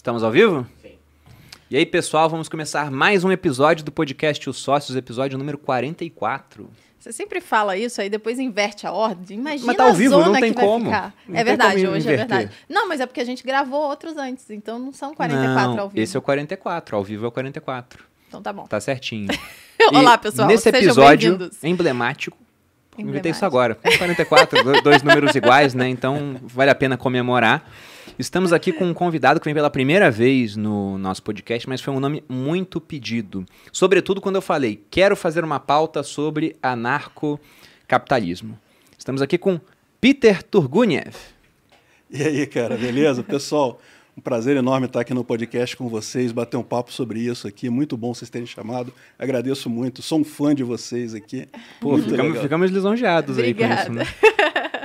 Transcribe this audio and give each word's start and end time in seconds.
Estamos 0.00 0.22
ao 0.24 0.30
vivo? 0.30 0.66
Sim. 0.80 0.92
E 1.70 1.76
aí, 1.76 1.84
pessoal, 1.84 2.26
vamos 2.26 2.48
começar 2.48 2.90
mais 2.90 3.22
um 3.22 3.30
episódio 3.30 3.84
do 3.84 3.92
podcast 3.92 4.48
Os 4.48 4.56
Sócios, 4.56 4.96
episódio 4.96 5.36
número 5.36 5.58
44. 5.58 6.70
Você 6.98 7.12
sempre 7.12 7.38
fala 7.38 7.76
isso, 7.76 8.00
aí 8.00 8.08
depois 8.08 8.38
inverte 8.38 8.86
a 8.86 8.92
ordem. 8.92 9.36
Imagina 9.36 9.66
mas 9.66 9.76
tá 9.76 9.84
ao 9.84 9.92
vivo, 9.92 10.14
a 10.14 10.18
zona 10.20 10.32
não 10.32 10.40
tem 10.40 10.54
que 10.54 10.58
vai 10.58 10.64
como. 10.64 10.84
ficar. 10.86 11.14
Não 11.28 11.34
é 11.34 11.36
tem 11.36 11.44
verdade, 11.44 11.82
como 11.82 11.96
hoje 11.96 12.08
é 12.08 12.12
inverter. 12.14 12.36
verdade. 12.38 12.58
Não, 12.66 12.88
mas 12.88 13.00
é 13.00 13.04
porque 13.06 13.20
a 13.20 13.24
gente 13.26 13.42
gravou 13.44 13.82
outros 13.82 14.16
antes, 14.16 14.48
então 14.48 14.78
não 14.78 14.90
são 14.90 15.14
44 15.14 15.76
não, 15.76 15.80
ao 15.82 15.88
vivo. 15.90 16.02
Esse 16.02 16.16
é 16.16 16.18
o 16.18 16.22
44, 16.22 16.96
ao 16.96 17.04
vivo 17.04 17.26
é 17.26 17.28
o 17.28 17.30
44. 17.30 18.02
Então 18.26 18.40
tá 18.40 18.54
bom. 18.54 18.64
Tá 18.64 18.80
certinho. 18.80 19.28
Olá, 19.92 20.16
pessoal. 20.16 20.48
Nesse 20.48 20.62
sejam 20.62 20.80
episódio 20.80 21.50
emblemático, 21.62 22.38
inventei 22.96 23.32
isso 23.32 23.44
agora. 23.44 23.74
44, 23.74 24.64
do- 24.64 24.80
dois 24.80 25.02
números 25.02 25.34
iguais, 25.34 25.74
né? 25.74 25.90
Então 25.90 26.36
vale 26.44 26.70
a 26.70 26.74
pena 26.74 26.96
comemorar. 26.96 27.70
Estamos 28.18 28.52
aqui 28.52 28.72
com 28.72 28.84
um 28.84 28.94
convidado 28.94 29.40
que 29.40 29.44
vem 29.44 29.54
pela 29.54 29.70
primeira 29.70 30.10
vez 30.10 30.56
no 30.56 30.98
nosso 30.98 31.22
podcast, 31.22 31.68
mas 31.68 31.80
foi 31.80 31.92
um 31.94 32.00
nome 32.00 32.22
muito 32.28 32.80
pedido. 32.80 33.46
Sobretudo 33.72 34.20
quando 34.20 34.36
eu 34.36 34.42
falei, 34.42 34.82
quero 34.90 35.16
fazer 35.16 35.42
uma 35.42 35.58
pauta 35.58 36.02
sobre 36.02 36.56
anarcocapitalismo. 36.62 38.58
Estamos 38.98 39.22
aqui 39.22 39.38
com 39.38 39.58
Peter 40.00 40.42
Turguniev. 40.42 41.14
E 42.10 42.22
aí, 42.22 42.46
cara, 42.46 42.76
beleza? 42.76 43.22
Pessoal, 43.22 43.80
um 44.16 44.20
prazer 44.20 44.56
enorme 44.56 44.86
estar 44.86 45.00
aqui 45.00 45.14
no 45.14 45.24
podcast 45.24 45.76
com 45.76 45.88
vocês, 45.88 46.32
bater 46.32 46.56
um 46.56 46.62
papo 46.62 46.92
sobre 46.92 47.20
isso 47.20 47.48
aqui. 47.48 47.70
Muito 47.70 47.96
bom 47.96 48.12
vocês 48.12 48.28
terem 48.28 48.46
chamado. 48.46 48.92
Agradeço 49.18 49.70
muito. 49.70 50.02
Sou 50.02 50.18
um 50.18 50.24
fã 50.24 50.54
de 50.54 50.62
vocês 50.62 51.14
aqui. 51.14 51.48
Pô, 51.80 51.96
ficamos, 51.96 52.38
ficamos 52.38 52.70
lisonjeados 52.70 53.38
aí 53.38 53.54
com 53.54 53.64
isso, 53.64 53.86
Obrigada. 53.86 53.94
né? 53.94 54.06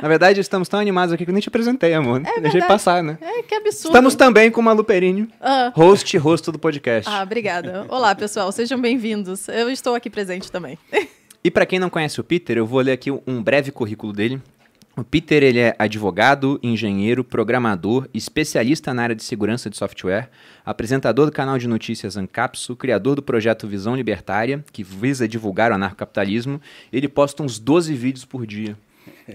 Na 0.02 0.08
verdade, 0.08 0.40
estamos 0.40 0.68
tão 0.68 0.80
animados 0.80 1.14
aqui 1.14 1.24
que 1.26 1.32
eu 1.32 1.34
nem 1.34 1.42
te 1.42 1.48
apresentei, 1.50 1.94
amor. 1.94 2.20
Deixei 2.22 2.42
verdade. 2.42 2.68
passar, 2.68 3.02
né? 3.04 3.18
É, 3.22 3.44
que 3.44 3.56
absurdo. 3.56 3.88
Estamos 3.96 4.16
também 4.16 4.52
com 4.52 4.62
o 4.62 4.64
Malu 4.64 4.84
Perini, 4.84 5.28
Ah. 5.42 5.72
host 5.76 6.16
e 6.16 6.20
rosto 6.20 6.52
do 6.52 6.60
podcast. 6.60 7.10
Ah, 7.12 7.24
obrigada. 7.24 7.86
Olá, 7.90 8.14
pessoal. 8.16 8.52
Sejam 8.52 8.80
bem-vindos. 8.80 9.48
Eu 9.48 9.70
estou 9.70 9.96
aqui 9.96 10.10
presente 10.10 10.52
também. 10.52 10.78
E 11.44 11.52
para 11.52 11.66
quem 11.66 11.80
não 11.80 11.90
conhece 11.90 12.20
o 12.20 12.24
Peter, 12.24 12.58
eu 12.58 12.66
vou 12.66 12.80
ler 12.82 12.94
aqui 12.94 13.12
um 13.12 13.42
breve 13.42 13.72
currículo 13.72 14.12
dele. 14.12 14.42
O 14.98 15.04
Peter 15.04 15.44
ele 15.44 15.60
é 15.60 15.76
advogado, 15.78 16.58
engenheiro, 16.64 17.22
programador, 17.22 18.08
especialista 18.14 18.94
na 18.94 19.04
área 19.04 19.16
de 19.16 19.24
segurança 19.26 19.70
de 19.70 19.76
software, 19.76 20.30
apresentador 20.66 21.26
do 21.26 21.34
canal 21.34 21.58
de 21.58 21.68
notícias 21.68 22.16
Ancapsu, 22.16 22.78
criador 22.78 23.16
do 23.18 23.22
projeto 23.22 23.68
Visão 23.68 23.94
Libertária, 23.94 24.64
que 24.72 24.84
visa 24.86 25.28
divulgar 25.28 25.70
o 25.72 25.76
anarcocapitalismo. 25.76 26.62
Ele 26.94 27.10
posta 27.10 27.44
uns 27.44 27.60
12 27.60 27.94
vídeos 27.94 28.24
por 28.24 28.46
dia. 28.48 28.78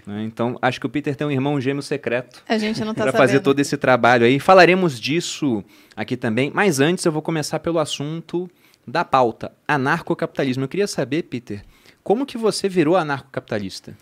Né? 0.06 0.24
Então, 0.24 0.58
acho 0.60 0.80
que 0.80 0.86
o 0.86 0.88
Peter 0.88 1.14
tem 1.14 1.26
um 1.26 1.30
irmão 1.30 1.60
gêmeo 1.60 1.82
secreto 1.82 2.42
A 2.48 2.58
gente 2.58 2.84
não 2.84 2.94
tá 2.94 3.04
para 3.04 3.12
fazer 3.12 3.40
todo 3.40 3.58
esse 3.60 3.76
trabalho 3.76 4.24
aí. 4.24 4.38
Falaremos 4.38 5.00
disso 5.00 5.64
aqui 5.96 6.16
também, 6.16 6.50
mas 6.54 6.80
antes 6.80 7.04
eu 7.04 7.12
vou 7.12 7.22
começar 7.22 7.60
pelo 7.60 7.78
assunto 7.78 8.50
da 8.86 9.04
pauta, 9.04 9.52
anarcocapitalismo. 9.66 10.64
Eu 10.64 10.68
queria 10.68 10.86
saber, 10.86 11.24
Peter, 11.24 11.62
como 12.02 12.26
que 12.26 12.38
você 12.38 12.68
virou 12.68 12.96
anarcocapitalista? 12.96 13.96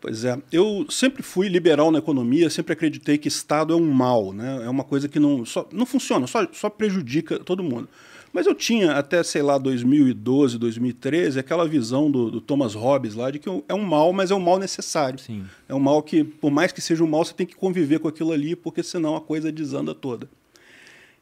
Pois 0.00 0.24
é, 0.24 0.38
eu 0.52 0.86
sempre 0.90 1.22
fui 1.22 1.48
liberal 1.48 1.90
na 1.90 1.98
economia, 1.98 2.50
sempre 2.50 2.74
acreditei 2.74 3.18
que 3.18 3.28
Estado 3.28 3.72
é 3.72 3.76
um 3.76 3.90
mal, 3.90 4.32
né? 4.32 4.62
É 4.64 4.68
uma 4.68 4.84
coisa 4.84 5.08
que 5.08 5.18
não, 5.18 5.44
só, 5.44 5.66
não 5.72 5.86
funciona, 5.86 6.26
só, 6.26 6.46
só 6.52 6.68
prejudica 6.68 7.38
todo 7.38 7.62
mundo. 7.62 7.88
Mas 8.36 8.44
eu 8.44 8.54
tinha 8.54 8.92
até, 8.92 9.22
sei 9.22 9.40
lá, 9.40 9.56
2012, 9.56 10.58
2013, 10.58 11.38
aquela 11.38 11.66
visão 11.66 12.10
do, 12.10 12.30
do 12.30 12.38
Thomas 12.38 12.74
Hobbes 12.74 13.14
lá 13.14 13.30
de 13.30 13.38
que 13.38 13.48
é 13.66 13.72
um 13.72 13.82
mal, 13.82 14.12
mas 14.12 14.30
é 14.30 14.34
um 14.34 14.40
mal 14.40 14.58
necessário. 14.58 15.18
Sim. 15.18 15.46
É 15.66 15.74
um 15.74 15.78
mal 15.78 16.02
que, 16.02 16.22
por 16.22 16.50
mais 16.50 16.70
que 16.70 16.82
seja 16.82 17.02
um 17.02 17.06
mal, 17.06 17.24
você 17.24 17.32
tem 17.32 17.46
que 17.46 17.56
conviver 17.56 17.98
com 17.98 18.08
aquilo 18.08 18.32
ali, 18.32 18.54
porque 18.54 18.82
senão 18.82 19.16
a 19.16 19.22
coisa 19.22 19.50
desanda 19.50 19.94
toda. 19.94 20.28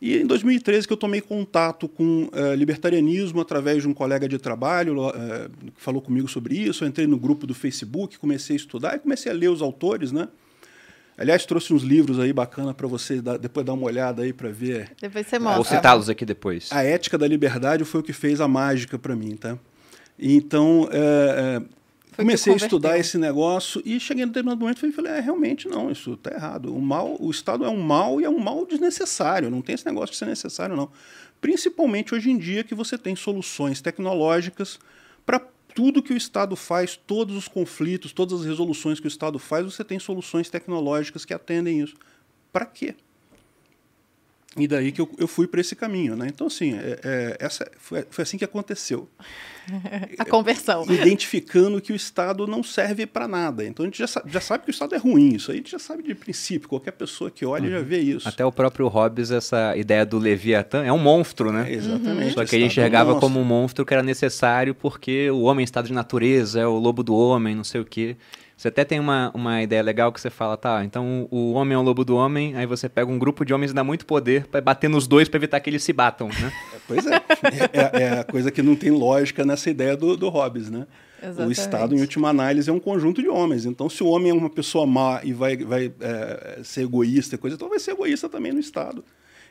E 0.02 0.16
em 0.16 0.26
2013 0.26 0.88
que 0.88 0.92
eu 0.92 0.96
tomei 0.96 1.20
contato 1.20 1.88
com 1.88 2.28
eh, 2.32 2.56
libertarianismo 2.56 3.40
através 3.40 3.82
de 3.82 3.88
um 3.88 3.94
colega 3.94 4.28
de 4.28 4.36
trabalho 4.36 4.96
eh, 5.10 5.48
que 5.72 5.80
falou 5.80 6.02
comigo 6.02 6.26
sobre 6.26 6.56
isso. 6.56 6.82
Eu 6.82 6.88
entrei 6.88 7.06
no 7.06 7.16
grupo 7.16 7.46
do 7.46 7.54
Facebook, 7.54 8.18
comecei 8.18 8.54
a 8.54 8.58
estudar 8.58 8.96
e 8.96 8.98
comecei 8.98 9.30
a 9.30 9.34
ler 9.36 9.50
os 9.50 9.62
autores, 9.62 10.10
né? 10.10 10.26
Aliás, 11.16 11.46
trouxe 11.46 11.72
uns 11.72 11.82
livros 11.82 12.18
aí 12.18 12.32
bacana 12.32 12.74
para 12.74 12.88
você 12.88 13.20
dar- 13.22 13.38
depois 13.38 13.64
dar 13.64 13.72
uma 13.74 13.86
olhada 13.86 14.22
aí 14.22 14.32
para 14.32 14.48
ver. 14.50 14.90
Depois 15.00 15.26
você 15.26 15.38
Vou 15.38 15.48
mostra. 15.52 15.76
citá-los 15.76 16.08
aqui 16.10 16.24
depois. 16.24 16.68
A 16.72 16.82
ética 16.82 17.16
da 17.16 17.26
liberdade 17.28 17.84
foi 17.84 18.00
o 18.00 18.02
que 18.02 18.12
fez 18.12 18.40
a 18.40 18.48
mágica 18.48 18.98
para 18.98 19.14
mim, 19.14 19.36
tá? 19.36 19.56
Então, 20.18 20.88
é, 20.92 21.60
é, 21.60 22.16
comecei 22.16 22.52
a 22.52 22.56
estudar 22.56 22.98
esse 22.98 23.16
negócio 23.18 23.80
e 23.84 23.98
cheguei 24.00 24.24
no 24.24 24.30
determinado 24.32 24.60
momento 24.60 24.84
e 24.86 24.92
falei, 24.92 25.12
é, 25.12 25.20
realmente 25.20 25.68
não, 25.68 25.90
isso 25.90 26.14
está 26.14 26.32
errado. 26.32 26.74
O 26.74 26.80
mal, 26.80 27.16
o 27.20 27.30
Estado 27.30 27.64
é 27.64 27.68
um 27.68 27.80
mal 27.80 28.20
e 28.20 28.24
é 28.24 28.28
um 28.30 28.38
mal 28.38 28.66
desnecessário, 28.66 29.50
não 29.50 29.62
tem 29.62 29.74
esse 29.74 29.86
negócio 29.86 30.12
de 30.12 30.16
ser 30.18 30.26
necessário, 30.26 30.74
não. 30.76 30.88
Principalmente 31.40 32.14
hoje 32.14 32.30
em 32.30 32.38
dia 32.38 32.64
que 32.64 32.74
você 32.74 32.96
tem 32.96 33.14
soluções 33.14 33.80
tecnológicas 33.80 34.78
para 35.26 35.40
tudo 35.74 36.02
que 36.02 36.12
o 36.12 36.16
Estado 36.16 36.54
faz, 36.54 36.96
todos 36.96 37.36
os 37.36 37.48
conflitos, 37.48 38.12
todas 38.12 38.40
as 38.40 38.46
resoluções 38.46 39.00
que 39.00 39.06
o 39.06 39.08
Estado 39.08 39.38
faz, 39.38 39.64
você 39.64 39.82
tem 39.82 39.98
soluções 39.98 40.48
tecnológicas 40.48 41.24
que 41.24 41.34
atendem 41.34 41.80
isso. 41.80 41.96
Para 42.52 42.64
quê? 42.64 42.94
E 44.56 44.68
daí 44.68 44.92
que 44.92 45.00
eu, 45.00 45.10
eu 45.18 45.26
fui 45.26 45.48
para 45.48 45.60
esse 45.60 45.74
caminho, 45.74 46.14
né? 46.14 46.28
Então, 46.28 46.46
assim, 46.46 46.74
é, 46.74 47.00
é, 47.02 47.36
essa 47.40 47.68
foi, 47.76 48.06
foi 48.08 48.22
assim 48.22 48.38
que 48.38 48.44
aconteceu. 48.44 49.08
A 50.18 50.24
conversão. 50.24 50.84
Identificando 50.90 51.80
que 51.80 51.92
o 51.92 51.96
Estado 51.96 52.46
não 52.46 52.62
serve 52.62 53.06
para 53.06 53.26
nada. 53.26 53.64
Então, 53.64 53.84
a 53.84 53.86
gente 53.86 53.98
já, 53.98 54.06
sa- 54.06 54.22
já 54.26 54.40
sabe 54.40 54.64
que 54.64 54.70
o 54.70 54.72
Estado 54.72 54.94
é 54.94 54.98
ruim. 54.98 55.34
Isso 55.34 55.50
aí 55.50 55.56
a 55.56 55.60
gente 55.60 55.70
já 55.70 55.78
sabe 55.78 56.02
de 56.02 56.14
princípio. 56.14 56.68
Qualquer 56.68 56.92
pessoa 56.92 57.30
que 57.30 57.44
olha 57.44 57.70
já 57.70 57.80
vê 57.80 57.98
isso. 58.00 58.28
Até 58.28 58.44
o 58.44 58.52
próprio 58.52 58.88
Hobbes, 58.88 59.30
essa 59.30 59.76
ideia 59.76 60.04
do 60.04 60.18
Leviatã, 60.18 60.84
é 60.84 60.92
um 60.92 60.98
monstro, 60.98 61.52
né? 61.52 61.70
É, 61.70 61.74
exatamente. 61.74 62.34
Só 62.34 62.44
que 62.44 62.54
ele 62.56 62.56
Estado 62.56 62.60
é 62.60 62.64
um 62.64 62.66
enxergava 62.66 63.20
como 63.20 63.40
um 63.40 63.44
monstro 63.44 63.84
que 63.84 63.94
era 63.94 64.02
necessário 64.02 64.74
porque 64.74 65.30
o 65.30 65.42
homem 65.42 65.62
é 65.62 65.64
estado 65.64 65.86
de 65.86 65.92
natureza, 65.92 66.60
é 66.60 66.66
o 66.66 66.78
lobo 66.78 67.02
do 67.02 67.14
homem, 67.14 67.54
não 67.54 67.64
sei 67.64 67.80
o 67.80 67.84
quê. 67.84 68.16
Você 68.56 68.68
até 68.68 68.84
tem 68.84 69.00
uma, 69.00 69.32
uma 69.34 69.62
ideia 69.62 69.82
legal 69.82 70.12
que 70.12 70.20
você 70.20 70.30
fala, 70.30 70.56
tá, 70.56 70.84
então 70.84 71.26
o 71.28 71.54
homem 71.54 71.74
é 71.74 71.78
o 71.78 71.82
lobo 71.82 72.04
do 72.04 72.14
homem, 72.14 72.54
aí 72.56 72.64
você 72.66 72.88
pega 72.88 73.10
um 73.10 73.18
grupo 73.18 73.44
de 73.44 73.52
homens 73.52 73.72
e 73.72 73.74
dá 73.74 73.82
muito 73.82 74.06
poder 74.06 74.46
pra 74.46 74.60
bater 74.60 74.88
nos 74.88 75.08
dois 75.08 75.28
pra 75.28 75.38
evitar 75.38 75.58
que 75.58 75.68
eles 75.68 75.82
se 75.82 75.92
batam, 75.92 76.28
né? 76.28 76.52
Pois 76.86 77.04
é. 77.04 77.16
é. 77.72 78.02
é 78.02 78.20
a 78.20 78.24
coisa 78.24 78.52
que 78.52 78.62
não 78.62 78.76
tem 78.76 78.92
lógica 78.92 79.44
nessa 79.54 79.70
ideia 79.70 79.96
do, 79.96 80.16
do 80.16 80.28
Hobbes, 80.28 80.68
né? 80.68 80.86
O 81.22 81.26
Exatamente. 81.26 81.58
Estado, 81.58 81.94
em 81.96 82.00
última 82.00 82.28
análise, 82.28 82.68
é 82.68 82.72
um 82.72 82.80
conjunto 82.80 83.22
de 83.22 83.28
homens. 83.28 83.64
Então, 83.64 83.88
se 83.88 84.02
o 84.02 84.08
homem 84.08 84.30
é 84.30 84.34
uma 84.34 84.50
pessoa 84.50 84.84
má 84.84 85.20
e 85.24 85.32
vai, 85.32 85.56
vai 85.56 85.90
é, 86.00 86.60
ser 86.62 86.82
egoísta 86.82 87.36
e 87.36 87.38
coisa, 87.38 87.56
então 87.56 87.68
vai 87.68 87.78
ser 87.78 87.92
egoísta 87.92 88.28
também 88.28 88.52
no 88.52 88.60
Estado. 88.60 89.02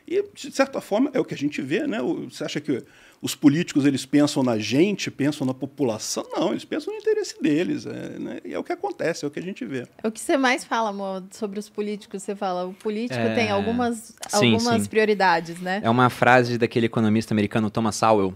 E, 0.06 0.22
de 0.34 0.52
certa 0.52 0.80
forma, 0.82 1.10
é 1.14 1.18
o 1.18 1.24
que 1.24 1.34
a 1.34 1.36
gente 1.36 1.60
vê, 1.62 1.84
né? 1.86 2.00
O- 2.00 2.30
Você 2.30 2.44
acha 2.44 2.60
que 2.60 2.84
os 3.22 3.34
políticos 3.34 3.86
eles 3.86 4.04
pensam 4.06 4.42
na 4.44 4.56
gente, 4.58 5.10
pensam 5.10 5.44
na 5.46 5.54
população? 5.54 6.24
Não, 6.36 6.50
eles 6.50 6.64
pensam 6.64 6.92
no 6.92 7.00
interesse 7.00 7.42
deles. 7.42 7.86
É, 7.86 8.18
né? 8.20 8.38
E 8.44 8.52
é 8.54 8.58
o 8.58 8.62
que 8.62 8.72
acontece, 8.72 9.24
é 9.24 9.28
o 9.28 9.30
que 9.30 9.40
a 9.40 9.42
gente 9.42 9.64
vê. 9.64 9.84
O 10.04 10.10
que 10.12 10.20
você 10.20 10.36
mais 10.36 10.62
fala, 10.64 10.90
amor, 10.90 11.24
sobre 11.32 11.58
os 11.58 11.68
políticos? 11.70 12.22
Você 12.22 12.36
fala, 12.36 12.66
o 12.66 12.74
político 12.74 13.18
É. 13.20 13.34
tem 13.34 13.50
algumas, 13.50 14.14
Sim, 14.28 14.52
algumas 14.52 14.82
sim. 14.82 14.88
prioridades, 14.88 15.58
né? 15.60 15.80
É 15.82 15.88
uma 15.90 16.08
frase 16.10 16.56
daquele 16.58 16.86
economista 16.86 17.34
americano 17.34 17.68
Thomas 17.70 17.96
Sowell. 17.96 18.32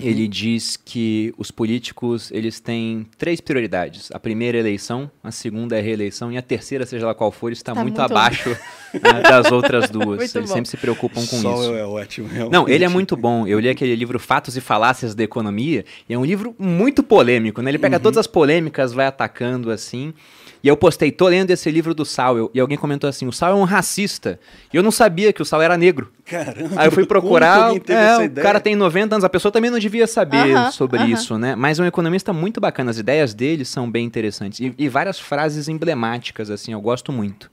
Ele 0.00 0.28
diz 0.28 0.76
que 0.76 1.34
os 1.36 1.50
políticos 1.50 2.30
eles 2.32 2.60
têm 2.60 3.04
três 3.18 3.40
prioridades. 3.40 4.10
A 4.12 4.20
primeira 4.20 4.56
é 4.56 4.60
a 4.60 4.62
eleição, 4.62 5.10
a 5.24 5.32
segunda 5.32 5.74
é 5.74 5.80
a 5.80 5.82
reeleição 5.82 6.30
e 6.30 6.36
a 6.38 6.42
terceira, 6.42 6.86
seja 6.86 7.06
lá 7.06 7.14
qual 7.14 7.32
for, 7.32 7.50
está 7.50 7.74
Tá 7.74 7.82
muito, 7.82 7.98
muito- 8.00 8.12
abaixo 8.12 8.50
né, 8.94 9.22
das 9.22 9.50
outras 9.50 9.90
duas. 9.90 10.18
Muito 10.18 10.38
eles 10.38 10.48
bom. 10.48 10.54
sempre 10.54 10.70
se 10.70 10.76
preocupam 10.76 11.20
com 11.26 11.36
Sol 11.36 11.62
isso. 11.62 11.74
é 11.74 11.84
ótimo. 11.84 12.28
Realmente. 12.28 12.52
Não, 12.52 12.68
ele 12.68 12.84
é 12.84 12.88
muito 12.88 13.16
bom. 13.16 13.44
Eu 13.46 13.58
li 13.58 13.68
aquele 13.68 13.96
livro 13.96 14.20
Fatos 14.20 14.56
e 14.56 14.60
Falácias 14.60 15.14
da 15.16 15.24
Economia, 15.24 15.84
e 16.08 16.14
é 16.14 16.18
um 16.18 16.24
livro 16.24 16.54
muito 16.58 17.02
polêmico, 17.02 17.60
né? 17.60 17.70
Ele 17.70 17.78
pega 17.78 17.98
todas 17.98 18.18
as 18.18 18.26
polêmicas, 18.28 18.92
vai 18.92 19.06
atacando 19.06 19.70
assim. 19.70 20.14
E 20.62 20.68
eu 20.68 20.76
postei, 20.76 21.10
tô 21.10 21.26
lendo 21.26 21.50
esse 21.50 21.68
livro 21.70 21.92
do 21.92 22.04
Sowell, 22.04 22.48
e 22.54 22.60
alguém 22.60 22.78
comentou 22.78 23.10
assim, 23.10 23.26
o 23.26 23.32
Sowell 23.32 23.56
é 23.56 23.60
um 23.60 23.64
racista. 23.64 24.38
E 24.72 24.76
eu 24.76 24.82
não 24.82 24.92
sabia 24.92 25.32
que 25.32 25.42
o 25.42 25.44
Sowell 25.44 25.64
era 25.64 25.76
negro. 25.76 26.12
Caramba. 26.24 26.80
Aí 26.80 26.86
eu 26.86 26.92
fui 26.92 27.04
procurar, 27.04 27.72
é, 27.72 27.92
essa 27.92 28.24
o 28.24 28.30
cara 28.30 28.60
tem 28.60 28.76
90 28.76 29.16
anos, 29.16 29.24
a 29.24 29.28
pessoa 29.28 29.50
também 29.50 29.70
não 29.70 29.78
devia 29.80 30.06
saber 30.06 30.54
Aham, 30.56 30.70
sobre 30.70 31.00
aham. 31.00 31.08
isso, 31.10 31.36
né? 31.36 31.56
Mas 31.56 31.80
é 31.80 31.82
um 31.82 31.86
economista 31.86 32.32
muito 32.32 32.60
bacana, 32.60 32.90
as 32.92 32.98
ideias 32.98 33.34
dele 33.34 33.64
são 33.64 33.90
bem 33.90 34.06
interessantes. 34.06 34.60
E, 34.60 34.72
e 34.78 34.88
várias 34.88 35.18
frases 35.18 35.68
emblemáticas, 35.68 36.48
assim, 36.48 36.72
eu 36.72 36.80
gosto 36.80 37.10
muito. 37.10 37.50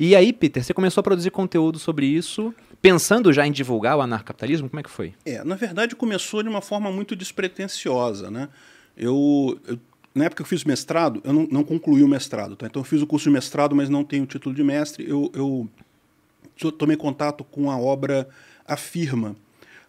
E 0.00 0.16
aí, 0.16 0.32
Peter, 0.32 0.64
você 0.64 0.74
começou 0.74 1.00
a 1.00 1.04
produzir 1.04 1.30
conteúdo 1.30 1.78
sobre 1.78 2.06
isso, 2.06 2.52
pensando 2.80 3.32
já 3.32 3.46
em 3.46 3.52
divulgar 3.52 3.96
o 3.96 4.00
anarcapitalismo? 4.00 4.68
Como 4.68 4.80
é 4.80 4.82
que 4.82 4.90
foi? 4.90 5.14
É, 5.24 5.44
na 5.44 5.54
verdade 5.54 5.94
começou 5.94 6.42
de 6.42 6.48
uma 6.48 6.60
forma 6.60 6.90
muito 6.90 7.14
despretensiosa, 7.14 8.28
né? 8.32 8.48
Eu, 8.96 9.58
eu- 9.68 9.78
na 10.14 10.26
época 10.26 10.42
que 10.42 10.42
eu 10.42 10.46
fiz 10.48 10.64
mestrado, 10.64 11.20
eu 11.24 11.32
não, 11.32 11.48
não 11.50 11.64
concluí 11.64 12.02
o 12.02 12.08
mestrado, 12.08 12.56
tá? 12.56 12.66
Então 12.66 12.80
eu 12.80 12.84
fiz 12.84 13.00
o 13.00 13.06
curso 13.06 13.24
de 13.24 13.30
mestrado, 13.30 13.74
mas 13.74 13.88
não 13.88 14.04
tenho 14.04 14.26
título 14.26 14.54
de 14.54 14.62
mestre. 14.62 15.08
Eu, 15.08 15.30
eu 15.34 15.68
to- 16.58 16.72
tomei 16.72 16.96
contato 16.96 17.42
com 17.44 17.70
a 17.70 17.78
obra 17.78 18.28
A 18.66 18.76
Firma, 18.76 19.34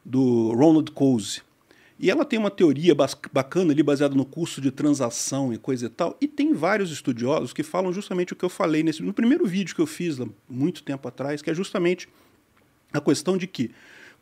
do 0.05 0.53
Ronald 0.53 0.91
Coase. 0.91 1.41
E 1.99 2.09
ela 2.09 2.25
tem 2.25 2.37
uma 2.37 2.51
teoria 2.51 2.93
bacana 3.31 3.71
ali, 3.71 3.81
baseada 3.83 4.15
no 4.15 4.25
curso 4.25 4.59
de 4.59 4.71
transação 4.71 5.53
e 5.53 5.57
coisa 5.57 5.85
e 5.85 5.89
tal. 5.89 6.17
E 6.19 6.27
tem 6.27 6.53
vários 6.53 6.91
estudiosos 6.91 7.53
que 7.53 7.63
falam 7.63 7.93
justamente 7.93 8.33
o 8.33 8.35
que 8.35 8.43
eu 8.43 8.49
falei 8.49 8.83
nesse, 8.83 9.01
no 9.01 9.13
primeiro 9.13 9.45
vídeo 9.45 9.73
que 9.73 9.79
eu 9.79 9.85
fiz, 9.85 10.17
lá, 10.17 10.27
muito 10.49 10.83
tempo 10.83 11.07
atrás, 11.07 11.41
que 11.41 11.49
é 11.49 11.53
justamente 11.53 12.09
a 12.91 12.99
questão 12.99 13.37
de 13.37 13.47
que, 13.47 13.71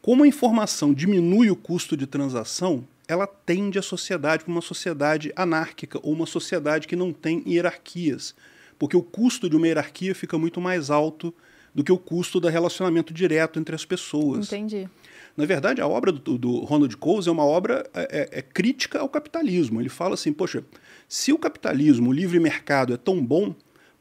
como 0.02 0.24
a 0.24 0.28
informação 0.28 0.94
diminui 0.94 1.50
o 1.50 1.56
custo 1.56 1.98
de 1.98 2.06
transação, 2.06 2.86
ela 3.12 3.28
tende 3.28 3.78
a 3.78 3.82
sociedade 3.82 4.46
para 4.46 4.52
uma 4.54 4.62
sociedade 4.62 5.34
anárquica 5.36 6.00
ou 6.02 6.14
uma 6.14 6.26
sociedade 6.26 6.88
que 6.88 6.96
não 6.96 7.12
tem 7.12 7.44
hierarquias, 7.46 8.34
porque 8.80 8.96
o 8.96 9.04
custo 9.04 9.50
de 9.50 9.56
uma 9.58 9.68
hierarquia 9.68 10.16
fica 10.16 10.38
muito 10.38 10.62
mais 10.62 10.90
alto 10.90 11.34
do 11.76 11.84
que 11.84 11.92
o 11.92 11.98
custo 11.98 12.40
do 12.40 12.48
relacionamento 12.48 13.14
direto 13.14 13.60
entre 13.60 13.76
as 13.76 13.84
pessoas. 13.84 14.48
Entendi. 14.48 14.90
Na 15.36 15.46
verdade, 15.46 15.82
a 15.82 15.88
obra 15.88 16.10
do, 16.12 16.38
do 16.38 16.60
Ronald 16.60 16.96
Coase 16.96 17.28
é 17.28 17.32
uma 17.32 17.46
obra 17.46 17.86
é, 17.94 18.02
é, 18.02 18.40
é, 18.40 18.42
crítica 18.42 19.00
ao 19.00 19.10
capitalismo. 19.10 19.82
Ele 19.82 19.90
fala 19.90 20.14
assim, 20.14 20.32
poxa, 20.32 20.64
se 21.08 21.34
o 21.34 21.38
capitalismo, 21.38 22.10
o 22.10 22.14
livre 22.14 22.40
mercado 22.40 22.94
é 22.94 22.98
tão 22.98 23.22
bom, 23.26 23.54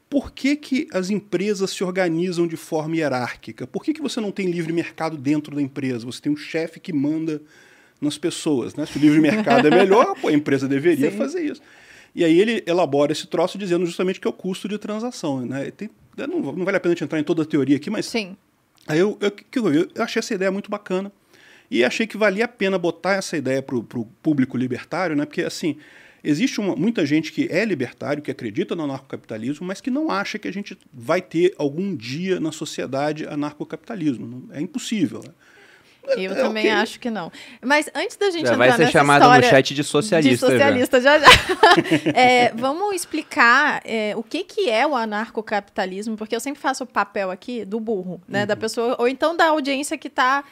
por 0.09 0.31
que, 0.31 0.55
que 0.55 0.87
as 0.93 1.09
empresas 1.09 1.71
se 1.71 1.83
organizam 1.83 2.47
de 2.47 2.55
forma 2.55 2.95
hierárquica? 2.95 3.67
Por 3.67 3.83
que, 3.83 3.93
que 3.93 4.01
você 4.01 4.21
não 4.21 4.31
tem 4.31 4.49
livre 4.49 4.71
mercado 4.71 5.17
dentro 5.17 5.53
da 5.53 5.61
empresa? 5.61 6.05
Você 6.05 6.21
tem 6.21 6.31
um 6.31 6.37
chefe 6.37 6.79
que 6.79 6.93
manda 6.93 7.41
nas 8.01 8.17
pessoas. 8.17 8.75
Né? 8.75 8.85
Se 8.85 8.97
o 8.97 9.01
livre 9.01 9.21
mercado 9.21 9.67
é 9.67 9.71
melhor, 9.71 10.15
a 10.25 10.31
empresa 10.31 10.67
deveria 10.67 11.11
Sim. 11.11 11.17
fazer 11.17 11.41
isso. 11.45 11.61
E 12.13 12.25
aí 12.25 12.39
ele 12.39 12.63
elabora 12.65 13.11
esse 13.11 13.27
troço 13.27 13.57
dizendo 13.57 13.85
justamente 13.85 14.19
que 14.19 14.27
é 14.27 14.29
o 14.29 14.33
custo 14.33 14.67
de 14.67 14.77
transação. 14.77 15.45
Né? 15.45 15.71
Tem, 15.71 15.89
não, 16.17 16.27
não, 16.27 16.65
vale 16.65 16.77
a 16.77 16.79
pena 16.79 16.93
a 16.93 16.95
gente 16.95 17.03
entrar 17.03 17.19
em 17.19 17.23
toda 17.23 17.43
a 17.43 17.45
teoria 17.45 17.77
aqui, 17.77 17.89
mas 17.89 18.05
Sim. 18.05 18.35
Aí 18.87 18.99
eu, 18.99 19.17
eu, 19.21 19.31
eu, 19.71 19.89
eu 19.93 20.03
achei 20.03 20.19
essa 20.19 20.33
ideia 20.33 20.51
muito 20.51 20.69
bacana. 20.69 21.11
E 21.69 21.85
achei 21.85 22.05
que 22.05 22.17
valia 22.17 22.45
a 22.45 22.47
pena 22.47 22.77
botar 22.77 23.13
essa 23.13 23.37
ideia 23.37 23.61
para 23.61 23.77
o 23.77 23.83
público 24.21 24.57
libertário, 24.57 25.15
né? 25.15 25.25
Porque, 25.25 25.41
assim, 25.41 25.77
existe 26.21 26.59
uma, 26.59 26.75
muita 26.75 27.05
gente 27.05 27.31
que 27.31 27.47
é 27.49 27.63
libertário, 27.63 28.21
que 28.21 28.29
acredita 28.29 28.75
no 28.75 28.83
anarcocapitalismo, 28.83 29.65
mas 29.65 29.79
que 29.79 29.89
não 29.89 30.11
acha 30.11 30.37
que 30.37 30.49
a 30.49 30.51
gente 30.51 30.77
vai 30.93 31.21
ter 31.21 31.53
algum 31.57 31.95
dia 31.95 32.41
na 32.41 32.51
sociedade 32.51 33.25
anarcocapitalismo. 33.25 34.49
É 34.51 34.59
impossível. 34.59 35.21
Né? 35.25 35.31
Eu 36.03 36.31
é, 36.31 36.35
também 36.35 36.65
okay. 36.65 36.69
acho 36.71 36.99
que 36.99 37.09
não. 37.09 37.31
Mas 37.61 37.89
antes 37.93 38.17
da 38.17 38.31
gente 38.31 38.47
já 38.47 38.53
entrar 38.53 38.57
vai 38.57 38.71
ser 38.77 38.91
chamado 38.91 39.27
no 39.27 39.43
chat 39.43 39.73
de 39.73 39.83
socialista. 39.83 40.47
De 40.47 40.53
socialista 40.53 41.01
já 41.01 41.19
já. 41.19 41.27
já. 41.27 41.31
é, 42.15 42.51
vamos 42.55 42.95
explicar 42.95 43.81
é, 43.85 44.15
o 44.15 44.23
que, 44.23 44.43
que 44.43 44.69
é 44.69 44.85
o 44.85 44.95
anarcocapitalismo, 44.95 46.17
porque 46.17 46.35
eu 46.35 46.39
sempre 46.39 46.59
faço 46.59 46.83
o 46.83 46.87
papel 46.87 47.29
aqui 47.29 47.63
do 47.63 47.79
burro, 47.79 48.21
né? 48.27 48.41
Uhum. 48.41 48.47
Da 48.47 48.55
pessoa, 48.55 48.95
ou 48.99 49.07
então 49.07 49.35
da 49.35 49.47
audiência 49.47 49.97
que 49.97 50.07
está 50.07 50.43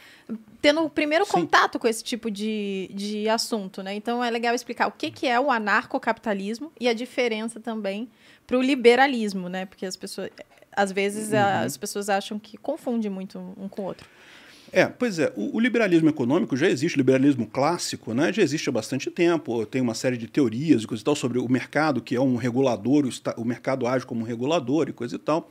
tendo 0.62 0.82
o 0.82 0.90
primeiro 0.90 1.24
Sim. 1.24 1.32
contato 1.32 1.78
com 1.78 1.88
esse 1.88 2.04
tipo 2.04 2.30
de, 2.30 2.90
de 2.92 3.28
assunto, 3.28 3.82
né? 3.82 3.94
Então 3.94 4.22
é 4.22 4.30
legal 4.30 4.54
explicar 4.54 4.86
o 4.86 4.92
que, 4.92 5.10
que 5.10 5.26
é 5.26 5.40
o 5.40 5.50
anarcocapitalismo 5.50 6.70
e 6.78 6.88
a 6.88 6.92
diferença 6.92 7.58
também 7.58 8.08
para 8.46 8.56
o 8.56 8.62
liberalismo, 8.62 9.48
né? 9.48 9.66
Porque 9.66 9.84
as 9.84 9.96
pessoas, 9.96 10.30
às 10.72 10.92
vezes, 10.92 11.32
uhum. 11.32 11.64
as 11.64 11.76
pessoas 11.76 12.08
acham 12.08 12.38
que 12.38 12.56
confunde 12.56 13.08
muito 13.10 13.38
um 13.58 13.68
com 13.68 13.82
o 13.82 13.84
outro. 13.86 14.08
É, 14.72 14.86
pois 14.86 15.18
é, 15.18 15.32
o, 15.36 15.56
o, 15.56 15.60
liberalismo 15.60 16.08
econômico 16.08 16.56
já 16.56 16.68
existe, 16.68 16.96
o 16.96 17.00
liberalismo 17.00 17.46
clássico, 17.46 18.14
né, 18.14 18.32
já 18.32 18.42
existe 18.42 18.68
há 18.68 18.72
bastante 18.72 19.10
tempo, 19.10 19.66
tem 19.66 19.82
uma 19.82 19.94
série 19.94 20.16
de 20.16 20.28
teorias 20.28 20.82
e 20.82 20.86
coisa 20.86 21.02
e 21.02 21.04
tal 21.04 21.16
sobre 21.16 21.38
o 21.38 21.48
mercado, 21.48 22.00
que 22.00 22.14
é 22.14 22.20
um 22.20 22.36
regulador, 22.36 23.04
o, 23.06 23.40
o 23.40 23.44
mercado 23.44 23.86
age 23.86 24.06
como 24.06 24.20
um 24.20 24.24
regulador 24.24 24.88
e 24.88 24.92
coisa 24.92 25.16
e 25.16 25.18
tal. 25.18 25.50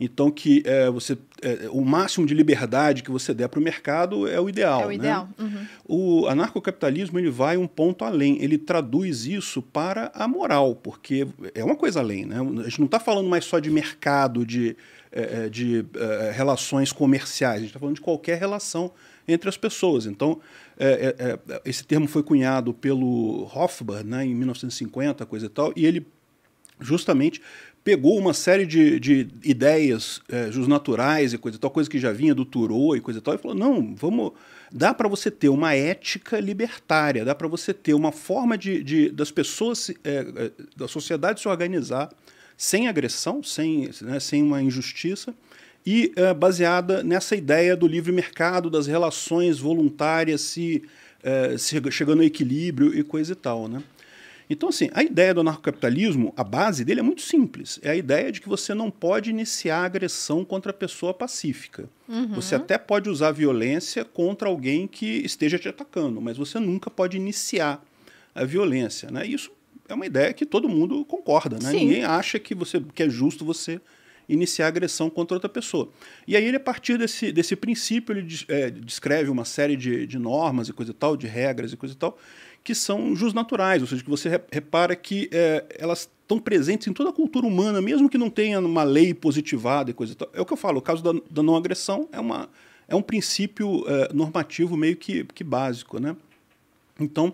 Então 0.00 0.30
que 0.30 0.62
é, 0.64 0.88
você 0.90 1.18
é, 1.42 1.68
o 1.72 1.84
máximo 1.84 2.24
de 2.24 2.32
liberdade 2.32 3.02
que 3.02 3.10
você 3.10 3.34
der 3.34 3.48
para 3.48 3.58
o 3.58 3.62
mercado 3.62 4.28
é 4.28 4.40
o 4.40 4.48
ideal. 4.48 4.82
É 4.82 4.84
o 4.84 4.88
né? 4.88 4.94
ideal. 4.94 5.28
Uhum. 5.38 5.66
O 5.84 6.26
anarcocapitalismo 6.28 7.18
ele 7.18 7.30
vai 7.30 7.56
um 7.56 7.66
ponto 7.66 8.04
além. 8.04 8.40
Ele 8.40 8.56
traduz 8.56 9.26
isso 9.26 9.60
para 9.60 10.12
a 10.14 10.28
moral, 10.28 10.76
porque 10.76 11.26
é 11.54 11.64
uma 11.64 11.74
coisa 11.74 11.98
além. 11.98 12.24
Né? 12.24 12.36
A 12.38 12.68
gente 12.68 12.78
não 12.78 12.86
está 12.86 13.00
falando 13.00 13.28
mais 13.28 13.44
só 13.44 13.58
de 13.58 13.70
mercado, 13.70 14.46
de 14.46 14.76
é, 15.10 15.44
é, 15.44 15.48
de 15.48 15.84
é, 15.94 16.32
relações 16.32 16.92
comerciais, 16.92 17.56
a 17.56 17.58
gente 17.60 17.68
está 17.68 17.80
falando 17.80 17.96
de 17.96 18.00
qualquer 18.00 18.38
relação 18.38 18.92
entre 19.26 19.48
as 19.48 19.56
pessoas. 19.56 20.06
Então, 20.06 20.40
esse 21.64 21.84
termo 21.84 22.06
foi 22.06 22.22
cunhado 22.22 22.72
pelo 22.72 23.50
Hofbauer 23.54 24.04
né, 24.04 24.24
em 24.24 24.34
1950, 24.34 25.26
coisa 25.26 25.46
e 25.46 25.48
tal, 25.48 25.72
e 25.76 25.84
ele 25.84 26.06
justamente 26.80 27.42
pegou 27.88 28.18
uma 28.18 28.34
série 28.34 28.66
de, 28.66 29.00
de 29.00 29.28
ideias 29.42 30.20
é, 30.28 30.50
naturais 30.68 31.32
e 31.32 31.38
coisa 31.38 31.56
e 31.56 31.60
tal, 31.60 31.70
coisa 31.70 31.88
que 31.88 31.98
já 31.98 32.12
vinha 32.12 32.34
do 32.34 32.44
Thoreau 32.44 32.94
e 32.94 33.00
coisa 33.00 33.18
e 33.18 33.22
tal, 33.22 33.34
e 33.34 33.38
falou, 33.38 33.56
não, 33.56 33.94
vamos... 33.94 34.32
Dá 34.70 34.92
para 34.92 35.08
você 35.08 35.30
ter 35.30 35.48
uma 35.48 35.74
ética 35.74 36.38
libertária, 36.38 37.24
dá 37.24 37.34
para 37.34 37.48
você 37.48 37.72
ter 37.72 37.94
uma 37.94 38.12
forma 38.12 38.58
de, 38.58 38.82
de 38.82 39.08
das 39.08 39.30
pessoas, 39.30 39.90
é, 40.04 40.50
da 40.76 40.86
sociedade 40.86 41.40
se 41.40 41.48
organizar 41.48 42.10
sem 42.58 42.88
agressão, 42.88 43.40
sem, 43.40 43.88
né, 44.02 44.18
sem 44.18 44.42
uma 44.42 44.60
injustiça, 44.60 45.32
e 45.86 46.12
uh, 46.18 46.34
baseada 46.34 47.04
nessa 47.04 47.36
ideia 47.36 47.76
do 47.76 47.86
livre 47.86 48.10
mercado, 48.10 48.68
das 48.68 48.88
relações 48.88 49.60
voluntárias 49.60 50.40
se, 50.40 50.82
uh, 51.22 51.56
se 51.56 51.80
chegando 51.92 52.18
ao 52.18 52.26
equilíbrio 52.26 52.92
e 52.92 53.04
coisa 53.04 53.32
e 53.32 53.36
tal. 53.36 53.68
Né? 53.68 53.80
Então, 54.50 54.70
assim, 54.70 54.90
a 54.92 55.04
ideia 55.04 55.32
do 55.32 55.40
anarcocapitalismo, 55.40 56.34
a 56.36 56.42
base 56.42 56.84
dele 56.84 56.98
é 56.98 57.02
muito 57.02 57.22
simples. 57.22 57.78
É 57.80 57.90
a 57.90 57.96
ideia 57.96 58.32
de 58.32 58.40
que 58.40 58.48
você 58.48 58.74
não 58.74 58.90
pode 58.90 59.30
iniciar 59.30 59.84
agressão 59.84 60.44
contra 60.44 60.72
a 60.72 60.74
pessoa 60.74 61.14
pacífica. 61.14 61.88
Uhum. 62.08 62.34
Você 62.34 62.56
até 62.56 62.76
pode 62.76 63.08
usar 63.08 63.30
violência 63.30 64.04
contra 64.04 64.48
alguém 64.48 64.88
que 64.88 65.06
esteja 65.24 65.58
te 65.58 65.68
atacando, 65.68 66.20
mas 66.20 66.36
você 66.36 66.58
nunca 66.58 66.90
pode 66.90 67.16
iniciar 67.16 67.80
a 68.34 68.44
violência. 68.44 69.10
Né? 69.12 69.26
Isso 69.26 69.52
é 69.88 69.94
uma 69.94 70.06
ideia 70.06 70.32
que 70.32 70.44
todo 70.44 70.68
mundo 70.68 71.04
concorda, 71.04 71.58
né? 71.60 71.72
Ninguém 71.72 72.04
acha 72.04 72.38
que, 72.38 72.54
você, 72.54 72.80
que 72.94 73.02
é 73.02 73.08
justo 73.08 73.44
você 73.44 73.80
iniciar 74.28 74.66
agressão 74.66 75.08
contra 75.08 75.36
outra 75.36 75.48
pessoa. 75.48 75.88
E 76.26 76.36
aí 76.36 76.44
ele, 76.44 76.58
a 76.58 76.60
partir 76.60 76.98
desse, 76.98 77.32
desse 77.32 77.56
princípio, 77.56 78.16
ele 78.16 78.28
é, 78.48 78.70
descreve 78.70 79.30
uma 79.30 79.44
série 79.44 79.74
de, 79.74 80.06
de 80.06 80.18
normas 80.18 80.68
e 80.68 80.72
coisa 80.72 80.90
e 80.90 80.94
tal, 80.94 81.16
de 81.16 81.26
regras 81.26 81.72
e 81.72 81.76
coisa 81.76 81.94
e 81.94 81.98
tal, 81.98 82.18
que 82.62 82.74
são 82.74 83.14
naturais, 83.34 83.80
ou 83.80 83.88
seja, 83.88 84.04
que 84.04 84.10
você 84.10 84.28
repara 84.52 84.94
que 84.94 85.30
é, 85.32 85.64
elas 85.78 86.10
estão 86.20 86.38
presentes 86.38 86.86
em 86.86 86.92
toda 86.92 87.08
a 87.08 87.12
cultura 87.12 87.46
humana, 87.46 87.80
mesmo 87.80 88.10
que 88.10 88.18
não 88.18 88.28
tenha 88.28 88.60
uma 88.60 88.82
lei 88.82 89.14
positivada 89.14 89.90
e 89.90 89.94
coisa 89.94 90.12
e 90.12 90.16
tal. 90.16 90.28
É 90.34 90.40
o 90.40 90.44
que 90.44 90.52
eu 90.52 90.56
falo, 90.58 90.78
o 90.78 90.82
caso 90.82 91.02
da, 91.02 91.12
da 91.30 91.42
não 91.42 91.56
agressão 91.56 92.06
é, 92.12 92.20
uma, 92.20 92.50
é 92.86 92.94
um 92.94 93.00
princípio 93.00 93.84
é, 93.88 94.12
normativo 94.12 94.76
meio 94.76 94.96
que, 94.96 95.24
que 95.24 95.42
básico, 95.42 95.98
né? 95.98 96.14
Então, 97.00 97.32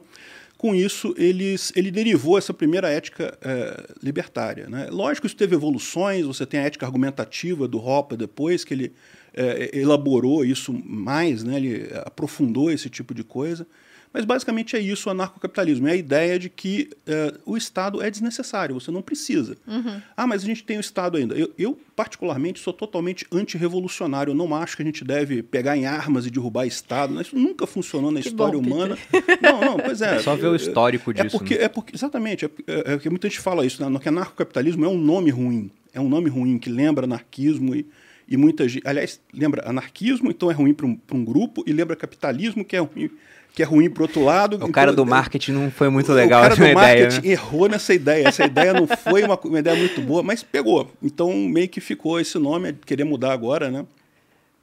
com 0.65 0.75
isso, 0.75 1.15
eles, 1.19 1.71
ele 1.77 1.91
derivou 1.91 2.39
essa 2.39 2.55
primeira 2.55 2.89
ética 2.89 3.37
é, 3.43 3.85
libertária. 4.03 4.67
Né? 4.67 4.89
Lógico, 4.91 5.27
isso 5.27 5.37
teve 5.37 5.55
evoluções, 5.55 6.25
você 6.25 6.47
tem 6.47 6.59
a 6.59 6.63
ética 6.63 6.87
argumentativa 6.87 7.69
do 7.69 7.77
Hopper 7.77 8.17
depois, 8.17 8.65
que 8.65 8.73
ele 8.73 8.95
é, 9.35 9.79
elaborou 9.79 10.43
isso 10.43 10.73
mais, 10.73 11.45
né? 11.45 11.59
ele 11.59 11.91
aprofundou 12.07 12.71
esse 12.71 12.89
tipo 12.89 13.13
de 13.13 13.23
coisa. 13.23 13.67
Mas 14.15 14.25
basicamente 14.25 14.77
é 14.77 14.79
isso 14.79 15.09
o 15.09 15.13
anarcocapitalismo. 15.13 15.89
É 15.89 15.91
a 15.91 15.97
ideia 15.97 16.39
de 16.39 16.49
que 16.49 16.89
uh, 17.09 17.41
o 17.45 17.57
Estado 17.57 18.01
é 18.01 18.09
desnecessário, 18.09 18.73
você 18.73 18.93
não 18.93 19.03
precisa. 19.03 19.57
Uhum. 19.67 20.01
Ah, 20.17 20.25
mas 20.25 20.45
a 20.45 20.47
gente 20.47 20.63
tem 20.63 20.77
o 20.77 20.81
Estado 20.81 21.17
ainda. 21.17 21.35
Eu, 21.35 21.53
eu 21.59 21.77
particularmente, 21.97 22.61
sou 22.61 22.73
totalmente 22.73 23.27
antirrevolucionário. 23.33 24.31
Eu 24.31 24.35
não 24.37 24.55
acho 24.55 24.77
que 24.77 24.83
a 24.83 24.87
gente 24.87 25.03
deve 25.03 25.43
pegar 25.43 25.77
em 25.77 25.87
armas 25.87 26.27
e 26.27 26.31
derrubar 26.31 26.65
Estado. 26.65 27.21
Isso 27.21 27.37
nunca 27.37 27.67
funcionou 27.67 28.13
na 28.13 28.21
que 28.21 28.29
história 28.29 28.57
bom, 28.57 28.65
humana. 28.65 28.97
Não, 29.43 29.61
não, 29.61 29.77
pois 29.79 30.01
é. 30.01 30.15
é 30.15 30.19
só 30.21 30.37
ver 30.37 30.47
o 30.47 30.55
histórico 30.55 31.11
é, 31.11 31.15
disso. 31.15 31.35
É 31.35 31.39
porque, 31.39 31.59
né? 31.59 31.65
é 31.65 31.69
porque 31.69 31.97
exatamente, 31.97 32.45
é, 32.45 32.51
é, 32.69 32.95
é, 32.95 32.99
que 32.99 33.11
muita 33.11 33.29
gente 33.29 33.41
fala 33.41 33.67
isso, 33.67 33.85
né? 33.85 33.99
que 33.99 34.09
anarcocapitalismo 34.09 34.85
é 34.85 34.89
um 34.89 34.99
nome 34.99 35.31
ruim. 35.31 35.73
É 35.93 36.01
um 36.01 36.09
nome 36.09 36.31
ruim 36.31 36.57
que 36.57 36.71
lembra 36.71 37.05
anarquismo 37.05 37.75
e, 37.75 37.85
e 38.29 38.37
muita 38.37 38.69
gente. 38.69 38.87
Aliás, 38.87 39.21
lembra 39.33 39.69
anarquismo, 39.69 40.31
então 40.31 40.49
é 40.53 40.55
ruim 40.55 40.73
para 40.73 40.87
um, 40.87 40.97
um 41.13 41.25
grupo, 41.25 41.65
e 41.67 41.73
lembra 41.73 41.97
capitalismo, 41.97 42.65
que 42.65 42.77
é 42.77 42.79
ruim 42.79 43.11
que 43.55 43.63
é 43.63 43.65
ruim 43.65 43.89
pro 43.89 44.03
outro 44.03 44.23
lado. 44.23 44.55
O 44.55 44.57
então, 44.57 44.73
cara 44.73 44.93
do 44.93 45.07
marketing 45.07 45.53
não 45.53 45.71
foi 45.71 45.89
muito 45.89 46.13
legal. 46.13 46.41
O 46.41 46.43
cara 46.43 46.57
do 46.57 46.75
marketing 46.75 47.19
ideia, 47.19 47.23
né? 47.23 47.29
errou 47.29 47.69
nessa 47.69 47.95
ideia. 47.95 48.29
Essa 48.29 48.45
ideia 48.47 48.73
não 48.73 48.87
foi 48.87 49.23
uma, 49.23 49.39
uma, 49.39 49.59
ideia 49.61 49.77
muito 49.77 50.03
boa, 50.03 50.25
mas 50.25 50.43
pegou. 50.43 50.91
Então 51.01 51.33
meio 51.33 51.69
que 51.69 51.81
ficou 51.81 52.19
esse 52.19 52.37
nome, 52.37 52.71
é 52.71 52.75
querer 52.85 53.05
mudar 53.05 53.33
agora, 53.33 53.71
né? 53.71 53.87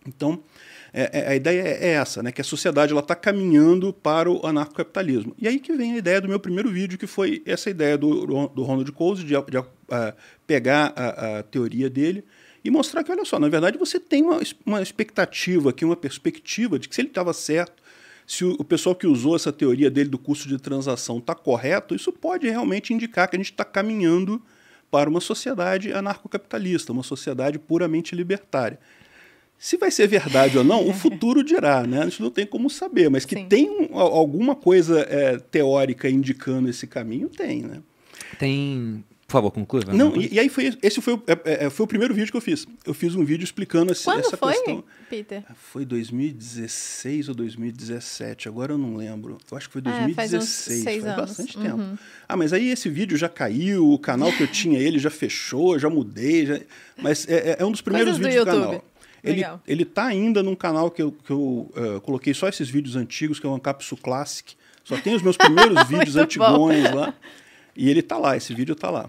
Então 0.05 0.43
é, 0.93 1.09
é, 1.19 1.27
a 1.29 1.35
ideia 1.35 1.61
é 1.61 1.91
essa, 1.91 2.21
né? 2.21 2.33
Que 2.33 2.41
a 2.41 2.43
sociedade 2.43 2.91
ela 2.91 2.99
está 2.99 3.15
caminhando 3.15 3.93
para 3.93 4.29
o 4.29 4.45
anarcocapitalismo. 4.45 5.33
E 5.39 5.47
aí 5.47 5.57
que 5.57 5.71
vem 5.71 5.93
a 5.93 5.97
ideia 5.97 6.19
do 6.19 6.27
meu 6.27 6.39
primeiro 6.39 6.69
vídeo, 6.69 6.97
que 6.97 7.07
foi 7.07 7.41
essa 7.45 7.69
ideia 7.69 7.97
do, 7.97 8.47
do 8.47 8.63
Ronald 8.63 8.91
Coase 8.91 9.23
de, 9.23 9.29
de 9.29 9.57
uh, 9.57 9.65
pegar 10.45 10.91
a, 10.97 11.39
a 11.39 11.43
teoria 11.43 11.89
dele 11.89 12.25
e 12.61 12.69
mostrar 12.69 13.05
que, 13.05 13.11
olha 13.11 13.23
só, 13.23 13.39
na 13.39 13.47
verdade 13.47 13.77
você 13.77 14.01
tem 14.01 14.21
uma, 14.21 14.41
uma 14.65 14.81
expectativa 14.81 15.69
aqui, 15.69 15.85
uma 15.85 15.95
perspectiva 15.95 16.77
de 16.77 16.89
que 16.89 16.95
se 16.95 16.99
ele 16.99 17.07
estava 17.07 17.31
certo, 17.31 17.80
se 18.31 18.45
o, 18.45 18.63
pessoal 18.63 18.95
que 18.95 19.05
usou 19.05 19.35
essa 19.35 19.51
teoria 19.51 19.91
dele 19.91 20.09
do 20.09 20.17
custo 20.17 20.47
de 20.47 20.57
transação 20.57 21.17
está 21.17 21.35
correto, 21.35 21.93
isso 21.93 22.13
pode 22.13 22.49
realmente 22.49 22.93
indicar 22.93 23.29
que 23.29 23.35
a 23.35 23.39
gente 23.39 23.51
está 23.51 23.65
caminhando 23.65 24.41
para 24.89 25.09
uma 25.09 25.19
sociedade 25.19 25.91
anarcocapitalista, 25.91 26.93
uma 26.93 27.03
sociedade 27.03 27.59
puramente 27.59 28.15
libertária. 28.15 28.79
Se 29.57 29.75
vai 29.75 29.91
ser 29.91 30.07
verdade 30.07 30.57
ou 30.57 30.63
não, 30.63 30.87
o 30.87 30.93
futuro 30.95 31.43
dirá, 31.43 31.85
né? 31.85 31.99
A 31.99 32.03
gente 32.05 32.21
não 32.21 32.31
tem 32.31 32.45
como 32.45 32.69
saber, 32.69 33.09
mas 33.09 33.25
que 33.25 33.35
Sim. 33.35 33.47
tem 33.49 33.69
um, 33.69 33.99
alguma 33.99 34.55
coisa 34.55 35.01
é, 35.09 35.37
teórica 35.37 36.09
indicando 36.09 36.69
esse 36.69 36.87
caminho, 36.87 37.27
tem, 37.27 37.63
né? 37.63 37.81
Tem 38.39 39.03
Por 39.31 39.37
favor, 39.37 39.51
conclua. 39.51 39.81
Não, 39.93 40.13
e, 40.17 40.33
e, 40.33 40.39
aí 40.41 40.49
foi, 40.49 40.77
esse 40.83 40.99
foi 40.99 41.13
o, 41.13 41.23
é, 41.25 41.65
é, 41.65 41.69
foi 41.69 41.85
o 41.85 41.87
primeiro 41.87 42.13
vídeo 42.13 42.29
que 42.31 42.35
eu 42.35 42.41
fiz. 42.41 42.67
Eu 42.85 42.93
fiz 42.93 43.15
um 43.15 43.23
vídeo 43.23 43.45
explicando 43.45 43.93
esse, 43.93 44.03
Quando 44.03 44.19
essa 44.19 44.35
foi, 44.35 44.51
questão. 44.51 44.83
Peter? 45.09 45.43
Foi 45.55 45.85
2016 45.85 47.29
ou 47.29 47.35
2017, 47.35 48.49
agora 48.49 48.73
eu 48.73 48.77
não 48.77 48.97
lembro. 48.97 49.37
Eu 49.49 49.57
acho 49.57 49.69
que 49.69 49.73
foi 49.73 49.81
É, 49.85 50.13
faz 50.13 50.33
uns 50.33 50.39
2016, 50.39 50.83
seis 50.83 50.83
faz, 50.83 51.05
anos. 51.05 51.15
bastante 51.15 51.57
Uhum. 51.57 51.63
tempo. 51.63 51.99
Ah, 52.27 52.35
mas 52.35 52.51
aí 52.51 52.69
esse 52.69 52.89
vídeo 52.89 53.17
já 53.17 53.29
caiu, 53.29 53.89
o 53.89 53.97
canal 53.97 54.33
que 54.33 54.43
eu 54.43 54.47
tinha 54.47 54.77
ele 54.77 54.99
já 54.99 55.09
fechou, 55.09 55.79
já 55.79 55.89
mudei, 55.89 56.45
já... 56.45 56.59
mas 57.01 57.25
é, 57.29 57.51
é- 57.51 57.55
é 57.59 57.65
um 57.65 57.71
dos 57.71 57.79
primeiros 57.79 58.17
Coisas 58.17 58.21
do 58.21 58.27
vídeos 58.29 58.45
do, 58.45 58.51
YouTube. 58.51 58.67
canal. 58.79 58.85
Ele, 59.23 59.35
Legal. 59.35 59.61
ele 59.65 59.85
tá 59.85 60.05
ainda 60.07 60.43
num 60.43 60.55
canal 60.55 60.91
que 60.91 61.01
eu, 61.01 61.11
que 61.11 61.31
eu 61.31 61.71
eh, 61.75 61.99
coloquei 62.01 62.33
só 62.33 62.49
esses 62.49 62.67
vídeos 62.69 62.95
antigos, 62.97 63.39
que 63.39 63.45
é 63.45 63.49
o 63.49 63.53
Ancapsu 63.53 63.95
Classic. 63.95 64.55
Só 64.83 64.97
tem 64.97 65.13
os 65.15 65.21
meus 65.21 65.37
primeiros 65.37 65.83
vídeos 65.87 66.15
Muito 66.15 66.39
bom. 66.39 66.45
antigões 66.69 66.91
lá. 66.93 67.13
E 67.77 67.87
ele 67.89 68.01
tá 68.01 68.17
lá, 68.17 68.35
esse 68.35 68.53
vídeo 68.53 68.73
tá 68.75 68.89
lá. 68.89 69.07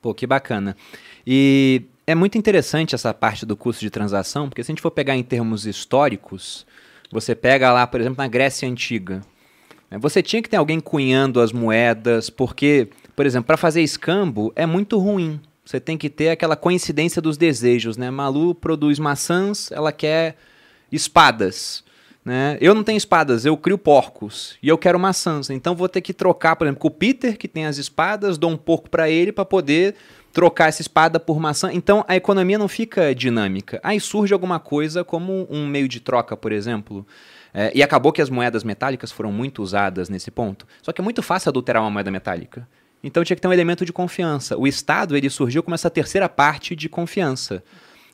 Pô, 0.00 0.14
que 0.14 0.26
bacana. 0.26 0.76
E 1.26 1.82
é 2.06 2.14
muito 2.14 2.38
interessante 2.38 2.94
essa 2.94 3.12
parte 3.12 3.44
do 3.44 3.56
custo 3.56 3.80
de 3.80 3.90
transação, 3.90 4.48
porque 4.48 4.62
se 4.62 4.70
a 4.70 4.72
gente 4.72 4.82
for 4.82 4.90
pegar 4.90 5.16
em 5.16 5.22
termos 5.22 5.66
históricos, 5.66 6.66
você 7.10 7.34
pega 7.34 7.72
lá, 7.72 7.86
por 7.86 8.00
exemplo, 8.00 8.18
na 8.18 8.28
Grécia 8.28 8.68
Antiga. 8.68 9.22
né, 9.90 9.98
Você 9.98 10.22
tinha 10.22 10.40
que 10.40 10.48
ter 10.48 10.56
alguém 10.56 10.80
cunhando 10.80 11.40
as 11.40 11.52
moedas, 11.52 12.30
porque, 12.30 12.88
por 13.16 13.26
exemplo, 13.26 13.46
para 13.46 13.56
fazer 13.56 13.82
escambo 13.82 14.52
é 14.54 14.66
muito 14.66 14.98
ruim. 14.98 15.40
Você 15.64 15.78
tem 15.78 15.98
que 15.98 16.08
ter 16.08 16.30
aquela 16.30 16.56
coincidência 16.56 17.20
dos 17.20 17.36
desejos, 17.36 17.98
né? 17.98 18.10
Malu 18.10 18.54
produz 18.54 18.98
maçãs, 18.98 19.70
ela 19.70 19.92
quer 19.92 20.36
espadas. 20.90 21.84
Né? 22.24 22.58
Eu 22.60 22.74
não 22.74 22.84
tenho 22.84 22.98
espadas, 22.98 23.46
eu 23.46 23.56
crio 23.56 23.78
porcos 23.78 24.58
e 24.62 24.68
eu 24.68 24.76
quero 24.76 24.98
maçãs. 24.98 25.48
Então 25.50 25.74
vou 25.74 25.88
ter 25.88 26.00
que 26.00 26.12
trocar, 26.12 26.56
por 26.56 26.66
exemplo, 26.66 26.80
com 26.80 26.88
o 26.88 26.90
Peter, 26.90 27.38
que 27.38 27.48
tem 27.48 27.64
as 27.64 27.78
espadas, 27.78 28.36
dou 28.36 28.50
um 28.50 28.56
porco 28.56 28.90
para 28.90 29.08
ele 29.08 29.32
para 29.32 29.44
poder 29.44 29.94
trocar 30.32 30.68
essa 30.68 30.82
espada 30.82 31.18
por 31.18 31.40
maçã. 31.40 31.72
Então 31.72 32.04
a 32.06 32.16
economia 32.16 32.58
não 32.58 32.68
fica 32.68 33.14
dinâmica. 33.14 33.80
Aí 33.82 33.98
surge 33.98 34.32
alguma 34.32 34.60
coisa 34.60 35.02
como 35.02 35.46
um 35.50 35.66
meio 35.66 35.88
de 35.88 36.00
troca, 36.00 36.36
por 36.36 36.52
exemplo. 36.52 37.06
É, 37.52 37.72
e 37.74 37.82
acabou 37.82 38.12
que 38.12 38.20
as 38.20 38.28
moedas 38.28 38.62
metálicas 38.62 39.10
foram 39.10 39.32
muito 39.32 39.62
usadas 39.62 40.08
nesse 40.08 40.30
ponto. 40.30 40.66
Só 40.82 40.92
que 40.92 41.00
é 41.00 41.04
muito 41.04 41.22
fácil 41.22 41.48
adulterar 41.48 41.82
uma 41.82 41.90
moeda 41.90 42.10
metálica. 42.10 42.68
Então 43.02 43.24
tinha 43.24 43.36
que 43.36 43.40
ter 43.40 43.48
um 43.48 43.52
elemento 43.52 43.84
de 43.84 43.92
confiança. 43.92 44.56
O 44.56 44.66
Estado 44.66 45.16
ele 45.16 45.30
surgiu 45.30 45.62
como 45.62 45.74
essa 45.74 45.88
terceira 45.88 46.28
parte 46.28 46.76
de 46.76 46.88
confiança. 46.88 47.62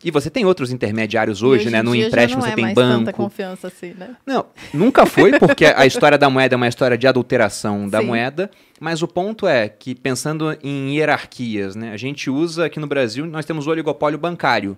E 0.04 0.10
você 0.10 0.28
tem 0.28 0.44
outros 0.44 0.70
intermediários 0.70 1.42
hoje, 1.42 1.68
E 1.68 1.70
né? 1.70 1.82
No 1.82 1.94
empréstimo 1.94 2.42
não 2.42 2.46
você 2.46 2.52
é 2.52 2.54
tem 2.54 2.64
mais 2.64 2.74
tanta 2.74 3.06
banco. 3.06 3.16
confiança 3.16 3.68
assim, 3.68 3.94
né? 3.94 4.14
Não, 4.26 4.44
nunca 4.72 5.06
foi, 5.06 5.36
porque 5.40 5.64
a 5.64 5.86
história 5.86 6.18
da 6.18 6.28
moeda 6.28 6.54
é 6.54 6.58
uma 6.58 6.68
história 6.68 6.98
de 6.98 7.06
adulteração 7.06 7.88
da 7.88 8.00
Sim. 8.00 8.06
moeda. 8.06 8.50
Mas 8.78 9.00
o 9.00 9.08
ponto 9.08 9.46
é 9.46 9.66
que, 9.66 9.94
pensando 9.94 10.54
em 10.62 10.94
hierarquias, 10.94 11.74
né? 11.74 11.90
A 11.92 11.96
gente 11.96 12.28
usa 12.28 12.66
aqui 12.66 12.78
no 12.78 12.86
Brasil, 12.86 13.24
nós 13.24 13.46
temos 13.46 13.66
o 13.66 13.70
oligopólio 13.70 14.18
bancário. 14.18 14.76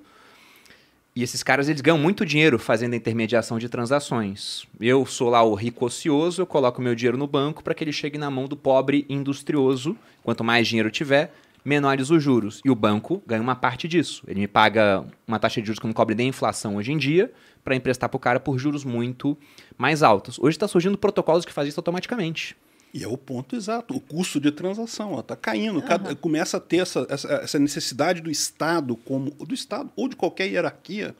E 1.16 1.22
esses 1.22 1.42
caras, 1.42 1.68
eles 1.68 1.80
ganham 1.80 1.98
muito 1.98 2.26
dinheiro 2.26 2.58
fazendo 2.58 2.92
a 2.92 2.96
intermediação 2.96 3.58
de 3.58 3.68
transações. 3.68 4.64
Eu 4.78 5.04
sou 5.06 5.30
lá 5.30 5.42
o 5.42 5.54
rico 5.54 5.86
ocioso, 5.86 6.42
eu 6.42 6.46
coloco 6.46 6.80
meu 6.80 6.94
dinheiro 6.94 7.16
no 7.16 7.26
banco 7.26 7.64
para 7.64 7.74
que 7.74 7.82
ele 7.82 7.92
chegue 7.92 8.18
na 8.18 8.30
mão 8.30 8.44
do 8.46 8.54
pobre 8.56 9.06
industrioso. 9.08 9.96
Quanto 10.22 10.44
mais 10.44 10.68
dinheiro 10.68 10.90
tiver, 10.90 11.32
menores 11.66 12.10
os 12.10 12.22
juros. 12.22 12.60
E 12.64 12.70
o 12.70 12.74
banco 12.74 13.22
ganha 13.26 13.42
uma 13.42 13.56
parte 13.56 13.88
disso. 13.88 14.22
Ele 14.26 14.40
me 14.40 14.48
paga 14.48 15.04
uma 15.26 15.38
taxa 15.38 15.60
de 15.60 15.66
juros 15.66 15.78
que 15.80 15.86
não 15.86 15.92
cobre 15.92 16.14
nem 16.14 16.26
a 16.26 16.28
inflação 16.30 16.76
hoje 16.76 16.92
em 16.92 16.96
dia, 16.96 17.32
para 17.64 17.74
emprestar 17.74 18.08
para 18.08 18.16
o 18.16 18.20
cara 18.20 18.38
por 18.40 18.58
juros 18.58 18.84
muito 18.84 19.36
mais 19.76 20.02
altos. 20.02 20.38
Hoje 20.38 20.56
está 20.56 20.68
surgindo 20.68 20.96
protocolos 20.96 21.44
que 21.44 21.52
fazem 21.52 21.68
isso 21.70 21.80
automaticamente. 21.80 22.56
E 22.94 23.02
é 23.02 23.08
o 23.08 23.16
ponto 23.18 23.54
exato, 23.56 23.94
o 23.94 24.00
custo 24.00 24.40
de 24.40 24.50
transação 24.50 25.18
está 25.18 25.36
caindo, 25.36 25.82
cada- 25.82 26.14
começa 26.14 26.56
a 26.56 26.60
ter 26.60 26.78
essa, 26.78 27.04
essa, 27.10 27.28
essa 27.34 27.58
necessidade 27.58 28.22
do 28.22 28.30
Estado 28.30 28.96
como 28.96 29.32
do 29.32 29.52
Estado 29.54 29.90
ou 29.96 30.08
de 30.08 30.16
qualquer 30.16 30.46
hierarquia 30.48 31.14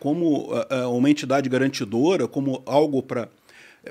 como 0.00 0.48
ah, 0.52 0.66
ah, 0.70 0.88
uma 0.88 1.10
entidade 1.10 1.48
garantidora, 1.48 2.26
como 2.28 2.62
algo 2.64 3.02
para 3.02 3.28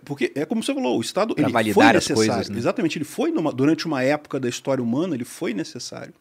porque 0.05 0.31
é 0.35 0.45
como 0.45 0.63
você 0.63 0.73
falou, 0.73 0.97
o 0.97 1.01
Estado 1.01 1.35
Pra 1.35 1.43
ele 1.43 1.51
validar 1.53 1.73
foi 1.73 1.85
as 1.85 1.93
necessário. 1.93 2.15
coisas, 2.33 2.49
né? 2.49 2.57
Exatamente, 2.57 2.97
ele 2.97 3.05
foi 3.05 3.31
numa- 3.31 3.51
durante 3.51 3.85
uma 3.85 4.01
época 4.03 4.39
da 4.39 4.49
história 4.49 4.83
humana, 4.83 5.15
ele 5.15 5.25
foi 5.25 5.53
necessário. 5.53 6.13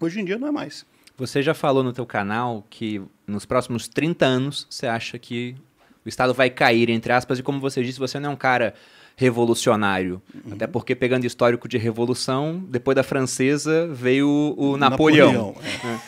Hoje 0.00 0.20
em 0.20 0.24
dia 0.24 0.38
não 0.38 0.48
é 0.48 0.50
mais. 0.50 0.84
Você 1.16 1.42
já 1.42 1.54
falou 1.54 1.82
no 1.84 1.92
teu 1.92 2.04
canal 2.04 2.64
que 2.68 3.00
nos 3.26 3.44
próximos 3.46 3.86
30 3.88 4.26
anos 4.26 4.66
você 4.68 4.86
acha 4.86 5.18
que 5.18 5.54
o 6.04 6.08
Estado 6.08 6.34
vai 6.34 6.50
cair, 6.50 6.90
entre 6.90 7.12
aspas, 7.12 7.38
e 7.38 7.42
como 7.42 7.60
você 7.60 7.82
disse, 7.82 7.98
você 7.98 8.18
não 8.20 8.30
é 8.30 8.32
um 8.32 8.36
cara 8.36 8.74
revolucionário. 9.16 10.20
Até 10.50 10.66
porque, 10.66 10.94
pegando 10.94 11.24
histórico 11.24 11.68
de 11.68 11.78
revolução, 11.78 12.62
depois 12.68 12.94
da 12.94 13.02
francesa 13.02 13.86
veio 13.92 14.28
o, 14.28 14.72
o 14.72 14.76
Napoleão. 14.76 15.54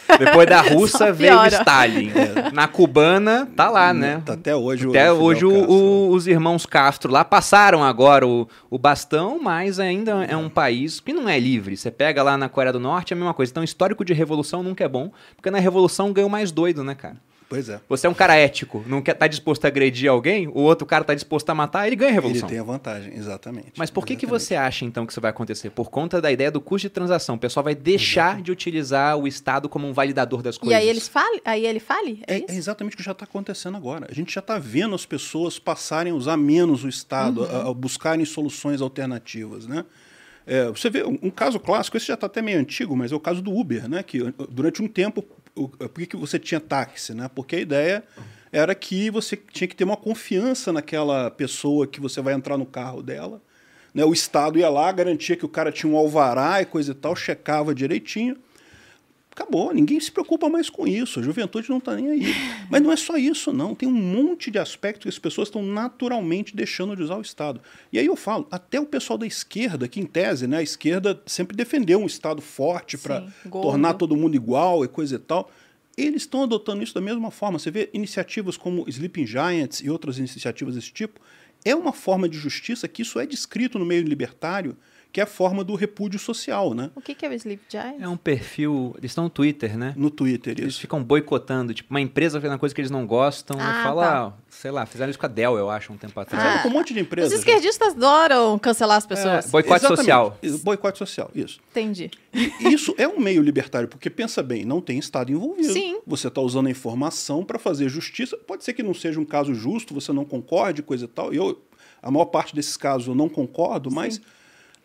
é. 0.09 0.17
Depois 0.19 0.49
da 0.49 0.61
russa 0.61 1.13
veio 1.13 1.39
o. 1.39 1.47
Stalin. 1.47 2.11
Na 2.53 2.67
cubana, 2.67 3.47
tá 3.55 3.69
lá, 3.71 3.93
né? 3.93 4.23
Tá 4.25 4.33
até 4.35 4.55
hoje 4.57 4.87
o 4.87 4.91
Até 4.91 5.01
Fidel 5.09 5.23
hoje 5.23 5.45
o- 5.45 5.71
o- 5.71 6.11
os 6.11 6.27
irmãos 6.27 6.65
Castro 6.67 7.13
lá 7.13 7.25
passaram 7.25 7.83
agora 7.85 8.27
o, 8.27 8.49
o 8.71 8.79
bastão, 8.79 9.39
mas 9.43 9.79
ainda 9.79 10.25
é 10.25 10.37
um 10.37 10.49
país 10.49 11.01
que 11.01 11.13
não 11.13 11.29
é 11.29 11.39
livre. 11.39 11.77
Você 11.77 11.91
pega 11.91 12.23
lá 12.23 12.37
na 12.37 12.49
Coreia 12.49 12.73
do 12.73 12.81
Norte, 12.81 13.13
é 13.13 13.15
a 13.15 13.19
mesma 13.19 13.35
coisa. 13.35 13.51
Então, 13.51 13.63
histórico 13.65 14.05
de 14.05 14.13
revolução 14.13 14.63
nunca 14.63 14.85
é 14.85 14.89
bom, 14.89 15.11
porque 15.37 15.51
na 15.51 15.59
revolução 15.59 16.13
ganha 16.13 16.27
o 16.27 16.31
mais 16.31 16.51
doido, 16.51 16.83
né, 16.83 16.95
cara? 16.95 17.17
Pois 17.49 17.69
é. 17.69 17.81
Você 17.89 18.07
é 18.09 18.11
um 18.11 18.15
cara 18.15 18.35
ético, 18.35 18.85
não 18.89 19.01
quer 19.01 19.15
tá 19.15 19.29
disposto 19.29 19.65
a 19.65 19.69
agredir 19.69 20.11
alguém, 20.11 20.49
o 20.49 20.59
outro 20.63 20.85
cara 20.85 21.05
tá 21.05 21.15
disposto 21.15 21.49
a 21.49 21.55
matar, 21.55 21.87
ele 21.87 21.95
ganha 21.95 22.11
a 22.11 22.15
Ele 22.15 22.21
revolução. 22.21 22.49
tem 22.49 22.59
a 22.59 22.63
vantagem, 22.65 23.15
exatamente. 23.15 23.73
Mas 23.77 23.89
por 23.89 24.05
que, 24.05 24.17
que 24.17 24.25
Exatamente. 24.27 24.45
você 24.49 24.55
acha, 24.57 24.85
então, 24.85 25.07
que 25.07 25.13
isso 25.13 25.21
vai 25.21 25.31
acontecer? 25.31 25.71
Por 25.71 25.89
conta 25.89 26.21
da 26.21 26.33
ideia 26.33 26.51
do 26.51 26.61
custo 26.61 26.89
de 26.89 26.91
transação. 26.93 27.37
O 27.37 27.39
pessoal 27.39 27.63
vai 27.63 27.75
deixar 27.75 28.43
de 28.43 28.51
utilizar 28.51 29.17
o 29.17 29.29
Estado 29.29 29.69
como 29.69 29.87
um 29.87 29.93
validador 29.93 30.43
das 30.43 30.57
E 30.57 30.59
coisas. 30.59 30.77
aí 30.77 30.89
eles 30.89 31.07
fale, 31.07 31.41
aí 31.45 31.65
ele 31.65 31.79
fale? 31.79 32.21
É, 32.27 32.39
É, 32.39 32.45
é 32.49 32.55
exatamente 32.57 32.95
o 32.95 32.97
que 32.97 33.03
já 33.05 33.13
está 33.13 33.25
acontecendo 33.25 33.77
agora. 33.77 34.09
A 34.11 34.15
gente 34.15 34.35
já 34.35 34.41
está 34.41 34.59
vendo 34.59 34.95
as 34.97 35.07
pessoas 35.07 35.57
passarem 35.59 36.13
a 36.13 36.17
usar 36.17 36.37
menos 36.37 36.83
o 36.83 36.89
Estado, 36.89 37.45
a, 37.45 37.71
a 37.71 37.73
buscarem 37.75 38.25
soluções 38.25 38.81
alternativas, 38.81 39.67
né? 39.69 39.85
É, 40.49 40.67
você 40.69 40.89
vê 40.91 41.05
um, 41.05 41.19
um 41.23 41.31
caso 41.31 41.59
clássico, 41.59 41.97
esse 41.97 42.07
já 42.07 42.15
está 42.15 42.27
até 42.27 42.41
meio 42.41 42.59
antigo, 42.59 42.97
mas 42.97 43.11
é 43.13 43.15
o 43.17 43.21
caso 43.21 43.43
do 43.43 43.53
Uber, 43.57 43.89
né? 43.89 44.03
Que 44.03 44.33
durante 44.49 44.81
um 44.83 44.87
tempo, 44.87 45.25
o- 45.57 45.69
por 45.69 45.89
que, 45.91 46.07
que 46.07 46.17
você 46.17 46.39
tinha 46.39 46.61
táxi, 46.61 47.15
né? 47.15 47.29
Porque 47.35 47.57
a 47.57 47.61
ideia 47.61 48.05
era 48.53 48.75
que 48.75 49.11
você 49.11 49.37
tinha 49.37 49.67
que 49.67 49.75
ter 49.75 49.85
uma 49.85 49.97
confiança 49.97 50.73
naquela 50.73 51.31
pessoa 51.31 51.87
que 51.87 52.01
você 52.01 52.21
vai 52.21 52.35
entrar 52.35 52.57
no 52.57 52.67
carro 52.67 53.03
dela. 53.03 53.41
Né? 53.93 54.05
O 54.05 54.13
Estado 54.13 54.59
ia 54.59 54.69
lá, 54.69 54.91
garantia 54.93 55.37
que 55.37 55.45
o 55.45 55.49
cara 55.49 55.73
tinha 55.73 55.91
um 55.93 55.97
alvará 55.97 56.61
e 56.63 56.67
coisa 56.67 56.93
e 56.93 56.95
tal, 56.95 57.17
checava 57.17 57.75
direitinho. 57.75 58.37
Acabou, 59.37 59.71
ninguém 59.75 60.01
se 60.01 60.11
preocupa 60.11 60.49
mais 60.49 60.71
com 60.71 60.89
isso, 60.89 61.21
a 61.21 61.23
juventude 61.23 61.69
não 61.69 61.77
está 61.77 61.95
nem 61.95 62.09
aí. 62.09 62.35
Mas 62.71 62.81
não 62.81 62.91
é 62.91 62.97
só 62.97 63.19
isso, 63.19 63.53
não. 63.53 63.75
Tem 63.75 63.87
um 63.87 63.93
monte 63.93 64.51
de 64.51 64.59
aspectos 64.59 65.03
que 65.03 65.09
as 65.11 65.19
pessoas 65.19 65.49
estão 65.49 65.63
naturalmente 65.63 66.57
deixando 66.57 66.97
de 66.97 67.03
usar 67.03 67.17
o 67.17 67.21
Estado. 67.21 67.61
E 67.93 67.99
aí 67.99 68.07
eu 68.07 68.17
falo, 68.17 68.49
até 68.51 68.81
o 68.81 68.87
pessoal 68.87 69.19
da 69.19 69.27
esquerda, 69.27 69.87
que 69.87 70.01
em 70.01 70.07
tese, 70.07 70.47
né, 70.47 70.57
a 70.57 70.63
esquerda 70.63 71.21
sempre 71.27 71.55
defendeu 71.55 71.99
um 71.99 72.07
Estado 72.07 72.41
forte 72.41 72.97
para 72.97 73.27
tornar 73.51 73.93
todo 73.93 74.17
mundo 74.17 74.35
igual 74.35 74.83
e 74.87 74.89
coisa 74.89 75.17
e 75.17 75.19
tal. 75.19 75.51
Eles 75.99 76.23
estão 76.23 76.45
adotando 76.45 76.83
isso 76.83 76.95
da 76.95 77.03
mesma 77.03 77.31
forma. 77.31 77.59
Você 77.59 77.71
vê 77.71 77.91
iniciativas 77.93 78.57
como 78.57 78.89
Sleeping 78.89 79.27
Giants 79.27 79.83
e 79.83 79.91
outras 79.91 80.17
iniciativas 80.17 80.77
desse 80.77 80.91
tipo. 80.91 81.21
É 81.63 81.75
uma 81.75 81.93
forma 81.93 82.27
de 82.27 82.39
justiça 82.39 82.89
que 82.89 83.03
isso 83.03 83.21
é 83.21 83.27
descrito 83.27 83.79
no 83.79 83.85
meio 83.85 84.03
libertário, 84.03 84.75
que 85.17 85.21
é 85.21 85.23
a 85.23 85.27
forma 85.27 85.65
do 85.65 85.75
repúdio 85.75 86.19
social, 86.21 86.75
né? 86.75 86.91
O 86.95 87.01
que, 87.01 87.15
que 87.15 87.25
é 87.25 87.29
o 87.31 87.33
Sleep 87.33 87.63
Giant? 87.71 87.95
É 87.99 88.07
um 88.07 88.19
perfil. 88.19 88.95
Eles 88.99 89.13
estão 89.13 89.25
no 89.25 89.31
Twitter, 89.31 89.79
né? 89.79 89.95
No 89.97 90.11
Twitter, 90.11 90.53
Eles 90.59 90.75
isso. 90.75 90.81
ficam 90.83 91.03
boicotando, 91.03 91.73
tipo, 91.73 91.89
uma 91.89 92.03
empresa 92.03 92.39
fazendo 92.39 92.53
uma 92.53 92.59
coisa 92.59 92.75
que 92.75 92.83
eles 92.83 92.91
não 92.91 93.07
gostam, 93.07 93.57
Ah, 93.59 93.81
e 93.81 93.83
fala, 93.83 94.03
tá. 94.07 94.27
ah, 94.27 94.33
sei 94.51 94.71
lá, 94.71 94.85
fizeram 94.85 95.09
isso 95.09 95.19
com 95.19 95.25
a 95.25 95.29
Dell, 95.31 95.57
eu 95.57 95.71
acho, 95.71 95.91
um 95.91 95.97
tempo 95.97 96.21
atrás. 96.21 96.43
Fizeram 96.43 96.61
Ah, 96.61 96.63
com 96.63 96.69
um 96.69 96.73
monte 96.73 96.93
de 96.93 97.01
Os 97.01 97.07
empresas. 97.07 97.31
já. 97.33 97.39
esquerdistas 97.39 97.95
adoram 97.95 98.59
cancelar 98.59 98.99
as 98.99 99.07
pessoas. 99.07 99.47
É, 99.47 99.51
boicote 99.51 99.77
Exatamente. 99.81 99.97
social. 99.97 100.39
Isso, 100.43 100.59
Boicote 100.63 100.99
social, 100.99 101.31
isso. 101.35 101.61
Entendi. 101.71 102.11
E 102.35 102.51
isso 102.75 102.95
é 102.99 103.09
um 103.09 103.19
meio 103.19 103.41
libertário, 103.41 103.89
porque 103.89 104.11
pensa 104.11 104.43
bem, 104.43 104.67
não 104.67 104.83
tem 104.83 104.99
Estado 104.99 105.33
envolvido. 105.33 105.73
Sim. 105.73 105.99
Você 106.07 106.29
está 106.29 106.43
usando 106.43 106.67
a 106.67 106.71
informação 106.71 107.43
para 107.43 107.59
fazer 107.59 107.89
justiça. 107.89 108.37
Pode 108.37 108.65
ser 108.65 108.75
que 108.75 108.83
não 108.83 108.93
seja 108.93 109.19
um 109.19 109.25
caso 109.25 109.55
justo, 109.55 109.95
você 109.95 110.13
não 110.13 110.27
concorde, 110.27 110.83
coisa 110.83 111.07
e 111.07 111.09
tal. 111.09 111.33
Eu, 111.33 111.63
a 112.03 112.11
maior 112.11 112.27
parte 112.27 112.55
desses 112.55 112.77
casos 112.77 113.09
eu 113.09 113.15
não 113.15 113.31
concordo, 113.31 113.91
mas 113.91 114.21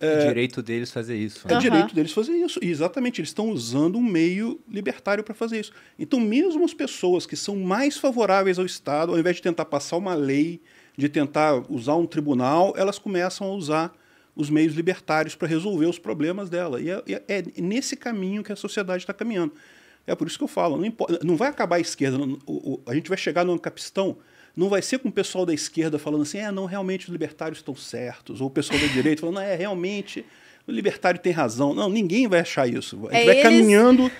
É 0.05 0.27
direito 0.27 0.61
deles 0.61 0.91
fazer 0.91 1.15
isso. 1.17 1.41
é 1.45 1.49
né? 1.49 1.53
Aham. 1.53 1.61
direito 1.61 1.95
deles 1.95 2.11
fazer 2.11 2.33
isso. 2.33 2.59
E 2.61 2.69
exatamente, 2.69 3.21
eles 3.21 3.29
estão 3.29 3.49
usando 3.49 3.97
um 3.97 4.03
meio 4.03 4.59
libertário 4.69 5.23
para 5.23 5.33
fazer 5.33 5.59
isso. 5.59 5.71
Então, 5.99 6.19
mesmo 6.19 6.63
as 6.65 6.73
pessoas 6.73 7.25
que 7.25 7.35
são 7.35 7.55
mais 7.55 7.97
favoráveis 7.97 8.57
ao 8.59 8.65
Estado, 8.65 9.11
ao 9.11 9.19
invés 9.19 9.35
de 9.37 9.41
tentar 9.41 9.65
passar 9.65 9.97
uma 9.97 10.13
lei, 10.13 10.61
de 10.97 11.07
tentar 11.07 11.63
usar 11.71 11.95
um 11.95 12.05
tribunal, 12.05 12.73
elas 12.75 12.97
começam 12.99 13.47
a 13.47 13.53
usar 13.53 13.93
os 14.35 14.49
meios 14.49 14.73
libertários 14.73 15.35
para 15.35 15.47
resolver 15.47 15.85
os 15.85 15.99
problemas 15.99 16.49
dela. 16.49 16.79
E 16.81 16.89
é, 16.89 17.03
é- 17.07 17.23
é 17.27 17.61
nesse 17.61 17.95
caminho 17.95 18.43
que 18.43 18.51
a 18.51 18.55
sociedade 18.55 19.03
está 19.03 19.13
caminhando. 19.13 19.53
É 20.07 20.15
por 20.15 20.25
isso 20.27 20.37
que 20.37 20.43
eu 20.43 20.47
falo, 20.47 20.77
não, 20.77 20.93
não 21.23 21.35
vai 21.37 21.49
acabar 21.49 21.75
a 21.75 21.79
esquerda. 21.79 22.17
não- 22.17 22.39
o- 22.45 22.73
o- 22.73 22.81
a 22.87 22.95
gente 22.95 23.07
vai 23.09 23.17
chegar 23.17 23.45
no 23.45 23.59
capistão, 23.59 24.17
não 24.55 24.69
vai 24.69 24.81
ser 24.81 24.99
com 24.99 25.09
o 25.09 25.11
pessoal 25.11 25.45
da 25.45 25.53
esquerda 25.53 25.97
falando 25.99 26.21
assim, 26.23 26.37
é, 26.39 26.51
não, 26.51 26.65
realmente 26.65 27.05
os 27.05 27.11
libertários 27.11 27.59
estão 27.59 27.75
certos, 27.75 28.41
ou 28.41 28.47
o 28.47 28.51
pessoal 28.51 28.79
da 28.79 28.87
direita 28.87 29.21
falando, 29.21 29.35
não, 29.35 29.41
é, 29.41 29.55
realmente 29.55 30.25
o 30.67 30.71
libertário 30.71 31.19
tem 31.19 31.31
razão. 31.33 31.73
Não, 31.73 31.89
ninguém 31.89 32.27
vai 32.27 32.39
achar 32.41 32.67
isso. 32.67 32.95
A 33.09 33.13
gente 33.13 33.21
É 33.21 33.25
vai 33.25 33.33
eles- 33.35 33.43
caminhando. 33.43 34.11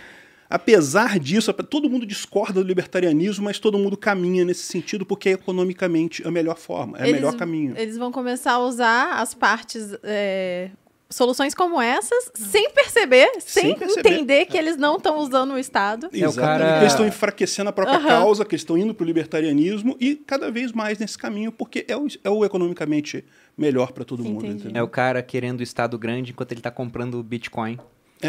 Apesar 0.50 1.18
disso, 1.18 1.54
todo 1.54 1.90
mundo 1.90 2.06
discorda 2.06 2.62
do 2.62 2.68
libertarianismo, 2.68 3.46
mas 3.46 3.58
todo 3.58 3.78
mundo 3.80 3.96
caminha 3.96 4.44
nesse 4.44 4.64
sentido 4.64 5.06
porque 5.06 5.30
é 5.30 5.32
economicamente 5.32 6.28
a 6.28 6.32
melhor 6.32 6.58
forma, 6.58 6.98
é 6.98 7.08
o 7.10 7.12
melhor 7.14 7.38
caminho. 7.38 7.74
Eles 7.78 7.98
vão 7.98 8.12
começar 8.12 8.54
a 8.54 8.60
usar 8.60 9.14
as 9.22 9.34
partes. 9.34 9.96
é, 10.04 10.70
soluções 11.12 11.54
como 11.54 11.80
essas, 11.82 12.32
sem 12.34 12.72
perceber, 12.72 13.30
sem, 13.40 13.64
Sem 13.64 13.76
perceber. 13.76 14.10
entender 14.14 14.46
que 14.46 14.58
eles 14.58 14.78
não 14.78 14.96
estão 14.98 15.18
usando 15.20 15.52
o 15.54 15.60
Estado. 15.60 16.08
É, 16.12 16.18
o 16.26 16.30
Exatamente. 16.30 16.36
cara- 16.64 16.80
Eles 16.82 16.94
estão 16.94 17.06
enfraquecendo 17.08 17.70
a 17.70 17.74
própria 17.74 17.98
Aham. 17.98 18.08
causa, 18.08 18.44
que 18.46 18.56
eles 18.56 18.62
estão 18.62 18.78
indo 18.78 18.94
para 18.96 19.04
o 19.04 19.08
libertarianismo 19.08 19.96
e 20.00 20.16
cada 20.16 20.50
vez 20.50 20.72
mais 20.72 20.98
nesse 20.98 21.18
caminho, 21.18 21.52
porque 21.52 21.86
é 21.88 21.96
o, 21.96 22.08
é 22.24 22.30
o 22.30 22.44
economicamente 22.44 23.24
melhor 23.58 23.92
para 23.92 24.04
todo 24.04 24.24
mundo. 24.24 24.46
Entendi. 24.46 24.62
É 24.64 24.66
Entendeu? 24.66 24.84
o 24.86 24.88
cara 24.88 25.22
querendo 25.22 25.60
o 25.60 25.64
Estado 25.64 26.00
grande 26.00 26.32
enquanto 26.32 26.52
ele 26.54 26.62
tá 26.62 26.72
comprando 26.72 27.22
Bitcoin. 27.22 27.78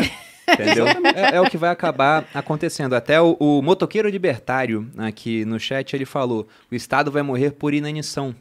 Entendeu? 0.53 0.87
É, 1.15 1.37
é 1.37 1.41
o 1.41 1.49
que 1.49 1.57
vai 1.57 1.71
acabar 1.71 2.27
acontecendo. 2.35 2.95
Até 2.95 3.21
o, 3.21 3.37
o 3.39 3.63
motoqueiro 3.63 4.09
libertário 4.09 4.91
aqui 4.99 5.45
no 5.45 5.59
chat, 5.59 5.95
ele 5.95 6.05
falou, 6.05 6.47
o 6.71 6.75
Estado 6.75 7.11
vai 7.11 7.23
morrer 7.23 7.53
por 7.53 7.73
inanição. 7.73 8.35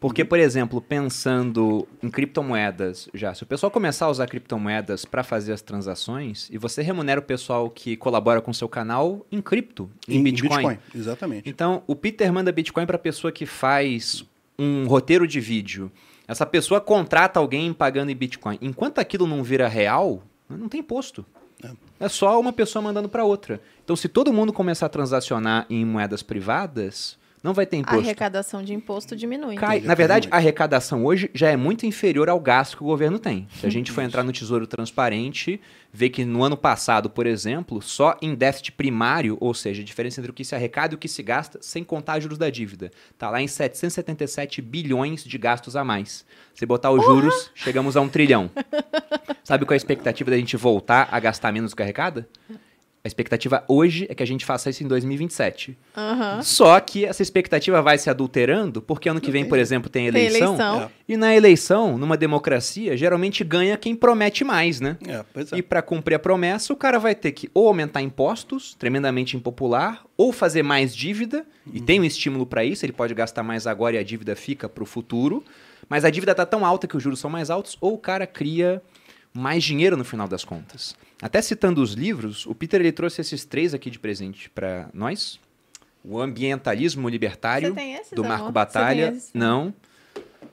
Porque, 0.00 0.24
por 0.24 0.38
exemplo, 0.38 0.80
pensando 0.80 1.86
em 2.02 2.08
criptomoedas 2.08 3.08
já, 3.12 3.34
se 3.34 3.42
o 3.42 3.46
pessoal 3.46 3.70
começar 3.70 4.06
a 4.06 4.10
usar 4.10 4.26
criptomoedas 4.26 5.04
para 5.04 5.24
fazer 5.24 5.52
as 5.52 5.60
transações, 5.60 6.48
e 6.52 6.58
você 6.58 6.82
remunera 6.82 7.18
o 7.18 7.22
pessoal 7.22 7.68
que 7.68 7.96
colabora 7.96 8.40
com 8.40 8.52
o 8.52 8.54
seu 8.54 8.68
canal 8.68 9.26
em 9.30 9.42
cripto, 9.42 9.90
em, 10.06 10.22
Bitcoin. 10.22 10.78
Exatamente. 10.94 11.48
Então, 11.48 11.82
o 11.86 11.96
Peter 11.96 12.32
manda 12.32 12.52
Bitcoin 12.52 12.86
para 12.86 12.96
a 12.96 13.00
pessoa 13.00 13.32
que 13.32 13.44
faz 13.44 14.24
um 14.56 14.86
roteiro 14.86 15.26
de 15.26 15.40
vídeo. 15.40 15.90
Essa 16.28 16.46
pessoa 16.46 16.80
contrata 16.80 17.40
alguém 17.40 17.72
pagando 17.72 18.10
em 18.10 18.16
Bitcoin. 18.16 18.58
Enquanto 18.60 19.00
aquilo 19.00 19.26
não 19.26 19.42
vira 19.42 19.66
real, 19.66 20.22
não 20.48 20.68
tem 20.68 20.80
imposto. 20.80 21.24
É 21.98 22.08
só 22.08 22.38
uma 22.38 22.52
pessoa 22.52 22.80
mandando 22.80 23.08
para 23.08 23.24
outra. 23.24 23.60
Então, 23.82 23.96
se 23.96 24.08
todo 24.08 24.32
mundo 24.32 24.52
começar 24.52 24.86
a 24.86 24.88
transacionar 24.88 25.66
em 25.68 25.84
moedas 25.84 26.22
privadas, 26.22 27.18
não 27.42 27.54
vai 27.54 27.66
ter 27.66 27.76
A 27.76 27.80
imposto. 27.80 28.00
arrecadação 28.00 28.62
de 28.62 28.74
imposto 28.74 29.14
diminui. 29.16 29.56
Cai. 29.56 29.80
Na 29.80 29.94
verdade, 29.94 30.28
a 30.30 30.36
arrecadação 30.36 31.04
hoje 31.04 31.30
já 31.34 31.48
é 31.50 31.56
muito 31.56 31.86
inferior 31.86 32.28
ao 32.28 32.40
gasto 32.40 32.76
que 32.76 32.82
o 32.82 32.86
governo 32.86 33.18
tem. 33.18 33.46
Se 33.60 33.66
a 33.66 33.70
gente 33.70 33.92
for 33.92 34.02
entrar 34.02 34.22
no 34.24 34.32
Tesouro 34.32 34.66
Transparente, 34.66 35.60
ver 35.92 36.10
que 36.10 36.24
no 36.24 36.42
ano 36.42 36.56
passado, 36.56 37.08
por 37.08 37.26
exemplo, 37.26 37.80
só 37.80 38.16
em 38.20 38.34
déficit 38.34 38.72
primário, 38.72 39.36
ou 39.40 39.54
seja, 39.54 39.82
a 39.82 39.84
diferença 39.84 40.20
entre 40.20 40.30
o 40.30 40.34
que 40.34 40.44
se 40.44 40.54
arrecada 40.54 40.94
e 40.94 40.96
o 40.96 40.98
que 40.98 41.08
se 41.08 41.22
gasta, 41.22 41.58
sem 41.62 41.84
contar 41.84 42.20
juros 42.20 42.38
da 42.38 42.50
dívida, 42.50 42.90
tá 43.16 43.30
lá 43.30 43.40
em 43.40 43.48
777 43.48 44.60
bilhões 44.60 45.24
de 45.24 45.38
gastos 45.38 45.76
a 45.76 45.84
mais. 45.84 46.24
Se 46.54 46.66
botar 46.66 46.90
os 46.90 47.04
juros, 47.04 47.50
chegamos 47.54 47.96
a 47.96 48.00
um 48.00 48.08
trilhão. 48.08 48.50
Sabe 49.44 49.64
qual 49.64 49.74
é 49.74 49.76
a 49.76 49.78
expectativa 49.78 50.30
da 50.30 50.36
gente 50.36 50.56
voltar 50.56 51.08
a 51.10 51.18
gastar 51.20 51.52
menos 51.52 51.70
do 51.70 51.76
que 51.76 51.82
arrecada? 51.82 52.28
A 53.08 53.10
expectativa 53.10 53.64
hoje 53.66 54.06
é 54.10 54.14
que 54.14 54.22
a 54.22 54.26
gente 54.26 54.44
faça 54.44 54.68
isso 54.68 54.84
em 54.84 54.86
2027. 54.86 55.78
Aham. 55.96 56.42
Só 56.42 56.78
que 56.78 57.06
essa 57.06 57.22
expectativa 57.22 57.80
vai 57.80 57.96
se 57.96 58.10
adulterando, 58.10 58.82
porque 58.82 59.08
ano 59.08 59.18
que 59.18 59.30
vem, 59.30 59.46
por 59.46 59.58
exemplo, 59.58 59.88
tem 59.88 60.12
Tem 60.12 60.26
eleição. 60.26 60.54
eleição. 60.56 60.82
É. 60.82 60.88
E 61.08 61.16
na 61.16 61.34
eleição, 61.34 61.96
numa 61.96 62.18
democracia, 62.18 62.94
geralmente 62.98 63.42
ganha 63.42 63.78
quem 63.78 63.96
promete 63.96 64.44
mais, 64.44 64.78
né? 64.78 64.98
É, 65.06 65.24
pois 65.32 65.50
é. 65.50 65.56
E 65.56 65.62
para 65.62 65.80
cumprir 65.80 66.16
a 66.16 66.18
promessa, 66.18 66.70
o 66.70 66.76
cara 66.76 66.98
vai 66.98 67.14
ter 67.14 67.32
que 67.32 67.50
ou 67.54 67.66
aumentar 67.66 68.02
impostos, 68.02 68.74
tremendamente 68.74 69.38
impopular, 69.38 70.04
ou 70.14 70.30
fazer 70.30 70.62
mais 70.62 70.94
dívida, 70.94 71.46
e 71.72 71.80
tem 71.80 71.98
um 71.98 72.04
estímulo 72.04 72.44
para 72.44 72.62
isso, 72.62 72.84
ele 72.84 72.92
pode 72.92 73.14
gastar 73.14 73.42
mais 73.42 73.66
agora 73.66 73.96
e 73.96 73.98
a 73.98 74.02
dívida 74.02 74.36
fica 74.36 74.68
para 74.68 74.82
o 74.82 74.86
futuro, 74.86 75.42
mas 75.88 76.04
a 76.04 76.10
dívida 76.10 76.34
tá 76.34 76.44
tão 76.44 76.66
alta 76.66 76.86
que 76.86 76.96
os 76.96 77.02
juros 77.02 77.20
são 77.20 77.30
mais 77.30 77.48
altos, 77.48 77.78
ou 77.80 77.94
o 77.94 77.98
cara 77.98 78.26
cria 78.26 78.82
mais 79.32 79.64
dinheiro 79.64 79.96
no 79.96 80.04
final 80.04 80.28
das 80.28 80.44
contas. 80.44 80.94
Até 81.20 81.42
citando 81.42 81.82
os 81.82 81.92
livros, 81.92 82.46
o 82.46 82.54
Peter 82.54 82.80
ele 82.80 82.92
trouxe 82.92 83.20
esses 83.20 83.44
três 83.44 83.74
aqui 83.74 83.90
de 83.90 83.98
presente 83.98 84.48
para 84.50 84.88
nós. 84.94 85.40
O 86.04 86.20
Ambientalismo 86.20 87.08
Libertário, 87.08 87.74
do 88.12 88.24
amor? 88.24 88.28
Marco 88.28 88.46
Você 88.46 88.52
Batalha. 88.52 89.18
Não. 89.34 89.74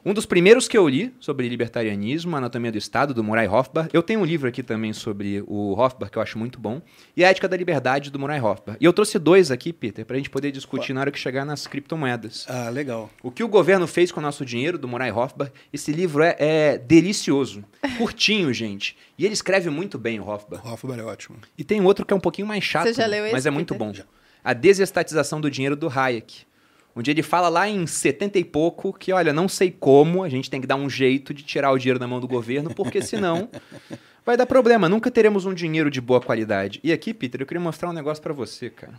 Um 0.07 0.13
dos 0.13 0.27
primeiros 0.27 0.67
que 0.67 0.77
eu 0.77 0.87
li 0.87 1.11
sobre 1.19 1.49
libertarianismo, 1.49 2.35
Anatomia 2.35 2.71
do 2.71 2.77
Estado, 2.77 3.11
do 3.11 3.23
Murray 3.23 3.47
Rothbard. 3.47 3.89
Eu 3.91 4.03
tenho 4.03 4.19
um 4.19 4.23
livro 4.23 4.47
aqui 4.47 4.61
também 4.61 4.93
sobre 4.93 5.43
o 5.47 5.73
Rothbard, 5.73 6.11
que 6.11 6.17
eu 6.19 6.21
acho 6.21 6.37
muito 6.37 6.59
bom. 6.59 6.79
E 7.17 7.25
a 7.25 7.29
Ética 7.29 7.47
da 7.47 7.57
Liberdade, 7.57 8.11
do 8.11 8.19
Murray 8.19 8.37
Rothbard. 8.37 8.77
E 8.79 8.85
eu 8.85 8.93
trouxe 8.93 9.17
dois 9.17 9.49
aqui, 9.49 9.73
Peter, 9.73 10.05
pra 10.05 10.15
gente 10.15 10.29
poder 10.29 10.51
discutir 10.51 10.93
na 10.93 11.01
hora 11.01 11.09
que 11.11 11.17
chegar 11.17 11.43
nas 11.43 11.65
criptomoedas. 11.65 12.45
Ah, 12.47 12.69
legal. 12.69 13.09
O 13.23 13.31
que 13.31 13.43
o 13.43 13.47
governo 13.47 13.87
fez 13.87 14.11
com 14.11 14.19
o 14.19 14.23
nosso 14.23 14.45
dinheiro, 14.45 14.77
do 14.77 14.87
Murray 14.87 15.09
Rothbard. 15.09 15.51
Esse 15.73 15.91
livro 15.91 16.21
é, 16.21 16.35
é 16.37 16.77
delicioso. 16.77 17.63
Curtinho, 17.97 18.53
gente. 18.53 18.95
E 19.17 19.25
ele 19.25 19.33
escreve 19.33 19.71
muito 19.71 19.97
bem, 19.97 20.19
o 20.19 20.21
O 20.21 20.25
Rothbard. 20.27 20.67
Hoffman 20.67 20.99
é 20.99 21.03
ótimo. 21.03 21.37
E 21.57 21.63
tem 21.63 21.81
outro 21.81 22.05
que 22.05 22.13
é 22.13 22.15
um 22.15 22.19
pouquinho 22.19 22.47
mais 22.47 22.63
chato, 22.63 22.83
Você 22.89 22.93
já 22.93 23.07
leu 23.07 23.23
mas 23.31 23.39
esse, 23.39 23.47
é 23.47 23.51
muito 23.51 23.73
Peter? 23.73 23.87
bom. 24.03 24.09
A 24.43 24.53
desestatização 24.53 25.41
do 25.41 25.49
dinheiro 25.49 25.75
do 25.75 25.89
Hayek. 25.89 26.45
Onde 26.95 27.11
ele 27.11 27.21
fala 27.21 27.49
lá 27.49 27.67
em 27.67 27.85
70 27.85 28.39
e 28.39 28.45
pouco 28.45 28.93
que, 28.93 29.11
olha, 29.11 29.33
não 29.33 29.49
sei 29.49 29.69
como, 29.69 30.23
a 30.23 30.29
gente 30.29 30.49
tem 30.49 30.61
que 30.61 30.67
dar 30.67 30.77
um 30.77 30.89
jeito 30.89 31.33
de 31.33 31.43
tirar 31.43 31.71
o 31.71 31.77
dinheiro 31.77 31.99
da 31.99 32.07
mão 32.07 32.21
do 32.21 32.27
governo, 32.27 32.73
porque 32.73 33.01
senão 33.01 33.49
vai 34.25 34.37
dar 34.37 34.45
problema. 34.45 34.87
Nunca 34.87 35.11
teremos 35.11 35.45
um 35.45 35.53
dinheiro 35.53 35.91
de 35.91 35.99
boa 35.99 36.21
qualidade. 36.21 36.79
E 36.83 36.93
aqui, 36.93 37.13
Peter, 37.13 37.41
eu 37.41 37.45
queria 37.45 37.61
mostrar 37.61 37.89
um 37.89 37.93
negócio 37.93 38.23
pra 38.23 38.33
você, 38.33 38.69
cara. 38.69 38.93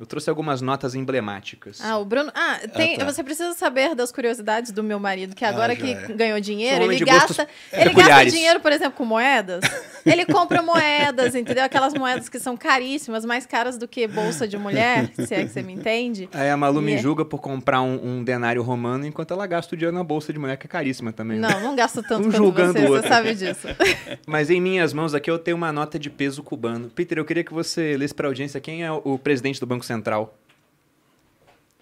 Eu 0.00 0.06
trouxe 0.06 0.30
algumas 0.30 0.62
notas 0.62 0.94
emblemáticas. 0.94 1.78
Ah, 1.82 1.98
o 1.98 2.04
Bruno. 2.06 2.32
Ah, 2.34 2.58
tem, 2.74 2.96
tá. 2.96 3.04
você 3.04 3.22
precisa 3.22 3.52
saber 3.52 3.94
das 3.94 4.10
curiosidades 4.10 4.72
do 4.72 4.82
meu 4.82 4.98
marido, 4.98 5.34
que 5.36 5.44
Ah, 5.44 5.50
agora 5.50 5.74
já 5.74 5.80
que 5.82 5.92
é. 5.92 6.14
ganhou 6.14 6.40
dinheiro, 6.40 6.86
um 6.86 6.90
ele 6.92 7.04
gasta. 7.04 7.46
Ele 7.70 7.92
gasta 7.92 8.30
dinheiro, 8.30 8.60
por 8.60 8.72
exemplo, 8.72 8.92
com 8.96 9.04
moedas. 9.04 9.60
Ele 10.06 10.24
compra 10.24 10.62
moedas, 10.62 11.34
entendeu? 11.34 11.62
Aquelas 11.62 11.92
moedas 11.92 12.26
que 12.30 12.38
são 12.38 12.56
caríssimas, 12.56 13.22
mais 13.22 13.44
caras 13.44 13.76
do 13.76 13.86
que 13.86 14.08
bolsa 14.08 14.48
de 14.48 14.56
mulher, 14.56 15.10
se 15.26 15.34
é 15.34 15.42
que 15.44 15.50
você 15.50 15.60
me 15.62 15.74
entende. 15.74 16.26
Aí 16.32 16.48
a 16.48 16.56
Malu 16.56 16.80
me 16.80 16.92
E 16.92 16.94
é- 16.94 16.98
julga 16.98 17.22
por 17.22 17.38
comprar 17.38 17.82
um, 17.82 18.00
um 18.20 18.24
denário 18.24 18.62
romano, 18.62 19.04
enquanto 19.06 19.34
ela 19.34 19.46
gasta 19.46 19.74
o 19.74 19.76
dinheiro 19.76 19.94
na 19.94 20.02
bolsa 20.02 20.32
de 20.32 20.38
mulher, 20.38 20.56
que 20.56 20.66
é 20.66 20.70
caríssima 20.70 21.12
também. 21.12 21.38
né? 21.38 21.46
Não, 21.46 21.60
não 21.60 21.76
gasto 21.76 22.02
tanto 22.02 22.20
Um 22.28 22.30
quanto 22.30 22.36
julgando 22.38 22.72
você, 22.80 22.86
você 22.88 23.08
sabe 23.08 23.34
disso. 23.34 23.66
Mas 24.26 24.48
em 24.48 24.58
minhas 24.58 24.94
mãos 24.94 25.12
aqui 25.12 25.30
eu 25.30 25.38
tenho 25.38 25.58
uma 25.58 25.70
nota 25.70 25.98
de 25.98 26.08
peso 26.08 26.42
cubano. 26.42 26.88
Peter, 26.88 27.18
eu 27.18 27.24
queria 27.26 27.44
que 27.44 27.52
você 27.52 27.94
lesse 27.94 28.14
pra 28.14 28.26
audiência 28.26 28.58
quem 28.58 28.82
é 28.82 28.90
o- 28.90 29.02
o 29.04 29.18
presidente 29.18 29.60
do 29.60 29.66
Banco 29.66 29.84
Central. 29.94 30.38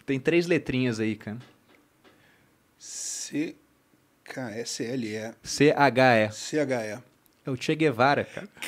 Tem 0.07 0.19
três 0.19 0.47
letrinhas 0.47 0.99
aí, 0.99 1.15
cara. 1.15 1.37
C-K-S-L-E. 4.25 5.33
C-H-E. 5.43 6.31
C-H-E. 6.33 6.99
É 7.45 7.51
o 7.51 7.57
Che 7.61 7.75
Guevara, 7.75 8.25
cara. 8.25 8.49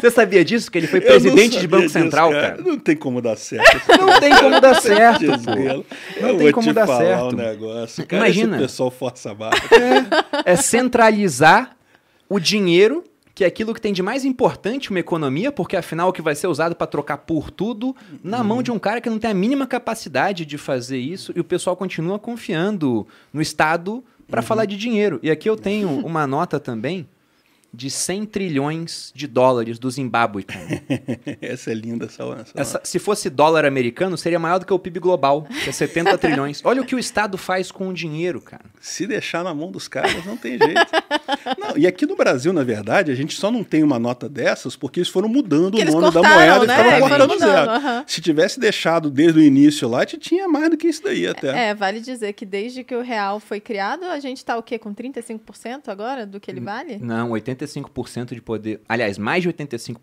Você 0.00 0.10
sabia 0.10 0.42
disso? 0.42 0.70
Que 0.70 0.78
ele 0.78 0.86
foi 0.86 1.02
presidente 1.02 1.60
de 1.60 1.66
Banco 1.66 1.82
disso, 1.82 1.92
Central, 1.98 2.30
cara? 2.30 2.56
Não 2.62 2.78
tem 2.78 2.96
como 2.96 3.20
dar 3.20 3.36
certo. 3.36 3.86
Não 3.98 4.18
tem 4.20 4.30
como 4.38 4.58
dar 4.60 4.80
certo, 4.80 5.26
pô. 5.44 5.50
Eu 5.52 5.84
Não 6.22 6.38
tem 6.38 6.50
como 6.52 6.68
te 6.68 6.72
dar 6.72 6.86
certo. 6.86 7.24
um 7.26 7.32
negócio. 7.32 8.06
Cara, 8.06 8.24
Imagina. 8.24 8.56
Esse 8.56 8.64
pessoal 8.66 8.90
força 8.90 9.32
a 9.32 9.34
barra. 9.34 9.58
É 10.46 10.56
centralizar 10.56 11.76
o 12.28 12.38
dinheiro, 12.40 13.04
que 13.34 13.42
é 13.42 13.46
aquilo 13.46 13.74
que 13.74 13.80
tem 13.80 13.92
de 13.92 14.02
mais 14.02 14.24
importante 14.24 14.90
uma 14.90 15.00
economia, 15.00 15.50
porque 15.50 15.76
afinal 15.76 16.08
o 16.08 16.12
que 16.12 16.22
vai 16.22 16.34
ser 16.34 16.46
usado 16.46 16.76
para 16.76 16.86
trocar 16.86 17.18
por 17.18 17.50
tudo, 17.50 17.94
na 18.22 18.44
mão 18.44 18.62
de 18.62 18.70
um 18.70 18.78
cara 18.78 19.00
que 19.00 19.10
não 19.10 19.18
tem 19.18 19.30
a 19.30 19.34
mínima 19.34 19.66
capacidade 19.66 20.46
de 20.46 20.56
fazer 20.56 20.98
isso, 20.98 21.32
e 21.34 21.40
o 21.40 21.44
pessoal 21.44 21.76
continua 21.76 22.18
confiando 22.18 23.06
no 23.32 23.42
Estado 23.42 24.04
para 24.28 24.40
falar 24.40 24.66
de 24.66 24.76
dinheiro. 24.76 25.18
E 25.22 25.30
aqui 25.30 25.50
eu 25.50 25.56
tenho 25.56 25.88
uma 26.06 26.26
nota 26.26 26.60
também 26.60 27.08
de 27.74 27.90
100 27.90 28.26
trilhões 28.26 29.12
de 29.14 29.26
dólares 29.26 29.78
do 29.78 29.90
Zimbábue, 29.90 30.44
cara. 30.44 30.64
Essa 31.40 31.70
é 31.70 31.74
linda, 31.74 32.06
essa, 32.06 32.22
essa 32.22 32.52
Essa- 32.54 32.80
se 32.84 32.98
fosse 32.98 33.28
dólar 33.28 33.64
americano, 33.64 34.16
seria 34.16 34.38
maior 34.38 34.58
do 34.58 34.66
que 34.66 34.72
o 34.72 34.78
PIB 34.78 35.00
global, 35.00 35.46
que 35.62 35.68
é 35.68 35.72
70 35.72 36.16
trilhões. 36.18 36.60
Olha 36.64 36.80
o 36.82 36.86
que 36.86 36.94
o 36.94 36.98
Estado 36.98 37.36
faz 37.36 37.70
com 37.70 37.88
o 37.88 37.92
dinheiro, 37.92 38.40
cara. 38.40 38.64
Se 38.80 39.06
deixar 39.06 39.42
na 39.44 39.52
mão 39.54 39.70
dos 39.70 39.88
caras, 39.88 40.24
não 40.24 40.36
tem 40.36 40.58
jeito. 40.58 40.74
Não, 41.58 41.76
e 41.76 41.86
aqui 41.86 42.06
no 42.06 42.16
Brasil, 42.16 42.52
na 42.52 42.62
verdade, 42.64 43.10
a 43.10 43.14
gente 43.14 43.34
só 43.36 43.50
não 43.50 43.62
tem 43.62 43.82
uma 43.82 43.98
nota 43.98 44.28
dessas 44.28 44.76
porque 44.76 45.00
eles 45.00 45.08
foram 45.08 45.28
mudando 45.28 45.74
o 45.76 45.84
nome 45.84 46.00
da 46.06 46.12
cortaram, 46.12 46.34
moeda 46.34 46.66
né? 46.66 46.74
e 46.74 46.78
estavam 46.78 47.08
cortando 47.08 47.38
zero. 47.38 47.70
aham. 47.70 48.04
Se 48.06 48.20
tivesse 48.20 48.58
deixado 48.60 49.10
desde 49.10 49.38
o 49.38 49.42
início 49.42 49.88
lá, 49.88 50.04
tinha 50.06 50.48
mais 50.48 50.70
do 50.70 50.76
que 50.76 50.86
isso 50.88 51.02
daí 51.02 51.26
até. 51.26 51.68
É, 51.70 51.74
vale 51.74 52.00
dizer 52.00 52.32
que 52.32 52.46
desde 52.46 52.82
que 52.84 52.94
o 52.94 53.02
real 53.02 53.40
foi 53.40 53.60
criado, 53.60 54.04
a 54.04 54.18
gente 54.20 54.44
tá 54.44 54.56
o 54.56 54.62
quê? 54.62 54.78
Com 54.78 54.94
35% 54.94 55.88
agora 55.88 56.26
do 56.26 56.40
que 56.40 56.50
Hum, 56.50 56.54
ele 56.54 56.60
vale? 56.64 56.98
Não, 56.98 57.30
85% 57.30 57.63
de 58.34 58.40
poder. 58.40 58.80
Aliás, 58.88 59.18
mais 59.18 59.42
de 59.42 59.48
85%, 59.52 59.98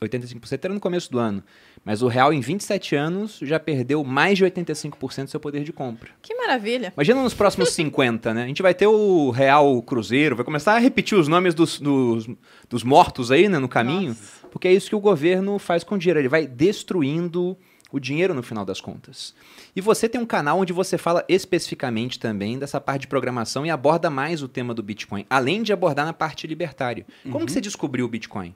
85% 0.00 0.64
era 0.64 0.74
no 0.74 0.80
começo 0.80 1.10
do 1.10 1.18
ano. 1.18 1.42
Mas 1.84 2.02
o 2.02 2.08
real, 2.08 2.32
em 2.32 2.40
27 2.40 2.94
anos, 2.94 3.38
já 3.42 3.58
perdeu 3.58 4.04
mais 4.04 4.38
de 4.38 4.44
85% 4.44 5.24
do 5.24 5.30
seu 5.30 5.40
poder 5.40 5.62
de 5.62 5.72
compra. 5.72 6.10
Que 6.22 6.34
maravilha. 6.34 6.92
Imagina 6.96 7.22
nos 7.22 7.34
próximos 7.34 7.70
50, 7.74 8.34
né? 8.34 8.44
A 8.44 8.46
gente 8.46 8.62
vai 8.62 8.74
ter 8.74 8.86
o 8.86 9.30
Real 9.30 9.80
Cruzeiro, 9.82 10.36
vai 10.36 10.44
começar 10.44 10.74
a 10.74 10.78
repetir 10.78 11.16
os 11.16 11.28
nomes 11.28 11.54
dos, 11.54 11.80
dos, 11.80 12.28
dos 12.68 12.82
mortos 12.82 13.30
aí, 13.30 13.48
né, 13.48 13.58
no 13.58 13.68
caminho. 13.68 14.16
Porque 14.50 14.68
é 14.68 14.72
isso 14.72 14.88
que 14.88 14.96
o 14.96 15.00
governo 15.00 15.58
faz 15.58 15.84
com 15.84 15.94
o 15.94 15.98
dinheiro. 15.98 16.20
Ele 16.20 16.28
vai 16.28 16.46
destruindo 16.46 17.56
o 17.92 17.98
dinheiro 17.98 18.32
no 18.34 18.42
final 18.42 18.64
das 18.64 18.80
contas. 18.80 19.34
E 19.74 19.80
você 19.80 20.08
tem 20.08 20.20
um 20.20 20.26
canal 20.26 20.58
onde 20.60 20.72
você 20.72 20.96
fala 20.96 21.24
especificamente 21.28 22.18
também 22.18 22.58
dessa 22.58 22.80
parte 22.80 23.02
de 23.02 23.06
programação 23.08 23.66
e 23.66 23.70
aborda 23.70 24.08
mais 24.10 24.42
o 24.42 24.48
tema 24.48 24.72
do 24.74 24.82
Bitcoin, 24.82 25.26
além 25.28 25.62
de 25.62 25.72
abordar 25.72 26.06
na 26.06 26.12
parte 26.12 26.46
libertária. 26.46 27.04
Como 27.24 27.38
Uhum. 27.38 27.46
que 27.46 27.52
você 27.52 27.60
descobriu 27.60 28.04
o 28.06 28.08
Bitcoin? 28.08 28.54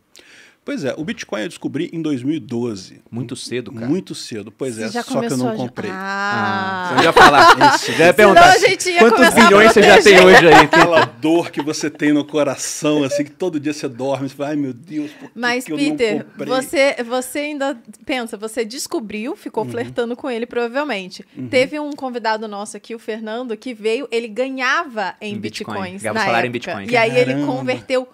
Pois 0.65 0.83
é, 0.83 0.95
o 0.97 1.05
Bitcoin 1.05 1.43
eu 1.43 1.49
descobri 1.49 1.91
em 1.93 2.01
2012. 2.01 3.03
Muito 3.11 3.37
cedo, 3.37 3.71
cara. 3.71 3.87
Muito 3.87 4.15
cedo, 4.15 4.51
pois 4.51 4.79
é, 4.79 4.87
Você 4.87 4.95
já 4.95 5.03
só 5.03 5.21
que 5.21 5.27
eu 5.33 5.37
não 5.37 5.55
comprei. 5.55 5.91
Ah. 5.93 6.87
Você 6.89 6.97
já 6.99 7.05
ia 7.05 7.13
falar. 7.13 7.57
Isso. 7.77 7.93
Já 7.93 7.93
ia 7.93 7.97
Senão 7.99 8.15
perguntar. 8.15 8.51
a 8.51 8.59
gente 8.59 8.89
ia 8.91 8.99
Quantos 9.01 9.35
bilhões 9.35 9.73
você 9.73 9.83
já 9.83 10.03
tem 10.03 10.21
hoje 10.25 10.49
aí? 10.49 10.55
Aquela 10.55 11.05
dor 11.05 11.51
que 11.51 11.61
você 11.61 11.91
tem 11.91 12.15
no 12.15 12.25
coração, 12.25 13.05
assim, 13.05 13.25
que 13.25 13.31
todo 13.31 13.61
dia 13.61 13.75
você 13.75 13.87
dorme, 13.89 14.27
você 14.29 14.35
fala, 14.35 14.51
ai 14.51 14.57
meu 14.57 14.73
Deus, 14.73 15.11
por 15.13 15.31
que, 15.31 15.39
Mas, 15.39 15.65
que 15.67 15.73
eu 15.73 15.77
Peter, 15.77 16.15
não 16.17 16.25
comprei? 16.25 16.47
você, 16.49 16.97
você 17.05 17.39
ainda 17.41 17.79
pensa, 18.07 18.37
você 18.39 18.65
descobriu, 18.65 19.33
Uhum. 19.33 19.37
ficou 19.37 19.65
flertando 19.67 20.17
com 20.17 20.31
ele, 20.31 20.47
provavelmente. 20.47 21.25
Teve 21.51 21.79
um 21.79 21.93
convidado 21.93 22.49
nosso 22.49 22.75
aqui, 22.77 22.95
o 22.95 22.99
Fernando, 22.99 23.55
que 23.57 23.75
veio, 23.75 24.09
ele 24.11 24.29
ganhava 24.29 25.15
em, 25.21 25.35
Em 25.35 25.39
Bitcoin. 25.39 25.75
bitcoins. 25.75 26.03
Ganhava 26.03 26.19
na 26.21 26.25
salário 26.25 26.47
em 26.47 26.51
época. 26.57 26.73
Bitcoin. 26.79 26.91
E 26.91 26.97
aí 26.97 27.11
ele 27.19 27.33
Caramba. 27.35 27.53
converteu 27.53 28.09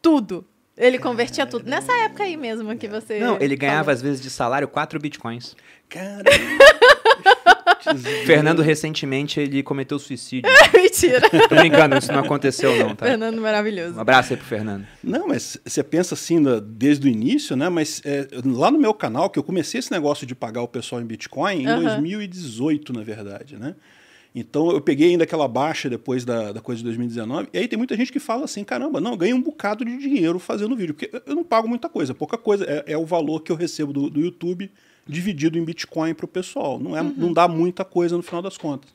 tudo. 0.00 0.44
Ele 0.80 0.98
convertia 0.98 1.46
tudo. 1.46 1.68
Nessa 1.68 1.92
época 2.04 2.24
aí 2.24 2.36
mesmo 2.36 2.74
que 2.76 2.88
você. 2.88 3.20
Não, 3.20 3.36
ele 3.40 3.54
ganhava 3.54 3.84
falou. 3.84 3.92
às 3.94 4.02
vezes 4.02 4.20
de 4.20 4.30
salário 4.30 4.66
4 4.66 4.98
bitcoins. 4.98 5.54
Cara, 5.88 6.24
Fernando 8.24 8.62
recentemente 8.62 9.40
ele 9.40 9.62
cometeu 9.62 9.98
suicídio. 9.98 10.50
Mentira. 10.72 11.20
Tô 11.48 11.54
brincando, 11.54 11.96
isso 11.98 12.12
não 12.12 12.20
aconteceu 12.20 12.76
não, 12.76 12.94
tá? 12.94 13.06
Fernando 13.06 13.38
Um 13.38 13.42
maravilhoso. 13.42 13.98
abraço 13.98 14.32
aí 14.32 14.36
pro 14.36 14.46
Fernando. 14.46 14.86
Não, 15.02 15.28
mas 15.28 15.58
você 15.64 15.82
pensa 15.82 16.14
assim 16.14 16.42
da- 16.42 16.60
desde 16.60 17.06
o 17.06 17.10
início, 17.10 17.56
né? 17.56 17.68
Mas 17.68 18.00
é, 18.04 18.26
lá 18.44 18.70
no 18.70 18.78
meu 18.78 18.94
canal, 18.94 19.30
que 19.30 19.38
eu 19.38 19.42
comecei 19.42 19.78
esse 19.80 19.90
negócio 19.90 20.26
de 20.26 20.34
pagar 20.34 20.62
o 20.62 20.68
pessoal 20.68 21.00
em 21.00 21.06
Bitcoin 21.06 21.62
em 21.62 21.66
Aham. 21.66 21.82
2018, 21.82 22.92
na 22.92 23.02
verdade, 23.02 23.56
né? 23.56 23.74
Então 24.34 24.70
eu 24.70 24.80
peguei 24.80 25.10
ainda 25.10 25.24
aquela 25.24 25.48
baixa 25.48 25.90
depois 25.90 26.24
da, 26.24 26.52
da 26.52 26.60
coisa 26.60 26.78
de 26.78 26.84
2019. 26.84 27.48
E 27.52 27.58
aí 27.58 27.66
tem 27.66 27.76
muita 27.76 27.96
gente 27.96 28.12
que 28.12 28.20
fala 28.20 28.44
assim: 28.44 28.62
caramba, 28.62 29.00
não, 29.00 29.16
ganhei 29.16 29.34
um 29.34 29.42
bocado 29.42 29.84
de 29.84 29.96
dinheiro 29.98 30.38
fazendo 30.38 30.76
vídeo. 30.76 30.94
Porque 30.94 31.10
eu 31.26 31.34
não 31.34 31.42
pago 31.42 31.68
muita 31.68 31.88
coisa, 31.88 32.14
pouca 32.14 32.38
coisa. 32.38 32.64
É, 32.64 32.92
é 32.92 32.98
o 32.98 33.04
valor 33.04 33.40
que 33.40 33.50
eu 33.50 33.56
recebo 33.56 33.92
do, 33.92 34.08
do 34.08 34.20
YouTube 34.20 34.70
dividido 35.06 35.58
em 35.58 35.64
Bitcoin 35.64 36.14
para 36.14 36.24
o 36.24 36.28
pessoal. 36.28 36.78
Não, 36.78 36.96
é, 36.96 37.02
não 37.02 37.32
dá 37.32 37.48
muita 37.48 37.84
coisa 37.84 38.16
no 38.16 38.22
final 38.22 38.40
das 38.40 38.56
contas. 38.56 38.90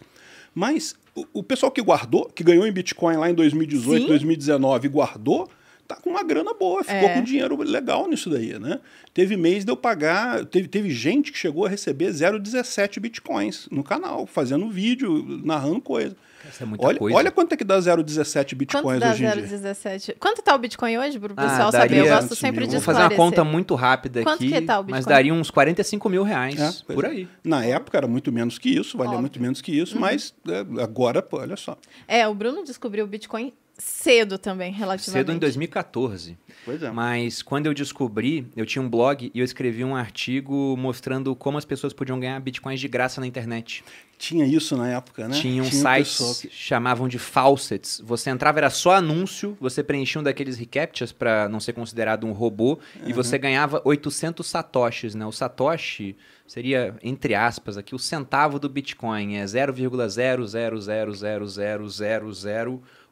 Mas 0.53 0.95
o, 1.13 1.25
o 1.33 1.43
pessoal 1.43 1.71
que 1.71 1.81
guardou, 1.81 2.29
que 2.33 2.43
ganhou 2.43 2.65
em 2.65 2.71
Bitcoin 2.71 3.17
lá 3.17 3.29
em 3.29 3.33
2018, 3.33 4.03
Sim. 4.03 4.07
2019 4.07 4.87
e 4.87 4.89
guardou, 4.89 5.49
tá 5.87 5.95
com 5.95 6.09
uma 6.09 6.23
grana 6.23 6.53
boa, 6.53 6.83
ficou 6.83 7.09
É. 7.09 7.13
com 7.13 7.21
dinheiro 7.23 7.55
legal 7.61 8.07
nisso 8.07 8.29
daí, 8.29 8.57
né? 8.59 8.79
Teve 9.13 9.37
mês 9.37 9.63
de 9.63 9.71
eu 9.71 9.77
pagar, 9.77 10.43
teve, 10.45 10.67
teve 10.67 10.89
gente 10.89 11.31
que 11.31 11.37
chegou 11.37 11.65
a 11.65 11.69
receber 11.69 12.11
0,17 12.11 12.99
bitcoins 12.99 13.67
no 13.71 13.83
canal, 13.83 14.25
fazendo 14.25 14.69
vídeo, 14.69 15.23
narrando 15.43 15.79
coisa. 15.81 16.15
Isso 16.47 16.61
é 16.61 16.65
muita 16.65 16.85
Olha, 16.85 16.99
coisa. 16.99 17.17
olha 17.17 17.31
quanto 17.31 17.53
é 17.53 17.57
que 17.57 17.63
dá 17.63 17.79
0,17 17.79 18.49
Quanto 18.49 18.55
bitcoins 18.55 18.99
dá 18.99 19.11
hoje 19.11 19.25
em 19.25 19.31
dia. 19.31 19.47
0,17? 19.47 20.15
Quanto 20.19 20.43
tá 20.43 20.53
o 20.53 20.59
Bitcoin 20.59 20.95
hoje, 20.99 21.19
pro 21.19 21.33
Ah, 21.35 21.41
pessoal 21.41 21.71
saber? 21.71 21.97
Eu 21.97 22.03
daria- 22.05 22.15
gosto 22.21 22.35
sempre 22.35 22.67
de 22.67 22.73
Vou 22.73 22.81
fazer 22.81 22.99
uma 23.01 23.09
conta 23.09 23.43
muito 23.43 23.73
rápida 23.73 24.21
Quanto 24.21 24.43
aqui, 24.43 24.51
que 24.51 24.61
tá 24.61 24.79
o 24.79 24.85
mas 24.87 25.05
daria 25.07 25.33
uns 25.33 25.49
45 25.49 26.07
mil 26.07 26.21
reais, 26.21 26.83
É, 26.87 26.93
por 26.93 27.03
é. 27.03 27.07
aí. 27.09 27.27
Na 27.43 27.65
época 27.65 27.97
era 27.97 28.07
muito 28.07 28.31
menos 28.31 28.59
que 28.59 28.69
isso, 28.69 28.95
valia 28.95 29.09
Óbvio. 29.13 29.17
Uhum. 29.17 29.21
muito 29.21 29.41
menos 29.41 29.59
que 29.61 29.71
isso, 29.71 29.99
mas 29.99 30.35
é, 30.47 30.59
agora, 30.83 31.19
pô, 31.23 31.39
olha 31.39 31.55
só. 31.55 31.75
É, 32.07 32.27
o 32.27 32.33
Bruno 32.35 32.63
descobriu 32.63 33.05
o 33.05 33.07
Bitcoin 33.07 33.51
cedo 33.77 34.37
também, 34.37 34.71
relativamente. 34.71 35.25
Cedo 35.25 35.31
em 35.33 35.37
2014. 35.37 36.37
Pois 36.63 36.81
é. 36.81 36.91
Mas 36.91 37.41
quando 37.41 37.65
eu 37.65 37.73
descobri, 37.73 38.47
eu 38.55 38.65
tinha 38.65 38.81
um 38.81 38.89
blog 38.89 39.31
e 39.33 39.39
eu 39.39 39.45
escrevi 39.45 39.83
um 39.83 39.95
artigo 39.95 40.75
mostrando 40.77 41.35
como 41.35 41.57
as 41.57 41.65
pessoas 41.65 41.93
podiam 41.93 42.19
ganhar 42.19 42.39
bitcoins 42.39 42.79
de 42.79 42.87
graça 42.87 43.19
na 43.19 43.27
internet. 43.27 43.83
Tinha 44.17 44.45
isso 44.45 44.77
na 44.77 44.89
época, 44.89 45.27
né? 45.27 45.35
Tinham 45.35 45.65
um 45.65 45.69
sites 45.69 46.17
pessoal 46.17 46.35
que 46.35 46.49
chamavam 46.49 47.07
de 47.07 47.19
faucets. 47.19 48.01
Você 48.03 48.29
entrava, 48.29 48.59
era 48.59 48.69
só 48.69 48.93
anúncio, 48.93 49.57
você 49.59 49.83
preenchia 49.83 50.21
um 50.21 50.23
daqueles 50.23 50.57
reCAPTCHAs 50.57 51.11
para 51.11 51.49
não 51.49 51.59
ser 51.59 51.73
considerado 51.73 52.25
um 52.25 52.31
robô 52.31 52.79
e 53.05 53.11
você 53.11 53.37
ganhava 53.37 53.81
800 53.83 54.47
satoshis, 54.47 55.15
né? 55.15 55.25
O 55.25 55.33
satoshi 55.33 56.15
seria, 56.47 56.95
entre 57.03 57.35
aspas, 57.35 57.77
aqui 57.77 57.93
o 57.93 57.99
centavo 57.99 58.57
do 58.57 58.69
Bitcoin, 58.69 59.35
é 59.35 59.45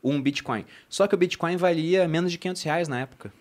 0,000000001 0.03 0.21
Bitcoin. 0.21 0.65
Só 0.89 1.07
que 1.07 1.15
o 1.15 1.17
Bitcoin 1.17 1.55
valia 1.55 2.07
menos 2.07 2.31
de 2.31 2.37
500 2.37 2.63
reais 2.63 2.87
na 2.87 2.99
época. 2.99 3.33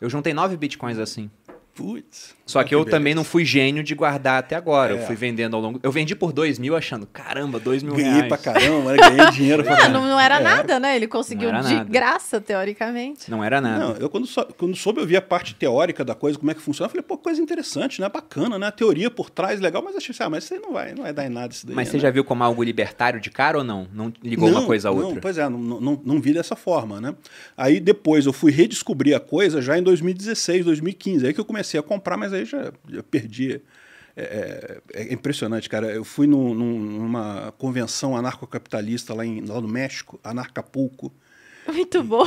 Eu 0.00 0.08
juntei 0.10 0.32
9 0.32 0.56
Bitcoins 0.56 0.98
assim. 0.98 1.30
Putz. 1.74 2.34
Só 2.50 2.64
que 2.64 2.74
eu 2.74 2.80
beleza. 2.80 2.96
também 2.96 3.14
não 3.14 3.24
fui 3.24 3.44
gênio 3.44 3.82
de 3.82 3.94
guardar 3.94 4.38
até 4.38 4.56
agora. 4.56 4.94
É. 4.94 4.96
Eu 5.02 5.06
fui 5.06 5.14
vendendo 5.16 5.54
ao 5.54 5.62
longo. 5.62 5.78
Eu 5.82 5.92
vendi 5.92 6.14
por 6.16 6.32
2 6.32 6.58
mil 6.58 6.76
achando, 6.76 7.06
caramba, 7.06 7.58
2 7.60 7.82
mil 7.82 7.94
Ganhei 7.94 8.10
reais. 8.12 8.28
pra 8.28 8.36
caramba, 8.38 8.92
né? 8.92 8.98
ganhei 8.98 9.30
dinheiro 9.32 9.62
pra 9.62 9.76
caramba. 9.76 9.98
não, 10.00 10.06
não 10.08 10.20
era 10.20 10.40
É. 10.40 10.42
nada, 10.42 10.80
né? 10.80 10.96
Ele 10.96 11.06
conseguiu 11.06 11.52
Não 11.52 11.60
de 11.60 11.74
nada. 11.74 11.90
graça, 11.90 12.40
teoricamente. 12.40 13.30
Não 13.30 13.42
era 13.42 13.60
nada. 13.60 13.78
Não, 13.84 13.96
eu 13.96 14.08
quando, 14.10 14.26
sou- 14.26 14.46
quando 14.58 14.74
soube, 14.76 15.00
eu 15.00 15.06
vi 15.06 15.16
a 15.16 15.22
parte 15.22 15.54
teórica 15.54 16.04
da 16.04 16.14
coisa, 16.14 16.38
como 16.38 16.50
é 16.50 16.54
que 16.54 16.60
funciona, 16.60 16.86
eu 16.86 16.90
falei, 16.90 17.02
pô, 17.02 17.16
coisa 17.16 17.40
interessante, 17.40 18.00
né? 18.00 18.08
Bacana, 18.08 18.58
né? 18.58 18.66
A 18.66 18.72
teoria 18.72 19.10
por 19.10 19.30
trás, 19.30 19.60
legal, 19.60 19.82
mas 19.84 19.96
achei 19.96 20.12
assim, 20.12 20.22
ah, 20.24 20.30
mas 20.30 20.44
isso 20.44 20.54
aí 20.54 20.60
não 20.60 20.72
vai, 20.72 20.92
não 20.94 21.02
vai 21.02 21.12
dar 21.12 21.26
em 21.26 21.30
nada 21.30 21.52
isso 21.52 21.66
daí. 21.66 21.76
Mas 21.76 21.88
você 21.88 21.96
né? 21.96 22.02
já 22.02 22.10
viu 22.10 22.24
como 22.24 22.42
algo 22.42 22.62
libertário 22.62 23.20
de 23.20 23.30
cara 23.30 23.58
ou 23.58 23.64
não? 23.64 23.86
Não 23.92 24.12
ligou 24.22 24.48
uma 24.48 24.60
Não, 24.60 24.66
coisa 24.66 24.88
a 24.88 24.92
não, 24.94 25.02
outra? 25.04 25.20
pois 25.20 25.38
é, 25.38 25.48
não, 25.48 25.58
não, 25.58 26.00
não 26.04 26.20
vi 26.20 26.32
dessa 26.32 26.56
forma, 26.56 27.00
né? 27.00 27.14
Aí 27.56 27.78
depois 27.80 28.26
eu 28.26 28.32
fui 28.32 28.50
redescobrir 28.50 29.14
a 29.14 29.20
coisa 29.20 29.60
já 29.62 29.78
em 29.78 29.82
2016, 29.82 30.64
2015. 30.64 31.26
Aí 31.26 31.32
que 31.32 31.40
eu 31.40 31.44
comecei 31.44 31.78
a 31.78 31.82
comprar, 31.82 32.16
mas 32.16 32.32
aí 32.32 32.39
já, 32.44 32.72
já 32.88 33.02
perdi. 33.02 33.60
É, 34.16 34.80
é- 34.92 35.02
é 35.02 35.12
impressionante, 35.14 35.68
cara. 35.68 35.86
Eu 35.92 36.04
fui 36.04 36.26
num- 36.26 36.52
num- 36.54 36.78
numa 36.80 37.52
convenção 37.56 38.16
anarcocapitalista 38.16 39.14
lá, 39.14 39.24
em, 39.24 39.40
lá 39.46 39.60
no 39.60 39.68
México, 39.68 40.18
Anarcapulco. 40.24 41.12
Muito 41.72 42.02
bom. 42.02 42.24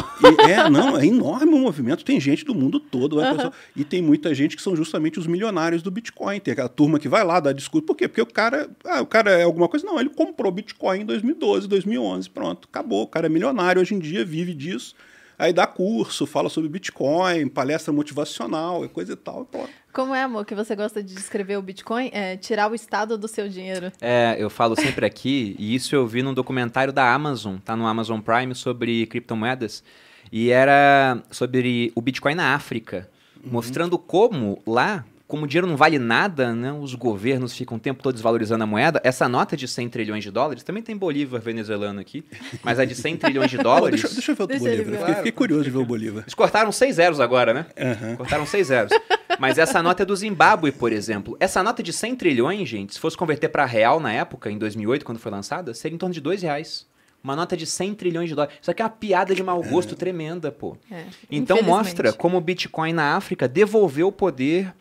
E 0.48 0.52
é, 0.52 0.70
não, 0.70 0.98
é 0.98 1.06
enorme 1.06 1.54
o 1.54 1.58
movimento. 1.58 2.06
Tem 2.06 2.20
gente 2.22 2.46
do 2.46 2.56
mundo 2.56 2.80
todo. 2.80 3.18
vai, 3.18 3.34
pessoal. 3.36 3.54
E 3.76 3.84
tem 3.84 4.02
muita 4.02 4.34
gente 4.34 4.56
que 4.56 4.62
são 4.62 4.76
justamente 4.76 5.20
os 5.20 5.28
milionários 5.28 5.82
do 5.82 5.92
Bitcoin. 5.92 6.40
Tem 6.40 6.54
aquela 6.54 6.70
turma 6.70 6.98
que 7.00 7.10
vai 7.10 7.24
lá 7.26 7.40
dar 7.42 7.52
discurso. 7.52 7.86
Por 7.86 7.96
quê? 7.96 8.08
Porque 8.08 8.22
o 8.22 8.26
cara, 8.26 8.70
ah, 8.86 9.02
o 9.02 9.06
cara 9.06 9.32
é 9.32 9.44
alguma 9.44 9.68
coisa. 9.68 9.86
Não, 9.86 10.00
ele 10.00 10.10
comprou 10.10 10.52
Bitcoin 10.52 11.02
em 11.02 11.06
2012, 11.06 11.68
2011. 11.68 12.30
Pronto, 12.30 12.70
acabou. 12.72 13.04
O 13.04 13.08
cara 13.08 13.26
é 13.26 13.30
milionário 13.30 13.82
hoje 13.82 13.94
em 13.94 14.00
dia, 14.00 14.24
vive 14.24 14.54
disso. 14.54 14.96
Aí 15.38 15.52
dá 15.52 15.66
curso, 15.66 16.26
fala 16.26 16.50
sobre 16.50 16.70
Bitcoin, 16.70 17.48
palestra 17.48 17.92
motivacional, 17.94 18.86
e 18.86 18.90
coisa 18.90 19.14
e 19.14 19.16
tal. 19.16 19.44
E 19.44 19.46
pronto. 19.46 19.70
Como 19.92 20.16
é, 20.16 20.24
amor, 20.24 20.46
que 20.46 20.56
você 20.56 20.76
gosta 20.76 21.04
de 21.04 21.14
descrever 21.14 21.58
o 21.58 21.62
Bitcoin? 21.62 22.10
É 22.14 22.36
tirar 22.36 22.72
o 22.72 22.76
estado 22.76 23.18
do 23.18 23.28
seu 23.28 23.48
dinheiro. 23.48 23.92
É, 24.02 24.36
eu 24.40 24.50
falo 24.50 24.76
sempre 24.76 25.06
aqui, 25.06 25.56
e 25.60 25.76
isso 25.76 25.96
eu 25.96 26.08
vi 26.08 26.24
num 26.24 26.34
documentário 26.34 26.92
da 26.92 27.14
Amazon, 27.14 27.58
tá 27.58 27.76
no 27.76 27.86
Amazon 27.86 28.20
Prime, 28.20 28.56
sobre 28.56 29.06
criptomoedas, 29.06 29.84
e 30.32 30.50
era 30.50 31.22
sobre 31.30 31.92
o 31.96 32.02
Bitcoin 32.02 32.36
na 32.36 32.56
África, 32.56 33.10
mostrando 33.44 33.98
como 34.00 34.62
lá, 34.66 35.06
como 35.28 35.46
o 35.46 35.48
dinheiro 35.48 35.68
não 35.68 35.76
vale 35.78 35.98
nada, 35.98 36.54
né, 36.54 36.72
os 36.72 36.94
governos 36.96 37.54
ficam 37.56 37.78
o 37.78 37.80
tempo 37.80 38.04
todo 38.04 38.14
desvalorizando 38.14 38.64
a 38.64 38.68
moeda. 38.68 39.02
Essa 39.04 39.28
nota 39.28 39.58
de 39.58 39.68
100 39.68 39.90
trilhões 39.90 40.24
de 40.24 40.30
dólares, 40.30 40.64
também 40.64 40.84
tem 40.84 40.96
Bolívar 40.96 41.42
venezuelano 41.42 42.00
aqui, 42.00 42.24
mas 42.62 42.80
a 42.80 42.86
de 42.86 42.94
100 42.94 43.18
trilhões 43.18 43.50
de 43.50 43.58
dólares... 43.64 44.02
deixa, 44.02 44.14
deixa 44.14 44.32
eu 44.32 44.36
ver 44.36 44.44
o 44.44 44.48
Bolívar. 44.48 45.00
Fiquei, 45.00 45.16
fiquei 45.16 45.32
curioso 45.32 45.64
de 45.64 45.72
ver 45.72 45.78
o 45.80 45.86
Bolívar. 45.86 46.24
Eles 46.24 46.34
cortaram 46.34 46.72
seis 46.72 46.96
zeros 46.96 47.20
agora, 47.20 47.54
né? 47.54 47.66
Aham. 47.80 48.16
Cortaram 48.16 48.46
seis 48.46 48.68
zeros. 48.68 48.92
Mas 49.40 49.58
essa 49.58 49.82
nota 49.82 50.04
é 50.04 50.06
do 50.06 50.16
Zimbábue, 50.16 50.72
por 50.72 50.92
exemplo. 50.92 51.36
Essa 51.40 51.64
nota 51.64 51.82
de 51.82 51.92
100 51.92 52.16
trilhões, 52.16 52.70
gente, 52.70 52.94
se 52.94 53.00
fosse 53.00 53.18
converter 53.18 53.50
para 53.50 53.66
real 53.66 54.00
na 54.00 54.12
época, 54.12 54.52
em 54.52 54.58
2008, 54.58 55.04
quando 55.04 55.18
foi 55.20 55.32
lançada, 55.32 55.74
seria 55.74 55.96
em 55.96 55.98
torno 55.98 56.14
de 56.14 56.22
dois 56.22 56.42
reais. 56.44 56.86
Uma 57.24 57.36
nota 57.36 57.56
de 57.56 57.66
100 57.66 57.96
trilhões 57.96 58.30
de 58.30 58.36
dólares. 58.36 58.56
Isso 58.62 58.70
aqui 58.70 58.82
é 58.82 58.86
uma 58.86 58.92
piada 58.92 59.34
de 59.34 59.42
mau 59.42 59.64
gosto 59.64 59.96
tremenda, 59.96 60.52
pô. 60.52 60.78
É, 60.92 61.06
Então 61.32 61.62
mostra 61.64 62.12
como 62.12 62.38
o 62.38 62.42
Bitcoin 62.42 62.92
na 62.92 63.16
África 63.16 63.48
devolveu 63.48 64.10
o 64.10 64.12
poder 64.12 64.74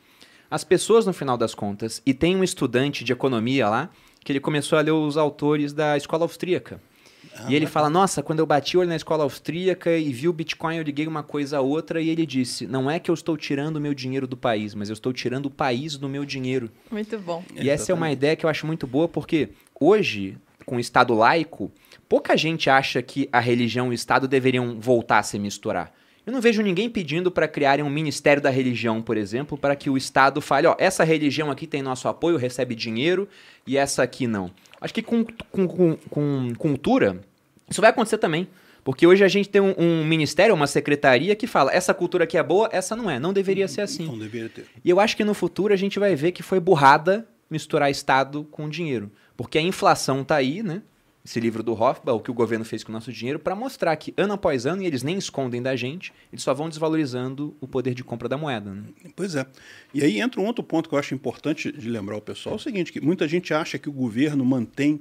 às 0.53 0.63
pessoas 0.63 1.07
no 1.07 1.15
final 1.15 1.39
das 1.39 1.55
contas. 1.55 2.03
E 2.05 2.13
tem 2.13 2.37
um 2.37 2.45
estudante 2.45 3.03
de 3.03 3.11
economia 3.11 3.71
lá 3.71 3.89
que 4.23 4.31
ele 4.31 4.39
começou 4.39 4.79
a 4.79 4.83
ler 4.83 4.91
os 4.91 5.17
autores 5.17 5.73
da 5.73 5.97
escola 5.97 6.25
austríaca. 6.25 6.79
e 7.49 7.55
ele 7.55 7.67
fala: 7.67 7.89
Nossa, 7.89 8.23
quando 8.23 8.41
eu 8.41 8.47
bati 8.47 8.77
o 8.77 8.81
olho 8.81 8.91
na 8.91 8.97
escola 8.97 9.25
austríaca 9.25 9.97
e 9.97 10.13
vi 10.13 10.29
o 10.29 10.33
Bitcoin, 10.33 10.77
eu 10.77 10.83
liguei 10.83 11.07
uma 11.07 11.23
coisa 11.23 11.57
a 11.57 11.61
outra. 11.63 12.03
E 12.03 12.11
ele 12.11 12.27
disse: 12.27 12.67
Não 12.67 12.91
é 12.91 12.99
que 12.99 13.11
eu 13.11 13.15
estou 13.15 13.35
tirando 13.35 13.77
o 13.77 13.81
meu 13.81 13.95
dinheiro 13.95 14.27
do 14.27 14.37
país, 14.37 14.75
mas 14.75 14.91
eu 14.91 14.93
estou 14.93 15.11
tirando 15.11 15.47
o 15.47 15.51
país 15.51 15.97
do 15.97 16.07
meu 16.07 16.25
dinheiro. 16.27 16.71
Muito 16.91 17.19
bom. 17.19 17.43
E 17.55 17.71
essa 17.71 17.91
é 17.91 17.95
uma 17.95 18.13
ideia 18.13 18.37
que 18.37 18.45
eu 18.45 18.51
acho 18.51 18.67
muito 18.67 18.87
boa, 18.87 19.09
porque 19.09 19.49
hoje, 19.81 20.37
com 20.67 20.77
o 20.77 20.81
Estado 20.81 21.15
laico, 21.15 21.73
pouca 22.07 22.37
gente 22.37 22.69
acha 22.69 23.01
que 23.01 23.27
a 23.33 23.41
religião 23.41 23.87
e 23.87 23.91
o 23.91 23.95
Estado 23.95 24.29
deveriam 24.29 24.79
voltar 24.79 25.21
a 25.21 25.23
se 25.23 25.39
misturar. 25.39 25.91
Eu 26.25 26.33
não 26.33 26.41
vejo 26.41 26.63
ninguém 26.63 26.89
pedindo 26.89 27.31
para 27.31 27.49
criarem 27.49 27.85
um 27.85 27.91
ministério 27.91 28.41
da 28.41 28.51
religião, 28.51 29.03
por 29.03 29.17
exemplo, 29.17 29.59
para 29.59 29.75
que 29.75 29.91
o 29.91 29.97
Estado 29.97 30.41
fale, 30.41 30.69
ó, 30.69 30.77
essa 30.79 31.03
religião 31.03 31.51
aqui 31.51 31.67
tem 31.67 31.83
nosso 31.83 32.07
apoio, 32.07 32.37
recebe 32.37 32.75
dinheiro, 32.75 33.29
e 33.67 33.77
essa 33.77 34.03
aqui 34.05 34.27
não. 34.27 34.51
Acho 34.81 34.95
que 34.95 35.03
com, 35.03 35.25
com, 35.51 35.67
com, 35.67 35.97
com 36.09 36.55
cultura, 36.57 37.21
isso 37.69 37.81
vai 37.81 37.91
acontecer 37.91 38.19
também. 38.19 38.47
Porque 38.85 39.07
hoje 39.07 39.23
a 39.23 39.29
gente 39.29 39.49
tem 39.49 39.61
um, 39.61 39.75
um 39.79 40.05
ministério, 40.05 40.55
uma 40.55 40.67
secretaria 40.67 41.37
que 41.37 41.47
fala, 41.47 41.73
essa 41.73 41.95
cultura 41.95 42.25
aqui 42.25 42.37
é 42.37 42.43
boa, 42.43 42.69
essa 42.73 42.97
não 42.97 43.09
é. 43.09 43.19
Não 43.19 43.33
deveria 43.33 43.69
ser 43.69 43.81
assim. 43.81 44.07
Não 44.07 44.19
deveria 44.19 44.49
ter. 44.49 44.67
E 44.85 44.91
eu 44.91 44.99
acho 44.99 45.17
que 45.17 45.25
no 45.25 45.35
futuro 45.35 45.73
a 45.73 45.77
gente 45.77 45.99
vai 45.99 46.17
ver 46.17 46.33
que 46.33 46.43
foi 46.43 46.59
burrada 46.59 47.27
misturar 47.49 47.91
Estado 47.91 48.45
com 48.51 48.69
dinheiro. 48.69 49.11
Porque 49.37 49.59
a 49.59 49.63
inflação 49.63 50.23
está 50.23 50.37
aí, 50.37 50.63
né? 50.63 50.83
Esse 51.25 51.39
livro 51.39 51.63
do 51.63 51.73
Hofbauer, 51.73 52.19
o 52.19 52.23
que 52.23 52.31
o 52.31 52.35
governo 52.35 52.65
fez 52.65 52.83
com 52.83 52.91
o 52.91 52.93
nosso 52.93 53.13
dinheiro, 53.13 53.39
para 53.39 53.55
mostrar 53.55 53.95
que 53.97 54.13
ano 54.17 54.33
após 54.33 54.67
ano, 54.67 54.83
e 54.83 54.87
eles 54.87 55.05
nem 55.05 55.17
escondem 55.17 55.63
da 55.63 55.77
gente, 55.77 56.13
eles 56.33 56.43
só 56.43 56.53
vão 56.53 56.69
desvalorizando 56.69 57.57
o 57.61 57.69
poder 57.69 57.95
de 57.95 58.03
compra 58.03 58.29
da 58.29 58.37
moeda. 58.37 58.73
Né? 58.73 58.85
Pois 59.15 59.37
é. 59.37 59.47
E 59.95 60.03
aí 60.03 60.21
entra 60.21 60.41
um 60.41 60.47
outro 60.47 60.65
ponto 60.65 60.89
que 60.89 60.95
eu 60.95 60.99
acho 60.99 61.15
importante 61.15 61.71
de 61.71 61.89
lembrar 61.89 62.17
ao 62.17 62.21
pessoal: 62.21 62.55
é 62.55 62.57
o 62.57 62.59
seguinte, 62.59 62.93
que 62.93 63.01
muita 63.01 63.29
gente 63.29 63.55
acha 63.55 63.79
que 63.79 63.89
o 63.89 63.93
governo 63.93 64.45
mantém 64.45 65.01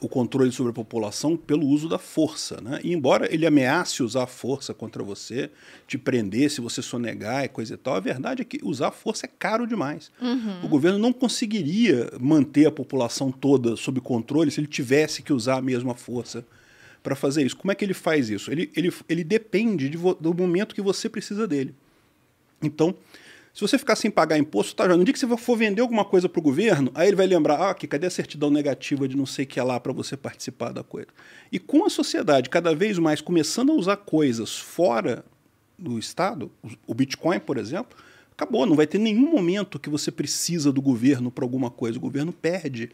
o 0.00 0.08
controle 0.08 0.52
sobre 0.52 0.70
a 0.70 0.74
população 0.74 1.36
pelo 1.36 1.66
uso 1.66 1.88
da 1.88 1.98
força. 1.98 2.60
Né? 2.60 2.80
E 2.82 2.92
embora 2.92 3.32
ele 3.32 3.46
ameace 3.46 4.02
usar 4.02 4.24
a 4.24 4.26
força 4.26 4.72
contra 4.72 5.02
você, 5.02 5.50
te 5.86 5.98
prender 5.98 6.50
se 6.50 6.60
você 6.60 6.80
sonegar 6.80 7.44
e 7.44 7.48
coisa 7.48 7.74
e 7.74 7.76
tal, 7.76 7.94
a 7.94 8.00
verdade 8.00 8.42
é 8.42 8.44
que 8.44 8.60
usar 8.62 8.88
a 8.88 8.92
força 8.92 9.26
é 9.26 9.30
caro 9.38 9.66
demais. 9.66 10.10
Uhum. 10.20 10.64
O 10.64 10.68
governo 10.68 10.98
não 10.98 11.12
conseguiria 11.12 12.10
manter 12.20 12.66
a 12.66 12.70
população 12.70 13.32
toda 13.32 13.76
sob 13.76 14.00
controle 14.00 14.50
se 14.50 14.60
ele 14.60 14.66
tivesse 14.66 15.22
que 15.22 15.32
usar 15.32 15.56
a 15.56 15.62
mesma 15.62 15.94
força 15.94 16.44
para 17.02 17.16
fazer 17.16 17.44
isso. 17.44 17.56
Como 17.56 17.72
é 17.72 17.74
que 17.74 17.84
ele 17.84 17.94
faz 17.94 18.28
isso? 18.28 18.50
Ele, 18.50 18.70
ele, 18.76 18.92
ele 19.08 19.24
depende 19.24 19.88
de 19.88 19.96
do 19.96 20.34
momento 20.34 20.74
que 20.74 20.82
você 20.82 21.08
precisa 21.08 21.46
dele. 21.46 21.74
Então, 22.62 22.94
se 23.58 23.62
você 23.62 23.76
ficar 23.76 23.96
sem 23.96 24.08
pagar 24.08 24.38
imposto, 24.38 24.72
tá 24.76 24.86
já. 24.88 24.96
No 24.96 25.02
dia 25.02 25.12
que 25.12 25.18
você 25.18 25.36
for 25.36 25.56
vender 25.56 25.82
alguma 25.82 26.04
coisa 26.04 26.28
para 26.28 26.38
o 26.38 26.42
governo, 26.42 26.92
aí 26.94 27.08
ele 27.08 27.16
vai 27.16 27.26
lembrar, 27.26 27.56
ah, 27.56 27.70
aqui, 27.70 27.88
cadê 27.88 28.06
a 28.06 28.10
certidão 28.10 28.50
negativa 28.50 29.08
de 29.08 29.16
não 29.16 29.26
sei 29.26 29.44
o 29.44 29.48
que 29.48 29.58
é 29.58 29.62
lá 29.64 29.80
para 29.80 29.92
você 29.92 30.16
participar 30.16 30.70
da 30.70 30.84
coisa? 30.84 31.08
E 31.50 31.58
com 31.58 31.84
a 31.84 31.90
sociedade 31.90 32.48
cada 32.50 32.72
vez 32.72 33.00
mais 33.00 33.20
começando 33.20 33.72
a 33.72 33.74
usar 33.74 33.96
coisas 33.96 34.56
fora 34.56 35.24
do 35.76 35.98
Estado, 35.98 36.52
o 36.86 36.94
Bitcoin, 36.94 37.40
por 37.40 37.58
exemplo, 37.58 37.98
acabou. 38.30 38.64
Não 38.64 38.76
vai 38.76 38.86
ter 38.86 38.98
nenhum 38.98 39.28
momento 39.28 39.76
que 39.80 39.90
você 39.90 40.12
precisa 40.12 40.70
do 40.70 40.80
governo 40.80 41.28
para 41.28 41.44
alguma 41.44 41.68
coisa. 41.68 41.98
O 41.98 42.00
governo 42.00 42.32
perde 42.32 42.92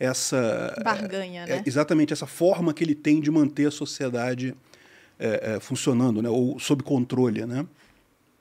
essa. 0.00 0.80
Barganha, 0.82 1.42
é, 1.42 1.56
né? 1.56 1.62
Exatamente, 1.66 2.14
essa 2.14 2.26
forma 2.26 2.72
que 2.72 2.82
ele 2.82 2.94
tem 2.94 3.20
de 3.20 3.30
manter 3.30 3.68
a 3.68 3.70
sociedade 3.70 4.54
é, 5.18 5.56
é, 5.56 5.60
funcionando, 5.60 6.22
né? 6.22 6.30
ou 6.30 6.58
sob 6.58 6.82
controle. 6.82 7.44
Né? 7.44 7.66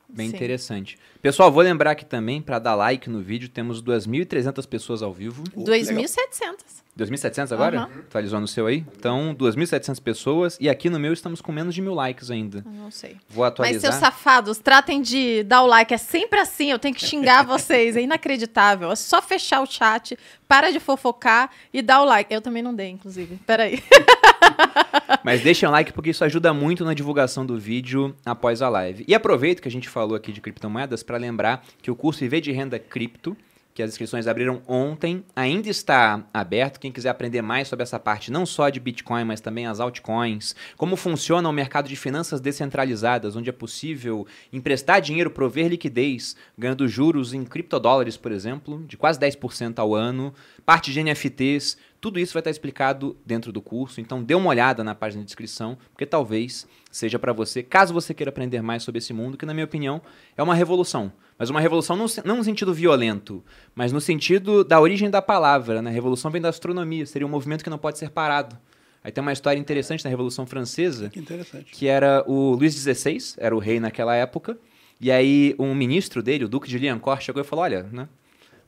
Bem 0.07 0.29
Sim. 0.29 0.35
interessante. 0.37 0.97
Pessoal, 1.25 1.51
vou 1.51 1.63
lembrar 1.63 1.89
aqui 1.89 2.05
também, 2.05 2.39
para 2.39 2.59
dar 2.59 2.75
like 2.75 3.09
no 3.09 3.19
vídeo, 3.19 3.49
temos 3.49 3.81
2.300 3.81 4.67
pessoas 4.67 5.01
ao 5.01 5.11
vivo. 5.11 5.43
Oh, 5.55 5.63
que 5.63 5.71
legal. 5.71 6.03
2.700. 6.03 6.55
2.700 6.95 7.51
agora? 7.51 7.79
Aham. 7.79 7.89
Atualizou 8.07 8.39
no 8.39 8.47
seu 8.47 8.67
aí? 8.67 8.85
Então, 8.95 9.35
2.700 9.35 9.99
pessoas. 9.99 10.55
E 10.61 10.69
aqui 10.69 10.87
no 10.87 10.99
meu 10.99 11.11
estamos 11.11 11.41
com 11.41 11.51
menos 11.51 11.73
de 11.73 11.81
mil 11.81 11.95
likes 11.95 12.29
ainda. 12.29 12.63
Não 12.63 12.91
sei. 12.91 13.17
Vou 13.27 13.43
Mas 13.43 13.53
atualizar. 13.53 13.81
seus 13.81 13.95
safados, 13.95 14.59
tratem 14.59 15.01
de 15.01 15.41
dar 15.41 15.63
o 15.63 15.65
like. 15.65 15.95
É 15.95 15.97
sempre 15.97 16.39
assim, 16.39 16.69
eu 16.69 16.77
tenho 16.77 16.93
que 16.93 17.03
xingar 17.03 17.41
vocês. 17.43 17.97
É 17.97 18.01
inacreditável. 18.01 18.91
É 18.91 18.95
só 18.95 19.19
fechar 19.19 19.61
o 19.61 19.65
chat, 19.65 20.15
para 20.47 20.69
de 20.69 20.79
fofocar 20.79 21.49
e 21.73 21.81
dar 21.81 22.03
o 22.03 22.05
like. 22.05 22.31
Eu 22.31 22.39
também 22.39 22.61
não 22.61 22.75
dei, 22.75 22.89
inclusive. 22.89 23.39
Peraí. 23.47 23.83
Mas 25.23 25.41
deixem 25.41 25.67
um 25.67 25.71
like 25.71 25.93
porque 25.93 26.09
isso 26.09 26.23
ajuda 26.23 26.53
muito 26.53 26.83
na 26.83 26.93
divulgação 26.93 27.45
do 27.45 27.57
vídeo 27.57 28.15
após 28.25 28.61
a 28.61 28.69
live. 28.69 29.05
E 29.07 29.15
aproveito 29.15 29.61
que 29.61 29.67
a 29.67 29.71
gente 29.71 29.89
falou 29.89 30.15
aqui 30.15 30.31
de 30.31 30.41
criptomoedas 30.41 31.03
para 31.03 31.14
lembrar 31.17 31.65
que 31.81 31.91
o 31.91 31.95
curso 31.95 32.23
IV 32.23 32.41
de 32.41 32.51
Renda 32.51 32.79
Cripto, 32.79 33.35
que 33.75 33.83
as 33.83 33.91
inscrições 33.91 34.25
abriram 34.25 34.61
ontem, 34.65 35.21
ainda 35.35 35.69
está 35.69 36.25
aberto. 36.33 36.79
Quem 36.79 36.93
quiser 36.93 37.09
aprender 37.09 37.41
mais 37.41 37.67
sobre 37.67 37.83
essa 37.83 37.99
parte, 37.99 38.31
não 38.31 38.45
só 38.45 38.69
de 38.69 38.79
Bitcoin, 38.79 39.25
mas 39.25 39.41
também 39.41 39.67
as 39.67 39.81
altcoins, 39.81 40.55
como 40.77 40.95
funciona 40.95 41.49
o 41.49 41.51
mercado 41.51 41.89
de 41.89 41.95
finanças 41.97 42.39
descentralizadas, 42.39 43.35
onde 43.35 43.49
é 43.49 43.51
possível 43.53 44.25
emprestar 44.51 45.01
dinheiro, 45.01 45.29
prover 45.29 45.67
liquidez, 45.67 46.37
ganhando 46.57 46.87
juros 46.87 47.33
em 47.33 47.43
criptodólares, 47.43 48.15
por 48.15 48.31
exemplo, 48.31 48.81
de 48.87 48.95
quase 48.95 49.19
10% 49.19 49.77
ao 49.77 49.93
ano, 49.93 50.33
parte 50.65 50.93
de 50.93 51.03
NFTs, 51.03 51.77
tudo 52.05 52.19
isso 52.19 52.33
vai 52.33 52.41
estar 52.41 52.51
explicado 52.51 53.17
dentro 53.25 53.51
do 53.51 53.59
curso, 53.59 53.99
então 53.99 54.21
dê 54.23 54.35
uma 54.35 54.47
olhada 54.47 54.83
na 54.83 54.93
página 54.93 55.23
de 55.23 55.27
inscrição, 55.31 55.75
porque 55.91 56.05
talvez 56.05 56.67
seja 56.91 57.17
para 57.17 57.33
você, 57.33 57.63
caso 57.63 57.95
você 57.95 58.13
queira 58.13 58.29
aprender 58.29 58.61
mais 58.61 58.83
sobre 58.83 58.99
esse 58.99 59.11
mundo, 59.11 59.35
que 59.35 59.43
na 59.43 59.55
minha 59.55 59.65
opinião 59.65 59.99
é 60.37 60.43
uma 60.43 60.53
revolução. 60.53 61.11
Mas 61.35 61.49
uma 61.49 61.59
revolução 61.59 61.95
não, 61.97 62.05
não 62.23 62.37
no 62.37 62.43
sentido 62.43 62.75
violento, 62.75 63.43
mas 63.73 63.91
no 63.91 63.99
sentido 63.99 64.63
da 64.63 64.79
origem 64.79 65.09
da 65.09 65.19
palavra. 65.19 65.81
Né? 65.81 65.89
A 65.89 65.93
revolução 65.93 66.29
vem 66.29 66.39
da 66.39 66.49
astronomia, 66.49 67.07
seria 67.07 67.25
um 67.25 67.31
movimento 67.31 67.63
que 67.63 67.71
não 67.71 67.79
pode 67.79 67.97
ser 67.97 68.11
parado. 68.11 68.55
Aí 69.03 69.11
tem 69.11 69.23
uma 69.23 69.33
história 69.33 69.59
interessante 69.59 70.03
na 70.03 70.09
Revolução 70.11 70.45
Francesa, 70.45 71.09
Que 71.09 71.19
interessante. 71.19 71.71
que 71.71 71.87
era 71.87 72.23
o 72.27 72.51
Luís 72.51 72.75
XVI, 72.75 73.33
era 73.39 73.55
o 73.55 73.59
rei 73.59 73.79
naquela 73.79 74.15
época, 74.15 74.59
e 75.01 75.11
aí 75.11 75.55
um 75.57 75.73
ministro 75.73 76.21
dele, 76.21 76.45
o 76.45 76.47
Duque 76.47 76.69
de 76.69 76.77
Liancourt, 76.77 77.23
chegou 77.23 77.41
e 77.41 77.45
falou, 77.45 77.63
olha, 77.65 77.81
né, 77.91 78.07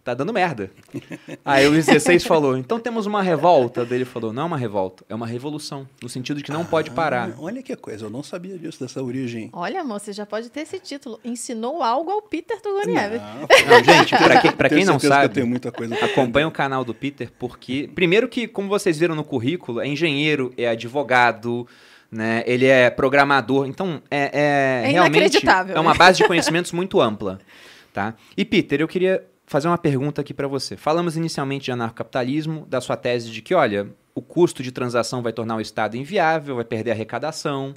tá 0.07 0.13
dando 0.13 0.31
merda. 0.31 0.71
aí 1.43 1.67
o 1.67 1.71
Luís 1.71 1.85
XVI 1.85 2.19
falou, 2.19 2.57
então 2.57 2.79
temos 2.79 3.05
uma 3.05 3.21
revolta. 3.21 3.85
Daí 3.85 3.97
ele 3.97 4.05
falou, 4.05 4.31
não 4.31 4.43
é 4.43 4.45
uma 4.45 4.57
revolta, 4.57 5.03
é 5.09 5.13
uma 5.13 5.27
revolução, 5.27 5.85
no 6.01 6.07
sentido 6.07 6.37
de 6.37 6.43
que 6.43 6.51
não 6.51 6.63
pode 6.63 6.91
parar. 6.91 7.31
Ah, 7.31 7.35
olha 7.39 7.61
que 7.61 7.75
coisa, 7.75 8.05
eu 8.05 8.09
não 8.09 8.23
sabia 8.23 8.57
disso, 8.57 8.79
dessa 8.79 9.03
origem. 9.03 9.49
Olha, 9.51 9.81
amor, 9.81 9.99
você 9.99 10.13
já 10.13 10.25
pode 10.25 10.49
ter 10.49 10.61
esse 10.61 10.79
título. 10.79 11.19
Ensinou 11.25 11.83
algo 11.83 12.09
ao 12.09 12.21
Peter 12.21 12.57
do. 12.61 12.69
Não, 12.77 13.83
gente, 13.83 14.15
pra 14.17 14.41
quem, 14.41 14.51
pra 14.51 14.69
quem 14.69 14.85
não 14.85 14.93
certeza 14.93 14.99
que 14.99 15.05
eu 15.05 15.09
sabe, 15.09 15.33
tenho 15.33 15.47
muita 15.47 15.71
coisa 15.71 15.95
acompanha 16.05 16.47
o 16.47 16.51
canal 16.51 16.85
do 16.85 16.93
Peter, 16.93 17.29
porque, 17.37 17.89
primeiro 17.93 18.29
que, 18.29 18.47
como 18.47 18.69
vocês 18.69 18.97
viram 18.97 19.15
no 19.15 19.23
currículo, 19.23 19.81
é 19.81 19.87
engenheiro, 19.87 20.53
é 20.57 20.69
advogado, 20.69 21.67
né? 22.09 22.43
Ele 22.45 22.65
é 22.65 22.89
programador, 22.89 23.67
então 23.67 24.01
é, 24.09 24.31
é, 24.33 24.89
É 24.89 24.91
realmente 24.91 25.17
inacreditável, 25.17 25.75
é 25.75 25.79
uma 25.79 25.93
base 25.93 26.19
de 26.19 26.27
conhecimentos 26.27 26.71
muito 26.71 27.01
ampla, 27.01 27.39
tá? 27.93 28.13
E 28.37 28.45
Peter, 28.45 28.79
eu 28.79 28.87
queria 28.87 29.23
fazer 29.47 29.69
uma 29.69 29.77
pergunta 29.77 30.21
aqui 30.21 30.33
para 30.33 30.47
você. 30.47 30.75
Falamos 30.75 31.15
inicialmente 31.15 31.65
de 31.65 31.71
anarcocapitalismo, 31.71 32.67
da 32.69 32.81
sua 32.81 32.97
tese 32.97 33.31
de 33.31 33.41
que, 33.41 33.55
olha, 33.55 33.87
o 34.13 34.21
custo 34.21 34.61
de 34.61 34.71
transação 34.71 35.23
vai 35.23 35.31
tornar 35.31 35.55
o 35.55 35.61
Estado 35.61 35.95
inviável, 35.95 36.57
vai 36.57 36.65
perder 36.65 36.91
a 36.91 36.93
arrecadação. 36.93 37.73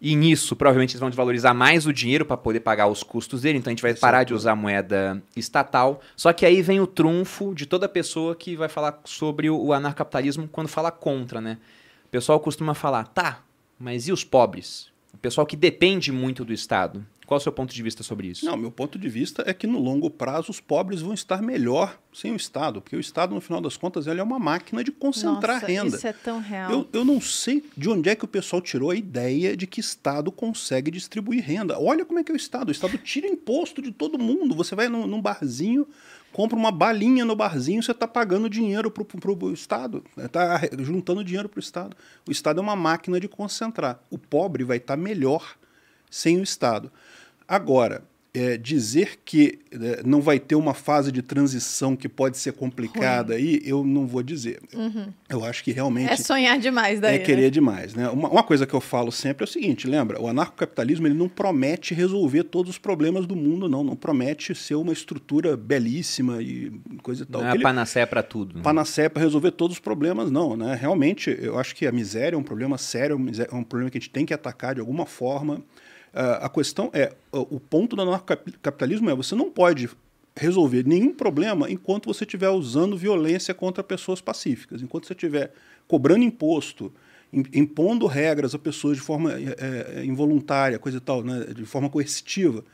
E 0.00 0.16
nisso, 0.16 0.56
provavelmente, 0.56 0.90
eles 0.90 1.00
vão 1.00 1.08
desvalorizar 1.08 1.54
mais 1.54 1.86
o 1.86 1.92
dinheiro 1.92 2.26
para 2.26 2.36
poder 2.36 2.58
pagar 2.58 2.88
os 2.88 3.04
custos 3.04 3.42
dele, 3.42 3.58
então 3.58 3.70
a 3.70 3.72
gente 3.72 3.82
vai 3.82 3.94
parar 3.94 4.24
de 4.24 4.34
usar 4.34 4.56
moeda 4.56 5.22
estatal. 5.36 6.00
Só 6.16 6.32
que 6.32 6.44
aí 6.44 6.60
vem 6.60 6.80
o 6.80 6.86
trunfo 6.88 7.54
de 7.54 7.66
toda 7.66 7.88
pessoa 7.88 8.34
que 8.34 8.56
vai 8.56 8.68
falar 8.68 9.00
sobre 9.04 9.48
o 9.48 9.62
o 9.62 9.72
anarcapitalismo 9.72 10.48
quando 10.48 10.66
fala 10.66 10.90
contra, 10.90 11.40
né? 11.40 11.58
O 12.06 12.08
pessoal 12.08 12.40
costuma 12.40 12.74
falar, 12.74 13.06
tá, 13.06 13.44
mas 13.78 14.08
e 14.08 14.12
os 14.12 14.24
pobres? 14.24 14.90
O 15.14 15.18
pessoal 15.18 15.46
que 15.46 15.54
depende 15.54 16.10
muito 16.10 16.44
do 16.44 16.52
Estado. 16.52 17.06
Qual 17.26 17.36
é 17.36 17.40
o 17.40 17.42
seu 17.42 17.52
ponto 17.52 17.72
de 17.72 17.82
vista 17.82 18.02
sobre 18.02 18.26
isso? 18.26 18.44
Não, 18.44 18.56
meu 18.56 18.70
ponto 18.70 18.98
de 18.98 19.08
vista 19.08 19.44
é 19.46 19.54
que 19.54 19.66
no 19.66 19.78
longo 19.78 20.10
prazo 20.10 20.50
os 20.50 20.60
pobres 20.60 21.00
vão 21.00 21.14
estar 21.14 21.40
melhor 21.40 21.98
sem 22.12 22.32
o 22.32 22.36
Estado, 22.36 22.80
porque 22.80 22.96
o 22.96 23.00
Estado, 23.00 23.34
no 23.34 23.40
final 23.40 23.60
das 23.60 23.76
contas, 23.76 24.06
ele 24.06 24.20
é 24.20 24.22
uma 24.22 24.38
máquina 24.38 24.82
de 24.82 24.90
concentrar 24.90 25.60
Nossa, 25.60 25.66
renda. 25.66 25.96
isso 25.96 26.06
é 26.06 26.12
tão 26.12 26.40
real. 26.40 26.70
Eu, 26.70 26.88
eu 26.92 27.04
não 27.04 27.20
sei 27.20 27.64
de 27.76 27.88
onde 27.88 28.08
é 28.08 28.16
que 28.16 28.24
o 28.24 28.28
pessoal 28.28 28.60
tirou 28.60 28.90
a 28.90 28.96
ideia 28.96 29.56
de 29.56 29.66
que 29.66 29.80
Estado 29.80 30.32
consegue 30.32 30.90
distribuir 30.90 31.42
renda. 31.44 31.78
Olha 31.78 32.04
como 32.04 32.18
é 32.18 32.24
que 32.24 32.32
é 32.32 32.34
o 32.34 32.36
Estado. 32.36 32.68
O 32.68 32.72
Estado 32.72 32.98
tira 32.98 33.26
imposto 33.26 33.80
de 33.80 33.92
todo 33.92 34.18
mundo. 34.18 34.54
Você 34.56 34.74
vai 34.74 34.88
num, 34.88 35.06
num 35.06 35.22
barzinho, 35.22 35.86
compra 36.32 36.56
uma 36.56 36.72
balinha 36.72 37.24
no 37.24 37.36
barzinho, 37.36 37.82
você 37.82 37.92
está 37.92 38.08
pagando 38.08 38.50
dinheiro 38.50 38.90
para 38.90 39.02
o 39.02 39.52
Estado. 39.52 40.04
Está 40.18 40.60
juntando 40.80 41.22
dinheiro 41.22 41.48
para 41.48 41.58
o 41.58 41.62
Estado. 41.62 41.96
O 42.28 42.32
Estado 42.32 42.58
é 42.58 42.62
uma 42.62 42.76
máquina 42.76 43.20
de 43.20 43.28
concentrar. 43.28 44.02
O 44.10 44.18
pobre 44.18 44.64
vai 44.64 44.78
estar 44.78 44.96
melhor 44.96 45.56
sem 46.12 46.38
o 46.38 46.42
Estado. 46.42 46.92
Agora, 47.48 48.02
é, 48.34 48.56
dizer 48.56 49.18
que 49.26 49.58
é, 49.70 50.02
não 50.06 50.22
vai 50.22 50.38
ter 50.40 50.54
uma 50.54 50.72
fase 50.72 51.12
de 51.12 51.20
transição 51.20 51.94
que 51.94 52.08
pode 52.08 52.38
ser 52.38 52.54
complicada 52.54 53.34
aí, 53.34 53.60
eu 53.62 53.84
não 53.84 54.06
vou 54.06 54.22
dizer. 54.22 54.58
Eu 55.28 55.44
acho 55.44 55.62
que 55.62 55.70
realmente 55.70 56.10
É 56.10 56.16
sonhar 56.16 56.58
demais 56.58 56.98
daí. 56.98 57.16
é 57.16 57.18
né? 57.18 57.24
querer 57.26 57.50
demais. 57.50 57.94
Né? 57.94 58.08
Uma, 58.08 58.30
uma 58.30 58.42
coisa 58.42 58.66
que 58.66 58.72
eu 58.72 58.80
falo 58.80 59.12
sempre 59.12 59.44
é 59.44 59.46
o 59.46 59.46
seguinte, 59.46 59.86
lembra, 59.86 60.18
o 60.18 60.26
anarcocapitalismo 60.28 61.06
ele 61.06 61.14
não 61.14 61.28
promete 61.28 61.92
resolver 61.92 62.44
todos 62.44 62.70
os 62.70 62.78
problemas 62.78 63.26
do 63.26 63.36
mundo, 63.36 63.68
não. 63.68 63.84
Não 63.84 63.94
promete 63.96 64.54
ser 64.54 64.76
uma 64.76 64.94
estrutura 64.94 65.54
belíssima 65.54 66.40
e 66.40 66.72
coisa 67.02 67.24
e 67.24 67.26
tal. 67.26 67.42
Não 67.42 67.50
é 67.50 67.54
ele- 67.54 67.62
panaceia 67.62 68.06
para 68.06 68.22
tudo. 68.22 68.56
né? 68.56 68.62
panacéia 68.62 69.10
para 69.10 69.20
resolver 69.22 69.50
todos 69.50 69.76
os 69.76 69.80
problemas, 69.80 70.30
não. 70.30 70.56
Né? 70.56 70.74
Realmente, 70.74 71.36
eu 71.38 71.58
acho 71.58 71.74
que 71.76 71.86
a 71.86 71.92
miséria 71.92 72.34
é 72.34 72.38
um 72.38 72.42
problema 72.42 72.78
sério, 72.78 73.20
é 73.50 73.54
um 73.54 73.62
problema 73.62 73.90
que 73.90 73.98
a 73.98 74.00
gente 74.00 74.08
tem 74.10 74.24
que 74.24 74.32
atacar 74.32 74.74
de 74.74 74.80
alguma 74.80 75.04
forma. 75.04 75.62
Ah, 76.14 76.46
a 76.46 76.48
questão 76.48 76.90
é, 76.92 77.12
o 77.32 77.58
ponto 77.58 77.96
do 77.96 78.02
anarcocapitalismo 78.02 79.08
é, 79.10 79.14
você 79.14 79.34
não 79.34 79.50
pode 79.50 79.88
resolver 80.36 80.86
nenhum 80.86 81.12
problema 81.12 81.70
enquanto 81.70 82.06
você 82.06 82.24
estiver 82.24 82.48
usando 82.50 82.96
violência 82.96 83.52
contra 83.54 83.82
pessoas 83.84 84.20
pacíficas. 84.20 84.82
Enquanto 84.82 85.06
você 85.06 85.12
estiver 85.12 85.52
cobrando 85.86 86.22
imposto, 86.24 86.92
im- 87.32 87.44
impondo 87.54 88.06
regras 88.06 88.54
a 88.54 88.58
pessoas 88.58 88.96
de 88.96 89.02
forma 89.02 89.32
eh, 89.34 90.02
involuntária, 90.04 90.78
coisa 90.78 90.98
e 90.98 91.00
tal, 91.00 91.22
né? 91.22 91.46
de 91.54 91.64
forma 91.66 91.88
coercitiva, 91.90 92.64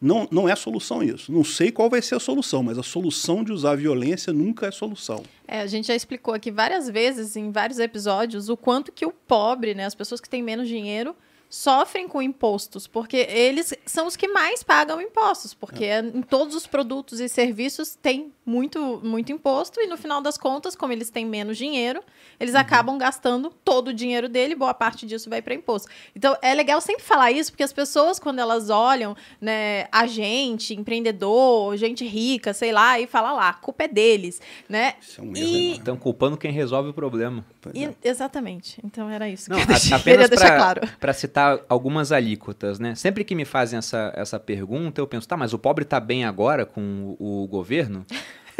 não, 0.00 0.26
não 0.32 0.48
é 0.48 0.56
solução 0.56 1.02
isso. 1.02 1.30
Não 1.30 1.44
sei 1.44 1.70
qual 1.70 1.88
vai 1.88 2.02
ser 2.02 2.16
a 2.16 2.20
solução, 2.20 2.62
mas 2.62 2.76
a 2.78 2.82
solução 2.82 3.44
de 3.44 3.52
usar 3.52 3.76
violência 3.76 4.32
nunca 4.32 4.66
é 4.66 4.70
solução. 4.70 5.22
É, 5.46 5.60
a 5.60 5.66
gente 5.66 5.86
já 5.88 5.94
explicou 5.94 6.34
aqui 6.34 6.50
várias 6.50 6.88
vezes, 6.88 7.36
em 7.36 7.50
vários 7.52 7.78
episódios, 7.78 8.48
o 8.48 8.56
quanto 8.56 8.90
que 8.90 9.06
o 9.06 9.12
pobre, 9.12 9.74
né, 9.74 9.84
as 9.86 9.94
pessoas 9.94 10.20
que 10.20 10.28
têm 10.28 10.42
menos 10.42 10.66
dinheiro, 10.66 11.14
sofrem 11.52 12.08
com 12.08 12.22
impostos, 12.22 12.86
porque 12.86 13.26
eles 13.28 13.74
são 13.84 14.06
os 14.06 14.16
que 14.16 14.26
mais 14.26 14.62
pagam 14.62 15.02
impostos, 15.02 15.52
porque 15.52 15.84
é. 15.84 15.98
em 15.98 16.22
todos 16.22 16.54
os 16.54 16.66
produtos 16.66 17.20
e 17.20 17.28
serviços 17.28 17.94
tem 17.94 18.32
muito, 18.42 19.02
muito 19.04 19.30
imposto, 19.30 19.78
e 19.78 19.86
no 19.86 19.98
final 19.98 20.22
das 20.22 20.38
contas, 20.38 20.74
como 20.74 20.94
eles 20.94 21.10
têm 21.10 21.26
menos 21.26 21.58
dinheiro, 21.58 22.02
eles 22.40 22.54
uhum. 22.54 22.60
acabam 22.60 22.96
gastando 22.96 23.52
todo 23.62 23.88
o 23.88 23.92
dinheiro 23.92 24.30
dele, 24.30 24.54
boa 24.54 24.72
parte 24.72 25.04
disso 25.04 25.28
vai 25.28 25.42
para 25.42 25.52
imposto. 25.52 25.90
Então 26.16 26.34
é 26.40 26.54
legal 26.54 26.80
sempre 26.80 27.02
falar 27.02 27.30
isso, 27.30 27.52
porque 27.52 27.62
as 27.62 27.72
pessoas, 27.72 28.18
quando 28.18 28.38
elas 28.38 28.70
olham, 28.70 29.14
né, 29.38 29.88
a 29.92 30.06
gente, 30.06 30.74
empreendedor, 30.74 31.76
gente 31.76 32.02
rica, 32.06 32.54
sei 32.54 32.72
lá, 32.72 32.98
e 32.98 33.06
fala 33.06 33.30
lá, 33.30 33.50
a 33.50 33.54
culpa 33.54 33.84
é 33.84 33.88
deles, 33.88 34.40
né? 34.66 34.94
Isso 35.02 35.20
é 35.20 35.24
um 35.24 35.36
e... 35.36 35.72
Estão 35.72 35.98
culpando 35.98 36.38
quem 36.38 36.50
resolve 36.50 36.88
o 36.88 36.94
problema. 36.94 37.44
E, 37.74 37.84
é. 37.84 37.94
exatamente. 38.04 38.80
Então 38.84 39.08
era 39.08 39.28
isso. 39.28 39.50
Não, 39.50 39.58
que 39.58 39.72
a, 39.72 39.76
apenas 39.96 40.28
para 40.28 40.56
claro. 40.56 41.14
citar 41.14 41.60
algumas 41.68 42.12
alíquotas, 42.12 42.78
né? 42.78 42.94
Sempre 42.94 43.24
que 43.24 43.34
me 43.34 43.44
fazem 43.44 43.78
essa, 43.78 44.12
essa 44.16 44.40
pergunta, 44.40 45.00
eu 45.00 45.06
penso, 45.06 45.28
tá, 45.28 45.36
mas 45.36 45.52
o 45.52 45.58
pobre 45.58 45.84
tá 45.84 46.00
bem 46.00 46.24
agora 46.24 46.66
com 46.66 47.16
o, 47.18 47.44
o 47.44 47.46
governo? 47.48 48.04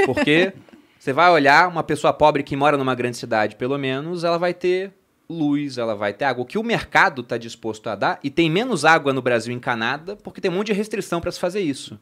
Porque 0.06 0.52
você 0.98 1.12
vai 1.12 1.30
olhar 1.30 1.68
uma 1.68 1.82
pessoa 1.82 2.12
pobre 2.12 2.42
que 2.42 2.56
mora 2.56 2.76
numa 2.76 2.94
grande 2.94 3.16
cidade, 3.16 3.56
pelo 3.56 3.78
menos, 3.78 4.24
ela 4.24 4.38
vai 4.38 4.54
ter 4.54 4.92
luz, 5.32 5.78
ela 5.78 5.94
vai 5.94 6.12
ter 6.12 6.24
água. 6.24 6.42
O 6.42 6.46
que 6.46 6.58
o 6.58 6.62
mercado 6.62 7.22
está 7.22 7.36
disposto 7.36 7.88
a 7.88 7.94
dar, 7.94 8.20
e 8.22 8.30
tem 8.30 8.50
menos 8.50 8.84
água 8.84 9.12
no 9.12 9.22
Brasil 9.22 9.52
encanada, 9.52 10.14
porque 10.16 10.40
tem 10.40 10.50
um 10.50 10.54
monte 10.54 10.68
de 10.68 10.72
restrição 10.74 11.20
para 11.20 11.32
se 11.32 11.40
fazer 11.40 11.60
isso. 11.60 11.98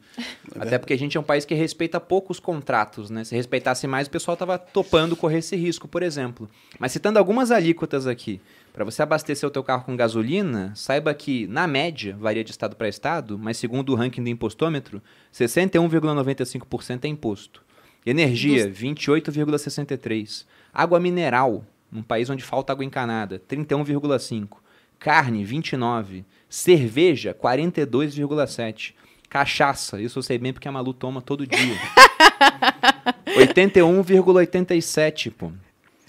É 0.55 0.59
Até 0.59 0.77
porque 0.77 0.93
a 0.93 0.97
gente 0.97 1.17
é 1.17 1.19
um 1.19 1.23
país 1.23 1.45
que 1.45 1.55
respeita 1.55 1.99
poucos 1.99 2.39
contratos, 2.39 3.09
né? 3.09 3.23
Se 3.23 3.35
respeitasse 3.35 3.87
mais, 3.87 4.07
o 4.07 4.11
pessoal 4.11 4.33
estava 4.33 4.57
topando 4.57 5.15
correr 5.15 5.39
esse 5.39 5.55
risco, 5.55 5.87
por 5.87 6.03
exemplo. 6.03 6.49
Mas 6.77 6.91
citando 6.91 7.17
algumas 7.17 7.51
alíquotas 7.51 8.05
aqui, 8.05 8.39
para 8.73 8.85
você 8.85 9.01
abastecer 9.01 9.47
o 9.47 9.51
teu 9.51 9.63
carro 9.63 9.83
com 9.83 9.95
gasolina, 9.95 10.71
saiba 10.75 11.13
que, 11.13 11.47
na 11.47 11.67
média, 11.67 12.15
varia 12.19 12.43
de 12.43 12.51
estado 12.51 12.75
para 12.75 12.87
estado, 12.87 13.37
mas 13.37 13.57
segundo 13.57 13.91
o 13.91 13.95
ranking 13.95 14.23
do 14.23 14.29
impostômetro, 14.29 15.01
61,95% 15.33 17.05
é 17.05 17.07
imposto. 17.07 17.63
Energia, 18.05 18.69
28,63%. 18.69 20.45
Água 20.73 20.99
mineral, 20.99 21.65
num 21.91 22.01
país 22.01 22.29
onde 22.29 22.43
falta 22.43 22.71
água 22.71 22.85
encanada, 22.85 23.41
31,5%. 23.49 24.49
Carne, 24.97 25.45
29%. 25.45 26.23
Cerveja, 26.49 27.33
42,7%. 27.33 28.93
Cachaça, 29.29 30.01
isso 30.01 30.19
eu 30.19 30.23
sei 30.23 30.37
bem 30.37 30.51
porque 30.51 30.67
a 30.67 30.71
Malu 30.71 30.93
toma 30.93 31.21
todo 31.21 31.47
dia. 31.47 31.75
81,87%, 33.37 35.31
pô. 35.31 35.51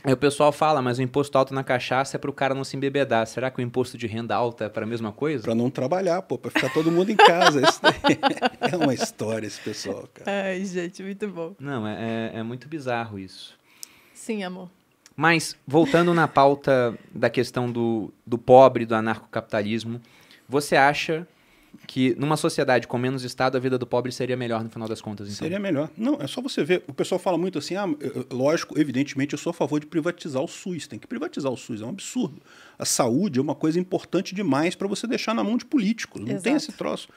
Aí 0.05 0.12
o 0.12 0.16
pessoal 0.16 0.51
fala, 0.51 0.83
mas 0.83 0.99
o 0.99 1.03
imposto 1.03 1.38
alto 1.38 1.55
na 1.55 1.62
cachaça 1.62 2.16
é 2.16 2.18
para 2.18 2.29
o 2.29 2.33
cara 2.33 2.55
não 2.55 2.64
se 2.64 2.77
embebedar. 2.77 3.25
Será 3.25 3.53
que 3.53 3.61
o 3.61 3.62
imposto 3.62 3.97
de 3.97 4.09
renda 4.09 4.35
alta 4.35 4.64
é 4.64 4.68
para 4.68 4.83
a 4.83 4.87
mesma 4.87 5.12
coisa? 5.12 5.45
Para 5.45 5.55
não 5.55 5.71
trabalhar, 5.71 6.21
pô, 6.23 6.37
para 6.37 6.51
ficar 6.51 6.73
todo 6.73 6.90
mundo 6.90 7.11
em 7.11 7.16
casa. 7.16 7.62
Isso 7.62 7.81
é 8.61 8.77
uma 8.77 8.92
história 8.92 9.47
esse 9.47 9.61
pessoal, 9.61 10.09
cara. 10.12 10.49
Ai, 10.49 10.64
gente, 10.64 11.05
muito 11.05 11.29
bom. 11.29 11.55
Não, 11.61 11.87
é, 11.87 12.33
é, 12.35 12.40
é 12.40 12.42
muito 12.42 12.68
bizarro 12.68 13.16
isso. 13.16 13.57
Sim, 14.12 14.42
amor. 14.42 14.68
Mas, 15.23 15.57
voltando 15.65 16.13
na 16.13 16.27
pauta 16.27 16.99
da 17.15 17.31
questão 17.31 17.71
do, 17.71 18.13
do 18.27 18.37
pobre, 18.37 18.85
do 18.85 18.93
anarcocapitalismo, 18.93 20.01
você 20.49 20.75
acha 20.75 21.29
que 21.87 22.13
numa 22.19 22.37
sociedade 22.37 22.89
com 22.89 22.99
menos 22.99 23.23
Estado 23.23 23.57
a 23.57 23.61
vida 23.61 23.79
do 23.79 23.87
pobre 23.87 24.11
seria 24.11 24.37
melhor 24.37 24.65
no 24.65 24.69
final 24.69 24.89
das 24.89 25.01
contas? 25.01 25.29
Então? 25.29 25.39
Seria 25.39 25.61
melhor. 25.61 25.89
Não, 25.97 26.21
é 26.21 26.27
só 26.27 26.43
você 26.43 26.65
ver. 26.65 26.83
O 26.89 26.93
pessoal 26.93 27.21
fala 27.21 27.39
muito 27.39 27.57
assim, 27.57 27.77
ah, 27.77 27.87
lógico, 28.33 28.77
evidentemente 28.77 29.35
eu 29.35 29.39
sou 29.39 29.51
a 29.51 29.55
favor 29.55 29.79
de 29.79 29.87
privatizar 29.87 30.43
o 30.43 30.49
SUS. 30.49 30.89
Tem 30.89 30.99
que 30.99 31.07
privatizar 31.07 31.53
o 31.53 31.57
SUS, 31.57 31.83
é 31.83 31.85
um 31.85 31.91
absurdo. 31.91 32.43
A 32.77 32.85
saúde 32.85 33.39
é 33.39 33.43
uma 33.43 33.55
coisa 33.55 33.79
importante 33.79 34.35
demais 34.35 34.75
para 34.75 34.89
você 34.89 35.07
deixar 35.07 35.37
na 35.37 35.45
mão 35.45 35.57
de 35.57 35.65
políticos. 35.65 36.21
Não 36.21 36.31
Exato. 36.31 36.43
tem 36.43 36.57
esse 36.57 36.73
troço. 36.73 37.09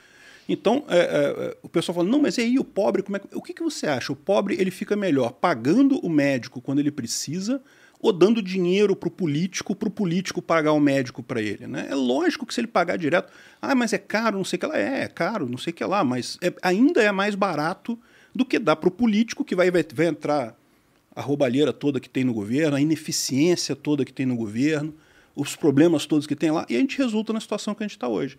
Então, 0.47 0.85
é, 0.89 0.99
é, 0.99 1.57
o 1.63 1.67
pessoal 1.67 1.95
fala, 1.95 2.07
não, 2.07 2.21
mas 2.21 2.37
e 2.37 2.41
aí 2.41 2.59
o 2.59 2.63
pobre, 2.63 3.01
como 3.01 3.17
é, 3.17 3.21
o 3.33 3.41
que, 3.41 3.51
que 3.51 3.63
você 3.63 3.87
acha? 3.87 4.13
O 4.13 4.15
pobre 4.15 4.55
ele 4.59 4.69
fica 4.69 4.95
melhor 4.95 5.31
pagando 5.31 5.97
o 6.05 6.07
médico 6.07 6.61
quando 6.61 6.77
ele 6.77 6.91
precisa 6.91 7.59
ou 7.99 8.13
dando 8.13 8.41
dinheiro 8.41 8.95
para 8.95 9.07
o 9.07 9.11
político, 9.11 9.75
para 9.75 9.87
o 9.87 9.91
político 9.91 10.41
pagar 10.41 10.73
o 10.73 10.79
médico 10.79 11.23
para 11.23 11.41
ele. 11.41 11.67
Né? 11.67 11.87
É 11.89 11.95
lógico 11.95 12.45
que 12.45 12.53
se 12.53 12.61
ele 12.61 12.67
pagar 12.67 12.97
direto, 12.97 13.31
ah, 13.61 13.73
mas 13.73 13.93
é 13.93 13.97
caro, 13.97 14.37
não 14.37 14.45
sei 14.45 14.57
o 14.57 14.59
que 14.59 14.65
lá. 14.65 14.77
É, 14.77 15.03
é 15.03 15.07
caro, 15.07 15.49
não 15.49 15.57
sei 15.57 15.71
o 15.71 15.75
que 15.75 15.83
lá, 15.83 16.03
mas 16.03 16.37
é, 16.41 16.53
ainda 16.61 17.01
é 17.01 17.11
mais 17.11 17.35
barato 17.35 17.97
do 18.33 18.45
que 18.45 18.59
dar 18.59 18.75
para 18.75 18.89
o 18.89 18.91
político 18.91 19.45
que 19.45 19.55
vai, 19.55 19.71
vai, 19.71 19.85
vai 19.93 20.07
entrar 20.07 20.55
a 21.15 21.21
roubalheira 21.21 21.71
toda 21.71 21.99
que 21.99 22.09
tem 22.09 22.23
no 22.23 22.33
governo, 22.33 22.75
a 22.75 22.81
ineficiência 22.81 23.75
toda 23.75 24.03
que 24.03 24.11
tem 24.11 24.25
no 24.25 24.35
governo, 24.35 24.93
os 25.35 25.55
problemas 25.55 26.05
todos 26.05 26.27
que 26.27 26.35
tem 26.35 26.51
lá, 26.51 26.65
e 26.69 26.75
a 26.75 26.79
gente 26.79 26.97
resulta 26.97 27.31
na 27.31 27.39
situação 27.39 27.73
que 27.73 27.83
a 27.83 27.87
gente 27.87 27.95
está 27.95 28.07
hoje. 28.07 28.37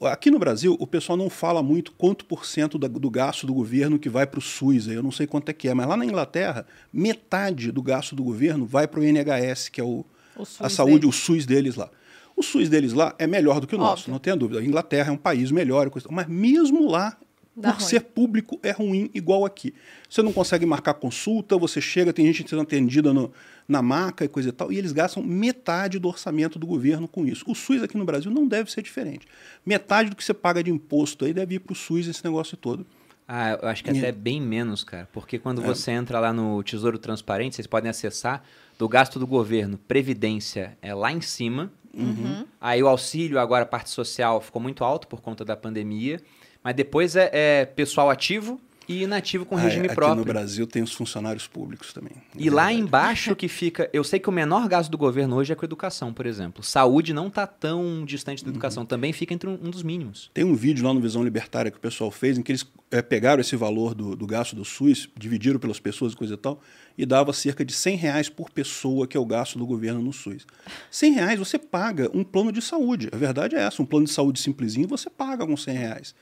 Aqui 0.00 0.30
no 0.30 0.38
Brasil, 0.38 0.76
o 0.78 0.86
pessoal 0.86 1.16
não 1.16 1.30
fala 1.30 1.62
muito 1.62 1.90
quanto 1.92 2.24
por 2.26 2.44
cento 2.44 2.76
do 2.76 3.10
gasto 3.10 3.46
do 3.46 3.54
governo 3.54 3.98
que 3.98 4.10
vai 4.10 4.26
para 4.26 4.38
o 4.38 4.42
SUS, 4.42 4.88
eu 4.88 5.02
não 5.02 5.10
sei 5.10 5.26
quanto 5.26 5.48
é 5.48 5.54
que 5.54 5.68
é, 5.68 5.74
mas 5.74 5.88
lá 5.88 5.96
na 5.96 6.04
Inglaterra, 6.04 6.66
metade 6.92 7.72
do 7.72 7.82
gasto 7.82 8.14
do 8.14 8.22
governo 8.22 8.66
vai 8.66 8.86
para 8.86 9.00
o 9.00 9.04
INHS, 9.04 9.70
que 9.70 9.80
é 9.80 9.84
o, 9.84 10.04
o 10.36 10.42
a 10.60 10.68
saúde, 10.68 11.00
deles. 11.00 11.16
o 11.16 11.18
SUS 11.18 11.46
deles 11.46 11.76
lá. 11.76 11.90
O 12.36 12.42
SUS 12.42 12.68
deles 12.68 12.92
lá 12.92 13.14
é 13.18 13.26
melhor 13.26 13.58
do 13.58 13.66
que 13.66 13.74
o 13.74 13.78
Óbvio. 13.78 13.90
nosso, 13.90 14.10
não 14.10 14.18
tenha 14.18 14.36
dúvida. 14.36 14.60
A 14.60 14.64
Inglaterra 14.64 15.08
é 15.08 15.12
um 15.12 15.16
país 15.16 15.50
melhor, 15.50 15.90
mas 16.10 16.28
mesmo 16.28 16.86
lá 16.86 17.16
Dá 17.56 17.72
por 17.72 17.78
ruim. 17.78 17.88
ser 17.88 18.00
público 18.00 18.60
é 18.62 18.70
ruim 18.70 19.10
igual 19.14 19.46
aqui. 19.46 19.72
Você 20.10 20.20
não 20.22 20.32
consegue 20.32 20.66
marcar 20.66 20.94
consulta, 20.94 21.56
você 21.56 21.80
chega, 21.80 22.12
tem 22.12 22.26
gente 22.26 22.48
sendo 22.48 22.62
atendida 22.62 23.14
no, 23.14 23.32
na 23.66 23.80
maca 23.80 24.24
e 24.24 24.28
coisa 24.28 24.50
e 24.50 24.52
tal, 24.52 24.70
e 24.70 24.76
eles 24.76 24.92
gastam 24.92 25.22
metade 25.22 25.98
do 25.98 26.06
orçamento 26.06 26.58
do 26.58 26.66
governo 26.66 27.08
com 27.08 27.26
isso. 27.26 27.44
O 27.48 27.54
SUS 27.54 27.82
aqui 27.82 27.96
no 27.96 28.04
Brasil 28.04 28.30
não 28.30 28.46
deve 28.46 28.70
ser 28.70 28.82
diferente. 28.82 29.26
Metade 29.64 30.10
do 30.10 30.16
que 30.16 30.22
você 30.22 30.34
paga 30.34 30.62
de 30.62 30.70
imposto 30.70 31.24
aí 31.24 31.32
deve 31.32 31.54
ir 31.54 31.60
para 31.60 31.72
o 31.72 31.76
SUS 31.76 32.06
esse 32.06 32.22
negócio 32.22 32.56
todo. 32.56 32.86
Ah, 33.26 33.58
eu 33.60 33.68
acho 33.68 33.82
que 33.82 33.90
até 33.90 34.12
bem 34.12 34.40
menos, 34.40 34.84
cara. 34.84 35.08
Porque 35.12 35.38
quando 35.38 35.62
é. 35.62 35.66
você 35.66 35.90
entra 35.90 36.20
lá 36.20 36.32
no 36.32 36.62
Tesouro 36.62 36.98
Transparente, 36.98 37.56
vocês 37.56 37.66
podem 37.66 37.90
acessar 37.90 38.44
do 38.78 38.88
gasto 38.88 39.18
do 39.18 39.26
governo, 39.26 39.78
Previdência 39.78 40.76
é 40.80 40.94
lá 40.94 41.10
em 41.10 41.20
cima. 41.20 41.72
Uhum. 41.92 42.46
Aí 42.60 42.82
o 42.82 42.88
auxílio, 42.88 43.38
agora 43.38 43.64
a 43.64 43.66
parte 43.66 43.88
social, 43.88 44.40
ficou 44.40 44.60
muito 44.60 44.84
alto 44.84 45.08
por 45.08 45.20
conta 45.20 45.44
da 45.44 45.56
pandemia. 45.56 46.20
Mas 46.66 46.74
depois 46.74 47.14
é, 47.14 47.30
é 47.32 47.64
pessoal 47.64 48.10
ativo 48.10 48.60
e 48.88 49.04
inativo 49.04 49.44
com 49.46 49.56
ah, 49.56 49.60
regime 49.60 49.86
aqui 49.86 49.94
próprio. 49.94 50.20
Aqui 50.20 50.26
no 50.26 50.32
Brasil 50.32 50.66
tem 50.66 50.82
os 50.82 50.92
funcionários 50.92 51.46
públicos 51.46 51.92
também. 51.92 52.14
E 52.36 52.50
lá 52.50 52.72
embaixo 52.72 53.36
que 53.36 53.46
fica. 53.46 53.88
Eu 53.92 54.02
sei 54.02 54.18
que 54.18 54.28
o 54.28 54.32
menor 54.32 54.66
gasto 54.66 54.90
do 54.90 54.98
governo 54.98 55.36
hoje 55.36 55.52
é 55.52 55.54
com 55.54 55.64
educação, 55.64 56.12
por 56.12 56.26
exemplo. 56.26 56.64
Saúde 56.64 57.12
não 57.12 57.28
está 57.28 57.46
tão 57.46 58.04
distante 58.04 58.44
da 58.44 58.50
educação, 58.50 58.82
uhum. 58.82 58.86
também 58.86 59.12
fica 59.12 59.32
entre 59.32 59.48
um, 59.48 59.52
um, 59.54 59.70
dos 59.70 59.84
mínimos. 59.84 60.28
Tem 60.34 60.42
um 60.42 60.56
vídeo 60.56 60.84
lá 60.84 60.92
no 60.92 61.00
Visão 61.00 61.22
Libertária 61.22 61.70
que 61.70 61.78
o 61.78 61.80
pessoal 61.80 62.10
fez, 62.10 62.36
em 62.36 62.42
que 62.42 62.50
eles 62.50 62.66
é, 62.90 63.00
pegaram 63.00 63.40
esse 63.40 63.54
valor 63.54 63.94
do, 63.94 64.16
do 64.16 64.26
gasto 64.26 64.56
do 64.56 64.64
SUS, 64.64 65.08
dividiram 65.16 65.60
pelas 65.60 65.78
pessoas 65.78 66.14
e 66.14 66.16
coisa 66.16 66.34
e 66.34 66.36
tal, 66.36 66.60
e 66.98 67.06
dava 67.06 67.32
cerca 67.32 67.64
de 67.64 67.72
100 67.72 67.96
reais 67.96 68.28
por 68.28 68.50
pessoa, 68.50 69.06
que 69.06 69.16
é 69.16 69.20
o 69.20 69.24
gasto 69.24 69.56
do 69.56 69.64
governo 69.64 70.02
no 70.02 70.12
SUS. 70.12 70.44
100 70.90 71.12
reais 71.12 71.38
você 71.38 71.60
paga 71.60 72.10
um 72.12 72.24
plano 72.24 72.50
de 72.50 72.60
saúde. 72.60 73.08
A 73.12 73.16
verdade 73.16 73.54
é 73.54 73.60
essa: 73.60 73.80
um 73.80 73.86
plano 73.86 74.06
de 74.06 74.12
saúde 74.12 74.40
simplesinho 74.40 74.88
você 74.88 75.08
paga 75.08 75.46
com 75.46 75.56
100 75.56 75.76
reais. 75.76 76.14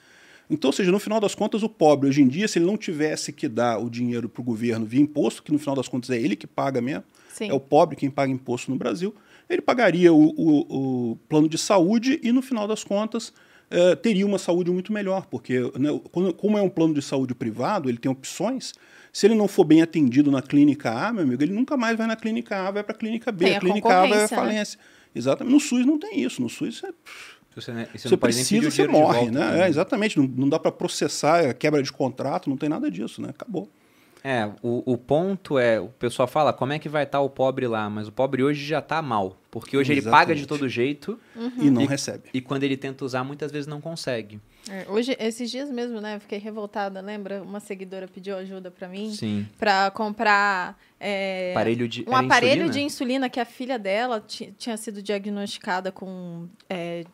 Então, 0.49 0.69
ou 0.69 0.73
seja, 0.73 0.93
no 0.93 0.99
final 0.99 1.21
das 1.21 1.35
contas, 1.35 1.63
o 1.63 1.69
pobre, 1.69 2.09
hoje 2.09 2.21
em 2.21 2.29
dia, 2.29 2.47
se 2.47 2.59
ele 2.59 2.67
não 2.67 2.77
tivesse 2.77 3.33
que 3.33 3.49
dar 3.49 3.79
o 3.79 3.89
dinheiro 3.89 4.29
para 4.29 4.41
o 4.41 4.45
governo 4.45 4.85
via 4.85 5.01
imposto, 5.01 5.43
que 5.43 5.53
no 5.53 5.59
final 5.59 5.75
das 5.75 5.89
contas 5.89 6.11
é 6.11 6.21
ele 6.21 6.37
que 6.37 6.47
paga 6.47 6.81
mesmo, 6.81 7.05
Sim. 7.33 7.49
é 7.49 7.55
o 7.55 7.61
pobre 7.61 7.97
quem 7.97 8.11
paga 8.11 8.31
imposto 8.31 8.71
no 8.71 8.77
Brasil, 8.77 9.15
ele 9.49 9.63
pagaria 9.63 10.13
o, 10.13 10.35
o, 10.37 11.13
o 11.13 11.17
plano 11.29 11.49
de 11.49 11.59
saúde 11.59 12.21
e, 12.23 12.33
no 12.33 12.43
final 12.43 12.69
das 12.69 12.85
contas, 12.85 13.33
é, 13.71 13.97
teria 13.97 14.27
uma 14.27 14.39
saúde 14.39 14.71
muito 14.71 14.93
melhor, 14.93 15.27
porque 15.27 15.61
né, 15.79 15.89
como 16.37 16.59
é 16.59 16.63
um 16.63 16.69
plano 16.69 16.95
de 16.95 17.03
saúde 17.03 17.35
privado, 17.35 17.89
ele 17.89 17.99
tem 17.99 18.11
opções. 18.11 18.73
Se 19.13 19.27
ele 19.27 19.35
não 19.35 19.49
for 19.49 19.65
bem 19.65 19.81
atendido 19.81 20.31
na 20.31 20.43
clínica 20.43 20.91
A, 20.91 21.13
meu 21.13 21.23
amigo, 21.23 21.43
ele 21.43 21.53
nunca 21.53 21.77
mais 21.77 21.97
vai 21.97 22.07
na 22.07 22.17
clínica 22.17 22.69
A, 22.69 22.71
vai 22.71 22.83
para 22.83 22.95
a 22.95 22.99
clínica 22.99 23.33
B. 23.33 23.45
Tem 23.45 23.57
a, 23.57 23.61
clínica 23.61 23.89
A 23.89 24.01
vai 24.07 24.13
à 24.13 24.17
né? 24.23 24.29
falência. 24.29 24.79
Né? 24.79 24.85
Exatamente. 25.15 25.53
No 25.53 25.61
SUS 25.61 25.87
não 25.87 25.99
tem 25.99 26.21
isso. 26.21 26.43
No 26.43 26.49
SUS 26.49 26.83
é. 26.83 26.93
Você, 27.55 27.73
né, 27.73 27.89
você, 27.95 28.09
você 28.09 28.17
precisa, 28.17 28.71
você 28.71 28.87
morre, 28.87 29.21
volta, 29.21 29.31
né? 29.33 29.63
É, 29.63 29.69
exatamente. 29.69 30.19
Não, 30.19 30.27
não 30.27 30.49
dá 30.49 30.59
para 30.59 30.73
processar, 30.73 31.45
é 31.45 31.55
quebra 31.55 31.83
de 31.83 31.93
contrato, 31.93 32.51
não 32.51 32.57
tem 32.57 32.69
nada 32.69 32.91
disso, 32.91 33.23
né? 33.23 33.31
Acabou. 33.31 33.69
É, 34.27 34.51
o, 34.63 34.83
o 34.87 34.97
ponto 34.97 35.59
é, 35.59 35.79
o 35.79 35.89
pessoal 35.89 36.27
fala, 36.27 36.51
como 36.51 36.73
é 36.73 36.79
que 36.79 36.89
vai 36.89 37.03
estar 37.03 37.19
tá 37.19 37.23
o 37.23 37.29
pobre 37.29 37.67
lá? 37.67 37.91
Mas 37.91 38.09
o 38.09 38.13
pobre 38.13 38.43
hoje 38.43 38.65
já 38.65 38.79
está 38.79 39.03
mal. 39.03 39.37
Porque 39.51 39.77
hoje 39.77 39.93
Exatamente. 39.93 40.09
ele 40.09 40.27
paga 40.27 40.35
de 40.35 40.47
todo 40.47 40.67
jeito. 40.67 41.21
Uhum. 41.37 41.53
E 41.59 41.71
não 41.71 41.83
e, 41.83 41.87
recebe. 41.87 42.31
E 42.33 42.41
quando 42.41 42.63
ele 42.63 42.75
tenta 42.79 43.05
usar, 43.05 43.23
muitas 43.23 43.53
vezes 43.53 43.67
não 43.67 43.83
consegue. 43.83 44.41
É, 44.71 44.87
hoje, 44.89 45.15
esses 45.21 45.51
dias 45.51 45.71
mesmo, 45.71 46.01
né? 46.01 46.19
Fiquei 46.19 46.39
revoltada, 46.39 47.03
lembra? 47.03 47.43
Uma 47.43 47.61
seguidora 47.61 48.09
pediu 48.09 48.35
ajuda 48.39 48.71
para 48.71 48.89
mim. 48.89 49.13
Sim. 49.13 49.47
Pra 49.59 49.91
comprar... 49.91 50.81
É, 50.99 51.51
aparelho 51.53 51.87
de, 51.87 52.07
um 52.09 52.17
aparelho 52.17 52.63
insulina? 52.63 52.73
de 52.73 52.81
insulina 52.81 53.29
que 53.29 53.39
a 53.39 53.45
filha 53.45 53.79
dela 53.79 54.25
tinha 54.27 54.77
sido 54.79 55.03
diagnosticada 55.03 55.93
com... 55.93 56.49
É, 56.69 57.05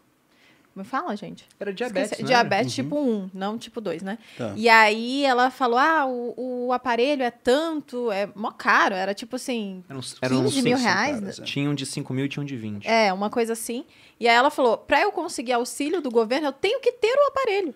Como 0.73 0.85
fala, 0.85 1.17
gente? 1.17 1.47
Era 1.59 1.73
diabetes, 1.73 2.13
Esqueci- 2.13 2.23
não 2.23 2.29
diabetes 2.29 2.79
Uhum. 2.79 2.85
tipo 2.85 2.97
1, 2.99 3.31
não 3.35 3.59
tipo 3.59 3.81
2, 3.81 4.03
né? 4.03 4.19
Tá. 4.39 4.53
E 4.57 4.69
aí 4.69 5.25
ela 5.25 5.51
falou: 5.51 5.79
ah, 5.79 6.07
o, 6.07 6.67
o 6.69 6.73
aparelho 6.73 7.23
é 7.25 7.31
tanto, 7.31 8.11
é 8.13 8.29
mó 8.37 8.53
caro. 8.53 8.95
Era 8.95 9.13
tipo 9.13 9.35
assim, 9.37 9.83
Eram, 10.23 10.45
15 10.45 10.63
mil 10.63 10.77
são 10.79 10.87
reais. 10.87 11.17
caras, 11.21 11.39
é. 11.41 11.43
Tinham 11.43 11.75
de 11.75 11.85
5 11.85 12.15
mil 12.15 12.25
e 12.25 12.29
tinham 12.29 12.45
de 12.45 12.57
20. 12.57 12.87
É, 12.87 13.13
uma 13.13 13.29
coisa 13.29 13.53
assim. 13.53 13.85
E 14.19 14.29
aí 14.29 14.35
ela 14.35 14.51
falou: 14.51 14.79
pra 14.79 15.01
eu 15.01 15.11
conseguir 15.11 15.53
auxílio 15.53 16.01
do 16.01 16.11
governo, 16.11 16.47
eu 16.49 16.53
tenho 16.53 16.81
que 16.81 16.93
ter 16.93 17.15
o 17.15 17.27
aparelho. 17.29 17.75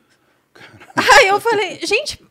Aí 0.97 1.26
eu 1.28 1.40
falei: 1.40 1.80
gente, 1.84 2.24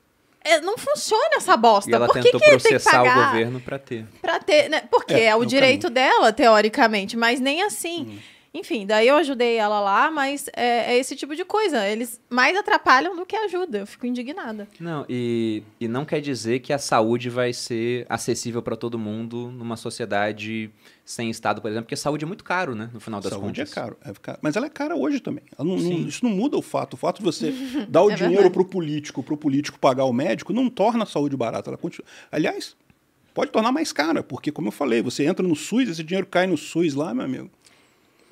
é, 0.43 0.61
não 0.61 0.77
funciona 0.77 1.35
essa 1.35 1.57
bosta. 1.57 1.91
E 1.91 1.93
ela 1.93 2.07
Por 2.07 2.15
que, 2.15 2.21
tentou 2.23 2.39
que 2.39 2.45
tem 2.47 2.57
que 2.57 2.67
processar 2.69 3.01
o 3.01 3.05
pagar 3.05 3.27
governo 3.27 3.59
pra 3.59 3.77
ter. 3.77 4.05
pra 4.21 4.39
ter, 4.39 4.69
né? 4.69 4.81
Porque 4.89 5.13
É, 5.13 5.25
é, 5.25 5.35
o 5.35 5.39
no 5.39 5.45
direito 5.45 5.89
dela, 5.89 6.31
teoricamente, 6.31 7.17
mas 7.17 7.39
nem 7.39 7.61
assim. 7.63 8.03
Hum. 8.17 8.32
Enfim, 8.55 8.85
daí 8.85 9.07
eu 9.07 9.15
ajudei 9.15 9.55
ela 9.55 9.79
lá, 9.79 10.11
mas 10.11 10.47
é, 10.55 10.93
é 10.93 10.97
esse 10.99 11.15
tipo 11.15 11.35
de 11.35 11.43
coisa. 11.43 11.87
Eles 11.87 12.21
mais 12.29 12.55
atrapalham 12.55 13.15
do 13.15 13.25
que 13.25 13.35
ajudam. 13.35 13.81
Eu 13.81 13.87
fico 13.87 14.05
indignada. 14.05 14.67
Não, 14.79 15.03
e, 15.09 15.63
e 15.79 15.87
não 15.87 16.05
quer 16.05 16.21
dizer 16.21 16.59
que 16.59 16.71
a 16.71 16.77
saúde 16.77 17.31
vai 17.31 17.51
ser 17.51 18.05
acessível 18.07 18.61
para 18.61 18.75
todo 18.75 18.99
mundo 18.99 19.51
numa 19.51 19.75
sociedade 19.75 20.69
sem 21.03 21.31
Estado, 21.31 21.61
por 21.61 21.69
exemplo, 21.69 21.85
porque 21.85 21.95
saúde 21.95 22.25
é 22.25 22.27
muito 22.27 22.43
caro, 22.43 22.75
né? 22.75 22.89
No 22.93 22.99
final 22.99 23.19
das 23.19 23.31
Saúde 23.31 23.59
contas. 23.61 23.71
é 23.71 23.75
caro, 23.75 23.97
é 24.05 24.13
caro. 24.21 24.37
Mas 24.41 24.55
ela 24.55 24.67
é 24.67 24.69
cara 24.69 24.95
hoje 24.95 25.19
também. 25.19 25.43
Não- 25.57 25.75
não- 25.75 26.07
isso 26.07 26.23
não 26.23 26.31
muda 26.31 26.55
o 26.55 26.61
fato. 26.61 26.93
O 26.93 26.97
fato 26.97 27.17
de 27.17 27.23
você 27.23 27.51
dar 27.89 28.03
o 28.03 28.11
É 28.11 28.15
dinheiro 28.15 28.51
para 28.51 28.61
o 28.61 28.65
político, 28.65 29.23
para 29.23 29.33
o 29.33 29.37
político 29.37 29.79
pagar 29.79 30.05
o 30.05 30.13
médico, 30.13 30.53
não 30.53 30.69
torna 30.69 31.03
a 31.03 31.07
saúde 31.07 31.35
barata. 31.35 31.71
Ela 31.71 31.77
continua. 31.77 32.05
Aliás, 32.31 32.75
pode 33.33 33.49
tornar 33.51 33.71
mais 33.71 33.91
cara, 33.91 34.21
porque, 34.21 34.51
como 34.51 34.67
eu 34.67 34.71
falei, 34.71 35.01
você 35.01 35.25
entra 35.25 35.45
no 35.45 35.55
SUS, 35.55 35.89
esse 35.89 36.03
dinheiro 36.03 36.27
cai 36.27 36.45
no 36.45 36.55
SUS 36.55 36.93
lá, 36.93 37.13
meu 37.15 37.25
amigo. 37.25 37.49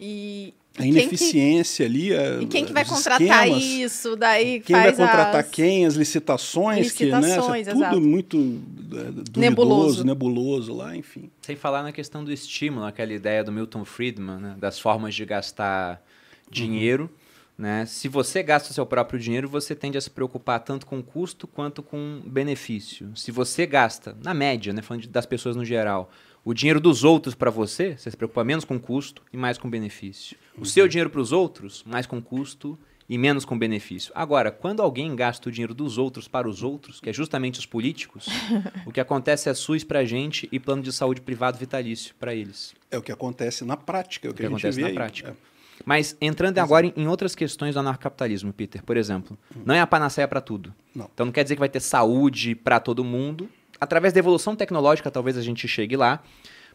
E, 0.04 0.54
A 0.78 0.82
quem 0.82 0.92
que- 0.94 1.00
ineficiência 1.00 1.86
ali. 1.86 2.12
a- 2.14 2.42
E 2.42 2.48
quem 2.48 2.66
que 2.66 2.74
vai 2.74 2.84
contratar 2.84 3.22
esquemas, 3.48 3.64
isso? 3.64 4.16
Daí 4.16 4.60
Quem 4.62 4.76
vai 4.76 4.92
contratar 4.96 5.36
as... 5.42 5.50
quem, 5.50 5.86
as 5.86 5.94
licitações, 5.94 6.92
que, 6.92 7.06
né? 7.06 7.20
Licitações, 7.20 7.68
isso 7.68 7.70
é 7.70 7.74
tudo 7.74 7.84
exato. 7.86 8.02
muito 8.02 8.38
é, 8.38 9.04
duvidoso, 9.12 9.40
Nebuloso. 9.40 10.04
nebuloso 10.04 10.74
lá, 10.74 10.96
enfim. 10.96 11.30
Sem 11.42 11.56
falar 11.56 11.84
na 11.84 11.92
questão 11.92 12.24
do 12.24 12.32
estímulo, 12.34 12.86
aquela 12.86 13.14
ideia 13.14 13.44
do 13.44 13.52
Milton 13.52 13.86
Friedman, 13.86 14.38
né, 14.40 14.56
das 14.60 14.80
formas 14.80 15.14
de 15.14 15.24
gastar 15.26 16.02
dinheiro. 16.50 17.10
Né? 17.58 17.86
Se 17.86 18.08
você 18.08 18.42
gasta 18.42 18.72
o 18.72 18.74
seu 18.74 18.86
próprio 18.88 19.20
dinheiro, 19.20 19.48
você 19.48 19.76
tende 19.76 19.96
a 19.96 20.02
se 20.02 20.10
preocupar 20.10 20.60
tanto 20.62 20.86
com 20.88 21.00
custo 21.04 21.46
quanto 21.46 21.84
com 21.84 22.20
benefício. 22.26 23.12
Se 23.16 23.32
você 23.32 23.68
gasta, 23.68 24.18
na 24.24 24.34
média, 24.34 24.74
né, 24.74 24.82
falando 24.82 25.04
de- 25.04 25.10
das 25.10 25.28
pessoas 25.28 25.56
no 25.56 25.64
geral, 25.64 26.10
o 26.44 26.54
dinheiro 26.54 26.80
dos 26.80 27.04
outros 27.04 27.36
para 27.36 27.52
você, 27.52 27.96
você 27.98 28.10
se 28.10 28.18
preocupa 28.18 28.44
menos 28.44 28.66
com 28.66 28.80
custo 28.80 29.22
e 29.32 29.38
mais 29.38 29.58
com 29.58 29.70
benefício. 29.70 30.36
O 30.58 30.66
seu 30.66 30.88
dinheiro 30.88 31.10
para 31.10 31.22
os 31.22 31.32
outros, 31.32 31.84
mais 31.86 32.06
com 32.06 32.22
custo 32.22 32.78
e 33.08 33.18
menos 33.18 33.46
com 33.46 33.58
benefício. 33.58 34.12
Agora, 34.16 34.52
quando 34.52 34.82
alguém 34.82 35.16
gasta 35.16 35.50
o 35.50 35.52
dinheiro 35.52 35.74
dos 35.74 35.98
outros 35.98 36.28
para 36.28 36.48
os 36.48 36.64
outros, 36.64 37.00
que 37.00 37.10
é 37.10 37.14
justamente 37.14 37.60
os 37.60 37.66
políticos, 37.66 38.28
o 38.86 38.92
que 38.92 39.00
acontece 39.00 39.50
é 39.50 39.54
SUS 39.54 39.84
para 39.84 40.00
a 40.00 40.06
gente 40.06 40.48
e 40.52 40.60
plano 40.60 40.82
de 40.82 40.92
saúde 40.92 41.22
privado 41.22 41.58
vitalício 41.58 42.16
para 42.20 42.34
eles. 42.34 42.74
É 42.90 42.98
o 42.98 43.02
que 43.02 43.12
acontece 43.12 43.64
na 43.66 43.78
prática, 43.78 44.28
é 44.28 44.32
o 44.32 44.34
que, 44.34 44.38
que 44.38 44.46
a 44.46 44.50
gente 44.50 44.60
acontece 44.60 44.76
vê 44.78 44.82
na 44.84 44.88
aí. 44.88 44.94
prática. 44.94 45.30
É. 45.48 45.52
Mas 45.86 46.16
entrando 46.22 46.58
agora 46.60 46.86
em, 46.86 46.94
em 46.96 47.08
outras 47.08 47.36
questões 47.36 47.74
do 47.74 47.80
anarcapitalismo, 47.80 48.54
Peter, 48.54 48.84
por 48.84 48.98
exemplo, 48.98 49.38
não 49.66 49.76
é 49.76 49.82
a 49.82 49.88
panaceia 49.88 50.28
para 50.28 50.42
tudo. 50.42 50.74
Não. 50.96 51.10
Então 51.14 51.26
não 51.26 51.34
quer 51.34 51.44
dizer 51.44 51.56
que 51.56 51.60
vai 51.60 51.70
ter 51.70 51.80
saúde 51.80 52.56
para 52.56 52.80
todo 52.80 53.04
mundo. 53.04 53.50
Através 53.82 54.14
da 54.14 54.20
evolução 54.20 54.56
tecnológica, 54.56 55.10
talvez 55.10 55.36
a 55.36 55.42
gente 55.42 55.68
chegue 55.68 55.98
lá. 55.98 56.22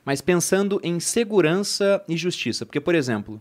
Mas 0.05 0.21
pensando 0.21 0.81
em 0.83 0.99
segurança 1.01 2.03
e 2.09 2.17
justiça. 2.17 2.67
Porque, 2.67 2.81
por 2.81 2.95
exemplo, 2.95 3.41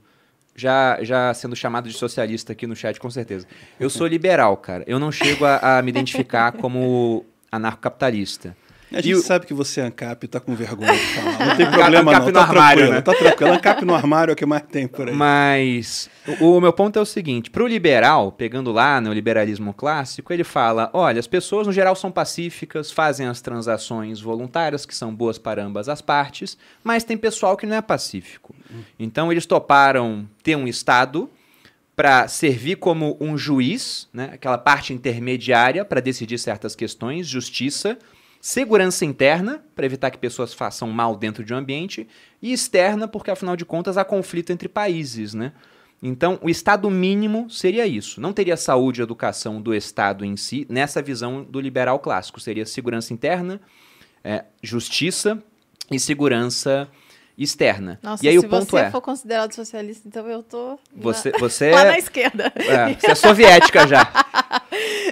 já, 0.56 1.04
já 1.04 1.34
sendo 1.34 1.56
chamado 1.56 1.90
de 1.90 1.96
socialista 1.96 2.54
aqui 2.54 2.66
no 2.68 2.76
chat, 2.76 3.00
com 3.00 3.10
certeza. 3.10 3.48
Eu 3.80 3.90
sou 3.90 4.08
liberal, 4.08 4.56
cara. 4.58 4.84
Eu 4.88 5.00
não 5.00 5.12
chego 5.12 5.46
a, 5.46 5.80
a 5.80 5.82
me 5.82 5.90
identificar 5.90 6.52
como 6.54 7.26
anarcocapitalista. 7.52 8.56
A 8.96 9.00
E 9.00 9.04
gente 9.04 9.16
o- 9.16 9.22
sabe 9.22 9.46
que 9.46 9.54
você 9.54 9.82
é 9.82 9.84
ANCAP 9.84 10.24
e 10.24 10.28
tá 10.30 10.40
com 10.40 10.56
vergonha 10.56 10.94
de 10.94 11.00
falar. 11.00 11.38
Não 11.48 11.56
tem 11.58 11.70
problema 11.70 12.12
ANCAP 12.12 12.20
não, 12.20 12.26
no 12.28 12.32
tá 12.34 12.42
armário, 12.42 12.78
tranquilo, 12.88 12.92
né? 12.94 13.02
tá 13.02 13.14
tranquilo. 13.14 13.52
ANCAP 13.54 13.86
no 13.86 13.94
armário 13.94 14.32
é 14.32 14.34
o 14.34 14.36
que 14.38 14.46
mais 14.46 14.64
tem 14.64 14.88
por 14.88 15.10
aí. 15.10 15.14
Mas 15.14 16.10
o, 16.40 16.56
o 16.58 16.62
meu 16.62 16.72
ponto 16.72 16.98
é 16.98 17.02
o 17.02 17.06
seguinte: 17.06 17.50
para 17.52 17.62
o 17.64 17.68
liberal, 17.68 18.32
pegando 18.32 18.72
lá 18.72 19.02
no 19.02 19.12
liberalismo 19.12 19.74
clássico, 19.74 20.32
ele 20.32 20.46
fala: 20.46 20.90
olha, 20.94 21.20
as 21.20 21.28
pessoas 21.28 21.68
no 21.68 21.74
geral 21.74 21.96
são 21.96 22.10
pacíficas, 22.10 22.90
fazem 22.92 23.28
as 23.28 23.42
transações 23.42 24.22
voluntárias, 24.22 24.86
que 24.86 24.96
são 24.96 25.14
boas 25.14 25.38
para 25.38 25.62
ambas 25.64 25.90
as 25.90 26.02
partes, 26.02 26.58
mas 26.84 27.04
tem 27.04 27.18
pessoal 27.18 27.58
que 27.58 27.66
não 27.66 27.76
é 27.76 27.82
pacífico. 27.82 28.56
Então 28.98 29.30
eles 29.32 29.46
toparam 29.46 30.26
ter 30.42 30.56
um 30.56 30.68
Estado 30.68 31.30
para 31.96 32.28
servir 32.28 32.76
como 32.76 33.16
um 33.22 33.38
juiz, 33.38 34.08
né, 34.14 34.32
aquela 34.34 34.58
parte 34.58 34.92
intermediária 34.94 35.86
para 35.86 36.02
decidir 36.02 36.38
certas 36.38 36.76
questões, 36.76 37.26
justiça, 37.26 37.98
segurança 38.46 39.04
interna, 39.04 39.66
para 39.76 39.88
evitar 39.88 40.12
que 40.12 40.20
pessoas 40.20 40.54
façam 40.54 40.92
mal 40.92 41.16
dentro 41.16 41.44
de 41.44 41.52
um 41.52 41.58
ambiente, 41.58 42.08
e 42.40 42.54
externa, 42.54 43.08
porque 43.08 43.32
afinal 43.32 43.56
de 43.56 43.66
contas 43.66 43.98
há 43.98 44.06
conflito 44.06 44.52
entre 44.52 44.70
países, 44.70 45.34
né? 45.34 45.52
Então, 46.00 46.38
o 46.44 46.48
Estado 46.48 46.88
mínimo 46.92 47.50
seria 47.50 47.88
isso. 47.88 48.22
Não 48.22 48.32
teria 48.32 48.56
saúde 48.56 49.02
e 49.02 49.04
educação 49.04 49.60
do 49.60 49.74
Estado 49.74 50.24
em 50.24 50.38
si, 50.38 50.68
nessa 50.70 51.02
visão 51.02 51.44
do 51.44 51.60
liberal 51.60 51.98
clássico. 51.98 52.40
Seria 52.40 52.68
segurança 52.68 53.12
interna, 53.14 53.60
é, 54.24 54.46
justiça 54.62 55.42
e 55.90 56.00
segurança 56.00 56.88
externa. 57.38 58.00
Nossa, 58.02 58.26
e 58.26 58.30
aí 58.30 58.40
se 58.40 58.46
o 58.46 58.50
ponto 58.50 58.72
você 58.72 58.78
é, 58.78 58.92
for 58.92 59.02
considerado 59.02 59.54
socialista, 59.54 60.08
então 60.08 60.28
eu 60.28 60.42
tô 60.42 60.80
você, 60.96 61.32
lá, 61.32 61.38
você 61.40 61.72
lá 61.72 61.86
na 61.86 61.96
é, 61.96 62.00
esquerda. 62.00 62.54
é, 62.56 62.94
você 62.94 63.12
é 63.12 63.16
soviética 63.16 63.88
já. 63.88 64.10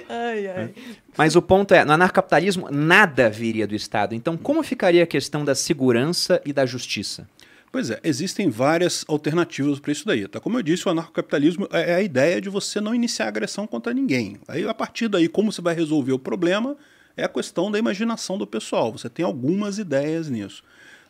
Ai, 0.06 0.46
ai. 0.46 0.74
Mas 1.16 1.34
o 1.34 1.40
ponto 1.40 1.72
é, 1.72 1.84
no 1.84 1.92
anarcapitalismo, 1.92 2.68
nada 2.70 3.30
viria 3.30 3.66
do 3.66 3.74
Estado. 3.74 4.14
Então, 4.14 4.36
como 4.36 4.62
ficaria 4.62 5.02
a 5.02 5.06
questão 5.06 5.44
da 5.44 5.54
segurança 5.54 6.40
e 6.44 6.52
da 6.52 6.66
justiça? 6.66 7.26
Pois 7.72 7.90
é, 7.90 7.98
existem 8.04 8.50
várias 8.50 9.04
alternativas 9.08 9.80
para 9.80 9.92
isso 9.92 10.06
daí. 10.06 10.28
Tá? 10.28 10.38
Como 10.38 10.58
eu 10.58 10.62
disse, 10.62 10.86
o 10.86 10.90
anarcocapitalismo 10.90 11.66
é 11.72 11.92
é 11.92 11.94
a 11.94 12.02
ideia 12.02 12.40
de 12.40 12.48
você 12.48 12.80
não 12.80 12.94
iniciar 12.94 13.28
agressão 13.28 13.66
contra 13.66 13.94
ninguém. 13.94 14.38
Aí, 14.46 14.68
a 14.68 14.74
partir 14.74 15.08
daí, 15.08 15.28
como 15.28 15.50
você 15.50 15.62
vai 15.62 15.74
resolver 15.74 16.12
o 16.12 16.18
problema 16.18 16.76
é 17.16 17.24
a 17.24 17.28
questão 17.28 17.70
da 17.70 17.78
imaginação 17.78 18.36
do 18.36 18.46
pessoal. 18.46 18.92
Você 18.92 19.08
tem 19.08 19.24
algumas 19.24 19.78
ideias 19.78 20.28
nisso. 20.28 20.62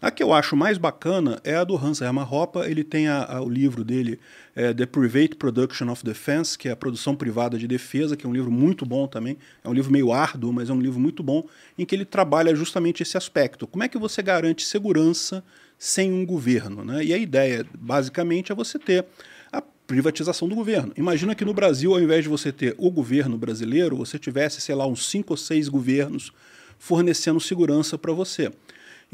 A 0.04 0.10
que 0.10 0.22
eu 0.22 0.34
acho 0.34 0.54
mais 0.54 0.76
bacana 0.76 1.40
é 1.42 1.56
a 1.56 1.64
do 1.64 1.74
Hans 1.78 2.02
Hermann 2.02 2.28
Hoppe. 2.30 2.58
Ele 2.58 2.84
tem 2.84 3.08
a- 3.08 3.24
a- 3.24 3.40
o 3.40 3.48
livro 3.48 3.82
dele, 3.82 4.20
é, 4.54 4.74
The 4.74 4.84
Private 4.84 5.36
Production 5.36 5.90
of 5.90 6.04
Defense, 6.04 6.58
que 6.58 6.68
é 6.68 6.72
a 6.72 6.76
produção 6.76 7.16
privada 7.16 7.56
de 7.56 7.66
defesa, 7.66 8.14
que 8.14 8.26
é 8.26 8.28
um 8.28 8.32
livro 8.34 8.50
muito 8.50 8.84
bom 8.84 9.06
também. 9.06 9.38
É 9.64 9.68
um 9.68 9.72
livro 9.72 9.90
meio 9.90 10.12
árduo, 10.12 10.52
mas 10.52 10.68
é 10.68 10.74
um 10.74 10.78
livro 10.78 11.00
muito 11.00 11.22
bom, 11.22 11.42
em 11.78 11.86
que 11.86 11.94
ele 11.94 12.04
trabalha 12.04 12.54
justamente 12.54 13.02
esse 13.02 13.16
aspecto. 13.16 13.66
Como 13.66 13.82
é 13.82 13.88
que 13.88 13.96
você 13.96 14.20
garante 14.22 14.66
segurança 14.66 15.42
sem 15.78 16.12
um 16.12 16.26
governo? 16.26 16.84
Né? 16.84 17.02
E 17.02 17.14
a 17.14 17.16
ideia, 17.16 17.64
basicamente, 17.72 18.52
é 18.52 18.54
você 18.54 18.78
ter 18.78 19.06
a 19.50 19.62
privatização 19.86 20.46
do 20.46 20.54
governo. 20.54 20.92
Imagina 20.98 21.34
que 21.34 21.46
no 21.46 21.54
Brasil, 21.54 21.94
ao 21.94 22.00
invés 22.02 22.24
de 22.24 22.28
você 22.28 22.52
ter 22.52 22.74
o 22.76 22.90
governo 22.90 23.38
brasileiro, 23.38 23.96
você 23.96 24.18
tivesse, 24.18 24.60
sei 24.60 24.74
lá, 24.74 24.86
uns 24.86 25.06
cinco 25.08 25.32
ou 25.32 25.36
seis 25.38 25.66
governos 25.66 26.30
fornecendo 26.78 27.40
segurança 27.40 27.96
para 27.96 28.12
você. 28.12 28.50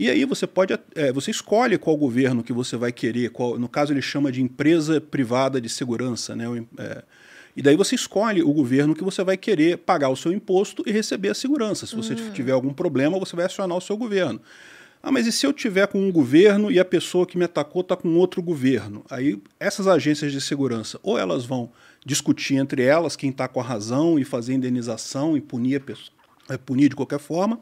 E 0.00 0.08
aí 0.08 0.24
você 0.24 0.46
pode, 0.46 0.72
é, 0.94 1.12
você 1.12 1.30
escolhe 1.30 1.76
qual 1.76 1.94
governo 1.94 2.42
que 2.42 2.54
você 2.54 2.74
vai 2.74 2.90
querer, 2.90 3.28
qual, 3.28 3.58
no 3.58 3.68
caso 3.68 3.92
ele 3.92 4.00
chama 4.00 4.32
de 4.32 4.40
empresa 4.40 4.98
privada 4.98 5.60
de 5.60 5.68
segurança, 5.68 6.34
né? 6.34 6.46
É, 6.78 7.02
e 7.54 7.60
daí 7.60 7.76
você 7.76 7.96
escolhe 7.96 8.42
o 8.42 8.50
governo 8.50 8.94
que 8.94 9.04
você 9.04 9.22
vai 9.22 9.36
querer 9.36 9.76
pagar 9.76 10.08
o 10.08 10.16
seu 10.16 10.32
imposto 10.32 10.82
e 10.86 10.90
receber 10.90 11.28
a 11.28 11.34
segurança. 11.34 11.84
Se 11.84 11.94
você 11.94 12.14
tiver 12.32 12.52
algum 12.52 12.72
problema, 12.72 13.18
você 13.18 13.36
vai 13.36 13.44
acionar 13.44 13.76
o 13.76 13.80
seu 13.82 13.94
governo. 13.94 14.40
Ah, 15.02 15.12
mas 15.12 15.26
e 15.26 15.32
se 15.32 15.46
eu 15.46 15.52
tiver 15.52 15.86
com 15.86 16.00
um 16.00 16.10
governo 16.10 16.72
e 16.72 16.80
a 16.80 16.84
pessoa 16.84 17.26
que 17.26 17.36
me 17.36 17.44
atacou 17.44 17.82
está 17.82 17.94
com 17.94 18.16
outro 18.16 18.42
governo? 18.42 19.04
Aí 19.10 19.38
essas 19.58 19.86
agências 19.86 20.32
de 20.32 20.40
segurança, 20.40 20.98
ou 21.02 21.18
elas 21.18 21.44
vão 21.44 21.70
discutir 22.06 22.54
entre 22.54 22.82
elas 22.84 23.16
quem 23.16 23.28
está 23.28 23.46
com 23.46 23.60
a 23.60 23.62
razão 23.62 24.18
e 24.18 24.24
fazer 24.24 24.54
indenização 24.54 25.36
e 25.36 25.42
punir 25.42 25.76
a 25.76 25.80
pessoa, 25.80 26.10
é, 26.48 26.56
punir 26.56 26.88
de 26.88 26.96
qualquer 26.96 27.18
forma, 27.18 27.60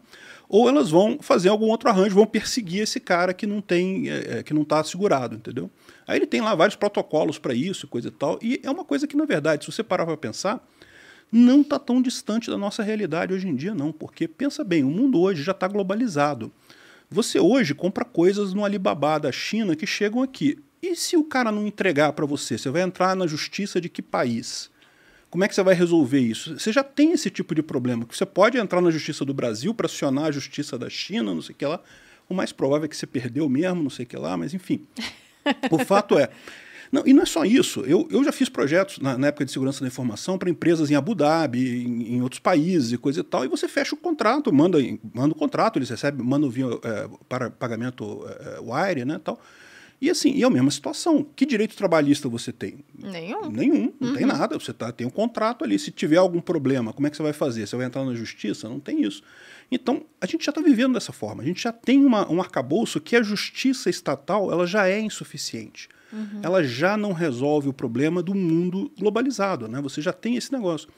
ou 0.49 0.69
elas 0.69 0.91
vão 0.91 1.19
fazer 1.21 1.51
algum 1.51 1.67
outro 1.67 1.89
arranjo, 1.89 2.15
vão 2.15 2.27
perseguir 2.27 2.83
esse 2.83 2.99
cara 2.99 3.35
que 3.35 3.47
não 3.47 3.61
tem, 3.61 4.09
é, 4.09 4.39
é, 4.39 4.43
que 4.43 4.55
não 4.55 4.63
está 4.63 4.81
assegurado, 4.81 5.37
entendeu? 5.37 5.71
Aí 6.07 6.19
ele 6.19 6.27
tem 6.27 6.41
lá 6.41 6.55
vários 6.55 6.77
protocolos 6.77 7.39
para 7.39 7.53
isso, 7.53 7.87
coisa 7.87 8.09
e 8.09 8.11
tal, 8.11 8.39
e 8.43 8.61
é 8.63 8.71
uma 8.71 8.85
coisa 8.85 9.07
que 9.07 9.17
na 9.17 9.27
verdade, 9.27 9.65
se 9.65 9.71
você 9.71 9.83
parar 9.83 10.07
para 10.07 10.17
pensar, 10.17 10.67
não 11.31 11.61
está 11.61 11.79
tão 11.79 12.01
distante 12.01 12.51
da 12.51 12.57
nossa 12.57 12.83
realidade 12.83 13.35
hoje 13.35 13.47
em 13.47 13.55
dia, 13.55 13.75
não, 13.75 13.93
porque 13.93 14.27
pensa 14.27 14.65
bem, 14.65 14.83
o 14.83 14.91
mundo 14.91 15.21
hoje 15.21 15.43
já 15.43 15.53
está 15.53 15.69
globalizado. 15.69 16.51
Você 17.11 17.39
hoje 17.39 17.75
compra 17.75 18.05
coisas 18.05 18.55
no 18.55 18.65
Alibaba 18.65 19.19
da 19.19 19.33
China 19.33 19.77
que 19.77 19.87
chegam 19.87 20.23
aqui. 20.23 20.59
E 20.83 20.95
se 20.95 21.17
o 21.17 21.25
cara 21.25 21.51
não 21.51 21.67
entregar 21.67 22.13
para 22.13 22.27
você, 22.27 22.57
você 22.57 22.71
vai 22.71 22.83
entrar 22.83 23.17
na 23.17 23.27
justiça 23.27 23.81
de 23.81 23.89
que 23.89 24.01
país? 24.01 24.71
Como 25.31 25.45
é 25.45 25.49
que 25.49 25.55
você 25.55 25.62
vai 25.62 25.74
resolver 25.74 26.20
isso? 26.20 26.59
Você 26.59 26.72
já 26.72 26.83
tem 26.83 27.12
esse 27.12 27.31
tipo 27.31 27.55
de 27.55 27.62
problema, 27.62 28.07
que 28.07 28.16
você 28.16 28.24
pode 28.24 28.57
entrar 28.57 28.81
na 28.81 28.91
justiça 28.91 29.24
do 29.24 29.35
Brasil 29.35 29.74
para 29.74 29.87
acionar 29.87 30.26
a 30.26 30.31
justiça 30.31 30.79
da 30.79 30.89
China, 30.89 31.35
não 31.35 31.43
sei 31.43 31.55
o 31.55 31.59
que 31.59 31.66
lá. 31.66 31.81
O 32.29 32.35
mais 32.35 32.53
provável 32.53 32.87
é 32.87 32.89
que 32.89 32.97
você 32.97 33.07
perdeu 33.07 33.49
mesmo, 33.49 33.83
não 33.83 33.91
sei 33.91 34.05
o 34.05 34.09
que 34.09 34.16
lá, 34.16 34.37
mas 34.37 34.55
enfim. 34.55 34.87
o 35.70 35.79
fato 35.79 36.18
é, 36.18 36.31
Não, 36.91 37.07
e 37.07 37.12
não 37.12 37.22
é 37.22 37.26
só 37.26 37.45
isso. 37.45 37.81
Eu, 37.81 38.09
eu 38.11 38.24
já 38.24 38.33
fiz 38.33 38.49
projetos 38.49 38.99
na, 38.99 39.18
na 39.18 39.26
época 39.29 39.45
de 39.45 39.53
segurança 39.53 39.81
da 39.81 39.87
informação 39.87 40.39
para 40.39 40.49
empresas 40.49 40.91
em 40.91 40.95
Abu 40.95 41.14
Dhabi, 41.14 41.85
em, 41.85 42.14
em, 42.14 42.22
outros 42.22 42.41
países 42.41 42.93
e 42.93 42.99
coisa 42.99 43.20
e 43.20 43.22
tal, 43.22 43.45
e 43.45 43.49
você 43.49 43.68
fecha 43.68 43.95
o 43.95 43.99
contrato, 43.99 44.53
manda, 44.53 44.79
manda 45.14 45.33
o 45.33 45.37
contrato, 45.37 45.79
eles 45.79 45.91
recebem, 45.91 46.24
mandam 46.24 46.49
via 46.49 46.66
é, 46.83 47.09
para 47.29 47.51
pagamento 47.51 48.26
é, 48.26 48.59
wire, 48.61 49.05
né, 49.05 49.20
tal. 49.22 49.39
E 50.01 50.09
assim, 50.09 50.33
e 50.33 50.43
é 50.43 50.47
a 50.47 50.51
mesma 50.51 50.71
situação. 50.71 51.27
Que 51.35 51.45
direito 51.45 51.77
trabalhista 51.77 52.29
você 52.29 52.53
tem? 52.53 52.85
Nenhum. 52.97 53.51
Nenhum, 53.51 53.93
não 53.99 54.11
uhum. 54.11 54.17
tem 54.17 54.27
nada. 54.27 54.59
Você 54.59 54.73
tá, 54.73 54.93
tem 54.93 55.07
um 55.07 55.11
contrato 55.11 55.65
ali. 55.65 55.79
Se 55.79 55.91
tiver 55.91 56.19
algum 56.19 56.41
problema, 56.41 56.93
como 56.93 57.07
é 57.07 57.11
que 57.11 57.17
você 57.17 57.23
vai 57.23 57.33
fazer? 57.33 57.67
Você 57.67 57.77
vai 57.77 57.87
entrar 57.87 58.05
na 58.05 58.15
justiça? 58.15 58.69
Não 58.69 58.79
tem 58.79 59.03
isso. 59.03 59.23
Então, 59.71 60.05
a 60.21 60.27
gente 60.27 60.45
já 60.45 60.51
está 60.51 60.61
vivendo 60.61 60.95
dessa 60.95 61.13
forma. 61.13 61.43
A 61.43 61.47
gente 61.47 61.63
já 61.63 61.73
tem 61.73 62.05
uma, 62.05 62.31
um 62.31 62.41
arcabouço 62.41 63.01
que 63.01 63.17
a 63.17 63.23
justiça 63.23 63.91
estatal 63.91 64.53
ela 64.53 64.67
já 64.67 64.89
é 64.89 65.01
insuficiente. 65.01 65.89
Uhum. 66.13 66.41
Ela 66.43 66.63
já 66.63 66.97
não 66.97 67.13
resolve 67.13 67.69
o 67.69 67.73
problema 67.73 68.23
do 68.23 68.35
mundo 68.35 68.91
globalizado. 68.99 69.69
Né? 69.69 69.81
Você 69.83 70.01
já 70.01 70.13
tem 70.13 70.37
esse 70.37 70.53
negócio. 70.53 70.89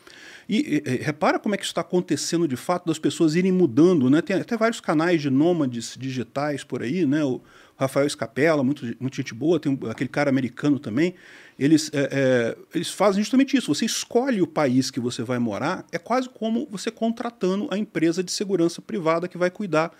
E, 0.48 0.82
e, 0.84 1.02
repara 1.02 1.38
como 1.38 1.54
é 1.54 1.58
que 1.58 1.64
isso 1.64 1.72
está 1.72 1.80
acontecendo 1.80 2.46
de 2.46 2.56
fato, 2.56 2.86
das 2.86 2.98
pessoas 2.98 3.34
irem 3.34 3.50
mudando. 3.50 4.10
Né? 4.10 4.20
Tem 4.20 4.36
até 4.36 4.56
vários 4.56 4.80
canais 4.80 5.22
de 5.22 5.30
nômades 5.30 5.96
digitais 5.98 6.62
por 6.62 6.82
aí, 6.82 7.06
né? 7.06 7.24
O 7.24 7.40
Rafael 7.80 8.06
Escapela, 8.06 8.62
muito, 8.62 8.84
muito 9.00 9.16
gente 9.16 9.32
boa, 9.32 9.58
tem 9.58 9.78
aquele 9.88 10.08
cara 10.08 10.28
americano 10.28 10.78
também. 10.78 11.14
Eles, 11.58 11.90
é, 11.94 12.08
é, 12.12 12.56
eles 12.74 12.90
fazem 12.90 13.22
justamente 13.22 13.56
isso. 13.56 13.74
Você 13.74 13.86
escolhe 13.86 14.42
o 14.42 14.46
país 14.46 14.90
que 14.90 15.00
você 15.00 15.22
vai 15.22 15.38
morar, 15.38 15.86
é 15.90 15.98
quase 15.98 16.28
como 16.28 16.68
você 16.70 16.90
contratando 16.90 17.68
a 17.70 17.78
empresa 17.78 18.22
de 18.22 18.30
segurança 18.30 18.82
privada 18.82 19.26
que 19.26 19.38
vai 19.38 19.50
cuidar 19.50 19.92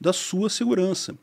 da 0.00 0.12
sua 0.12 0.50
segurança. 0.50 1.14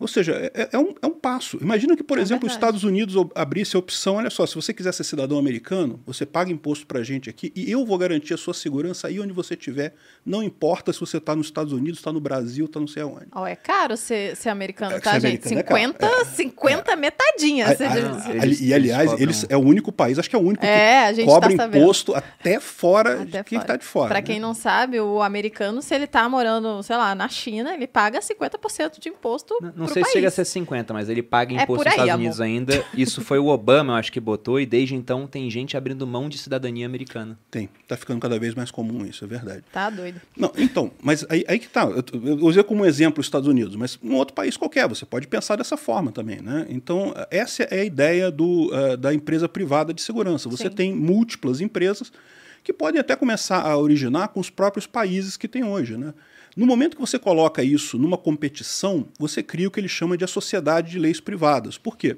Ou 0.00 0.08
seja, 0.08 0.32
é, 0.32 0.62
é, 0.62 0.68
é, 0.72 0.78
um, 0.78 0.94
é 1.02 1.06
um 1.06 1.10
passo. 1.10 1.58
Imagina 1.60 1.94
que, 1.94 2.02
por 2.02 2.18
é 2.18 2.22
exemplo, 2.22 2.48
verdade. 2.48 2.52
os 2.52 2.54
Estados 2.54 2.84
Unidos 2.84 3.14
abrisse 3.34 3.76
a 3.76 3.78
opção: 3.78 4.14
olha 4.14 4.30
só, 4.30 4.46
se 4.46 4.54
você 4.54 4.72
quiser 4.72 4.92
ser 4.92 5.04
cidadão 5.04 5.38
americano, 5.38 6.00
você 6.06 6.24
paga 6.24 6.50
imposto 6.50 6.86
para 6.86 7.00
a 7.00 7.02
gente 7.02 7.28
aqui 7.28 7.52
e 7.54 7.70
eu 7.70 7.84
vou 7.84 7.98
garantir 7.98 8.32
a 8.32 8.38
sua 8.38 8.54
segurança 8.54 9.08
aí 9.08 9.20
onde 9.20 9.34
você 9.34 9.52
estiver. 9.52 9.94
Não 10.24 10.42
importa 10.42 10.90
se 10.90 11.00
você 11.00 11.18
está 11.18 11.36
nos 11.36 11.48
Estados 11.48 11.74
Unidos, 11.74 11.98
está 11.98 12.10
no 12.10 12.20
Brasil, 12.20 12.64
está 12.64 12.80
não 12.80 12.86
sei 12.86 13.02
aonde. 13.02 13.26
Oh, 13.34 13.44
é 13.44 13.54
caro 13.54 13.94
ser, 13.94 14.34
ser 14.36 14.48
americano, 14.48 14.96
é, 14.96 15.00
tá, 15.00 15.12
ser 15.12 15.20
gente? 15.20 15.46
Americano 15.48 15.80
50, 15.80 16.06
é 16.06 16.24
50 16.24 16.92
é. 16.92 16.96
metadinha. 16.96 17.66
A, 17.66 17.70
a, 17.70 18.42
a, 18.42 18.46
e, 18.46 18.72
aliás, 18.72 19.12
eles, 19.12 19.20
eles 19.20 19.46
é 19.50 19.56
o 19.56 19.60
único 19.60 19.92
país, 19.92 20.18
acho 20.18 20.30
que 20.30 20.36
é 20.36 20.38
o 20.38 20.42
único 20.42 20.64
é, 20.64 21.12
que 21.12 21.24
cobra 21.26 21.54
tá 21.54 21.66
imposto 21.66 22.14
até 22.14 22.58
fora 22.58 23.22
até 23.22 23.38
de 23.38 23.44
quem 23.44 23.58
está 23.58 23.76
de 23.76 23.84
fora. 23.84 24.08
Para 24.08 24.20
né? 24.20 24.26
quem 24.26 24.40
não 24.40 24.54
sabe, 24.54 24.98
o 24.98 25.20
americano, 25.20 25.82
se 25.82 25.94
ele 25.94 26.04
está 26.04 26.26
morando, 26.26 26.82
sei 26.82 26.96
lá, 26.96 27.14
na 27.14 27.28
China, 27.28 27.74
ele 27.74 27.86
paga 27.86 28.20
50% 28.20 28.98
de 28.98 29.10
imposto. 29.10 29.54
Não, 29.60 29.72
não 29.76 29.88
sei 29.94 30.04
se 30.04 30.12
chega 30.12 30.28
a 30.28 30.30
ser 30.30 30.44
50, 30.44 30.92
mas 30.92 31.08
ele 31.08 31.22
paga 31.22 31.54
é 31.54 31.62
imposto 31.62 31.82
é 31.82 31.84
nos 31.84 31.92
Estados 31.92 32.10
amor. 32.10 32.20
Unidos 32.20 32.40
ainda. 32.40 32.84
Isso 32.94 33.20
foi 33.22 33.38
o 33.38 33.46
Obama, 33.46 33.92
eu 33.92 33.96
acho 33.96 34.12
que 34.12 34.20
botou, 34.20 34.60
e 34.60 34.66
desde 34.66 34.94
então 34.94 35.26
tem 35.26 35.50
gente 35.50 35.76
abrindo 35.76 36.06
mão 36.06 36.28
de 36.28 36.38
cidadania 36.38 36.86
americana. 36.86 37.38
Tem. 37.50 37.68
Tá 37.86 37.96
ficando 37.96 38.20
cada 38.20 38.38
vez 38.38 38.54
mais 38.54 38.70
comum 38.70 39.04
isso, 39.04 39.24
é 39.24 39.28
verdade. 39.28 39.62
Tá 39.72 39.90
doido. 39.90 40.20
Não, 40.36 40.52
então, 40.56 40.90
mas 41.02 41.26
aí, 41.28 41.44
aí 41.48 41.58
que 41.58 41.68
tá. 41.68 41.82
Eu, 41.84 42.04
eu 42.24 42.36
usei 42.44 42.62
como 42.62 42.84
exemplo 42.84 43.20
os 43.20 43.26
Estados 43.26 43.48
Unidos, 43.48 43.76
mas 43.76 43.98
um 44.02 44.14
outro 44.14 44.34
país 44.34 44.56
qualquer, 44.56 44.88
você 44.88 45.04
pode 45.04 45.26
pensar 45.26 45.56
dessa 45.56 45.76
forma 45.76 46.12
também, 46.12 46.40
né? 46.40 46.66
Então, 46.68 47.14
essa 47.30 47.64
é 47.64 47.80
a 47.80 47.84
ideia 47.84 48.30
do, 48.30 48.70
uh, 48.72 48.96
da 48.96 49.12
empresa 49.12 49.48
privada 49.48 49.92
de 49.92 50.02
segurança. 50.02 50.48
Você 50.48 50.64
Sim. 50.64 50.74
tem 50.74 50.94
múltiplas 50.94 51.60
empresas 51.60 52.12
que 52.62 52.72
podem 52.72 53.00
até 53.00 53.16
começar 53.16 53.62
a 53.62 53.76
originar 53.76 54.28
com 54.28 54.40
os 54.40 54.50
próprios 54.50 54.86
países 54.86 55.36
que 55.36 55.48
tem 55.48 55.64
hoje, 55.64 55.96
né? 55.96 56.12
No 56.56 56.66
momento 56.66 56.96
que 56.96 57.00
você 57.00 57.18
coloca 57.18 57.62
isso 57.62 57.96
numa 57.96 58.18
competição, 58.18 59.08
você 59.18 59.42
cria 59.42 59.68
o 59.68 59.70
que 59.70 59.78
ele 59.78 59.88
chama 59.88 60.16
de 60.16 60.24
a 60.24 60.28
sociedade 60.28 60.90
de 60.90 60.98
leis 60.98 61.20
privadas. 61.20 61.78
Por 61.78 61.96
quê? 61.96 62.16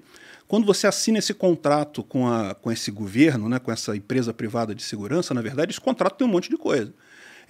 Quando 0.49 0.67
você 0.67 0.87
assina 0.87 1.19
esse 1.19 1.33
contrato 1.33 2.03
com, 2.03 2.27
a, 2.27 2.55
com 2.55 2.71
esse 2.71 2.91
governo, 2.91 3.49
né, 3.49 3.59
com 3.59 3.71
essa 3.73 3.97
empresa 3.97 4.35
privada 4.35 4.75
de 4.75 4.83
segurança, 4.83 5.33
na 5.33 5.41
verdade, 5.41 5.73
esse 5.73 5.81
contrato 5.81 6.17
tem 6.17 6.27
um 6.27 6.31
monte 6.31 6.51
de 6.51 6.57
coisa. 6.57 6.93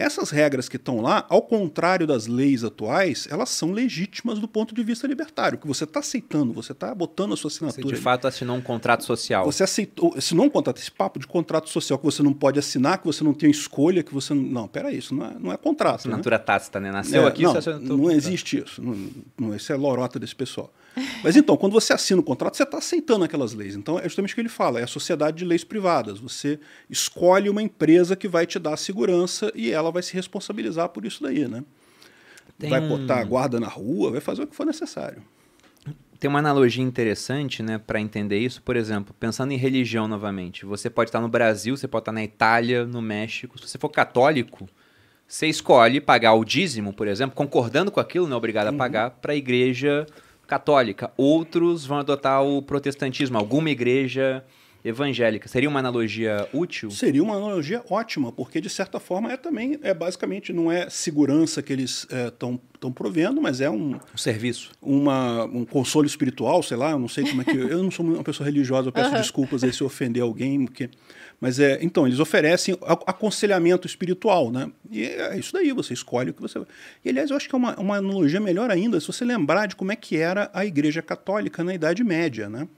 Essas 0.03 0.30
regras 0.30 0.68
que 0.68 0.76
estão 0.76 1.00
lá, 1.00 1.24
ao 1.28 1.42
contrário 1.42 2.07
das 2.07 2.26
leis 2.26 2.64
atuais, 2.64 3.28
elas 3.30 3.50
são 3.50 3.70
legítimas 3.70 4.40
do 4.40 4.48
ponto 4.48 4.74
de 4.74 4.82
vista 4.82 5.07
libertário. 5.07 5.57
que 5.57 5.66
você 5.66 5.84
está 5.84 6.00
aceitando, 6.00 6.53
você 6.53 6.72
está 6.72 6.92
botando 6.92 7.34
a 7.34 7.36
sua 7.36 7.48
assinatura. 7.48 7.88
Você 7.88 7.94
de 7.94 8.00
fato 8.00 8.26
assinou 8.26 8.57
um 8.57 8.61
contrato 8.61 9.05
social. 9.05 9.44
Você 9.44 9.62
aceitou, 9.62 10.14
assinou 10.16 10.46
um 10.46 10.50
contrato, 10.50 10.78
esse 10.78 10.90
papo 10.90 11.20
de 11.20 11.26
contrato 11.26 11.68
social 11.68 11.98
que 11.98 12.05
você 12.05 12.22
não 12.22 12.32
pode 12.32 12.59
assinar, 12.59 12.98
que 12.98 13.07
você 13.07 13.22
não 13.22 13.32
tem 13.32 13.50
escolha, 13.50 14.03
que 14.03 14.12
você 14.12 14.34
não. 14.34 14.42
Não, 14.42 14.68
peraí, 14.68 14.98
isso 14.98 15.14
não 15.14 15.24
é, 15.24 15.36
não 15.38 15.53
é 15.53 15.57
contrato. 15.57 16.00
Assinatura 16.00 16.36
né? 16.36 16.44
tácita, 16.44 16.80
né? 16.80 16.90
Nasceu 16.90 17.24
é, 17.24 17.28
aqui, 17.28 17.44
não, 17.44 17.55
você 17.55 17.72
Não 17.78 18.11
existe 18.11 18.59
isso. 18.59 18.82
Não, 18.82 19.11
não, 19.38 19.55
isso 19.55 19.72
é 19.72 19.76
lorota 19.76 20.18
desse 20.18 20.34
pessoal. 20.34 20.72
Mas 21.22 21.36
então, 21.36 21.57
quando 21.57 21.72
você 21.72 21.93
assina 21.93 22.20
o 22.20 22.24
contrato, 22.24 22.57
você 22.57 22.62
está 22.64 22.78
aceitando 22.78 23.24
aquelas 23.24 23.55
leis. 23.55 23.74
Então, 23.74 23.99
é 23.99 24.05
justamente 24.05 24.32
o 24.32 24.34
que 24.34 24.40
ele 24.40 24.49
fala: 24.49 24.80
é 24.80 24.82
a 24.82 24.86
sociedade 24.86 25.38
de 25.38 25.45
leis 25.45 25.64
privadas. 25.64 26.18
Você 26.18 26.59
escolhe 26.88 27.49
uma 27.49 27.62
empresa 27.62 28.14
que 28.14 28.28
vai 28.28 28.47
te 28.47 28.59
dar 28.59 28.76
segurança 28.76 29.51
e 29.55 29.70
ela 29.70 29.90
vai 29.90 30.03
se 30.03 30.12
responsabilizar 30.14 30.88
por 30.90 31.05
isso 31.05 31.22
daí, 31.22 31.49
né? 31.49 31.64
Tem 32.59 32.70
vai 32.70 32.80
botar 32.80 33.20
a 33.20 33.24
guarda 33.24 33.59
na 33.59 33.68
rua, 33.68 34.11
vai 34.11 34.20
fazer 34.20 34.43
o 34.43 34.47
que 34.47 34.55
for 34.55 34.66
necessário. 34.66 35.22
Tem 36.20 36.28
uma 36.28 36.38
analogia 36.38 36.84
interessante, 36.84 37.64
né, 37.64 37.78
para 37.78 38.01
entender 38.01 38.38
isso. 38.38 38.62
Por 38.62 38.76
exemplo, 38.76 39.12
pensando 39.18 39.53
em 39.53 39.57
religião 39.57 40.07
novamente, 40.07 40.64
você 40.64 40.88
pode 40.88 41.09
estar 41.09 41.20
no 41.20 41.28
Brasil, 41.28 41.76
você 41.76 41.88
pode 41.88 42.03
estar 42.03 42.12
na 42.12 42.22
Itália, 42.22 42.86
no 42.86 43.03
México. 43.03 43.59
Se 43.59 43.68
você 43.68 43.76
for 43.76 43.88
católico, 43.88 44.68
você 45.26 45.49
escolhe 45.49 46.01
pagar 46.01 46.34
o 46.34 46.45
dízimo, 46.45 46.93
por 46.93 47.09
exemplo, 47.09 47.34
concordando 47.34 47.90
com 47.90 47.99
aquilo, 47.99 48.28
não 48.28 48.34
é 48.34 48.38
obrigado 48.38 48.68
uhum. 48.68 48.74
a 48.74 48.78
pagar, 48.78 49.11
para 49.11 49.32
a 49.32 49.36
igreja 49.36 50.07
católica. 50.53 51.11
Outros 51.16 51.86
vão 51.86 52.00
adotar 52.00 52.44
o 52.44 52.61
protestantismo, 52.61 53.38
alguma 53.38 53.70
igreja 53.70 54.44
evangélica. 54.84 55.48
Seria 55.48 55.66
uma 55.66 55.78
analogia 55.78 56.46
útil? 56.53 56.90
Seria 56.90 57.22
uma 57.22 57.36
analogia 57.36 57.82
ótima, 57.88 58.30
porque 58.30 58.61
de 58.61 58.68
certa 58.68 59.00
forma 59.00 59.32
é 59.32 59.38
também, 59.38 59.78
é 59.82 59.94
basicamente, 59.94 60.53
não 60.53 60.70
é 60.70 60.90
segurança 60.90 61.62
que 61.62 61.72
eles 61.72 62.07
estão 62.11 62.61
é, 62.61 62.72
estão 62.74 62.92
provendo, 62.92 63.40
mas 63.40 63.61
é 63.61 63.70
um, 63.70 63.94
um 63.94 64.16
serviço, 64.16 64.72
uma, 64.82 65.44
um 65.44 65.64
consolo 65.64 66.05
espiritual, 66.05 66.62
sei 66.64 66.76
lá, 66.76 66.90
eu 66.90 66.98
não 66.98 67.09
sei 67.09 67.24
como 67.24 67.40
é 67.42 67.44
que 67.44 67.57
eu 67.57 67.82
não 67.82 67.92
sou 67.92 68.05
uma 68.05 68.24
pessoa 68.24 68.44
religiosa, 68.44 68.88
eu 68.88 68.92
peço 68.92 69.11
uhum. 69.11 69.20
desculpas 69.20 69.62
aí 69.62 69.72
se 69.72 69.80
eu 69.80 69.86
ofender 69.86 70.22
alguém, 70.22 70.66
porque 70.66 70.90
mas 71.43 71.59
é, 71.59 71.76
então 71.82 72.07
eles 72.07 72.20
oferecem 72.20 72.78
aconselhamento 73.05 73.84
espiritual, 73.84 74.53
né? 74.53 74.70
E 74.88 75.03
é 75.03 75.36
isso 75.36 75.53
daí, 75.53 75.72
você 75.72 75.93
escolhe 75.93 76.30
o 76.30 76.34
que 76.34 76.40
você. 76.40 76.57
E 77.05 77.09
aliás, 77.09 77.30
eu 77.30 77.36
acho 77.36 77.49
que 77.49 77.55
é 77.57 77.59
uma, 77.59 77.74
uma 77.80 77.97
analogia 77.97 78.38
melhor 78.38 78.70
ainda 78.70 79.01
se 79.01 79.09
você 79.09 79.24
lembrar 79.24 79.66
de 79.66 79.74
como 79.74 79.90
é 79.90 79.97
que 79.97 80.16
era 80.16 80.53
a 80.55 80.64
Igreja 80.64 81.03
Católica 81.03 81.64
na 81.64 81.74
Idade 81.74 82.05
Média, 82.05 82.49
né? 82.49 82.68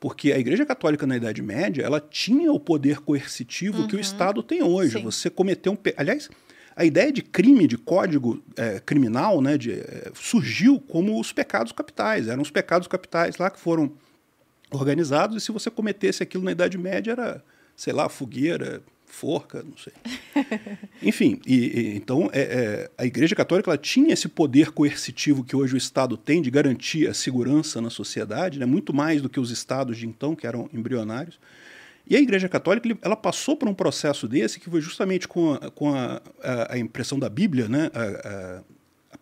Porque 0.00 0.32
a 0.32 0.38
Igreja 0.38 0.64
Católica 0.64 1.06
na 1.06 1.14
Idade 1.14 1.42
Média, 1.42 1.82
ela 1.82 2.00
tinha 2.00 2.50
o 2.50 2.58
poder 2.58 3.00
coercitivo 3.00 3.82
uhum. 3.82 3.86
que 3.86 3.96
o 3.96 3.98
uhum. 3.98 4.00
Estado 4.00 4.42
tem 4.42 4.62
hoje. 4.62 4.96
Sim. 4.96 5.04
Você 5.04 5.28
cometeu 5.28 5.74
um. 5.74 5.78
Aliás, 5.94 6.30
a 6.74 6.86
ideia 6.86 7.12
de 7.12 7.20
crime, 7.20 7.66
de 7.66 7.76
código 7.76 8.42
é, 8.56 8.80
criminal, 8.80 9.42
né, 9.42 9.58
de, 9.58 9.72
é, 9.72 10.10
surgiu 10.14 10.80
como 10.80 11.20
os 11.20 11.34
pecados 11.34 11.70
capitais. 11.70 12.28
Eram 12.28 12.40
os 12.40 12.50
pecados 12.50 12.88
capitais 12.88 13.36
lá 13.36 13.50
que 13.50 13.60
foram 13.60 13.92
organizados, 14.70 15.36
e 15.36 15.40
se 15.44 15.52
você 15.52 15.70
cometesse 15.70 16.22
aquilo 16.22 16.44
na 16.44 16.52
Idade 16.52 16.78
Média, 16.78 17.12
era, 17.12 17.44
sei 17.80 17.94
lá, 17.94 18.10
fogueira, 18.10 18.82
forca, 19.06 19.62
não 19.62 19.74
sei. 19.78 19.94
Enfim, 21.02 21.40
e, 21.46 21.54
e 21.54 21.96
então 21.96 22.28
é, 22.30 22.40
é, 22.40 22.90
a 22.98 23.06
Igreja 23.06 23.34
Católica 23.34 23.70
ela 23.70 23.78
tinha 23.78 24.12
esse 24.12 24.28
poder 24.28 24.70
coercitivo 24.70 25.42
que 25.42 25.56
hoje 25.56 25.72
o 25.72 25.78
Estado 25.78 26.14
tem 26.18 26.42
de 26.42 26.50
garantir 26.50 27.08
a 27.08 27.14
segurança 27.14 27.80
na 27.80 27.88
sociedade, 27.88 28.58
né, 28.58 28.66
muito 28.66 28.92
mais 28.92 29.22
do 29.22 29.30
que 29.30 29.40
os 29.40 29.50
estados 29.50 29.96
de 29.96 30.06
então, 30.06 30.36
que 30.36 30.46
eram 30.46 30.68
embrionários. 30.74 31.40
E 32.06 32.14
a 32.14 32.20
Igreja 32.20 32.50
Católica 32.50 32.86
ela 33.00 33.16
passou 33.16 33.56
por 33.56 33.66
um 33.66 33.72
processo 33.72 34.28
desse 34.28 34.60
que 34.60 34.68
foi 34.68 34.82
justamente 34.82 35.26
com 35.26 35.54
a, 35.54 35.70
com 35.70 35.94
a, 35.94 36.20
a, 36.42 36.74
a 36.74 36.78
impressão 36.78 37.18
da 37.18 37.30
Bíblia, 37.30 37.66
né? 37.66 37.90
a, 37.94 38.62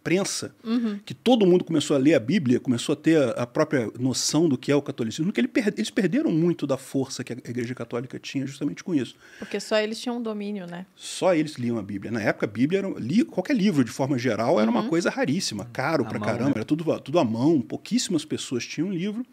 prensa, 0.03 0.55
uhum. 0.65 0.99
que 1.05 1.13
todo 1.13 1.47
mundo 1.47 1.65
começou 1.65 1.97
a 1.97 1.99
ler 1.99 2.15
a 2.15 2.21
Bíblia, 2.21 2.61
começou 2.61 2.93
a 2.93 2.97
ter 2.97 3.19
a, 3.39 3.47
própria 3.47 3.91
noção 3.99 4.49
do 4.49 4.57
que 4.57 4.71
é 4.71 4.75
o 4.77 4.83
catolicismo, 4.83 5.33
que 5.33 5.41
ele 5.41 5.49
per, 5.49 5.69
eles 5.77 5.91
perderam 5.91 6.31
muito 6.31 6.67
da 6.67 6.77
força 6.77 7.23
que 7.23 7.33
a 7.33 7.37
Igreja 7.37 7.75
Católica 7.75 8.19
tinha 8.19 8.47
justamente 8.47 8.83
com 8.83 8.95
isso. 8.95 9.17
Porque 9.39 9.61
só 9.61 9.79
eles 9.79 10.01
tinham 10.01 10.17
um 10.17 10.23
domínio, 10.23 10.67
né? 10.67 10.87
Só 10.97 11.35
eles 11.35 11.55
liam 11.55 11.79
a 11.79 11.83
Bíblia. 11.83 12.11
Na 12.11 12.23
época, 12.23 12.47
a 12.47 12.49
Bíblia 12.49 12.79
era 12.79 12.89
li, 12.99 13.25
qualquer 13.25 13.55
livro 13.55 13.85
de 13.85 13.91
forma 13.91 14.19
geral 14.19 14.61
era 14.61 14.71
uhum. 14.71 14.77
uma 14.79 14.89
coisa 14.89 15.11
raríssima, 15.11 15.69
caro 15.73 16.05
a 16.05 16.07
pra 16.07 16.19
mão, 16.19 16.29
caramba, 16.29 16.51
né? 16.51 16.53
era 16.57 16.65
tudo, 16.65 17.01
tudo 17.01 17.19
à 17.19 17.25
mão, 17.25 17.61
pouquíssimas 17.61 18.25
pessoas 18.25 18.65
tinham 18.65 18.89
um 18.89 18.93
livro. 18.93 19.25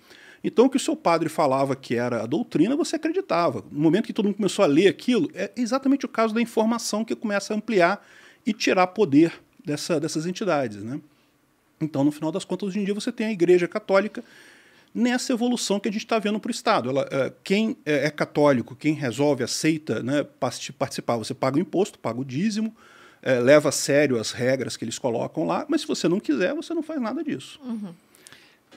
Então, 0.44 0.66
o 0.66 0.70
que 0.70 0.78
o 0.78 0.80
seu 0.80 0.96
padre 0.96 1.28
falava 1.28 1.76
que 1.76 1.96
era 1.96 2.22
a 2.22 2.26
doutrina, 2.28 2.76
você 2.76 2.98
acreditava. 2.98 3.64
No 3.72 3.80
momento 3.80 4.06
que 4.06 4.14
todo 4.14 4.26
mundo 4.26 4.36
começou 4.36 4.64
a 4.64 4.68
ler 4.68 4.88
aquilo, 4.88 5.28
é 5.34 5.52
exatamente 5.56 6.06
o 6.06 6.10
caso 6.10 6.36
da 6.36 6.42
informação 6.42 7.04
que 7.04 7.16
começa 7.16 7.52
a 7.52 7.58
ampliar 7.58 8.06
e 8.46 8.54
tirar 8.54 8.88
poder 8.88 9.34
dessa, 9.66 10.00
dessas 10.00 10.26
entidades. 10.26 10.84
Né? 10.84 11.00
Então, 11.82 12.04
no 12.04 12.12
final 12.12 12.32
das 12.32 12.46
contas, 12.46 12.70
hoje 12.70 12.80
em 12.80 12.86
dia 12.86 12.94
você 12.94 13.12
tem 13.12 13.28
a 13.28 13.32
Igreja 13.32 13.68
Católica 13.68 14.24
nessa 14.94 15.34
evolução 15.34 15.80
que 15.80 15.90
a 15.90 15.92
gente 15.92 16.06
está 16.06 16.18
vendo 16.18 16.40
para 16.40 16.50
o 16.50 16.52
Estado. 16.52 16.90
Ela, 16.90 17.08
é, 17.12 17.34
quem 17.44 17.76
é, 17.86 18.06
é 18.06 18.10
católico, 18.10 18.76
quem 18.76 18.94
resolve, 18.94 19.44
aceita 19.44 20.02
né, 20.02 20.24
participar, 20.24 21.18
você 21.18 21.34
paga 21.34 21.58
o 21.58 21.60
imposto, 21.60 22.00
paga 22.00 22.22
o 22.22 22.24
dízimo, 22.24 22.74
é, 23.22 23.40
leva 23.40 23.70
a 23.70 23.72
sério 23.72 24.18
as 24.18 24.32
regras 24.32 24.78
que 24.78 24.86
eles 24.86 24.98
colocam 24.98 25.46
lá, 25.46 25.66
mas 25.68 25.82
se 25.82 25.88
você 25.88 26.08
não 26.08 26.20
quiser, 26.20 26.54
você 26.54 26.74
não 26.74 26.82
faz 26.82 27.02
nada 27.02 27.22
disso. 27.24 27.60
Uhum. 27.66 27.94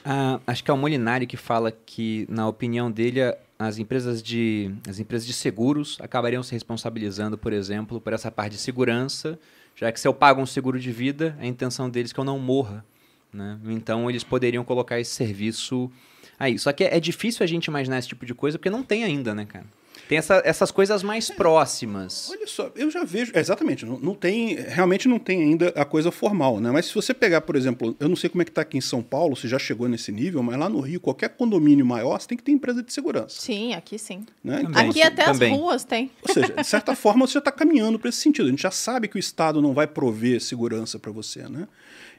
Ah, 0.03 0.39
acho 0.47 0.63
que 0.63 0.71
é 0.71 0.73
o 0.73 0.77
Molinari 0.77 1.25
que 1.25 1.37
fala 1.37 1.71
que, 1.71 2.25
na 2.29 2.47
opinião 2.47 2.91
dele, 2.91 3.19
as 3.57 3.77
empresas 3.77 4.23
de, 4.23 4.73
as 4.87 4.99
empresas 4.99 5.27
de 5.27 5.33
seguros 5.33 5.97
acabariam 6.01 6.41
se 6.41 6.53
responsabilizando, 6.53 7.37
por 7.37 7.53
exemplo, 7.53 7.99
por 7.99 8.13
essa 8.13 8.31
parte 8.31 8.53
de 8.53 8.59
segurança, 8.59 9.39
já 9.79 9.91
que 9.93 9.99
se 9.99 10.05
eu 10.05 10.13
pago 10.13 10.41
um 10.41 10.45
seguro 10.45 10.77
de 10.77 10.91
vida, 10.91 11.37
a 11.39 11.45
intenção 11.45 11.89
deles 11.89 12.11
é 12.11 12.13
que 12.13 12.19
eu 12.19 12.25
não 12.25 12.37
morra. 12.37 12.83
Né? 13.31 13.57
Então 13.67 14.09
eles 14.09 14.25
poderiam 14.25 14.61
colocar 14.61 14.99
esse 14.99 15.11
serviço 15.11 15.89
aí. 16.37 16.59
Só 16.59 16.73
que 16.73 16.83
é, 16.83 16.99
difícil 16.99 17.45
a 17.45 17.47
gente 17.47 17.67
imaginar 17.67 17.97
esse 17.97 18.09
tipo 18.09 18.25
de 18.25 18.33
coisa 18.33 18.57
porque 18.57 18.69
não 18.69 18.83
tem 18.83 19.05
ainda, 19.05 19.33
né, 19.33 19.45
cara? 19.45 19.65
Tem 20.09 20.17
essa- 20.17 20.41
essas 20.43 20.71
coisas 20.71 21.03
mais 21.03 21.29
próximas. 21.29 22.29
Olha 22.31 22.47
só, 22.47 22.71
eu 22.75 22.89
já 22.89 23.03
vejo. 23.03 23.31
é, 23.35 23.39
exatamente, 23.39 23.85
não, 23.85 23.99
não 23.99 24.15
tem. 24.15 24.55
Realmente 24.55 25.07
não 25.07 25.19
tem 25.19 25.39
ainda 25.43 25.67
a 25.75 25.85
coisa 25.85 26.09
formal, 26.11 26.59
né? 26.59 26.71
Mas 26.71 26.87
se 26.87 26.95
você 26.95 27.13
pegar, 27.13 27.41
por 27.41 27.55
exemplo, 27.55 27.95
eu 27.99 28.09
não 28.09 28.15
sei 28.15 28.27
como 28.27 28.41
é 28.41 28.45
que 28.45 28.49
está 28.49 28.63
aqui 28.63 28.75
em 28.75 28.81
São 28.81 29.03
Paulo, 29.03 29.35
se 29.35 29.47
já 29.47 29.59
chegou 29.59 29.87
nesse 29.87 30.11
nível, 30.11 30.41
mas 30.41 30.57
lá 30.57 30.67
no 30.67 30.79
Rio, 30.79 30.99
qualquer 30.99 31.29
condomínio 31.29 31.85
maior, 31.85 32.19
você 32.19 32.27
tem 32.27 32.35
que 32.37 32.43
ter 32.43 32.51
empresa 32.51 32.81
de 32.81 32.91
segurança. 32.91 33.39
Sim, 33.39 33.75
aqui 33.75 33.99
sim. 33.99 34.25
Né? 34.43 34.61
Então. 34.67 34.81
Aqui 34.89 34.99
assim, 34.99 35.13
até 35.13 35.25
também. 35.25 35.53
as 35.53 35.59
ruas 35.59 35.83
tem. 35.83 36.09
Ou 36.27 36.33
seja, 36.33 36.53
de 36.53 36.63
certa 36.67 36.95
forma, 36.97 37.27
você 37.27 37.33
já 37.33 37.39
está 37.39 37.51
caminhando 37.51 37.99
para 37.99 38.09
esse 38.09 38.17
sentido. 38.19 38.47
A 38.47 38.49
gente 38.49 38.63
já 38.63 38.71
sabe 38.71 39.07
que 39.07 39.15
o 39.15 39.19
Estado 39.19 39.61
não 39.61 39.75
vai 39.75 39.85
prover 39.85 40.41
segurança 40.41 40.97
para 40.97 41.11
você, 41.11 41.47
né? 41.47 41.67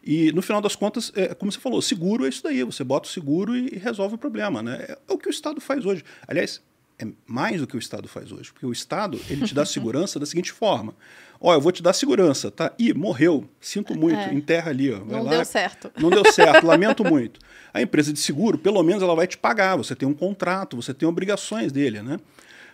E 0.05 0.31
no 0.33 0.41
final 0.43 0.63
das 0.63 0.77
contas, 0.77 1.13
é, 1.17 1.35
como 1.35 1.51
você 1.51 1.59
falou, 1.59 1.83
seguro 1.83 2.25
é 2.25 2.29
isso 2.29 2.43
daí. 2.43 2.63
Você 2.63 2.85
bota 2.85 3.09
o 3.09 3.11
seguro 3.13 3.57
e, 3.57 3.75
e 3.75 3.79
resolve 3.79 4.15
o 4.15 4.19
problema, 4.19 4.63
né? 4.63 4.77
É, 4.89 4.93
é 4.93 5.13
o 5.13 5.19
que 5.19 5.29
o 5.29 5.31
Estado 5.31 5.61
faz 5.61 5.85
hoje. 5.85 6.05
Aliás, 6.29 6.63
é 7.01 7.07
mais 7.27 7.61
do 7.61 7.67
que 7.67 7.77
o 7.77 7.79
Estado 7.79 8.07
faz 8.09 8.31
hoje, 8.33 8.53
porque 8.53 8.67
o 8.67 8.73
Estado 8.73 9.19
ele 9.29 9.47
te 9.47 9.55
dá 9.55 9.65
segurança 9.65 10.19
da 10.21 10.27
seguinte 10.27 10.53
forma: 10.53 10.95
ó, 11.41 11.55
eu 11.55 11.61
vou 11.61 11.73
te 11.73 11.83
dar 11.83 11.93
segurança, 11.93 12.51
tá? 12.51 12.73
Ih, 12.79 12.93
morreu, 12.95 13.49
sinto 13.61 13.95
muito, 13.95 14.19
É. 14.19 14.35
enterra 14.35 14.71
ali, 14.71 14.93
ó. 14.93 14.99
Não 15.05 15.23
lá, 15.25 15.31
deu 15.31 15.45
certo. 15.45 15.91
não 16.01 16.11
deu 16.11 16.25
certo, 16.33 16.67
lamento 16.67 17.05
muito. 17.05 17.41
A 17.73 17.81
empresa 17.81 18.13
de 18.13 18.19
seguro, 18.21 18.59
pelo 18.59 18.83
menos, 18.83 19.03
ela 19.03 19.15
vai 19.15 19.27
te 19.27 19.39
pagar. 19.39 19.77
Você 19.77 19.95
tem 19.95 20.09
um 20.09 20.15
contrato, 20.15 20.77
você 20.77 20.93
tem 20.93 21.09
obrigações 21.09 21.73
dele, 21.73 22.03
né? 22.03 22.19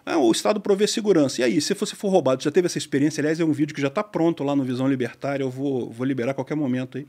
Ah, 0.05 0.19
o 0.19 0.31
Estado 0.31 0.61
provê 0.61 0.87
segurança. 0.87 1.41
E 1.41 1.45
aí, 1.45 1.61
se 1.61 1.75
você 1.75 1.97
for 1.97 2.09
roubado, 2.09 2.43
já 2.43 2.51
teve 2.51 2.67
essa 2.67 2.79
experiência? 2.79 3.21
Aliás, 3.21 3.41
é 3.41 3.45
um 3.45 3.53
vídeo 3.53 3.75
que 3.75 3.81
já 3.81 3.89
está 3.89 4.05
pronto 4.05 4.45
lá 4.45 4.55
no 4.55 4.63
Visão 4.63 4.89
Libertária, 4.89 5.43
eu 5.43 5.51
vou, 5.51 5.91
vou 5.91 6.07
liberar 6.07 6.31
a 6.31 6.35
qualquer 6.35 6.55
momento 6.55 6.97
aí. 6.97 7.07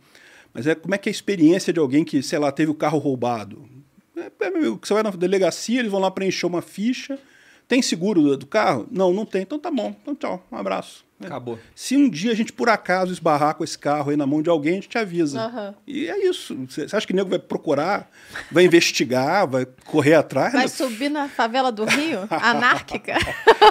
Mas 0.53 0.65
é 0.65 0.73
como 0.73 0.95
é 0.95 0.97
que 0.97 1.07
é 1.07 1.11
a 1.11 1.13
experiência 1.13 1.71
de 1.71 1.79
alguém 1.79 2.03
que, 2.03 2.23
sei 2.23 2.39
lá, 2.39 2.51
teve 2.51 2.71
o 2.71 2.75
carro 2.75 2.97
roubado? 2.97 3.69
É, 4.17 4.49
meu 4.49 4.59
amigo, 4.59 4.79
você 4.81 4.93
vai 4.93 5.03
na 5.03 5.11
delegacia, 5.11 5.79
eles 5.79 5.91
vão 5.91 6.01
lá 6.01 6.09
preencher 6.09 6.45
uma 6.45 6.61
ficha. 6.61 7.19
Tem 7.67 7.81
seguro 7.81 8.21
do, 8.21 8.37
do 8.37 8.45
carro? 8.47 8.87
Não, 8.91 9.13
não 9.13 9.25
tem. 9.25 9.43
Então 9.43 9.59
tá 9.59 9.69
bom. 9.69 9.95
Então 10.01 10.15
tchau, 10.15 10.45
um 10.51 10.57
abraço. 10.57 11.06
Acabou. 11.19 11.57
Se 11.73 11.97
um 11.97 12.07
dia 12.09 12.31
a 12.31 12.35
gente, 12.35 12.53
por 12.53 12.69
acaso, 12.69 13.11
esbarrar 13.11 13.55
com 13.55 13.63
esse 13.63 13.77
carro 13.77 14.11
aí 14.11 14.17
na 14.17 14.27
mão 14.27 14.41
de 14.41 14.49
alguém, 14.49 14.73
a 14.73 14.75
gente 14.75 14.87
te 14.89 14.97
avisa. 14.99 15.41
Aham. 15.41 15.75
E 15.87 16.07
é 16.07 16.27
isso. 16.29 16.55
Você 16.69 16.83
acha 16.95 17.07
que 17.07 17.11
o 17.13 17.15
nego 17.15 17.29
vai 17.29 17.39
procurar, 17.39 18.09
vai 18.51 18.65
investigar, 18.65 19.47
vai 19.47 19.65
correr 19.85 20.13
atrás? 20.13 20.53
Vai 20.53 20.67
subir 20.67 21.09
na 21.09 21.27
favela 21.27 21.71
do 21.71 21.85
Rio? 21.85 22.19
Anárquica? 22.29 23.15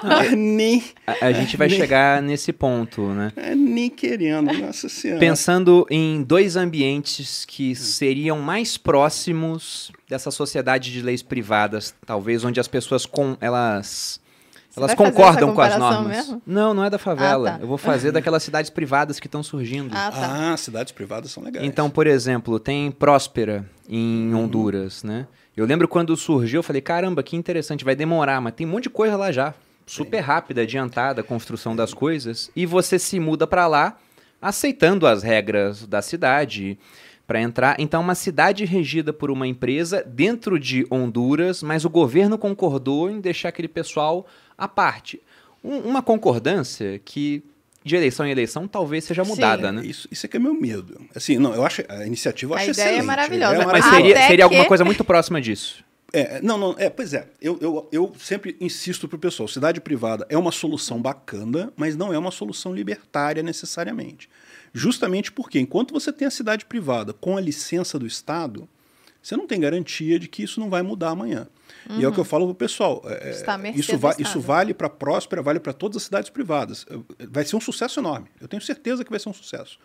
Mas 0.03 0.32
nem, 0.32 0.82
A, 1.07 1.26
a 1.26 1.32
gente 1.32 1.57
vai 1.57 1.68
Nem- 1.68 1.76
chegar 1.78 2.20
nesse 2.20 2.53
ponto, 2.53 3.03
né? 3.14 3.32
é, 3.36 3.55
nem 3.55 3.88
querendo, 3.90 4.53
nossa 4.53 4.88
senhora. 4.88 5.20
Pensando 5.20 5.86
em 5.88 6.22
dois 6.24 6.57
ambientes 6.57 7.44
que 7.44 7.74
seriam 7.76 8.40
mais 8.40 8.76
próximos 8.76 9.92
dessa 10.09 10.30
sociedade 10.30 10.92
de 10.92 11.01
leis 11.03 11.22
privadas, 11.22 11.94
talvez 12.05 12.44
onde 12.44 12.59
as 12.61 12.68
pessoas 12.68 13.07
com 13.07 13.36
elas 13.40 14.20
Você 14.77 14.83
elas 14.83 14.95
concordam 14.95 15.55
com 15.55 15.61
as 15.62 15.79
normas. 15.79 16.07
mesmo? 16.07 16.43
Não, 16.47 16.74
não 16.74 16.85
é 16.85 16.91
da 16.91 16.99
favela. 16.99 17.49
Ah, 17.49 17.53
tá. 17.55 17.61
Eu 17.62 17.66
vou 17.66 17.79
fazer 17.79 18.12
daquelas 18.12 18.43
cidades 18.43 18.70
privadas 18.70 19.18
que 19.18 19.27
estão 19.27 19.43
surgindo. 19.43 19.91
Ah, 19.97 20.11
tá. 20.11 20.53
Ah, 20.53 20.57
cidades 20.59 20.93
privadas 20.93 21.31
são 21.31 21.43
legais. 21.43 21.66
Então, 21.66 21.89
por 21.89 22.07
exemplo, 22.07 22.61
tem 22.61 22.91
Próspera 22.91 23.64
em 23.89 24.35
Honduras, 24.35 25.03
né? 25.03 25.27
Eu 25.57 25.64
lembro 25.64 25.89
quando 25.89 26.14
surgiu, 26.14 26.59
eu 26.59 26.62
falei, 26.62 26.83
caramba, 26.83 27.22
que 27.22 27.35
interessante, 27.35 27.87
vai 27.87 27.97
demorar, 27.97 28.39
mas 28.43 28.53
tem 28.53 28.66
um 28.66 28.70
monte 28.70 28.85
de 28.85 28.91
coisa 28.91 29.16
lá 29.16 29.33
já. 29.33 29.55
Super 29.87 30.20
rápida, 30.20 30.61
adiantada 30.61 31.22
a 31.22 31.24
construção 31.24 31.74
das 31.74 31.95
coisas. 31.95 32.51
E 32.55 32.66
você 32.66 32.99
se 32.99 33.18
muda 33.18 33.47
pra 33.47 33.66
lá 33.66 33.97
aceitando 34.43 35.07
as 35.07 35.22
regras 35.22 35.87
da 35.87 36.03
cidade 36.03 36.79
para 37.27 37.41
entrar. 37.41 37.77
Então, 37.81 38.01
uma 38.01 38.14
cidade 38.14 38.64
regida 38.64 39.12
por 39.12 39.31
uma 39.31 39.47
empresa 39.47 40.03
dentro 40.07 40.59
de 40.61 40.87
Honduras, 40.91 41.62
mas 41.62 41.85
o 41.85 41.91
governo 41.91 42.39
concordou 42.39 43.11
em 43.11 43.20
deixar 43.20 43.49
aquele 43.49 43.68
pessoal 43.68 44.27
à 44.57 44.68
parte. 44.68 45.20
Um- 45.64 45.79
uma 45.81 46.03
concordância 46.03 47.01
que 47.05 47.43
de 47.85 47.95
eleição 47.97 48.27
em 48.27 48.31
eleição 48.31 48.66
talvez 48.66 49.05
seja 49.05 49.24
Sim. 49.24 49.31
mudada, 49.31 49.70
né? 49.72 49.85
Isso, 49.85 50.09
isso 50.11 50.27
é 50.27 50.29
que 50.29 50.37
é 50.37 50.41
meu 50.41 50.55
medo. 50.55 51.01
Assim, 51.14 51.39
não, 51.39 51.55
eu 51.55 51.64
acho 51.64 51.83
a 51.89 52.05
iniciativa 52.07 52.55
eu 52.55 52.57
A 52.57 52.61
acho 52.61 52.70
ideia 52.70 52.85
é 52.85 52.89
excelente. 52.91 53.07
maravilhosa. 53.07 53.53
A 53.53 53.55
ideia 53.55 53.68
é 53.68 53.72
Mas 53.72 53.87
Ah, 53.87 53.91
seria, 53.91 54.27
seria 54.27 54.45
alguma 54.45 54.62
que- 54.62 54.68
coisa 54.68 54.85
muito 54.85 55.05
próxima 55.05 55.41
disso. 55.41 55.85
É, 56.12 56.41
não, 56.41 56.57
não, 56.57 56.74
é, 56.79 56.89
pois 56.89 57.12
é. 57.12 57.27
Eu, 57.43 57.59
eu, 57.61 57.89
eu 57.93 58.12
sempre 58.18 58.57
insisto 58.61 59.07
pro 59.09 59.18
pessoal, 59.18 59.49
cidade 59.49 59.81
privada 59.81 60.24
é 60.31 60.39
uma 60.39 60.53
solução 60.53 61.03
bacana, 61.03 61.72
mas 61.77 61.97
não 61.97 62.12
é 62.12 62.18
uma 62.18 62.31
solução 62.31 62.72
libertária 62.74 63.43
necessariamente. 63.43 64.29
Justamente 64.77 65.33
porque 65.33 65.59
enquanto 65.59 65.95
você 65.95 66.12
tem 66.12 66.29
a 66.29 66.31
cidade 66.31 66.66
privada 66.66 67.14
com 67.14 67.35
a 67.35 67.41
licença 67.41 67.99
do 67.99 68.07
Estado, 68.07 68.68
você 69.22 69.35
não 69.35 69.47
tem 69.47 69.59
garantia 69.59 70.18
de 70.18 70.29
que 70.29 70.43
isso 70.43 70.61
não 70.61 70.68
vai 70.68 70.83
mudar 70.83 71.11
amanhã. 71.11 71.49
E 71.99 72.05
é 72.05 72.09
o 72.09 72.12
que 72.12 72.20
eu 72.20 72.24
falo 72.24 72.45
pro 72.45 72.55
pessoal. 72.55 73.03
é, 73.55 73.57
mercê 73.57 73.81
isso, 73.81 73.97
va 73.97 74.14
isso 74.18 74.39
vale 74.39 74.74
para 74.74 74.91
Próspera, 74.91 75.41
vale 75.41 75.61
para 75.61 75.72
todas 75.72 75.97
as 75.97 76.03
cidades 76.03 76.29
privadas. 76.29 76.85
Vai 77.31 77.45
ser 77.47 77.57
um 77.57 77.61
sucesso 77.61 78.01
enorme. 78.01 78.29
Eu 78.39 78.49
tenho 78.49 78.61
certeza 78.61 79.03
que 79.03 79.11
vai 79.11 79.18
ser 79.18 79.31
um 79.31 79.33
sucesso. 79.33 79.79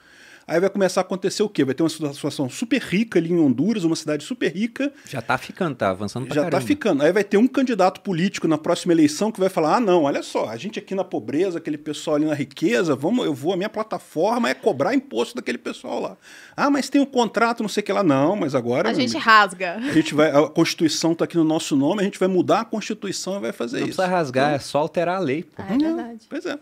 Aí 0.48 0.60
vai 0.60 0.70
começar 0.70 1.02
a 1.02 1.04
acontecer 1.04 1.44
o 1.44 1.50
quê? 1.50 1.64
Vai 1.64 1.74
ter 1.74 1.84
uma 1.84 1.90
situação 1.90 2.50
super 2.50 2.82
rica 2.82 3.20
ali 3.20 3.32
em 3.32 3.40
Honduras, 3.40 3.84
uma 3.84 3.96
cidade 3.96 4.24
super 4.24 4.52
rica, 4.52 4.92
Já 5.08 5.22
tá 5.22 5.38
ficando, 5.38 5.76
tá 5.76 5.90
avançando 5.92 6.26
pra 6.26 6.36
já 6.36 6.42
caramba. 6.42 6.58
está 6.58 6.68
ficando. 6.68 7.04
Aí 7.04 7.12
vai 7.12 7.24
ter 7.24 7.38
um 7.38 7.48
candidato 7.48 8.02
político 8.02 8.48
na 8.48 8.58
próxima 8.58 8.92
eleição 8.94 9.32
que 9.32 9.40
vai 9.40 9.50
falar: 9.50 9.78
ah, 9.78 9.80
não, 9.80 10.04
olha 10.04 10.22
só, 10.24 10.50
a 10.50 10.58
gente 10.58 10.78
aqui 10.80 10.94
na 10.96 11.04
pobreza, 11.04 11.58
aquele 11.60 11.78
pessoal 11.78 12.16
ali 12.18 12.26
na 12.26 12.34
riqueza, 12.34 12.96
vamos, 12.96 13.26
eu 13.26 13.34
vou, 13.34 13.54
a 13.54 13.58
minha 13.58 13.70
plataforma 13.70 14.50
é 14.50 14.54
cobrar 14.54 14.94
imposto 14.94 15.36
daquele 15.36 15.58
pessoal 15.58 16.02
lá. 16.02 16.18
Ah, 16.58 16.70
mas 16.70 16.90
tem 16.90 17.00
um 17.00 17.06
contrato, 17.06 17.62
não 17.62 17.70
sei 17.70 17.82
o 17.82 17.86
que 17.86 17.94
lá. 17.94 18.04
Não, 18.04 18.36
mas 18.36 18.56
agora. 18.56 18.90
A 18.90 18.94
gente 18.94 19.18
rasga. 19.18 19.76
a 19.78 19.92
gente 19.94 20.14
vai, 20.14 20.30
a 20.32 20.48
Constituição 20.50 21.14
está 21.14 21.26
aqui 21.26 21.38
no 21.38 21.44
nosso 21.44 21.76
nome, 21.76 22.02
a 22.02 22.04
gente 22.04 22.20
vai 22.20 22.28
mudar 22.28 22.62
a 22.62 22.66
Constituição 22.66 23.38
e 23.38 23.40
vai 23.40 23.52
fazer 23.52 23.80
Não 23.80 23.88
isso. 23.88 23.96
precisa 23.98 24.08
rasgar, 24.16 24.54
é 24.54 24.60
só 24.60 24.80
alterar 24.80 25.18
a 25.18 25.20
lei. 25.20 25.44
pô. 25.44 25.62
Ah, 25.62 25.74
é 25.74 25.78
verdade. 25.78 26.20
Pois 26.30 26.46
é. 26.46 26.58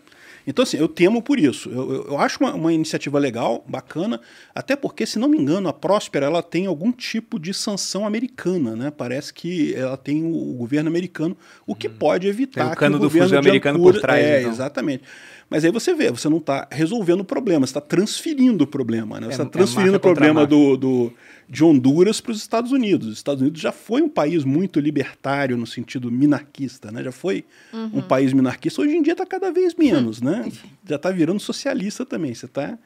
Então, 0.46 0.62
assim, 0.62 0.76
eu 0.78 0.88
temo 0.88 1.22
por 1.22 1.38
isso. 1.38 1.68
Eu, 1.70 1.92
eu- 1.92 2.04
eu 2.08 2.18
acho 2.18 2.38
uma, 2.40 2.54
uma 2.54 2.72
iniciativa 2.72 3.18
legal, 3.18 3.64
bacana, 3.68 4.20
até 4.54 4.74
porque, 4.74 5.04
se 5.06 5.18
não 5.18 5.28
me 5.28 5.38
engano, 5.38 5.68
a 5.68 5.72
Próspera 5.72 6.26
ela 6.26 6.42
tem 6.42 6.66
algum 6.66 6.90
tipo 6.92 7.38
de 7.38 7.52
sanção 7.54 8.06
americana, 8.06 8.74
né? 8.74 8.90
Parece 8.90 9.32
que 9.34 9.74
ela 9.74 9.96
tem 9.96 10.24
o, 10.24 10.34
o 10.34 10.54
governo 10.54 10.88
americano, 10.88 11.36
o 11.66 11.74
que 11.74 11.88
pode 11.88 12.26
evitar. 12.26 12.60
Tem 12.62 12.68
o 12.68 12.70
que 12.72 12.76
cano 12.76 12.96
o 12.96 12.98
do 12.98 13.02
governo 13.04 13.28
fuzil 13.28 13.38
americano 13.38 13.78
Ancura- 13.78 13.94
por 13.94 14.00
trás, 14.00 14.24
É, 14.24 14.40
então. 14.40 14.50
exatamente. 14.52 15.02
Mas 15.48 15.64
aí 15.64 15.70
você 15.72 15.92
vê, 15.92 16.10
você 16.10 16.28
não 16.28 16.38
está 16.38 16.68
resolvendo 16.70 17.20
o 17.20 17.24
problema, 17.24 17.66
você 17.66 17.70
está 17.70 17.80
transferindo 17.80 18.64
o 18.64 18.66
problema, 18.66 19.18
né? 19.20 19.26
Você 19.26 19.32
É- 19.32 19.34
está 19.34 19.44
é 19.44 19.46
transferindo 19.48 19.92
máfia 19.94 20.10
o 20.10 20.14
problema 20.14 20.46
do, 20.46 20.76
do- 20.76 21.12
de 21.50 21.64
Honduras 21.64 22.20
para 22.20 22.30
os 22.30 22.38
Estados 22.38 22.70
Unidos. 22.70 23.08
Os 23.08 23.14
Estados 23.14 23.42
Unidos 23.42 23.60
já 23.60 23.72
foi 23.72 24.00
um 24.02 24.08
país 24.08 24.44
muito 24.44 24.78
libertário 24.78 25.56
no 25.56 25.66
sentido 25.66 26.08
minarquista, 26.10 26.92
né? 26.92 27.02
Já 27.02 27.10
foi 27.12 27.44
Uhum. 27.72 27.90
um 27.94 28.00
país 28.02 28.32
minarquista. 28.32 28.80
Hoje 28.80 28.94
em 28.96 29.02
dia 29.02 29.14
está 29.14 29.26
cada 29.26 29.50
vez 29.50 29.74
menos, 29.74 30.22
né? 30.22 30.50
Já 30.88 30.94
está 30.96 31.10
virando 31.10 31.40
socialista 31.40 32.06
também. 32.06 32.32
Você 32.32 32.46
está. 32.46 32.78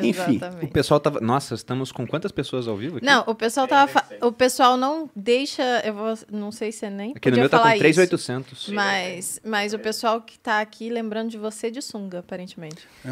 Enfim, 0.00 0.36
Exatamente. 0.36 0.64
O 0.64 0.68
pessoal 0.68 1.00
tava. 1.00 1.18
Nossa, 1.20 1.54
estamos 1.54 1.90
com 1.90 2.06
quantas 2.06 2.30
pessoas 2.30 2.68
ao 2.68 2.76
vivo 2.76 2.98
aqui? 2.98 3.04
Não, 3.06 3.24
o 3.26 3.34
pessoal 3.34 3.66
tava. 3.66 3.90
fa- 3.90 4.06
O 4.22 4.30
pessoal 4.30 4.76
não 4.76 5.10
deixa. 5.16 5.62
Eu 5.84 5.92
vou, 5.94 6.14
não 6.30 6.52
sei 6.52 6.70
se 6.70 6.86
é 6.86 6.90
nem. 6.90 7.12
Aqui 7.16 7.30
no 7.30 7.36
meu 7.38 7.48
tá 7.50 7.58
falar 7.58 7.70
com 7.70 7.74
isso. 7.76 7.80
3,800. 7.82 8.68
Mas, 8.68 9.40
mas 9.44 9.74
o 9.74 9.78
pessoal 9.78 10.20
que 10.22 10.38
tá 10.38 10.60
aqui 10.60 10.88
lembrando 10.88 11.30
de 11.30 11.36
você 11.38 11.70
de 11.70 11.82
sunga, 11.82 12.20
aparentemente. 12.20 12.86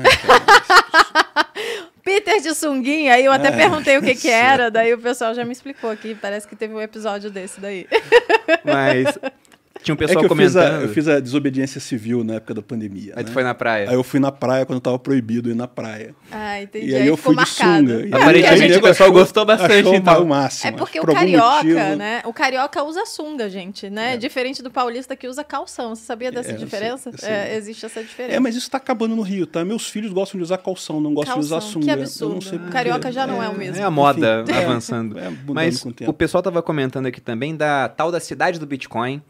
Peter 2.07 2.41
de 2.41 2.55
sunguinha, 2.55 3.15
aí 3.15 3.25
eu 3.25 3.33
até 3.33 3.49
É, 3.49 3.51
perguntei 3.51 3.99
o 3.99 4.01
que 4.01 4.15
que 4.15 4.31
era, 4.31 4.71
daí 4.71 4.95
o 4.95 4.99
pessoal 4.99 5.35
já 5.35 5.45
me 5.45 5.51
explicou 5.51 5.91
aqui, 5.91 6.15
parece 6.15 6.47
que 6.47 6.55
teve 6.55 6.73
um 6.73 6.81
episódio 6.81 7.33
desse 7.33 7.61
daí. 7.61 7.89
Mas 8.65 9.19
tinha 9.87 9.95
um 9.95 9.97
é 9.97 9.99
pessoal 9.99 10.25
que 10.27 10.33
eu 10.33 10.37
fiz, 10.37 10.57
a, 10.57 10.63
comentando. 10.63 10.83
eu 10.83 10.89
fiz 10.89 11.07
a 11.09 11.21
desobediência 11.21 11.81
civil 11.81 12.25
na 12.25 12.35
época 12.35 12.55
da 12.55 12.61
pandemia. 12.63 13.13
Aí 13.15 13.23
né? 13.23 13.29
tu 13.31 13.33
foi 13.33 13.45
na 13.45 13.55
praia. 13.55 13.89
Aí 13.89 13.95
eu 13.95 14.03
fui 14.03 14.19
na 14.19 14.33
praia 14.33 14.67
quando 14.67 14.79
estava 14.79 14.99
proibido 14.99 15.49
ir 15.49 15.55
na 15.55 15.69
praia. 15.69 16.13
Ah, 16.33 16.61
entendi. 16.61 16.91
E 16.91 16.97
aí 16.97 17.07
eu 17.07 17.17
ficou 17.17 17.35
fui 17.35 17.45
de 17.45 17.51
marcado. 17.51 17.89
sunga. 17.89 18.07
E 18.09 18.13
Aparentemente 18.13 18.73
aí 18.73 18.79
o 18.79 18.83
pessoal 18.83 19.11
achou- 19.11 19.21
gostou 19.21 19.45
bastante, 19.47 19.73
achou 19.75 19.95
então. 19.95 20.23
o 20.25 20.27
máximo. 20.27 20.69
É 20.69 20.73
porque 20.73 21.01
Por 21.01 21.11
o 21.11 21.15
carioca, 21.15 21.57
motivo- 21.63 21.97
né? 21.97 22.23
O 22.25 22.33
carioca 22.33 22.83
usa 22.83 23.07
sunga, 23.07 23.49
gente, 23.49 23.89
né? 23.89 24.15
É. 24.15 24.17
Diferente 24.17 24.61
do 24.61 24.71
paulista 24.73 25.15
que 25.15 25.29
usa 25.29 25.45
calção. 25.45 25.95
Você 25.95 26.05
sabia 26.05 26.33
dessa 26.33 26.51
É, 26.51 26.53
eu 26.55 26.57
sei, 26.57 26.65
diferença? 26.65 27.11
eu 27.11 27.19
sei. 27.19 27.29
É, 27.31 27.57
existe 27.57 27.87
essa 27.87 28.03
diferença. 28.03 28.35
É, 28.35 28.41
mas 28.41 28.57
isso 28.57 28.67
está 28.67 28.79
acabando 28.79 29.15
no 29.15 29.23
Rio, 29.23 29.47
tá? 29.47 29.65
Meus 29.65 29.89
filhos 29.89 30.13
gostam 30.13 30.37
de 30.39 30.43
usar 30.43 30.59
calção, 30.59 31.01
não 31.01 31.15
gostam 31.15 31.35
de 31.39 31.41
usar 31.45 31.57
Calção, 31.61 31.71
sunga. 31.81 31.85
que 31.87 31.91
Eu 31.93 31.97
não 31.97 32.37
absurdo. 32.37 32.67
O 32.67 32.71
carioca 32.73 33.13
já 33.13 33.25
não 33.27 33.41
é 33.43 33.49
o 33.49 33.55
mesmo. 33.57 33.81
É 33.81 33.85
a 33.85 33.91
moda 33.91 34.43
Enfim, 34.43 34.53
é. 34.59 34.65
avançando. 34.65 35.19
É, 35.19 35.31
Mas 35.47 35.81
com 35.81 35.91
o 35.91 35.93
tempo. 35.93 36.11
o 36.11 36.15
pessoal 36.15 36.43
tava 36.43 36.61
comentando 36.61 37.07
aqui 37.07 37.21
também 37.21 37.55
da 37.55 37.89
tal 37.89 38.11
da 38.11 38.19
cidade 38.19 38.59
do 38.59 38.67
Bitcoin, 38.67 39.23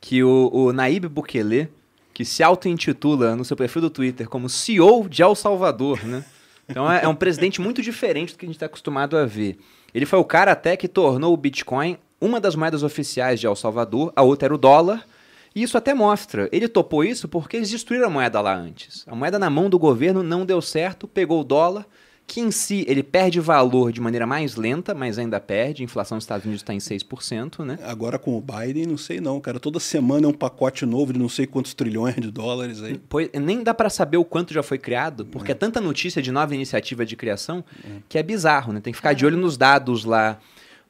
que 0.00 0.22
o, 0.22 0.50
o 0.52 0.72
Naib 0.72 1.06
Bukele, 1.08 1.68
que 2.14 2.24
se 2.24 2.42
auto-intitula 2.42 3.36
no 3.36 3.44
seu 3.44 3.56
perfil 3.56 3.82
do 3.82 3.90
Twitter 3.90 4.28
como 4.28 4.48
CEO 4.48 5.08
de 5.08 5.22
El 5.22 5.34
Salvador, 5.34 6.04
né? 6.04 6.24
Então 6.68 6.90
é, 6.90 7.04
é 7.04 7.08
um 7.08 7.14
presidente 7.14 7.60
muito 7.60 7.80
diferente 7.80 8.32
do 8.32 8.38
que 8.38 8.44
a 8.44 8.48
gente 8.48 8.56
está 8.56 8.66
acostumado 8.66 9.16
a 9.16 9.24
ver. 9.24 9.58
Ele 9.94 10.06
foi 10.06 10.18
o 10.18 10.24
cara 10.24 10.52
até 10.52 10.76
que 10.76 10.88
tornou 10.88 11.32
o 11.32 11.36
Bitcoin 11.36 11.98
uma 12.20 12.40
das 12.40 12.54
moedas 12.54 12.82
oficiais 12.82 13.38
de 13.38 13.46
El 13.46 13.54
Salvador, 13.54 14.12
a 14.16 14.22
outra 14.22 14.46
era 14.46 14.54
o 14.54 14.58
dólar. 14.58 15.06
E 15.54 15.62
isso 15.62 15.78
até 15.78 15.94
mostra, 15.94 16.50
ele 16.52 16.68
topou 16.68 17.02
isso 17.02 17.28
porque 17.28 17.56
eles 17.56 17.70
destruíram 17.70 18.08
a 18.08 18.10
moeda 18.10 18.40
lá 18.42 18.54
antes. 18.54 19.04
A 19.06 19.14
moeda 19.14 19.38
na 19.38 19.48
mão 19.48 19.70
do 19.70 19.78
governo 19.78 20.22
não 20.22 20.44
deu 20.44 20.60
certo, 20.60 21.08
pegou 21.08 21.40
o 21.40 21.44
dólar, 21.44 21.86
que 22.26 22.40
em 22.40 22.50
si 22.50 22.84
ele 22.88 23.02
perde 23.02 23.38
valor 23.38 23.92
de 23.92 24.00
maneira 24.00 24.26
mais 24.26 24.56
lenta, 24.56 24.94
mas 24.94 25.18
ainda 25.18 25.38
perde. 25.38 25.82
A 25.82 25.84
inflação 25.84 26.18
dos 26.18 26.24
Estados 26.24 26.44
Unidos 26.44 26.62
está 26.62 26.74
em 26.74 26.78
6%, 26.78 27.64
né? 27.64 27.78
Agora 27.84 28.18
com 28.18 28.36
o 28.36 28.40
Biden, 28.40 28.86
não 28.86 28.98
sei 28.98 29.20
não, 29.20 29.40
cara. 29.40 29.60
Toda 29.60 29.78
semana 29.78 30.26
é 30.26 30.28
um 30.28 30.32
pacote 30.32 30.84
novo 30.84 31.12
de 31.12 31.18
não 31.18 31.28
sei 31.28 31.46
quantos 31.46 31.72
trilhões 31.72 32.16
de 32.16 32.30
dólares 32.30 32.82
aí. 32.82 33.00
Pois, 33.08 33.30
nem 33.32 33.62
dá 33.62 33.72
para 33.72 33.88
saber 33.88 34.16
o 34.16 34.24
quanto 34.24 34.52
já 34.52 34.62
foi 34.62 34.78
criado, 34.78 35.24
porque 35.26 35.52
é. 35.52 35.54
é 35.54 35.54
tanta 35.54 35.80
notícia 35.80 36.20
de 36.20 36.32
nova 36.32 36.54
iniciativa 36.54 37.06
de 37.06 37.14
criação 37.14 37.64
é. 37.84 37.98
que 38.08 38.18
é 38.18 38.22
bizarro, 38.22 38.72
né? 38.72 38.80
Tem 38.80 38.92
que 38.92 38.96
ficar 38.96 39.12
de 39.12 39.24
olho 39.24 39.36
nos 39.36 39.56
dados 39.56 40.04
lá 40.04 40.38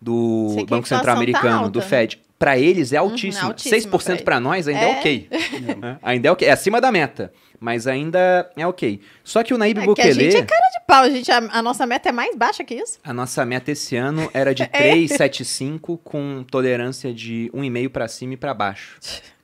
do 0.00 0.64
Banco 0.68 0.88
Central 0.88 1.16
Americano, 1.16 1.64
tá 1.64 1.68
do 1.68 1.82
Fed. 1.82 2.18
Para 2.38 2.58
eles 2.58 2.92
é 2.92 2.96
altíssimo. 2.96 3.44
Uhum, 3.44 3.50
altíssimo 3.50 3.98
6% 3.98 4.22
para 4.22 4.40
nós 4.40 4.68
ainda 4.68 4.80
é, 4.80 4.90
é 4.90 4.98
ok. 4.98 5.28
é. 5.32 5.96
Ainda 6.02 6.28
é 6.28 6.30
ok. 6.32 6.48
É 6.48 6.52
acima 6.52 6.80
da 6.80 6.90
meta 6.90 7.32
mas 7.60 7.86
ainda 7.86 8.50
é 8.56 8.66
ok. 8.66 9.00
Só 9.24 9.42
que 9.42 9.54
o 9.54 9.58
Naib 9.58 9.78
é 9.78 9.84
Bukele... 9.84 10.10
a 10.10 10.14
gente 10.14 10.36
é 10.36 10.44
cara 10.44 10.65
pau, 10.86 11.02
a, 11.02 11.10
gente, 11.10 11.30
a, 11.30 11.38
a, 11.38 11.62
nossa 11.62 11.86
meta 11.86 12.08
é 12.08 12.12
mais 12.12 12.36
baixa 12.36 12.64
que 12.64 12.74
isso? 12.74 12.98
A 13.02 13.12
nossa 13.12 13.44
meta 13.44 13.70
esse 13.70 13.96
ano 13.96 14.30
era 14.32 14.54
de 14.54 14.64
3,75 14.64 15.94
é. 15.94 15.98
com 16.02 16.44
tolerância 16.50 17.12
de 17.12 17.50
1,5 17.54 17.88
para 17.90 18.08
cima 18.08 18.34
e 18.34 18.36
para 18.36 18.54
baixo. 18.54 18.98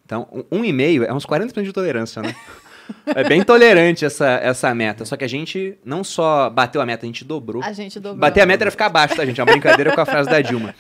Então, 0.04 0.28
1,5 0.50 1.04
é 1.06 1.12
uns 1.12 1.26
40% 1.26 1.62
de 1.62 1.72
tolerância, 1.72 2.22
né? 2.22 2.34
É 3.06 3.24
bem 3.24 3.42
tolerante 3.42 4.04
essa, 4.04 4.28
essa 4.42 4.74
meta. 4.74 5.04
Só 5.04 5.16
que 5.16 5.24
a 5.24 5.28
gente 5.28 5.78
não 5.84 6.02
só 6.04 6.50
bateu 6.50 6.80
a 6.80 6.84
meta, 6.84 7.04
a 7.04 7.06
gente 7.06 7.24
dobrou. 7.24 7.62
A 7.62 7.72
gente 7.72 7.98
dobrou. 7.98 8.18
Bater 8.18 8.42
a 8.42 8.46
meta 8.46 8.64
era 8.64 8.70
ficar 8.70 8.86
abaixo, 8.86 9.16
tá, 9.16 9.24
gente? 9.24 9.40
É 9.40 9.44
uma 9.44 9.52
brincadeira 9.52 9.94
com 9.94 10.00
a 10.00 10.04
frase 10.04 10.28
da 10.28 10.40
Dilma. 10.40 10.74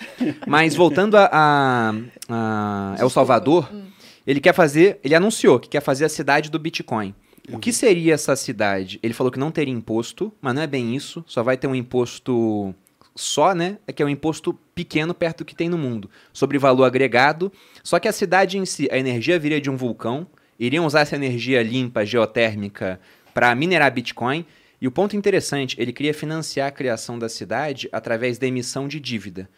Mas 0.46 0.74
voltando 0.74 1.16
a, 1.16 1.30
a, 1.32 1.94
a 2.28 2.96
El 2.98 3.08
Salvador, 3.08 3.68
hum. 3.72 3.84
ele 4.26 4.40
quer 4.40 4.52
fazer, 4.52 5.00
ele 5.02 5.14
anunciou 5.14 5.58
que 5.58 5.68
quer 5.68 5.80
fazer 5.80 6.04
a 6.04 6.08
cidade 6.08 6.50
do 6.50 6.58
Bitcoin. 6.58 7.14
O 7.50 7.58
que 7.58 7.72
seria 7.72 8.14
essa 8.14 8.36
cidade? 8.36 9.00
Ele 9.02 9.14
falou 9.14 9.32
que 9.32 9.38
não 9.38 9.50
teria 9.50 9.74
imposto, 9.74 10.32
mas 10.40 10.54
não 10.54 10.62
é 10.62 10.66
bem 10.66 10.94
isso. 10.94 11.24
Só 11.26 11.42
vai 11.42 11.56
ter 11.56 11.66
um 11.66 11.74
imposto 11.74 12.74
só, 13.16 13.54
né? 13.54 13.78
É 13.86 13.92
que 13.92 14.02
é 14.02 14.06
um 14.06 14.08
imposto 14.08 14.54
pequeno 14.74 15.12
perto 15.12 15.38
do 15.38 15.44
que 15.44 15.54
tem 15.54 15.68
no 15.68 15.76
mundo, 15.76 16.08
sobre 16.32 16.56
valor 16.56 16.84
agregado. 16.84 17.52
Só 17.82 17.98
que 17.98 18.08
a 18.08 18.12
cidade 18.12 18.58
em 18.58 18.64
si, 18.64 18.88
a 18.92 18.96
energia 18.96 19.38
viria 19.38 19.60
de 19.60 19.68
um 19.68 19.76
vulcão, 19.76 20.26
iriam 20.58 20.86
usar 20.86 21.00
essa 21.00 21.16
energia 21.16 21.62
limpa, 21.62 22.06
geotérmica, 22.06 23.00
para 23.34 23.54
minerar 23.54 23.92
Bitcoin. 23.92 24.46
E 24.80 24.86
o 24.86 24.92
ponto 24.92 25.16
interessante, 25.16 25.76
ele 25.80 25.92
queria 25.92 26.14
financiar 26.14 26.68
a 26.68 26.72
criação 26.72 27.18
da 27.18 27.28
cidade 27.28 27.88
através 27.92 28.38
da 28.38 28.46
emissão 28.46 28.86
de 28.86 29.00
dívida. 29.00 29.48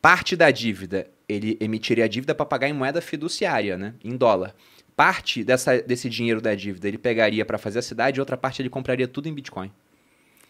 Parte 0.00 0.36
da 0.36 0.50
dívida, 0.50 1.06
ele 1.28 1.56
emitiria 1.60 2.04
a 2.04 2.08
dívida 2.08 2.34
para 2.34 2.46
pagar 2.46 2.68
em 2.68 2.72
moeda 2.72 3.00
fiduciária, 3.00 3.76
né? 3.76 3.94
Em 4.04 4.16
dólar 4.16 4.54
parte 5.00 5.42
dessa, 5.42 5.80
desse 5.80 6.10
dinheiro 6.10 6.42
da 6.42 6.54
dívida 6.54 6.86
ele 6.86 6.98
pegaria 6.98 7.42
para 7.42 7.56
fazer 7.56 7.78
a 7.78 7.82
cidade 7.82 8.18
e 8.18 8.20
outra 8.20 8.36
parte 8.36 8.60
ele 8.60 8.68
compraria 8.68 9.08
tudo 9.08 9.30
em 9.30 9.32
Bitcoin. 9.32 9.72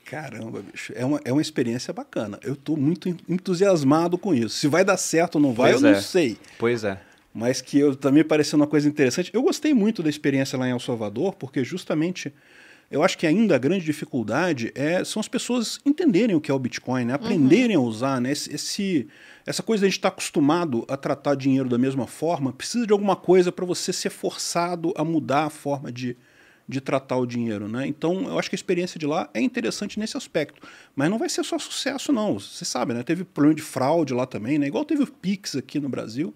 Caramba, 0.04 0.60
bicho. 0.60 0.92
É 0.96 1.04
uma, 1.04 1.20
é 1.24 1.32
uma 1.32 1.40
experiência 1.40 1.94
bacana. 1.94 2.36
Eu 2.42 2.54
estou 2.54 2.76
muito 2.76 3.08
entusiasmado 3.28 4.18
com 4.18 4.34
isso. 4.34 4.56
Se 4.56 4.66
vai 4.66 4.84
dar 4.84 4.96
certo 4.96 5.36
ou 5.36 5.40
não 5.40 5.52
vai, 5.52 5.70
pois 5.70 5.82
eu 5.84 5.88
é. 5.90 5.92
não 5.92 6.00
sei. 6.00 6.36
Pois 6.58 6.82
é. 6.82 7.00
Mas 7.32 7.60
que 7.60 7.78
eu 7.78 7.94
também 7.94 8.24
pareceu 8.24 8.56
uma 8.56 8.66
coisa 8.66 8.88
interessante. 8.88 9.30
Eu 9.32 9.40
gostei 9.40 9.72
muito 9.72 10.02
da 10.02 10.10
experiência 10.10 10.58
lá 10.58 10.66
em 10.66 10.72
El 10.72 10.80
Salvador, 10.80 11.36
porque 11.36 11.62
justamente 11.62 12.34
eu 12.90 13.04
acho 13.04 13.16
que 13.16 13.26
ainda 13.26 13.54
a 13.54 13.58
grande 13.58 13.84
dificuldade 13.84 14.72
é, 14.74 15.04
são 15.04 15.20
as 15.20 15.28
pessoas 15.28 15.78
entenderem 15.86 16.34
o 16.34 16.40
que 16.40 16.50
é 16.50 16.54
o 16.54 16.58
Bitcoin, 16.58 17.04
né? 17.04 17.14
aprenderem 17.14 17.76
uhum. 17.76 17.84
a 17.84 17.86
usar. 17.86 18.20
Né? 18.20 18.32
Esse, 18.32 18.52
esse, 18.52 19.08
essa 19.46 19.62
coisa 19.62 19.82
de 19.82 19.86
a 19.86 19.88
gente 19.88 19.98
estar 19.98 20.10
tá 20.10 20.14
acostumado 20.14 20.84
a 20.88 20.96
tratar 20.96 21.36
dinheiro 21.36 21.68
da 21.68 21.78
mesma 21.78 22.08
forma, 22.08 22.52
precisa 22.52 22.84
de 22.84 22.92
alguma 22.92 23.14
coisa 23.14 23.52
para 23.52 23.64
você 23.64 23.92
ser 23.92 24.10
forçado 24.10 24.92
a 24.96 25.04
mudar 25.04 25.44
a 25.44 25.50
forma 25.50 25.92
de, 25.92 26.16
de 26.66 26.80
tratar 26.80 27.16
o 27.18 27.26
dinheiro. 27.26 27.68
Né? 27.68 27.86
Então, 27.86 28.24
eu 28.24 28.36
acho 28.36 28.50
que 28.50 28.56
a 28.56 28.58
experiência 28.58 28.98
de 28.98 29.06
lá 29.06 29.30
é 29.32 29.40
interessante 29.40 29.96
nesse 29.96 30.16
aspecto. 30.16 30.60
Mas 30.96 31.08
não 31.08 31.18
vai 31.18 31.28
ser 31.28 31.44
só 31.44 31.60
sucesso, 31.60 32.12
não. 32.12 32.40
Você 32.40 32.64
sabe, 32.64 32.92
né? 32.92 33.04
Teve 33.04 33.22
problema 33.22 33.54
de 33.54 33.62
fraude 33.62 34.12
lá 34.12 34.26
também, 34.26 34.58
né? 34.58 34.66
igual 34.66 34.84
teve 34.84 35.04
o 35.04 35.06
Pix 35.06 35.54
aqui 35.54 35.78
no 35.78 35.88
Brasil. 35.88 36.34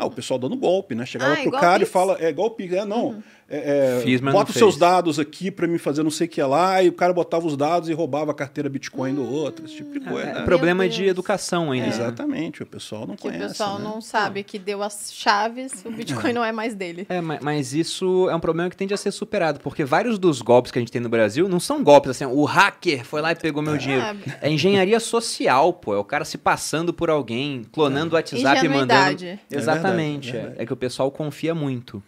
Ah, 0.00 0.06
o 0.06 0.10
pessoal 0.10 0.38
dando 0.38 0.56
golpe, 0.56 0.94
né? 0.94 1.04
Chegava 1.04 1.34
ah, 1.34 1.42
pro 1.42 1.50
cara 1.52 1.82
e 1.82 1.86
fala, 1.86 2.16
é 2.18 2.32
Pix, 2.32 2.72
é, 2.72 2.84
não. 2.84 3.08
Uhum. 3.08 3.22
É, 3.52 3.98
é, 3.98 4.00
Fiz, 4.04 4.20
bota 4.20 4.52
os 4.52 4.56
seus 4.56 4.76
dados 4.76 5.18
aqui 5.18 5.50
para 5.50 5.66
me 5.66 5.76
fazer 5.76 6.04
não 6.04 6.10
sei 6.10 6.28
o 6.28 6.30
que 6.30 6.40
lá, 6.40 6.80
e 6.84 6.88
o 6.88 6.92
cara 6.92 7.12
botava 7.12 7.44
os 7.44 7.56
dados 7.56 7.88
e 7.88 7.92
roubava 7.92 8.30
a 8.30 8.34
carteira 8.34 8.68
Bitcoin 8.68 9.12
do 9.12 9.28
outro, 9.28 9.64
esse 9.64 9.74
tipo 9.74 9.90
de 9.90 9.98
coisa. 9.98 10.30
É, 10.30 10.38
é 10.38 10.42
problema 10.42 10.88
de 10.88 11.04
educação 11.06 11.72
ainda. 11.72 11.88
Exatamente, 11.88 12.62
o 12.62 12.66
pessoal 12.66 13.08
não 13.08 13.16
que 13.16 13.22
conhece. 13.22 13.44
O 13.44 13.48
pessoal 13.48 13.78
né? 13.80 13.84
não 13.84 14.00
sabe 14.00 14.44
que 14.44 14.56
deu 14.56 14.84
as 14.84 15.12
chaves, 15.12 15.84
o 15.84 15.90
Bitcoin 15.90 16.32
não 16.32 16.44
é 16.44 16.52
mais 16.52 16.76
dele. 16.76 17.06
É, 17.08 17.20
mas, 17.20 17.40
mas, 17.40 17.74
isso 17.74 18.30
é 18.30 18.36
um 18.36 18.40
problema 18.40 18.70
que 18.70 18.76
tende 18.76 18.94
a 18.94 18.96
ser 18.96 19.10
superado, 19.10 19.58
porque 19.58 19.84
vários 19.84 20.16
dos 20.16 20.40
golpes 20.40 20.70
que 20.70 20.78
a 20.78 20.82
gente 20.82 20.92
tem 20.92 21.00
no 21.00 21.08
Brasil 21.08 21.48
não 21.48 21.58
são 21.58 21.82
golpes 21.82 22.12
assim, 22.12 22.26
o 22.26 22.44
hacker 22.44 23.04
foi 23.04 23.20
lá 23.20 23.32
e 23.32 23.34
pegou 23.34 23.64
meu 23.64 23.76
dinheiro. 23.76 24.04
É 24.40 24.48
engenharia 24.48 25.00
social, 25.00 25.72
pô, 25.72 25.92
é 25.92 25.98
o 25.98 26.04
cara 26.04 26.24
se 26.24 26.38
passando 26.38 26.94
por 26.94 27.10
alguém, 27.10 27.64
clonando 27.72 28.14
o 28.14 28.16
WhatsApp 28.16 28.64
e 28.64 28.68
mandando. 28.68 29.26
Exatamente, 29.50 29.89
é, 30.36 30.54
é 30.58 30.66
que 30.66 30.72
o 30.72 30.76
pessoal 30.76 31.10
confia 31.10 31.54
muito. 31.54 32.02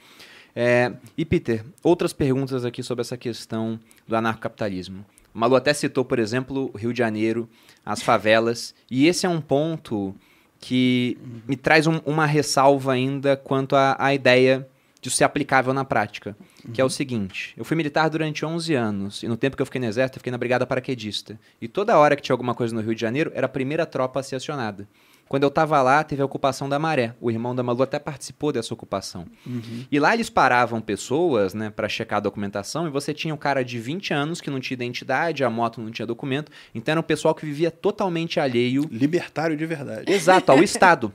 É, 0.54 0.92
e 1.16 1.24
Peter, 1.24 1.64
outras 1.82 2.12
perguntas 2.12 2.64
aqui 2.64 2.82
sobre 2.82 3.02
essa 3.02 3.16
questão 3.16 3.80
do 4.06 4.14
anarcocapitalismo. 4.14 5.04
O 5.34 5.38
Malu 5.38 5.56
até 5.56 5.72
citou, 5.72 6.04
por 6.04 6.18
exemplo, 6.18 6.70
o 6.72 6.76
Rio 6.76 6.92
de 6.92 6.98
Janeiro, 6.98 7.48
as 7.84 8.02
favelas, 8.02 8.74
e 8.90 9.06
esse 9.06 9.24
é 9.24 9.28
um 9.28 9.40
ponto 9.40 10.14
que 10.60 11.18
me 11.48 11.56
traz 11.56 11.86
um, 11.86 12.00
uma 12.04 12.26
ressalva 12.26 12.92
ainda 12.92 13.36
quanto 13.36 13.74
à 13.74 14.14
ideia 14.14 14.68
de 15.00 15.10
ser 15.10 15.24
aplicável 15.24 15.74
na 15.74 15.84
prática, 15.84 16.36
que 16.72 16.80
é 16.80 16.84
o 16.84 16.88
seguinte, 16.88 17.52
eu 17.56 17.64
fui 17.64 17.76
militar 17.76 18.08
durante 18.08 18.46
11 18.46 18.72
anos, 18.74 19.22
e 19.24 19.28
no 19.28 19.36
tempo 19.36 19.56
que 19.56 19.62
eu 19.62 19.66
fiquei 19.66 19.80
no 19.80 19.86
exército, 19.88 20.16
eu 20.16 20.20
fiquei 20.20 20.30
na 20.30 20.38
brigada 20.38 20.64
paraquedista, 20.64 21.36
e 21.60 21.66
toda 21.66 21.98
hora 21.98 22.14
que 22.14 22.22
tinha 22.22 22.32
alguma 22.32 22.54
coisa 22.54 22.72
no 22.72 22.80
Rio 22.80 22.94
de 22.94 23.00
Janeiro, 23.00 23.32
era 23.34 23.46
a 23.46 23.48
primeira 23.48 23.84
tropa 23.84 24.20
a 24.20 24.22
ser 24.22 24.36
acionada. 24.36 24.86
Quando 25.32 25.44
eu 25.44 25.48
estava 25.48 25.80
lá, 25.80 26.04
teve 26.04 26.20
a 26.20 26.26
ocupação 26.26 26.68
da 26.68 26.78
Maré. 26.78 27.14
O 27.18 27.30
irmão 27.30 27.54
da 27.54 27.62
Malu 27.62 27.82
até 27.82 27.98
participou 27.98 28.52
dessa 28.52 28.74
ocupação. 28.74 29.24
Uhum. 29.46 29.86
E 29.90 29.98
lá 29.98 30.12
eles 30.12 30.28
paravam 30.28 30.78
pessoas, 30.78 31.54
né, 31.54 31.70
para 31.70 31.88
checar 31.88 32.18
a 32.18 32.20
documentação, 32.20 32.86
e 32.86 32.90
você 32.90 33.14
tinha 33.14 33.32
um 33.32 33.36
cara 33.38 33.64
de 33.64 33.78
20 33.78 34.12
anos 34.12 34.42
que 34.42 34.50
não 34.50 34.60
tinha 34.60 34.74
identidade, 34.74 35.42
a 35.42 35.48
moto 35.48 35.80
não 35.80 35.90
tinha 35.90 36.04
documento. 36.04 36.52
Então 36.74 36.92
era 36.92 37.00
um 37.00 37.02
pessoal 37.02 37.34
que 37.34 37.46
vivia 37.46 37.70
totalmente 37.70 38.38
alheio. 38.38 38.86
Libertário 38.90 39.56
de 39.56 39.64
verdade. 39.64 40.12
Exato, 40.12 40.52
ao 40.52 40.60
Estado. 40.62 41.10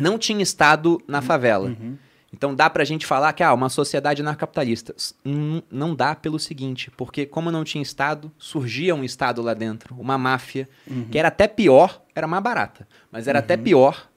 Não 0.00 0.16
tinha 0.16 0.44
Estado 0.44 1.02
na 1.08 1.20
favela. 1.20 1.70
Uhum. 1.70 1.96
Então 2.32 2.54
dá 2.54 2.68
pra 2.68 2.84
gente 2.84 3.06
falar 3.06 3.32
que 3.32 3.42
ah, 3.42 3.54
uma 3.54 3.68
sociedade 3.68 4.20
anarcapitalista. 4.20 4.94
Não, 5.24 5.62
não 5.70 5.94
dá 5.94 6.14
pelo 6.14 6.38
seguinte, 6.38 6.90
porque 6.96 7.24
como 7.24 7.50
não 7.50 7.64
tinha 7.64 7.82
Estado, 7.82 8.32
surgia 8.36 8.94
um 8.94 9.04
Estado 9.04 9.40
lá 9.40 9.54
dentro, 9.54 9.94
uma 9.98 10.18
máfia, 10.18 10.68
uhum. 10.86 11.06
que 11.10 11.18
era 11.18 11.28
até 11.28 11.46
pior, 11.46 12.02
era 12.14 12.26
mais 12.26 12.42
barata, 12.42 12.86
mas 13.10 13.28
era 13.28 13.38
uhum. 13.38 13.44
até 13.44 13.56
pior 13.56 14.10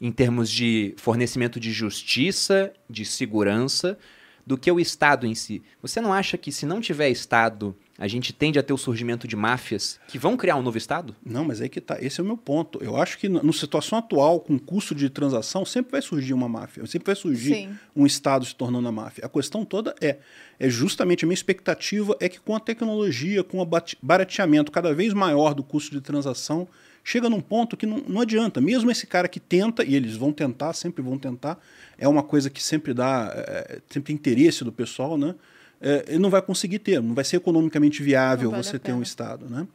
em 0.00 0.12
termos 0.12 0.48
de 0.48 0.94
fornecimento 0.96 1.58
de 1.58 1.72
justiça, 1.72 2.72
de 2.88 3.04
segurança, 3.04 3.98
do 4.46 4.56
que 4.56 4.70
o 4.70 4.80
Estado 4.80 5.26
em 5.26 5.34
si. 5.34 5.62
Você 5.82 6.00
não 6.00 6.12
acha 6.12 6.38
que 6.38 6.50
se 6.52 6.64
não 6.64 6.80
tiver 6.80 7.10
Estado 7.10 7.76
a 7.98 8.06
gente 8.06 8.32
tende 8.32 8.60
a 8.60 8.62
ter 8.62 8.72
o 8.72 8.78
surgimento 8.78 9.26
de 9.26 9.34
máfias 9.34 9.98
que 10.06 10.20
vão 10.20 10.36
criar 10.36 10.54
um 10.54 10.62
novo 10.62 10.78
Estado? 10.78 11.16
Não, 11.26 11.44
mas 11.44 11.60
aí 11.60 11.68
que 11.68 11.80
tá. 11.80 11.98
Esse 12.00 12.20
é 12.20 12.22
o 12.22 12.26
meu 12.26 12.36
ponto. 12.36 12.78
Eu 12.80 12.96
acho 12.96 13.18
que 13.18 13.28
na 13.28 13.52
situação 13.52 13.98
atual, 13.98 14.38
com 14.38 14.56
custo 14.56 14.94
de 14.94 15.10
transação, 15.10 15.64
sempre 15.64 15.92
vai 15.92 16.00
surgir 16.00 16.32
uma 16.32 16.48
máfia. 16.48 16.86
Sempre 16.86 17.06
vai 17.06 17.16
surgir 17.16 17.54
Sim. 17.54 17.78
um 17.96 18.06
Estado 18.06 18.44
se 18.44 18.54
tornando 18.54 18.86
a 18.86 18.92
máfia. 18.92 19.26
A 19.26 19.28
questão 19.28 19.64
toda 19.64 19.96
é, 20.00 20.18
é 20.60 20.70
justamente 20.70 21.24
a 21.24 21.26
minha 21.26 21.34
expectativa 21.34 22.16
é 22.20 22.28
que 22.28 22.38
com 22.38 22.54
a 22.54 22.60
tecnologia, 22.60 23.42
com 23.42 23.58
o 23.58 23.66
barateamento 24.00 24.70
cada 24.70 24.94
vez 24.94 25.12
maior 25.12 25.52
do 25.52 25.64
custo 25.64 25.90
de 25.90 26.00
transação, 26.00 26.68
chega 27.02 27.28
num 27.28 27.40
ponto 27.40 27.76
que 27.76 27.84
não, 27.84 27.98
não 28.06 28.20
adianta. 28.20 28.60
Mesmo 28.60 28.92
esse 28.92 29.08
cara 29.08 29.26
que 29.26 29.40
tenta, 29.40 29.82
e 29.82 29.96
eles 29.96 30.14
vão 30.14 30.32
tentar, 30.32 30.72
sempre 30.72 31.02
vão 31.02 31.18
tentar, 31.18 31.58
é 31.98 32.06
uma 32.06 32.22
coisa 32.22 32.48
que 32.48 32.62
sempre 32.62 32.94
dá, 32.94 33.32
é, 33.34 33.80
sempre 33.90 34.06
tem 34.06 34.14
interesse 34.14 34.62
do 34.62 34.70
pessoal, 34.70 35.18
né? 35.18 35.34
É, 35.80 36.18
não 36.18 36.30
vai 36.30 36.42
conseguir 36.42 36.78
ter, 36.78 37.00
não 37.00 37.14
vai 37.14 37.24
ser 37.24 37.36
economicamente 37.36 38.02
viável 38.02 38.50
vale 38.50 38.62
você 38.62 38.78
ter 38.78 38.92
um 38.92 39.02
Estado. 39.02 39.46
Né? 39.46 39.66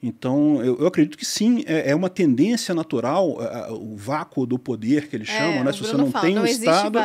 Então, 0.00 0.62
eu, 0.64 0.78
eu, 0.78 0.86
acredito 0.86 1.18
que 1.18 1.24
sim, 1.24 1.64
é, 1.66 1.90
é 1.90 1.94
uma 1.94 2.08
tendência 2.08 2.72
natural, 2.72 3.36
o 3.70 3.96
vácuo 3.96 4.46
do 4.46 4.56
poder 4.56 5.08
que 5.08 5.16
eles 5.16 5.28
é, 5.28 5.38
chamam, 5.38 5.64
né? 5.64 5.72
Se 5.72 5.80
você 5.80 5.96
não 5.96 6.08
fala, 6.10 6.24
tem 6.24 6.38
um 6.38 6.46
Estado, 6.46 6.98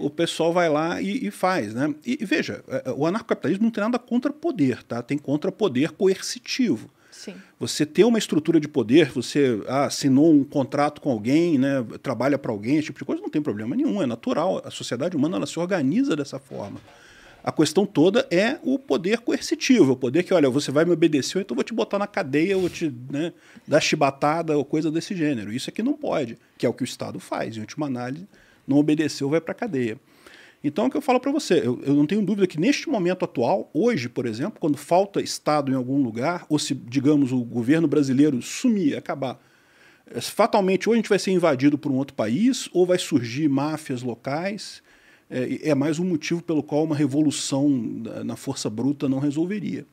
o 0.00 0.08
pessoal 0.08 0.50
vai 0.50 0.68
lá 0.68 1.00
e, 1.02 1.26
e 1.26 1.30
faz, 1.30 1.74
né? 1.74 1.94
E, 2.06 2.18
e, 2.22 2.24
veja, 2.24 2.64
é, 2.68 2.90
o 2.96 3.06
anarcocapitalismo 3.06 3.64
não 3.64 3.70
tem 3.70 3.84
nada 3.84 3.98
contra 3.98 4.32
poder, 4.32 4.82
tá? 4.82 5.02
Tem 5.02 5.18
contra 5.18 5.52
poder 5.52 5.90
coercitivo. 5.90 6.88
Sim. 7.10 7.34
Você 7.60 7.84
ter 7.84 8.04
uma 8.04 8.18
estrutura 8.18 8.58
de 8.58 8.66
poder, 8.66 9.12
você 9.12 9.62
ah, 9.68 9.84
assinou 9.84 10.32
um 10.32 10.42
contrato 10.42 11.02
com 11.02 11.10
alguém, 11.10 11.58
né, 11.58 11.84
trabalha 12.02 12.38
para 12.38 12.50
alguém, 12.50 12.78
esse 12.78 12.86
tipo 12.86 12.98
de 12.98 13.04
coisa, 13.04 13.20
não 13.20 13.28
tem 13.28 13.42
problema 13.42 13.76
nenhum, 13.76 14.02
é 14.02 14.06
natural. 14.06 14.62
A 14.64 14.70
sociedade 14.70 15.14
humana 15.14 15.36
ela 15.36 15.46
se 15.46 15.60
organiza 15.60 16.16
dessa 16.16 16.38
forma. 16.38 16.80
A 17.44 17.50
questão 17.50 17.84
toda 17.84 18.26
é 18.30 18.58
o 18.62 18.78
poder 18.78 19.18
coercitivo, 19.18 19.92
o 19.92 19.96
poder 19.96 20.22
que, 20.22 20.32
olha, 20.32 20.48
você 20.48 20.70
vai 20.70 20.84
me 20.84 20.92
obedecer, 20.92 21.40
então 21.40 21.54
eu 21.54 21.56
vou 21.56 21.64
te 21.64 21.74
botar 21.74 21.98
na 21.98 22.06
cadeia, 22.06 22.52
eu 22.52 22.60
vou 22.60 22.70
te 22.70 22.92
né, 23.10 23.32
dar 23.66 23.80
chibatada 23.80 24.56
ou 24.56 24.64
coisa 24.64 24.90
desse 24.92 25.14
gênero. 25.16 25.52
Isso 25.52 25.68
aqui 25.68 25.82
não 25.82 25.94
pode, 25.94 26.38
que 26.56 26.64
é 26.64 26.68
o 26.68 26.72
que 26.72 26.82
o 26.82 26.84
Estado 26.84 27.18
faz. 27.18 27.56
Em 27.56 27.60
última 27.60 27.86
análise, 27.86 28.28
não 28.66 28.76
obedeceu, 28.76 29.28
vai 29.28 29.40
para 29.40 29.52
a 29.52 29.56
cadeia. 29.56 29.98
Então, 30.64 30.84
é 30.84 30.88
o 30.88 30.90
que 30.90 30.96
eu 30.96 31.02
falo 31.02 31.18
para 31.18 31.32
você, 31.32 31.54
eu, 31.58 31.82
eu, 31.84 31.94
não 31.94 32.06
tenho 32.06 32.24
dúvida 32.24 32.46
que 32.46 32.60
neste 32.60 32.88
momento 32.88 33.24
atual, 33.24 33.68
hoje, 33.74 34.08
por 34.08 34.26
exemplo, 34.26 34.60
quando 34.60 34.76
falta 34.76 35.20
Estado 35.20 35.72
em 35.72 35.74
algum 35.74 36.00
lugar, 36.00 36.46
ou 36.48 36.56
se, 36.58 36.72
digamos, 36.72 37.32
o 37.32 37.42
governo 37.42 37.88
brasileiro 37.88 38.40
sumir, 38.40 38.96
acabar, 38.96 39.40
é, 40.06 40.20
fatalmente 40.20 40.88
ou 40.88 40.92
a 40.92 40.96
gente 40.96 41.08
vai 41.08 41.18
ser 41.18 41.32
invadido 41.32 41.76
por 41.76 41.90
um 41.90 41.96
outro 41.96 42.14
país, 42.14 42.68
ou 42.72 42.86
vai 42.86 42.98
surgir 42.98 43.48
máfias 43.48 44.02
locais, 44.02 44.80
é, 45.32 45.70
é 45.70 45.74
mais 45.74 45.98
um 45.98 46.04
motivo 46.04 46.42
pelo 46.42 46.62
qual 46.62 46.84
uma 46.84 46.94
revolução 46.94 47.68
na 48.24 48.36
força 48.36 48.68
bruta 48.68 49.08
não 49.08 49.18
resolveria. 49.18 49.86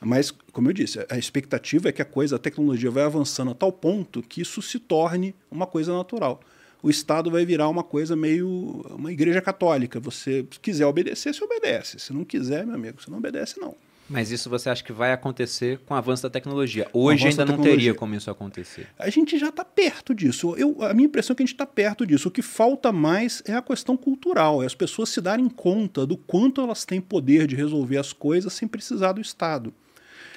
Mas, 0.00 0.32
como 0.52 0.68
eu 0.68 0.72
disse, 0.72 1.04
a 1.08 1.16
expectativa 1.16 1.88
é 1.88 1.92
que 1.92 2.02
a 2.02 2.04
coisa, 2.04 2.36
a 2.36 2.38
tecnologia 2.38 2.90
vai 2.90 3.04
avançando 3.04 3.52
a 3.52 3.54
tal 3.54 3.72
ponto 3.72 4.22
que 4.22 4.42
isso 4.42 4.60
se 4.60 4.78
torne 4.78 5.34
uma 5.50 5.66
coisa 5.66 5.92
natural 5.92 6.40
o 6.82 6.90
Estado 6.90 7.30
vai 7.30 7.46
virar 7.46 7.68
uma 7.68 7.84
coisa 7.84 8.16
meio 8.16 8.84
uma 8.90 9.12
igreja 9.12 9.40
católica. 9.40 10.00
Você 10.00 10.44
se 10.50 10.58
quiser 10.58 10.84
obedecer, 10.84 11.32
você 11.32 11.44
obedece. 11.44 11.98
Se 11.98 12.12
não 12.12 12.24
quiser, 12.24 12.66
meu 12.66 12.74
amigo, 12.74 13.00
você 13.00 13.10
não 13.10 13.18
obedece, 13.18 13.60
não. 13.60 13.76
Mas 14.08 14.30
isso 14.30 14.50
você 14.50 14.68
acha 14.68 14.84
que 14.84 14.92
vai 14.92 15.12
acontecer 15.12 15.78
com 15.86 15.94
o 15.94 15.96
avanço 15.96 16.22
da 16.22 16.30
tecnologia? 16.30 16.86
Hoje 16.92 17.28
ainda 17.28 17.44
não 17.44 17.58
teria 17.58 17.94
como 17.94 18.14
isso 18.14 18.30
acontecer. 18.30 18.86
A 18.98 19.08
gente 19.08 19.38
já 19.38 19.48
está 19.48 19.64
perto 19.64 20.14
disso. 20.14 20.54
Eu, 20.56 20.82
a 20.82 20.92
minha 20.92 21.06
impressão 21.06 21.32
é 21.32 21.36
que 21.36 21.42
a 21.42 21.46
gente 21.46 21.54
está 21.54 21.66
perto 21.66 22.06
disso. 22.06 22.28
O 22.28 22.30
que 22.30 22.42
falta 22.42 22.92
mais 22.92 23.42
é 23.46 23.54
a 23.54 23.62
questão 23.62 23.96
cultural, 23.96 24.62
é 24.62 24.66
as 24.66 24.74
pessoas 24.74 25.08
se 25.08 25.20
darem 25.20 25.48
conta 25.48 26.06
do 26.06 26.16
quanto 26.16 26.60
elas 26.60 26.84
têm 26.84 27.00
poder 27.00 27.46
de 27.46 27.56
resolver 27.56 27.96
as 27.96 28.12
coisas 28.12 28.52
sem 28.52 28.68
precisar 28.68 29.12
do 29.12 29.20
Estado. 29.20 29.72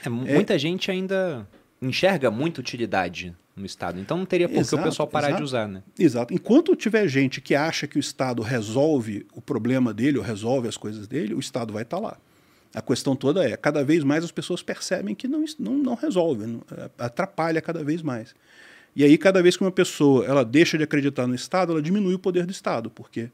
É, 0.06 0.10
muita 0.10 0.56
é... 0.56 0.60
gente 0.60 0.90
ainda 0.90 1.48
enxerga 1.82 2.32
muita 2.32 2.62
utilidade 2.62 3.36
no 3.56 3.66
Estado. 3.66 4.00
Então 4.00 4.18
não 4.18 4.26
teria 4.26 4.50
por 4.50 4.66
que 4.66 4.76
o 4.76 4.84
pessoal 4.84 5.08
parar 5.08 5.28
exato, 5.28 5.42
de 5.42 5.44
usar, 5.44 5.68
né? 5.68 5.84
Exato. 5.98 6.34
Enquanto 6.34 6.76
tiver 6.76 7.08
gente 7.08 7.40
que 7.40 7.56
acha 7.56 7.88
que 7.88 7.98
o 7.98 8.00
Estado 8.00 8.42
resolve 8.42 9.26
o 9.34 9.42
problema 9.42 9.94
dele 9.94 10.18
ou 10.18 10.24
resolve 10.24 10.68
as 10.68 10.78
coisas 10.78 11.08
dele, 11.08 11.34
o 11.34 11.40
Estado 11.40 11.74
vai 11.74 11.84
estar 11.84 11.98
tá 11.98 12.04
lá. 12.04 12.18
A 12.76 12.82
questão 12.82 13.16
toda 13.16 13.48
é, 13.48 13.56
cada 13.56 13.84
vez 13.84 14.04
mais 14.04 14.24
as 14.24 14.32
pessoas 14.32 14.62
percebem 14.62 15.16
que 15.16 15.28
não, 15.28 15.44
não, 15.58 15.74
não 15.74 15.96
resolve, 15.96 16.46
não, 16.46 16.62
é, 16.78 16.90
atrapalha 16.98 17.62
cada 17.62 17.84
vez 17.84 18.02
mais. 18.02 18.36
E 18.96 19.04
aí, 19.04 19.18
cada 19.18 19.42
vez 19.42 19.58
que 19.58 19.64
uma 19.64 19.72
pessoa 19.72 20.26
ela 20.26 20.44
deixa 20.44 20.78
de 20.78 20.84
acreditar 20.84 21.28
no 21.28 21.36
Estado, 21.36 21.72
ela 21.72 21.82
diminui 21.82 22.14
o 22.14 22.20
poder 22.20 22.46
do 22.46 22.52
Estado, 22.52 22.90
porque 22.90 23.30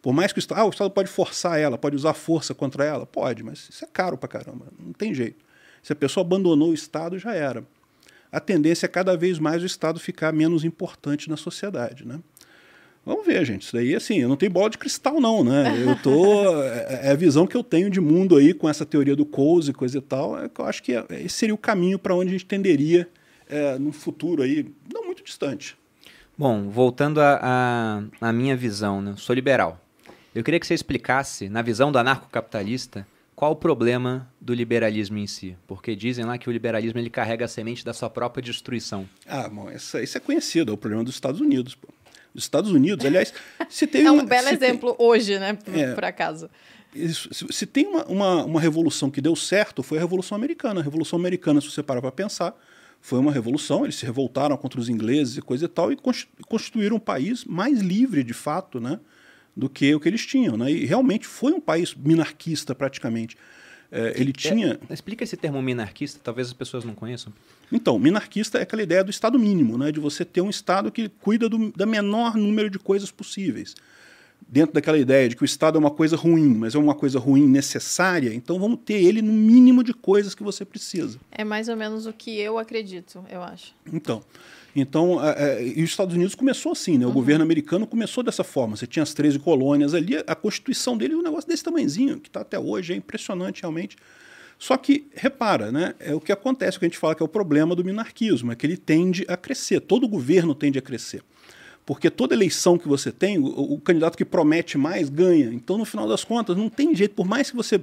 por 0.00 0.12
mais 0.12 0.32
que 0.32 0.38
o 0.38 0.40
Estado, 0.40 0.60
ah, 0.60 0.64
o 0.64 0.70
Estado 0.70 0.90
pode 0.90 1.08
forçar 1.08 1.58
ela, 1.58 1.78
pode 1.78 1.96
usar 1.96 2.14
força 2.14 2.54
contra 2.54 2.84
ela, 2.84 3.06
pode, 3.06 3.42
mas 3.42 3.68
isso 3.68 3.84
é 3.84 3.88
caro 3.92 4.16
pra 4.16 4.28
caramba, 4.28 4.66
não 4.78 4.92
tem 4.92 5.14
jeito. 5.14 5.44
Se 5.82 5.92
a 5.92 5.96
pessoa 5.96 6.24
abandonou 6.24 6.70
o 6.70 6.74
Estado, 6.74 7.18
já 7.18 7.34
era 7.34 7.64
a 8.32 8.40
tendência 8.40 8.86
é 8.86 8.88
cada 8.88 9.14
vez 9.14 9.38
mais 9.38 9.62
o 9.62 9.66
Estado 9.66 10.00
ficar 10.00 10.32
menos 10.32 10.64
importante 10.64 11.28
na 11.28 11.36
sociedade, 11.36 12.08
né? 12.08 12.18
Vamos 13.04 13.26
ver, 13.26 13.44
gente. 13.44 13.62
Isso 13.62 13.74
daí, 13.74 13.94
assim, 13.94 14.20
eu 14.20 14.28
não 14.28 14.36
tenho 14.36 14.52
bola 14.52 14.70
de 14.70 14.78
cristal, 14.78 15.20
não, 15.20 15.42
né? 15.42 15.74
Eu 15.84 15.96
tô. 16.00 16.12
É, 16.62 17.08
é 17.08 17.10
a 17.10 17.16
visão 17.16 17.46
que 17.46 17.56
eu 17.56 17.62
tenho 17.62 17.90
de 17.90 18.00
mundo 18.00 18.36
aí 18.36 18.54
com 18.54 18.68
essa 18.68 18.84
teoria 18.86 19.16
do 19.16 19.24
Coase 19.24 19.70
e 19.70 19.74
coisa 19.74 19.98
e 19.98 20.00
tal. 20.00 20.38
É 20.38 20.48
que 20.48 20.60
eu 20.60 20.64
acho 20.64 20.82
que 20.82 20.94
é, 20.94 21.04
esse 21.10 21.36
seria 21.36 21.54
o 21.54 21.58
caminho 21.58 21.98
para 21.98 22.14
onde 22.14 22.28
a 22.28 22.32
gente 22.32 22.46
tenderia 22.46 23.08
é, 23.48 23.78
no 23.78 23.92
futuro 23.92 24.42
aí, 24.42 24.66
não 24.92 25.04
muito 25.04 25.22
distante. 25.22 25.76
Bom, 26.36 26.68
voltando 26.70 27.20
à 27.20 28.32
minha 28.32 28.56
visão, 28.56 29.02
né? 29.02 29.14
sou 29.16 29.34
liberal. 29.34 29.80
Eu 30.34 30.42
queria 30.42 30.58
que 30.58 30.66
você 30.66 30.74
explicasse, 30.74 31.48
na 31.48 31.60
visão 31.60 31.92
do 31.92 31.98
anarcocapitalista, 31.98 33.06
qual 33.36 33.52
o 33.52 33.56
problema 33.56 34.30
do 34.40 34.54
liberalismo 34.54 35.18
em 35.18 35.26
si? 35.26 35.56
Porque 35.66 35.94
dizem 35.94 36.24
lá 36.24 36.38
que 36.38 36.48
o 36.48 36.52
liberalismo 36.52 36.98
ele 36.98 37.10
carrega 37.10 37.44
a 37.44 37.48
semente 37.48 37.84
da 37.84 37.92
sua 37.92 38.08
própria 38.08 38.42
destruição. 38.42 39.08
Ah, 39.26 39.48
bom, 39.48 39.70
isso 39.70 39.98
é 39.98 40.20
conhecido, 40.20 40.72
é 40.72 40.74
o 40.74 40.78
problema 40.78 41.04
dos 41.04 41.14
Estados 41.14 41.40
Unidos. 41.40 41.74
Pô. 41.74 41.88
Os 42.34 42.44
Estados 42.44 42.70
Unidos, 42.70 43.04
aliás, 43.04 43.32
se 43.68 43.86
tem 43.86 44.06
É 44.06 44.10
um 44.10 44.14
uma, 44.14 44.24
belo 44.24 44.48
exemplo 44.48 44.94
tem, 44.94 45.06
hoje, 45.06 45.38
né, 45.38 45.54
por, 45.54 45.76
é, 45.76 45.94
por 45.94 46.04
acaso. 46.04 46.48
Isso, 46.94 47.32
se, 47.32 47.46
se, 47.50 47.66
tem 47.66 47.86
uma, 47.86 48.04
uma, 48.04 48.44
uma, 48.44 48.60
revolução 48.60 49.10
que 49.10 49.20
deu 49.20 49.34
certo, 49.34 49.82
foi 49.82 49.98
a 49.98 50.00
Revolução 50.00 50.36
Americana. 50.36 50.80
A 50.80 50.82
Revolução 50.82 51.18
Americana, 51.18 51.60
se 51.60 51.70
você 51.70 51.82
parar 51.82 52.00
para 52.00 52.12
pensar, 52.12 52.54
foi 53.00 53.18
uma 53.18 53.32
revolução, 53.32 53.84
eles 53.84 53.96
se 53.96 54.06
revoltaram 54.06 54.56
contra 54.56 54.78
os 54.78 54.88
ingleses 54.88 55.36
e 55.36 55.42
coisa 55.42 55.64
e 55.64 55.68
tal, 55.68 55.90
e 55.92 55.98
constituíram 56.46 56.96
um 56.96 57.00
país 57.00 57.44
mais 57.44 57.80
livre, 57.80 58.22
de 58.22 58.32
fato, 58.32 58.78
né? 58.78 59.00
do 59.56 59.68
que 59.68 59.94
o 59.94 60.00
que 60.00 60.08
eles 60.08 60.24
tinham. 60.24 60.56
Né? 60.56 60.70
E 60.70 60.86
realmente 60.86 61.26
foi 61.26 61.52
um 61.52 61.60
país 61.60 61.94
minarquista, 61.94 62.74
praticamente. 62.74 63.36
É, 63.94 64.18
ele 64.18 64.32
tinha. 64.32 64.80
É, 64.88 64.94
explica 64.94 65.22
esse 65.22 65.36
termo 65.36 65.60
minarquista, 65.60 66.18
talvez 66.24 66.48
as 66.48 66.54
pessoas 66.54 66.82
não 66.82 66.94
conheçam. 66.94 67.30
Então, 67.70 67.98
minarquista 67.98 68.58
é 68.58 68.62
aquela 68.62 68.82
ideia 68.82 69.04
do 69.04 69.10
Estado 69.10 69.38
mínimo, 69.38 69.76
né? 69.76 69.92
de 69.92 70.00
você 70.00 70.24
ter 70.24 70.40
um 70.40 70.48
Estado 70.48 70.90
que 70.90 71.10
cuida 71.20 71.46
do 71.46 71.70
da 71.72 71.84
menor 71.84 72.34
número 72.34 72.70
de 72.70 72.78
coisas 72.78 73.10
possíveis. 73.10 73.74
Dentro 74.48 74.74
daquela 74.74 74.98
ideia 74.98 75.28
de 75.28 75.36
que 75.36 75.42
o 75.42 75.44
Estado 75.44 75.76
é 75.76 75.78
uma 75.78 75.90
coisa 75.90 76.16
ruim, 76.16 76.54
mas 76.54 76.74
é 76.74 76.78
uma 76.78 76.94
coisa 76.94 77.18
ruim 77.18 77.46
necessária, 77.46 78.34
então 78.34 78.58
vamos 78.58 78.80
ter 78.84 78.94
ele 78.94 79.22
no 79.22 79.32
mínimo 79.32 79.84
de 79.84 79.94
coisas 79.94 80.34
que 80.34 80.42
você 80.42 80.64
precisa. 80.64 81.18
É 81.30 81.44
mais 81.44 81.68
ou 81.68 81.76
menos 81.76 82.06
o 82.06 82.12
que 82.12 82.38
eu 82.38 82.58
acredito, 82.58 83.24
eu 83.30 83.42
acho. 83.42 83.74
Então. 83.92 84.22
Então, 84.74 85.22
é, 85.22 85.58
é, 85.58 85.66
e 85.66 85.82
os 85.82 85.90
Estados 85.90 86.14
Unidos 86.14 86.34
começou 86.34 86.72
assim, 86.72 86.96
né? 86.96 87.04
O 87.04 87.08
uhum. 87.08 87.14
governo 87.14 87.44
americano 87.44 87.86
começou 87.86 88.24
dessa 88.24 88.42
forma. 88.42 88.76
Você 88.76 88.86
tinha 88.86 89.02
as 89.02 89.12
13 89.12 89.38
colônias 89.38 89.94
ali, 89.94 90.16
a 90.26 90.34
constituição 90.34 90.96
dele 90.96 91.14
é 91.14 91.16
um 91.16 91.22
negócio 91.22 91.48
desse 91.48 91.62
tamanhozinho, 91.62 92.18
que 92.18 92.28
está 92.28 92.40
até 92.40 92.58
hoje, 92.58 92.94
é 92.94 92.96
impressionante 92.96 93.60
realmente. 93.60 93.96
Só 94.58 94.76
que, 94.76 95.06
repara, 95.14 95.70
né? 95.70 95.94
É 95.98 96.14
o 96.14 96.20
que 96.20 96.32
acontece, 96.32 96.76
o 96.76 96.80
que 96.80 96.86
a 96.86 96.88
gente 96.88 96.98
fala 96.98 97.14
que 97.14 97.22
é 97.22 97.26
o 97.26 97.28
problema 97.28 97.74
do 97.74 97.84
minarquismo, 97.84 98.52
é 98.52 98.54
que 98.54 98.64
ele 98.64 98.76
tende 98.76 99.24
a 99.28 99.36
crescer, 99.36 99.80
todo 99.80 100.08
governo 100.08 100.54
tende 100.54 100.78
a 100.78 100.82
crescer. 100.82 101.22
Porque 101.84 102.08
toda 102.08 102.34
eleição 102.34 102.78
que 102.78 102.86
você 102.86 103.10
tem, 103.10 103.38
o, 103.38 103.44
o 103.44 103.80
candidato 103.80 104.16
que 104.16 104.24
promete 104.24 104.78
mais 104.78 105.08
ganha. 105.08 105.52
Então, 105.52 105.76
no 105.76 105.84
final 105.84 106.06
das 106.08 106.22
contas, 106.22 106.56
não 106.56 106.68
tem 106.68 106.94
jeito, 106.94 107.14
por 107.14 107.26
mais 107.26 107.50
que 107.50 107.56
você 107.56 107.82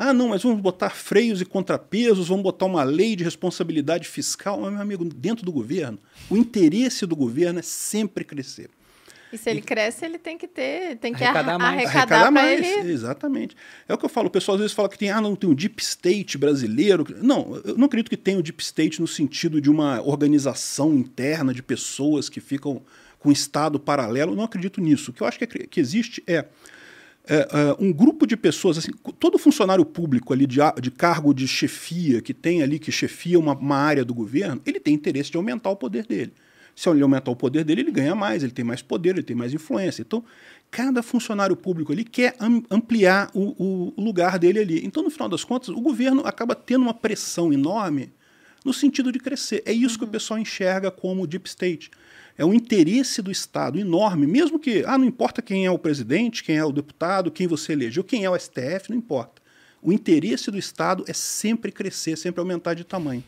ah, 0.00 0.12
não, 0.12 0.28
mas 0.28 0.44
vamos 0.44 0.60
botar 0.60 0.90
freios 0.90 1.40
e 1.40 1.44
contrapesos, 1.44 2.28
vamos 2.28 2.44
botar 2.44 2.66
uma 2.66 2.84
lei 2.84 3.16
de 3.16 3.24
responsabilidade 3.24 4.06
fiscal. 4.06 4.60
Mas, 4.60 4.72
meu 4.72 4.80
amigo, 4.80 5.04
dentro 5.04 5.44
do 5.44 5.50
governo, 5.50 5.98
o 6.30 6.36
interesse 6.36 7.04
do 7.04 7.16
governo 7.16 7.58
é 7.58 7.62
sempre 7.62 8.22
crescer. 8.24 8.70
E 9.32 9.36
se 9.36 9.50
ele 9.50 9.60
cresce, 9.60 10.04
ele 10.04 10.16
tem 10.16 10.38
que 10.38 10.46
ter, 10.46 10.96
tem 10.98 11.12
que 11.12 11.24
arrecadar 11.24 11.58
mais. 11.58 11.84
Arrecadar, 11.84 12.30
mais, 12.30 12.64
ele... 12.64 12.92
exatamente. 12.92 13.56
É 13.88 13.92
o 13.92 13.98
que 13.98 14.04
eu 14.04 14.08
falo, 14.08 14.28
o 14.28 14.30
pessoal 14.30 14.54
às 14.54 14.60
vezes 14.60 14.74
fala 14.74 14.88
que 14.88 14.96
tem, 14.96 15.10
ah, 15.10 15.20
não 15.20 15.34
tem 15.34 15.50
um 15.50 15.54
deep 15.54 15.82
state 15.82 16.38
brasileiro. 16.38 17.04
Não, 17.20 17.60
eu 17.64 17.76
não 17.76 17.86
acredito 17.86 18.08
que 18.08 18.16
tenha 18.16 18.36
o 18.36 18.40
um 18.40 18.42
deep 18.42 18.62
state 18.62 19.00
no 19.00 19.06
sentido 19.08 19.60
de 19.60 19.68
uma 19.68 20.00
organização 20.00 20.94
interna 20.94 21.52
de 21.52 21.62
pessoas 21.62 22.28
que 22.28 22.40
ficam 22.40 22.80
com 23.18 23.30
um 23.30 23.32
estado 23.32 23.80
paralelo. 23.80 24.32
Eu 24.32 24.36
não 24.36 24.44
acredito 24.44 24.80
nisso. 24.80 25.10
O 25.10 25.14
que 25.14 25.22
eu 25.22 25.26
acho 25.26 25.38
que, 25.38 25.44
é, 25.44 25.66
que 25.66 25.80
existe 25.80 26.22
é 26.24 26.44
é, 27.28 27.48
é, 27.52 27.76
um 27.78 27.92
grupo 27.92 28.26
de 28.26 28.36
pessoas, 28.36 28.78
assim, 28.78 28.90
todo 29.20 29.38
funcionário 29.38 29.84
público 29.84 30.32
ali 30.32 30.46
de, 30.46 30.60
de 30.80 30.90
cargo 30.90 31.34
de 31.34 31.46
chefia, 31.46 32.22
que 32.22 32.32
tem 32.32 32.62
ali, 32.62 32.78
que 32.78 32.90
chefia 32.90 33.38
uma, 33.38 33.52
uma 33.54 33.76
área 33.76 34.04
do 34.04 34.14
governo, 34.14 34.62
ele 34.64 34.80
tem 34.80 34.94
interesse 34.94 35.30
de 35.30 35.36
aumentar 35.36 35.68
o 35.68 35.76
poder 35.76 36.06
dele. 36.06 36.32
Se 36.74 36.88
ele 36.88 37.02
aumentar 37.02 37.30
o 37.30 37.36
poder 37.36 37.64
dele, 37.64 37.82
ele 37.82 37.90
ganha 37.90 38.14
mais, 38.14 38.42
ele 38.42 38.52
tem 38.52 38.64
mais 38.64 38.80
poder, 38.80 39.10
ele 39.10 39.22
tem 39.22 39.36
mais 39.36 39.52
influência. 39.52 40.00
Então, 40.00 40.24
cada 40.70 41.02
funcionário 41.02 41.56
público 41.56 41.92
ali 41.92 42.04
quer 42.04 42.36
ampliar 42.70 43.30
o, 43.34 43.92
o, 43.98 44.00
lugar 44.00 44.38
dele 44.38 44.60
ali. 44.60 44.86
Então, 44.86 45.02
no 45.02 45.10
final 45.10 45.28
das 45.28 45.44
contas, 45.44 45.70
o 45.70 45.80
governo 45.80 46.22
acaba 46.24 46.54
tendo 46.54 46.82
uma 46.82 46.94
pressão 46.94 47.52
enorme 47.52 48.12
no 48.64 48.72
sentido 48.72 49.10
de 49.10 49.18
crescer. 49.18 49.62
É 49.66 49.72
isso 49.72 49.98
que 49.98 50.04
o 50.04 50.06
uhum. 50.06 50.12
pessoal 50.12 50.38
enxerga 50.38 50.90
como 50.90 51.26
deep 51.26 51.48
state 51.48 51.90
é 52.38 52.44
um 52.44 52.54
interesse 52.54 53.20
do 53.20 53.32
Estado 53.32 53.80
enorme, 53.80 54.24
mesmo 54.24 54.60
que, 54.60 54.84
ah, 54.86 54.96
não 54.96 55.04
importa 55.04 55.42
quem 55.42 55.66
é 55.66 55.70
o 55.70 55.78
presidente, 55.78 56.44
quem 56.44 56.56
é 56.56 56.64
o 56.64 56.70
deputado, 56.70 57.32
quem 57.32 57.48
você 57.48 57.72
elegeu, 57.72 58.04
quem 58.04 58.24
é 58.24 58.30
o 58.30 58.38
STF, 58.38 58.90
não 58.90 58.96
importa. 58.96 59.42
O 59.82 59.92
interesse 59.92 60.48
do 60.48 60.56
Estado 60.56 61.04
é 61.08 61.12
sempre 61.12 61.72
crescer, 61.72 62.16
sempre 62.16 62.40
aumentar 62.40 62.74
de 62.74 62.84
tamanho. 62.84 63.24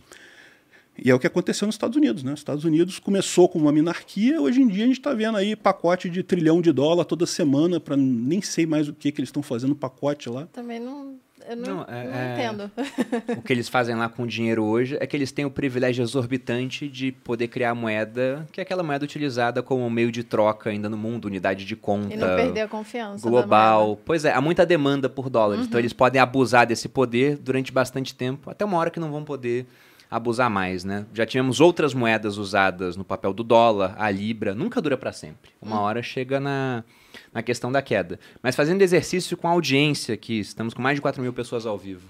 E 0.96 1.10
é 1.10 1.14
o 1.14 1.18
que 1.18 1.26
aconteceu 1.26 1.66
nos 1.66 1.74
Estados 1.74 1.96
Unidos. 1.96 2.22
Né? 2.22 2.32
Os 2.32 2.40
Estados 2.40 2.64
Unidos 2.64 2.98
começou 2.98 3.48
com 3.48 3.58
uma 3.58 3.72
minarquia, 3.72 4.40
hoje 4.40 4.60
em 4.62 4.68
dia 4.68 4.84
a 4.84 4.86
gente 4.86 4.98
está 4.98 5.12
vendo 5.12 5.38
aí 5.38 5.56
pacote 5.56 6.08
de 6.08 6.22
trilhão 6.22 6.60
de 6.60 6.70
dólar 6.70 7.04
toda 7.04 7.26
semana, 7.26 7.80
para 7.80 7.96
nem 7.96 8.40
sei 8.40 8.64
mais 8.64 8.88
o 8.88 8.92
que, 8.92 9.10
que 9.10 9.20
eles 9.20 9.28
estão 9.28 9.42
fazendo 9.42 9.74
pacote 9.74 10.28
lá. 10.28 10.46
Também 10.52 10.78
não 10.78 11.18
eu 11.50 11.56
não, 11.56 11.76
não, 11.76 11.84
é, 11.88 12.04
não 12.04 12.14
é, 12.14 12.34
entendo. 12.34 12.70
O 13.36 13.42
que 13.42 13.52
eles 13.52 13.68
fazem 13.68 13.96
lá 13.96 14.08
com 14.08 14.22
o 14.22 14.26
dinheiro 14.26 14.64
hoje 14.64 14.96
é 15.00 15.06
que 15.06 15.16
eles 15.16 15.32
têm 15.32 15.44
o 15.44 15.50
privilégio 15.50 16.02
exorbitante 16.02 16.88
de 16.88 17.10
poder 17.10 17.48
criar 17.48 17.74
moeda, 17.74 18.46
que 18.52 18.60
é 18.60 18.62
aquela 18.62 18.82
moeda 18.82 19.04
utilizada 19.04 19.62
como 19.62 19.88
meio 19.90 20.12
de 20.12 20.22
troca 20.22 20.70
ainda 20.70 20.88
no 20.88 20.96
mundo, 20.96 21.24
unidade 21.24 21.64
de 21.64 21.74
conta. 21.74 22.14
E 22.14 22.16
não 22.16 22.36
perder 22.36 22.60
a 22.60 22.68
confiança. 22.68 23.28
Global. 23.28 23.98
Pois 24.04 24.24
é, 24.24 24.32
há 24.32 24.40
muita 24.40 24.64
demanda 24.64 25.08
por 25.08 25.28
dólares. 25.28 25.54
Então, 25.54 25.62
uhum. 25.62 25.68
Então 25.70 25.80
eles 25.80 25.92
podem 25.92 26.20
abusar 26.20 26.66
desse 26.66 26.88
poder 26.88 27.36
durante 27.36 27.72
bastante 27.72 28.14
tempo, 28.14 28.48
até 28.48 28.64
uma 28.64 28.78
hora 28.78 28.90
que 28.90 29.00
não 29.00 29.10
vão 29.10 29.24
poder 29.24 29.66
abusar 30.08 30.50
mais, 30.50 30.84
né? 30.84 31.06
Já 31.14 31.24
tivemos 31.26 31.60
outras 31.60 31.94
moedas 31.94 32.36
usadas 32.36 32.96
no 32.96 33.04
papel 33.04 33.32
do 33.32 33.42
dólar, 33.42 33.94
a 33.98 34.10
libra, 34.10 34.54
nunca 34.54 34.80
dura 34.80 34.96
para 34.96 35.12
sempre. 35.12 35.50
Uma 35.60 35.80
hora 35.80 36.02
chega 36.02 36.40
na, 36.40 36.84
na 37.32 37.42
questão 37.42 37.70
da 37.70 37.82
queda. 37.82 38.18
Mas 38.42 38.56
fazendo 38.56 38.82
exercício 38.82 39.36
com 39.36 39.48
a 39.48 39.52
audiência 39.52 40.14
aqui, 40.14 40.40
estamos 40.40 40.74
com 40.74 40.82
mais 40.82 40.96
de 40.96 41.02
4 41.02 41.22
mil 41.22 41.32
pessoas 41.32 41.66
ao 41.66 41.78
vivo. 41.78 42.08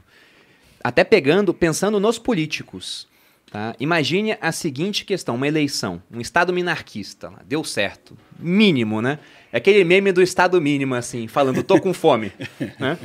Até 0.82 1.04
pegando, 1.04 1.52
pensando 1.52 2.00
nos 2.00 2.18
políticos. 2.18 3.08
Tá? 3.50 3.74
Imagine 3.80 4.36
a 4.40 4.52
seguinte 4.52 5.04
questão: 5.04 5.34
uma 5.34 5.48
eleição, 5.48 6.02
um 6.10 6.20
Estado 6.20 6.52
minarquista, 6.52 7.32
deu 7.46 7.64
certo. 7.64 8.16
Mínimo, 8.38 9.02
né? 9.02 9.18
É 9.52 9.58
aquele 9.58 9.84
meme 9.84 10.12
do 10.12 10.22
Estado 10.22 10.60
mínimo, 10.60 10.94
assim, 10.94 11.26
falando, 11.26 11.62
tô 11.62 11.80
com 11.80 11.92
fome. 11.92 12.32
né? 12.78 12.96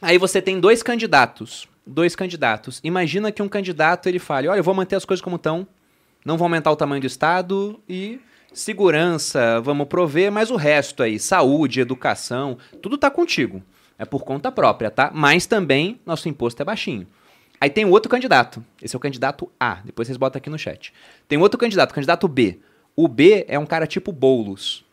Aí 0.00 0.18
você 0.18 0.40
tem 0.40 0.60
dois 0.60 0.82
candidatos 0.82 1.68
dois 1.88 2.14
candidatos. 2.14 2.80
Imagina 2.84 3.32
que 3.32 3.42
um 3.42 3.48
candidato 3.48 4.08
ele 4.08 4.18
fale: 4.18 4.46
olha, 4.46 4.58
eu 4.58 4.64
vou 4.64 4.74
manter 4.74 4.96
as 4.96 5.04
coisas 5.04 5.22
como 5.22 5.36
estão, 5.36 5.66
não 6.24 6.36
vou 6.36 6.44
aumentar 6.44 6.70
o 6.70 6.76
tamanho 6.76 7.00
do 7.00 7.06
Estado 7.06 7.80
e 7.88 8.20
segurança, 8.52 9.60
vamos 9.60 9.88
prover, 9.88 10.32
mas 10.32 10.50
o 10.50 10.56
resto 10.56 11.02
aí, 11.02 11.18
saúde, 11.18 11.80
educação, 11.80 12.58
tudo 12.82 12.96
está 12.96 13.10
contigo. 13.10 13.62
É 13.98 14.04
por 14.04 14.22
conta 14.24 14.52
própria, 14.52 14.90
tá? 14.90 15.10
Mas 15.12 15.46
também 15.46 16.00
nosso 16.06 16.28
imposto 16.28 16.62
é 16.62 16.64
baixinho. 16.64 17.06
Aí 17.60 17.68
tem 17.68 17.84
outro 17.84 18.08
candidato. 18.08 18.64
Esse 18.80 18.94
é 18.94 18.98
o 18.98 19.00
candidato 19.00 19.50
A. 19.58 19.80
Depois 19.84 20.06
vocês 20.06 20.16
botam 20.16 20.38
aqui 20.38 20.48
no 20.48 20.58
chat. 20.58 20.92
Tem 21.26 21.38
outro 21.38 21.58
candidato, 21.58 21.92
candidato 21.92 22.28
B. 22.28 22.60
O 22.94 23.08
B 23.08 23.44
é 23.48 23.58
um 23.58 23.66
cara 23.66 23.86
tipo 23.86 24.12
Boulos. 24.12 24.84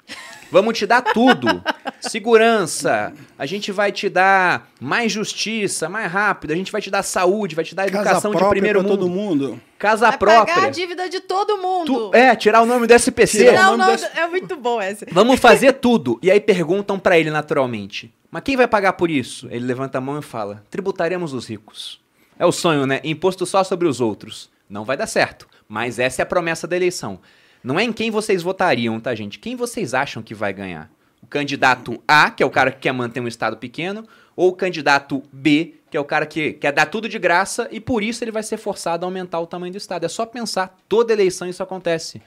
Vamos 0.51 0.77
te 0.77 0.85
dar 0.85 1.01
tudo. 1.01 1.63
Segurança. 1.99 3.13
A 3.37 3.45
gente 3.45 3.71
vai 3.71 3.91
te 3.91 4.09
dar 4.09 4.69
mais 4.79 5.11
justiça, 5.11 5.89
mais 5.89 6.11
rápido. 6.11 6.51
A 6.51 6.55
gente 6.55 6.71
vai 6.71 6.81
te 6.81 6.89
dar 6.89 7.03
saúde, 7.03 7.55
vai 7.55 7.65
te 7.65 7.75
dar 7.75 7.87
educação 7.87 8.31
de 8.33 8.43
primeiro 8.49 8.81
mundo. 8.81 8.89
todo 8.89 9.09
mundo. 9.09 9.61
Casa 9.77 10.09
Vai 10.09 10.17
própria. 10.17 10.55
pagar 10.55 10.67
a 10.67 10.69
dívida 10.71 11.09
de 11.09 11.19
todo 11.19 11.57
mundo. 11.57 12.09
Tu- 12.11 12.15
é, 12.15 12.35
tirar 12.35 12.61
o 12.61 12.65
nome 12.65 12.87
do 12.87 12.93
SPC. 12.93 13.37
Tirar 13.45 13.69
o 13.73 13.77
Não, 13.77 13.77
nome 13.77 13.83
não, 13.83 13.91
desse- 14.07 14.17
é 14.19 14.27
muito 14.27 14.55
bom 14.55 14.81
esse. 14.81 15.05
Vamos 15.11 15.39
fazer 15.39 15.73
tudo. 15.73 16.17
E 16.21 16.31
aí 16.31 16.39
perguntam 16.39 16.97
pra 16.97 17.19
ele 17.19 17.29
naturalmente: 17.29 18.13
Mas 18.31 18.43
quem 18.43 18.55
vai 18.55 18.67
pagar 18.67 18.93
por 18.93 19.09
isso? 19.11 19.47
Ele 19.51 19.65
levanta 19.65 19.97
a 19.97 20.01
mão 20.01 20.17
e 20.19 20.21
fala: 20.21 20.63
Tributaremos 20.69 21.33
os 21.33 21.47
ricos. 21.47 21.99
É 22.39 22.45
o 22.45 22.51
sonho, 22.51 22.85
né? 22.85 22.99
Imposto 23.03 23.45
só 23.45 23.63
sobre 23.63 23.87
os 23.87 24.01
outros. 24.01 24.49
Não 24.69 24.83
vai 24.83 24.97
dar 24.97 25.07
certo. 25.07 25.47
Mas 25.67 25.99
essa 25.99 26.21
é 26.21 26.23
a 26.23 26.25
promessa 26.25 26.67
da 26.67 26.75
eleição. 26.75 27.19
Não 27.65 27.79
é 27.79 27.83
em 27.83 27.91
quem 27.91 28.11
vocês 28.11 28.43
votariam, 28.43 28.99
tá, 28.99 29.15
gente? 29.15 29.39
Quem 29.39 29.55
vocês 29.55 29.95
acham 29.95 30.21
que 30.21 30.35
vai 30.35 30.53
ganhar? 30.53 30.87
O 31.19 31.25
candidato 31.25 31.99
A, 32.07 32.29
que 32.29 32.43
é 32.43 32.45
o 32.45 32.49
cara 32.51 32.71
que 32.71 32.77
quer 32.77 32.91
manter 32.91 33.19
um 33.19 33.27
estado 33.27 33.57
pequeno, 33.57 34.05
ou 34.35 34.49
o 34.49 34.53
candidato 34.53 35.23
B, 35.33 35.73
que 35.89 35.97
é 35.97 35.99
o 35.99 36.05
cara 36.05 36.27
que 36.27 36.53
quer 36.53 36.71
dar 36.71 36.85
tudo 36.85 37.09
de 37.09 37.17
graça 37.17 37.67
e 37.71 37.79
por 37.79 38.03
isso 38.03 38.23
ele 38.23 38.29
vai 38.29 38.43
ser 38.43 38.57
forçado 38.57 39.03
a 39.03 39.07
aumentar 39.07 39.39
o 39.39 39.47
tamanho 39.47 39.71
do 39.73 39.79
estado. 39.79 40.05
É 40.05 40.07
só 40.07 40.27
pensar, 40.27 40.77
toda 40.87 41.11
eleição 41.11 41.49
isso 41.49 41.63
acontece. 41.63 42.21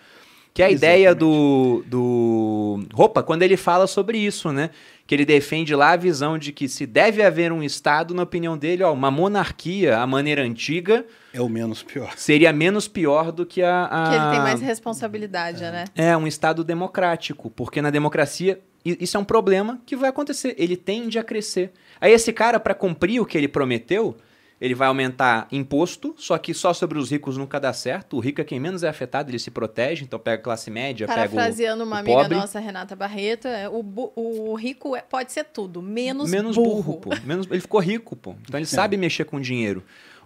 Que 0.53 0.61
é 0.61 0.67
a 0.67 0.71
ideia 0.73 1.15
do, 1.15 1.85
do 1.87 2.81
Roupa, 2.93 3.23
quando 3.23 3.45
ele 3.45 3.57
fala 3.57 3.87
sobre 3.87 4.19
isso, 4.19 4.51
né? 4.51 4.71
Que 5.09 5.15
ele 5.15 5.25
defende 5.25 5.75
lá 5.75 5.93
a 5.93 5.97
visão 5.97 6.37
de 6.37 6.53
que 6.53 6.69
se 6.69 6.85
deve 6.87 7.23
haver 7.23 7.51
um 7.51 7.63
Estado, 7.63 8.13
na 8.13 8.23
opinião 8.25 8.59
dele, 8.59 8.83
ó, 8.83 8.93
uma 8.93 9.11
monarquia, 9.11 9.97
a 9.99 10.07
maneira 10.07 10.43
antiga, 10.43 11.05
É 11.33 11.41
o 11.41 11.49
menos 11.49 11.83
pior. 11.83 12.13
seria 12.15 12.53
menos 12.53 12.87
pior 12.87 13.33
do 13.33 13.47
que 13.47 13.63
a. 13.63 13.87
a- 13.87 14.11
Que 14.11 14.15
ele 14.17 14.31
tem 14.33 14.41
mais 14.41 14.61
responsabilidade, 14.61 15.63
né? 15.63 15.87
É, 15.97 16.15
um 16.15 16.27
Estado 16.27 16.63
democrático, 16.63 17.49
porque 17.51 17.81
na 17.81 17.89
democracia 17.91 18.61
isso 18.85 19.17
é 19.17 19.21
um 19.21 19.25
problema 19.25 19.81
que 19.87 19.97
vai 19.97 20.11
acontecer. 20.11 20.55
Ele 20.59 20.77
tende 20.77 21.19
a 21.19 21.25
crescer. 21.25 21.73
Aí 22.01 22.13
esse 22.13 22.33
cara, 22.33 22.61
para 22.61 22.75
cumprir 22.75 23.19
o 23.21 23.25
que 23.27 23.37
ele 23.39 23.49
prometeu, 23.49 24.15
ele 24.61 24.75
vai 24.75 24.89
aumentar 24.89 25.47
imposto, 25.53 26.15
só 26.19 26.37
que 26.37 26.53
só 26.53 26.73
sobre 26.75 26.99
os 26.99 27.11
ricos 27.11 27.37
nunca 27.37 27.61
dá 27.61 27.73
certo. 27.73 28.17
O 28.17 28.21
rico 28.21 28.41
é 28.41 28.45
quem 28.45 28.59
menos 28.59 28.83
é 28.83 28.89
afetado, 28.89 29.31
ele 29.31 29.39
se 29.39 29.51
protege, 29.51 30.03
então 30.05 30.19
pega 30.19 30.41
a 30.41 30.43
classe 30.43 30.71
média, 30.71 31.07
pega 31.07 31.21
o, 31.21 31.31
Parafraseando 31.31 31.85
uma 31.85 31.97
o 31.97 31.99
amiga 32.01 32.17
pobre. 32.23 32.37
nossa, 32.37 32.59
Renata 32.59 32.97
Barreto, 32.97 33.47
é, 33.47 33.69
o, 33.69 33.83
bu- 33.83 34.13
o 34.17 34.55
rico 34.55 34.97
é- 34.97 35.03
pode 35.03 35.33
ser 35.33 35.45
tudo, 35.45 35.81
menos, 35.81 36.29
menos 36.31 36.57
burro. 36.57 36.83
burro, 36.83 37.01
pô. 37.01 37.11
Menos, 37.25 37.47
ele 37.51 37.61
ficou 37.61 37.81
rico, 37.81 38.17
pô. 38.17 38.35
Então 38.43 38.59
ele 38.59 38.67
sabe 38.67 38.97
mexer 38.97 39.25
com 39.25 39.41
dinheiro. 39.41 39.85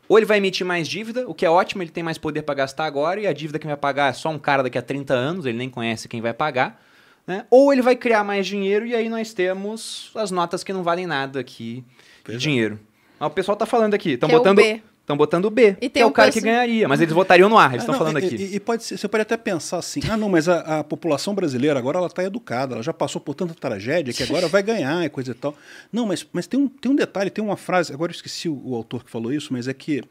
Ou 0.08 0.18
ele 0.18 0.26
vai 0.26 0.38
emitir 0.38 0.66
mais 0.66 0.88
dívida, 0.88 1.28
o 1.28 1.34
que 1.34 1.44
é 1.46 1.50
ótimo, 1.50 1.82
ele 1.82 1.90
tem 1.90 2.02
mais 2.02 2.18
poder 2.18 2.42
para 2.42 2.54
gastar 2.54 2.86
agora, 2.86 3.20
e 3.20 3.26
a 3.26 3.32
dívida 3.32 3.58
que 3.58 3.66
vai 3.66 3.76
pagar 3.76 4.10
é 4.10 4.12
só 4.12 4.30
um 4.30 4.38
cara 4.38 4.62
daqui 4.62 4.76
a 4.78 4.82
30 4.82 5.14
anos, 5.14 5.46
ele 5.46 5.56
nem 5.58 5.70
conhece 5.70 6.08
quem 6.08 6.20
vai 6.20 6.32
pagar. 6.34 6.82
Né? 7.26 7.46
Ou 7.50 7.72
ele 7.72 7.82
vai 7.82 7.94
criar 7.94 8.24
mais 8.24 8.46
dinheiro, 8.46 8.84
e 8.84 8.94
aí 8.94 9.08
nós 9.08 9.32
temos 9.32 10.10
as 10.14 10.30
notas 10.30 10.64
que 10.64 10.72
não 10.72 10.82
valem 10.82 11.06
nada 11.06 11.38
aqui 11.38 11.84
de 12.26 12.34
é. 12.34 12.36
dinheiro. 12.38 12.80
Mas 13.22 13.30
o 13.30 13.34
pessoal 13.34 13.56
tá 13.56 13.66
falando 13.66 13.94
aqui, 13.94 14.10
estão 14.14 14.28
é 14.28 14.34
o 14.34 14.38
botando. 14.38 14.56
B. 14.56 14.82
Estão 15.02 15.16
botando 15.16 15.44
o 15.46 15.50
B, 15.50 15.76
E 15.80 15.88
que 15.88 15.90
tem 15.90 16.02
é 16.04 16.06
o 16.06 16.10
um 16.10 16.12
cara 16.12 16.26
perso- 16.28 16.38
que 16.38 16.44
ganharia, 16.44 16.86
mas 16.88 17.00
eles 17.00 17.12
votariam 17.12 17.48
no 17.48 17.58
ar, 17.58 17.70
eles 17.72 17.80
Ah, 17.80 17.82
estão 17.82 17.92
não, 17.94 17.98
falando 17.98 18.20
e- 18.22 18.24
aqui. 18.24 18.36
E, 18.36 18.54
e 18.54 18.60
pode 18.60 18.84
ser, 18.84 18.96
você 18.96 19.08
pode 19.08 19.22
até 19.22 19.36
pensar 19.36 19.78
assim, 19.78 20.00
ah 20.08 20.16
não, 20.16 20.28
mas 20.28 20.48
a, 20.48 20.78
a 20.78 20.84
população 20.84 21.34
brasileira 21.34 21.76
agora 21.76 21.98
ela 21.98 22.06
está 22.06 22.22
educada, 22.22 22.74
ela 22.76 22.84
já 22.84 22.92
passou 22.92 23.20
por 23.20 23.34
tanta 23.34 23.52
tragédia 23.52 24.14
que 24.14 24.22
agora 24.22 24.46
vai 24.46 24.62
ganhar 24.62 25.04
e 25.04 25.08
coisa 25.08 25.32
e 25.32 25.34
tal. 25.34 25.56
Não, 25.92 26.06
mas, 26.06 26.24
mas 26.32 26.46
tem, 26.46 26.60
um, 26.60 26.68
tem 26.68 26.92
um 26.92 26.94
detalhe, 26.94 27.30
tem 27.30 27.44
uma 27.44 27.56
frase, 27.56 27.92
agora 27.92 28.12
eu 28.12 28.14
esqueci 28.14 28.48
o, 28.48 28.62
o 28.64 28.76
autor 28.76 29.02
que 29.04 29.10
falou 29.10 29.32
isso, 29.32 29.52
mas 29.52 29.66
é 29.66 29.74
que, 29.74 30.04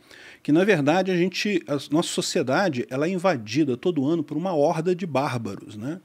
que 0.44 0.52
na 0.52 0.66
verdade 0.66 1.10
a 1.10 1.16
gente, 1.16 1.64
a 1.70 1.78
nossa 1.90 2.10
sociedade 2.10 2.86
ela 2.90 3.08
é 3.08 3.10
invadida 3.10 3.78
todo 3.78 4.06
ano 4.06 4.22
por 4.22 4.36
uma 4.36 4.54
horda 4.54 4.94
de 4.94 5.06
bárbaros, 5.06 5.78
né? 5.78 6.02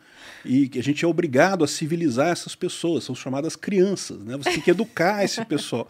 E 0.46 0.70
a 0.78 0.82
gente 0.82 1.04
é 1.04 1.08
obrigado 1.08 1.64
a 1.64 1.66
civilizar 1.68 2.28
essas 2.28 2.54
pessoas, 2.54 3.04
são 3.04 3.14
chamadas 3.14 3.56
crianças, 3.56 4.18
né? 4.20 4.36
Você 4.36 4.52
tem 4.52 4.60
que 4.60 4.70
educar 4.70 5.24
esse 5.24 5.44
pessoal. 5.44 5.88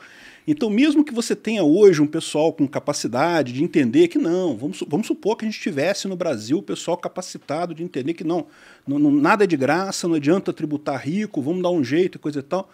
Então, 0.48 0.70
mesmo 0.70 1.04
que 1.04 1.12
você 1.12 1.34
tenha 1.34 1.62
hoje 1.64 2.00
um 2.00 2.06
pessoal 2.06 2.52
com 2.52 2.66
capacidade 2.68 3.52
de 3.52 3.62
entender 3.64 4.06
que 4.08 4.16
não, 4.18 4.56
vamos, 4.56 4.82
vamos 4.86 5.06
supor 5.08 5.36
que 5.36 5.44
a 5.44 5.48
gente 5.48 5.60
tivesse 5.60 6.06
no 6.06 6.14
Brasil 6.16 6.58
o 6.58 6.62
pessoal 6.62 6.96
capacitado 6.96 7.74
de 7.74 7.82
entender 7.82 8.14
que 8.14 8.22
não, 8.24 8.46
não, 8.86 8.98
não- 8.98 9.10
nada 9.10 9.42
é 9.44 9.46
de 9.46 9.56
graça, 9.56 10.06
não 10.06 10.14
adianta 10.14 10.52
tributar 10.52 11.00
rico, 11.04 11.42
vamos 11.42 11.62
dar 11.62 11.70
um 11.70 11.82
jeito 11.82 12.14
e 12.16 12.18
coisa 12.20 12.38
e 12.38 12.42
tal. 12.42 12.70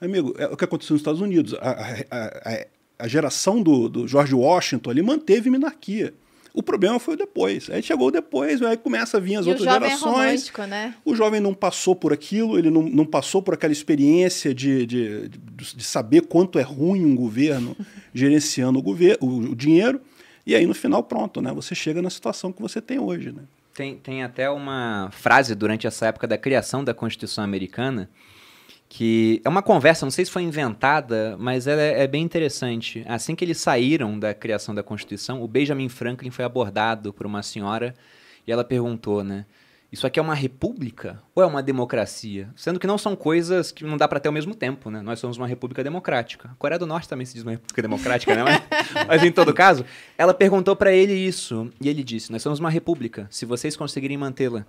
Amigo, 0.00 0.34
é 0.38 0.46
o 0.46 0.56
que 0.56 0.64
aconteceu 0.64 0.94
nos 0.94 1.00
Estados 1.00 1.20
Unidos. 1.20 1.54
A, 1.54 1.70
a- 2.10 2.52
a- 2.52 2.66
a 2.98 3.08
geração 3.08 3.60
do, 3.62 3.88
do 3.88 4.06
George 4.08 4.34
Washington 4.34 4.90
ali 4.90 5.02
manteve 5.02 5.50
monarquia. 5.50 6.14
O 6.56 6.62
problema 6.62 6.98
foi 6.98 7.12
o 7.12 7.16
depois. 7.18 7.68
Aí 7.68 7.82
chegou 7.82 8.08
o 8.08 8.10
depois, 8.10 8.62
aí 8.62 8.78
começa 8.78 9.18
a 9.18 9.20
vir 9.20 9.36
as 9.36 9.44
E 9.44 9.48
o 9.48 9.52
outras 9.52 9.66
jovem 9.70 9.88
é 9.88 9.90
gerações. 9.90 10.16
romântico, 10.16 10.62
né? 10.62 10.94
O 11.04 11.14
jovem 11.14 11.38
não 11.38 11.52
passou 11.52 11.94
por 11.94 12.14
aquilo, 12.14 12.58
ele 12.58 12.70
não, 12.70 12.80
não 12.82 13.04
passou 13.04 13.42
por 13.42 13.52
aquela 13.52 13.74
experiência 13.74 14.54
de, 14.54 14.86
de, 14.86 15.28
de, 15.28 15.76
de 15.76 15.84
saber 15.84 16.22
quanto 16.22 16.58
é 16.58 16.62
ruim 16.62 17.04
um 17.04 17.14
governo 17.14 17.76
gerenciando 18.14 18.78
o, 18.78 18.82
governo, 18.82 19.18
o, 19.20 19.36
o 19.50 19.54
dinheiro. 19.54 20.00
E 20.46 20.54
aí, 20.54 20.64
no 20.64 20.72
final, 20.74 21.02
pronto, 21.02 21.42
né? 21.42 21.52
Você 21.52 21.74
chega 21.74 22.00
na 22.00 22.08
situação 22.08 22.50
que 22.50 22.62
você 22.62 22.80
tem 22.80 22.98
hoje, 22.98 23.32
né? 23.32 23.42
Tem, 23.74 23.98
tem 23.98 24.22
até 24.22 24.48
uma 24.48 25.10
frase 25.12 25.54
durante 25.54 25.86
essa 25.86 26.06
época 26.06 26.26
da 26.26 26.38
criação 26.38 26.82
da 26.82 26.94
Constituição 26.94 27.44
Americana 27.44 28.08
que 28.88 29.40
é 29.44 29.48
uma 29.48 29.62
conversa, 29.62 30.06
não 30.06 30.10
sei 30.10 30.24
se 30.24 30.30
foi 30.30 30.42
inventada, 30.42 31.36
mas 31.38 31.66
ela 31.66 31.82
é, 31.82 32.04
é 32.04 32.06
bem 32.06 32.22
interessante. 32.22 33.04
Assim 33.06 33.34
que 33.34 33.44
eles 33.44 33.58
saíram 33.58 34.18
da 34.18 34.32
criação 34.32 34.74
da 34.74 34.82
Constituição, 34.82 35.42
o 35.42 35.48
Benjamin 35.48 35.88
Franklin 35.88 36.30
foi 36.30 36.44
abordado 36.44 37.12
por 37.12 37.26
uma 37.26 37.42
senhora 37.42 37.94
e 38.46 38.52
ela 38.52 38.64
perguntou, 38.64 39.24
né? 39.24 39.44
Isso 39.90 40.06
aqui 40.06 40.18
é 40.18 40.22
uma 40.22 40.34
república 40.34 41.22
ou 41.34 41.42
é 41.42 41.46
uma 41.46 41.62
democracia? 41.62 42.50
Sendo 42.56 42.78
que 42.78 42.86
não 42.86 42.98
são 42.98 43.14
coisas 43.14 43.70
que 43.70 43.84
não 43.84 43.96
dá 43.96 44.08
para 44.08 44.18
ter 44.18 44.28
ao 44.28 44.32
mesmo 44.32 44.54
tempo, 44.54 44.90
né? 44.90 45.00
Nós 45.00 45.18
somos 45.18 45.36
uma 45.36 45.46
república 45.46 45.82
democrática. 45.82 46.50
A 46.52 46.54
Coreia 46.56 46.78
do 46.78 46.86
Norte 46.86 47.08
também 47.08 47.24
se 47.24 47.34
diz 47.34 47.42
uma 47.42 47.52
república 47.52 47.82
democrática, 47.82 48.34
né? 48.34 48.42
Mas, 48.42 48.62
mas 49.06 49.22
em 49.22 49.30
todo 49.30 49.54
caso, 49.54 49.84
ela 50.18 50.34
perguntou 50.34 50.74
para 50.74 50.92
ele 50.92 51.12
isso 51.12 51.70
e 51.80 51.88
ele 51.88 52.02
disse: 52.02 52.32
"Nós 52.32 52.42
somos 52.42 52.58
uma 52.58 52.68
república, 52.68 53.26
se 53.30 53.46
vocês 53.46 53.76
conseguirem 53.76 54.18
mantê-la". 54.18 54.66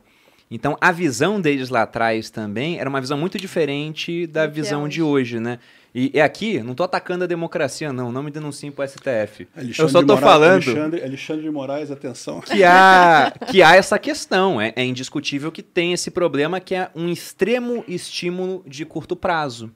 Então, 0.49 0.77
a 0.79 0.91
visão 0.91 1.41
deles 1.41 1.69
lá 1.69 1.81
atrás 1.83 2.29
também 2.29 2.79
era 2.79 2.89
uma 2.89 3.01
visão 3.01 3.17
muito 3.17 3.37
diferente 3.37 4.25
da 4.27 4.43
que 4.43 4.47
é 4.47 4.51
visão 4.51 4.87
de 4.87 5.01
hoje. 5.01 5.35
hoje, 5.35 5.39
né? 5.41 5.59
E, 5.93 6.11
e 6.13 6.21
aqui, 6.21 6.61
não 6.61 6.75
tô 6.75 6.83
atacando 6.83 7.23
a 7.23 7.27
democracia, 7.27 7.91
não. 7.91 8.11
Não 8.11 8.21
me 8.23 8.31
denunciem 8.31 8.71
pro 8.71 8.87
STF. 8.87 9.47
Eu 9.55 9.61
Alexandre 9.63 9.91
só 9.91 10.01
de 10.01 10.07
tô 10.07 10.13
Moraes- 10.15 10.19
falando 10.21 10.63
Alexandre, 10.63 11.03
Alexandre 11.03 11.43
de 11.43 11.49
Moraes, 11.49 11.91
atenção. 11.91 12.39
que 12.39 12.63
há, 12.63 13.33
que 13.51 13.61
há 13.63 13.75
essa 13.75 13.97
questão. 13.99 14.61
É, 14.61 14.71
é 14.75 14.85
indiscutível 14.85 15.51
que 15.51 15.63
tem 15.63 15.91
esse 15.93 16.11
problema 16.11 16.59
que 16.59 16.75
é 16.75 16.89
um 16.95 17.09
extremo 17.09 17.83
estímulo 17.87 18.63
de 18.65 18.85
curto 18.85 19.15
prazo. 19.15 19.71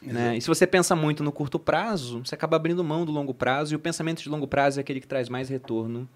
Né? 0.00 0.36
E 0.36 0.40
se 0.40 0.48
você 0.48 0.66
pensa 0.66 0.94
muito 0.94 1.22
no 1.22 1.32
curto 1.32 1.58
prazo, 1.58 2.20
você 2.24 2.34
acaba 2.34 2.56
abrindo 2.56 2.82
mão 2.84 3.04
do 3.06 3.12
longo 3.12 3.32
prazo, 3.32 3.72
e 3.72 3.76
o 3.76 3.78
pensamento 3.78 4.20
de 4.22 4.28
longo 4.28 4.46
prazo 4.48 4.78
é 4.78 4.82
aquele 4.82 5.00
que 5.00 5.06
traz 5.06 5.28
mais 5.28 5.48
retorno 5.48 6.08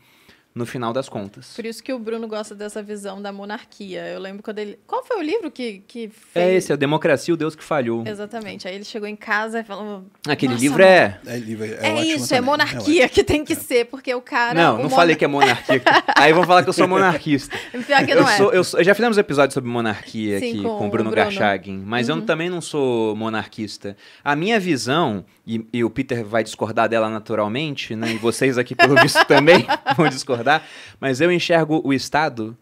no 0.57 0.64
final 0.64 0.90
das 0.90 1.07
contas. 1.09 1.52
Por 1.54 1.66
isso 1.66 1.82
que 1.82 1.92
o 1.92 1.98
Bruno 1.98 2.26
gosta 2.26 2.54
dessa 2.54 2.82
visão 2.82 3.20
da 3.20 3.30
monarquia. 3.30 4.07
Eu 4.07 4.18
lembro 4.18 4.42
quando 4.42 4.59
ele. 4.59 4.78
Qual 4.86 5.04
foi 5.04 5.18
o 5.18 5.22
livro 5.22 5.50
que, 5.50 5.82
que 5.86 6.09
fez? 6.09 6.46
É 6.46 6.54
esse, 6.54 6.72
é 6.72 6.74
a 6.74 6.76
Democracia, 6.78 7.34
o 7.34 7.36
Deus 7.36 7.54
que 7.54 7.62
falhou. 7.62 8.02
Exatamente. 8.07 8.66
Aí 8.66 8.74
ele 8.74 8.84
chegou 8.84 9.07
em 9.07 9.14
casa 9.14 9.61
e 9.61 9.64
falou. 9.64 10.07
Aquele 10.26 10.54
"Nossa, 10.54 10.64
livro 10.64 10.82
é. 10.82 11.20
É, 11.26 11.36
É, 11.36 11.92
ótimo 11.92 12.00
isso, 12.16 12.24
é 12.32 12.36
também, 12.38 12.40
monarquia 12.50 13.04
ótimo. 13.04 13.09
que 13.11 13.22
tem 13.22 13.44
que 13.44 13.54
ser, 13.54 13.84
porque 13.84 14.14
o 14.14 14.22
cara. 14.22 14.54
Não, 14.54 14.80
o 14.80 14.82
não 14.84 14.90
falei 14.90 15.14
que 15.14 15.24
é 15.24 15.28
monarquia. 15.28 15.82
Aí 16.16 16.32
vão 16.32 16.44
falar 16.44 16.62
que 16.62 16.70
eu 16.70 16.72
sou 16.72 16.88
monarquista. 16.88 17.54
Pior 17.86 18.04
que 18.07 18.12
Eu, 18.12 18.22
não 18.22 18.28
é. 18.28 18.36
sou, 18.38 18.50
eu, 18.52 18.64
sou- 18.64 18.80
eu 18.80 18.84
já 18.84 18.94
fizemos 18.94 19.18
episódio 19.18 19.52
sobre 19.52 19.68
monarquia 19.68 20.38
Sim, 20.40 20.50
aqui 20.52 20.62
com 20.62 20.78
com, 20.78 20.86
o 20.86 20.90
Bruno, 20.90 21.11
Bruno. 21.11 21.16
Garchagin, 21.16 21.82
mas 21.84 22.09
eu 22.09 22.22
também 22.22 22.48
não 22.48 22.62
sou 22.62 23.14
monarquista. 23.14 23.94
A 24.24 24.34
minha 24.34 24.59
visão, 24.59 25.22
e, 25.46 25.66
e 25.70 25.84
o 25.84 25.90
Peter 25.90 26.24
vai 26.24 26.42
discordar 26.42 26.88
dela 26.88 27.11
naturalmente, 27.11 27.94
né? 27.94 28.12
E 28.12 28.16
vocês 28.16 28.57
aqui, 28.57 28.74
pelo 28.74 28.94
visto, 28.96 29.22
também 29.28 29.66
vão 29.96 30.09
discordar. 30.09 30.45
Concordar, 30.47 30.66
mas 31.01 31.20
eu 31.20 31.30
enxergo 31.32 31.80
o 31.84 31.92
Estado, 31.92 32.57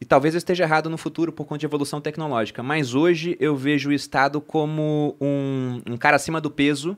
e 0.00 0.04
talvez 0.04 0.34
eu 0.34 0.38
esteja 0.38 0.64
errado 0.64 0.90
no 0.90 0.98
futuro 0.98 1.32
por 1.32 1.44
conta 1.44 1.60
de 1.60 1.66
evolução 1.66 2.00
tecnológica, 2.00 2.62
mas 2.62 2.94
hoje 2.94 3.36
eu 3.38 3.56
vejo 3.56 3.90
o 3.90 3.92
Estado 3.92 4.40
como 4.40 5.16
um, 5.20 5.80
um 5.86 5.96
cara 5.96 6.16
acima 6.16 6.40
do 6.40 6.50
peso 6.50 6.96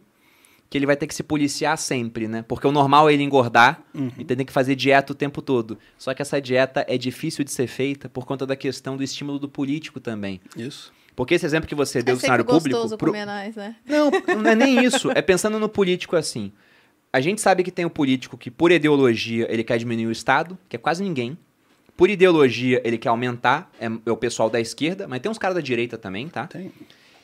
que 0.71 0.79
ele 0.79 0.87
vai 0.87 0.97
ter 0.97 1.07
que 1.07 1.15
se 1.15 1.23
policiar 1.23 1.77
sempre, 1.77 2.27
né? 2.27 2.43
Porque 2.49 2.67
o 2.67 2.73
normal 2.73 3.11
é 3.11 3.13
ele 3.13 3.23
engordar 3.23 3.83
Uhum. 3.95 4.11
e 4.17 4.25
ter 4.25 4.43
que 4.43 4.51
fazer 4.53 4.75
dieta 4.75 5.13
o 5.13 5.15
tempo 5.15 5.43
todo. 5.43 5.77
Só 5.99 6.15
que 6.15 6.23
essa 6.23 6.41
dieta 6.41 6.83
é 6.89 6.97
difícil 6.97 7.45
de 7.45 7.51
ser 7.53 7.67
feita 7.67 8.09
por 8.09 8.25
conta 8.25 8.47
da 8.47 8.57
questão 8.57 8.97
do 8.97 9.03
estímulo 9.03 9.39
do 9.39 9.51
político 9.51 10.01
também. 10.01 10.41
Isso. 10.57 10.91
Porque 11.15 11.35
esse 11.35 11.45
exemplo 11.45 11.69
que 11.69 11.75
você 11.75 12.03
deu 12.03 12.13
É 12.13 12.17
do 12.17 12.21
sempre 12.21 12.27
cenário 12.27 12.45
público. 12.47 12.71
gostoso 12.71 12.97
pro- 12.97 13.13
comer 13.13 13.27
mais, 13.27 13.55
né? 13.55 13.77
Não, 13.87 14.11
não 14.43 14.51
é 14.51 14.55
nem 14.55 14.83
isso. 14.83 15.11
É 15.11 15.21
pensando 15.21 15.59
no 15.61 15.69
político 15.69 16.17
assim. 16.17 16.51
A 17.13 17.21
gente 17.21 17.41
sabe 17.41 17.63
que 17.63 17.71
tem 17.71 17.85
o 17.85 17.91
político 17.91 18.39
que, 18.39 18.51
por 18.51 18.73
ideologia, 18.73 19.47
ele 19.51 19.63
quer 19.63 19.77
diminuir 19.79 20.07
o 20.07 20.13
Estado, 20.13 20.57
que 20.69 20.77
é 20.77 20.79
quase 20.79 21.03
ninguém. 21.03 21.37
Por 21.97 22.09
ideologia, 22.09 22.81
ele 22.85 22.97
quer 22.97 23.11
aumentar, 23.11 23.71
é, 23.79 23.87
é 23.87 24.11
o 24.11 24.17
pessoal 24.17 24.49
da 24.49 24.59
esquerda, 24.59 25.07
mas 25.07 25.21
tem 25.21 25.31
uns 25.31 25.39
caras 25.39 25.55
da 25.55 25.61
direita 25.61 25.99
também, 25.99 26.29
tá? 26.29 26.47
Tem. 26.47 26.73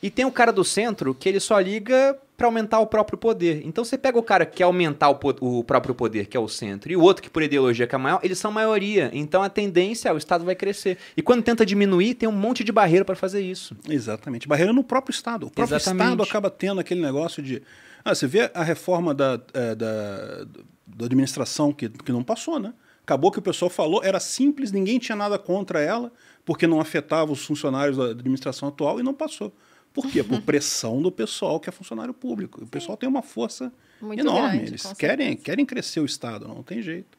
E 0.01 0.09
tem 0.09 0.25
o 0.25 0.31
cara 0.31 0.51
do 0.51 0.63
centro 0.63 1.13
que 1.13 1.27
ele 1.27 1.39
só 1.39 1.59
liga 1.59 2.17
pra 2.37 2.47
aumentar 2.47 2.79
o 2.79 2.87
próprio 2.87 3.17
poder. 3.17 3.61
Então 3.65 3.83
você 3.83 3.97
pega 3.97 4.17
o 4.17 4.23
cara 4.23 4.45
que 4.45 4.57
quer 4.57 4.63
aumentar 4.63 5.09
o, 5.09 5.19
o 5.41 5.63
próprio 5.63 5.93
poder, 5.93 6.27
que 6.27 6.37
é 6.37 6.39
o 6.39 6.47
centro, 6.47 6.89
e 6.89 6.95
o 6.95 7.01
outro 7.01 7.21
que 7.21 7.29
por 7.29 7.43
ideologia 7.43 7.85
que 7.85 7.93
é 7.93 7.97
maior, 7.97 8.21
eles 8.23 8.39
são 8.39 8.49
maioria. 8.49 9.09
Então 9.13 9.43
a 9.43 9.49
tendência 9.49 10.07
é 10.07 10.13
o 10.13 10.17
Estado 10.17 10.45
vai 10.45 10.55
crescer. 10.55 10.97
E 11.17 11.21
quando 11.21 11.43
tenta 11.43 11.65
diminuir, 11.65 12.13
tem 12.13 12.29
um 12.29 12.33
monte 12.33 12.63
de 12.63 12.71
barreira 12.71 13.03
pra 13.03 13.15
fazer 13.15 13.41
isso. 13.41 13.75
Exatamente. 13.89 14.47
Barreira 14.47 14.71
no 14.71 14.83
próprio 14.83 15.11
Estado. 15.11 15.47
O 15.47 15.51
próprio 15.51 15.75
Exatamente. 15.75 16.03
Estado 16.05 16.23
acaba 16.23 16.49
tendo 16.49 16.79
aquele 16.79 17.01
negócio 17.01 17.43
de. 17.43 17.61
Ah, 18.03 18.15
você 18.15 18.27
vê 18.27 18.51
a 18.53 18.63
reforma 18.63 19.13
da, 19.13 19.39
é, 19.53 19.75
da, 19.75 20.45
da 20.87 21.05
administração 21.05 21.71
que, 21.73 21.89
que 21.89 22.11
não 22.11 22.23
passou, 22.23 22.59
né? 22.59 22.73
Acabou 23.03 23.31
que 23.31 23.39
o 23.39 23.41
pessoal 23.41 23.69
falou, 23.69 24.03
era 24.03 24.19
simples, 24.19 24.71
ninguém 24.71 24.99
tinha 24.99 25.15
nada 25.15 25.39
contra 25.39 25.81
ela, 25.81 26.11
porque 26.45 26.67
não 26.67 26.79
afetava 26.79 27.31
os 27.31 27.43
funcionários 27.43 27.97
da 27.97 28.05
administração 28.05 28.69
atual 28.69 28.99
e 28.99 29.03
não 29.03 29.13
passou. 29.13 29.51
Por 29.91 30.05
quê? 30.07 30.23
Por 30.23 30.41
pressão 30.41 31.01
do 31.01 31.11
pessoal 31.11 31.59
que 31.59 31.67
é 31.67 31.71
funcionário 31.71 32.13
público. 32.13 32.63
O 32.63 32.67
pessoal 32.67 32.95
tem 32.95 33.09
uma 33.09 33.23
força 33.23 33.71
Muito 33.99 34.19
enorme. 34.19 34.57
grande, 34.57 34.71
Eles 34.71 34.93
querem, 34.93 35.35
querem 35.35 35.65
crescer 35.65 35.99
o 35.99 36.05
Estado, 36.05 36.47
não 36.47 36.61
tem 36.61 36.81
jeito. 36.81 37.17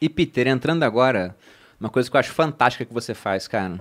E 0.00 0.08
Peter, 0.08 0.46
entrando 0.46 0.82
agora, 0.82 1.36
uma 1.78 1.90
coisa 1.90 2.10
que 2.10 2.16
eu 2.16 2.20
acho 2.20 2.32
fantástica 2.32 2.86
que 2.86 2.92
você 2.92 3.12
faz, 3.12 3.46
cara, 3.46 3.78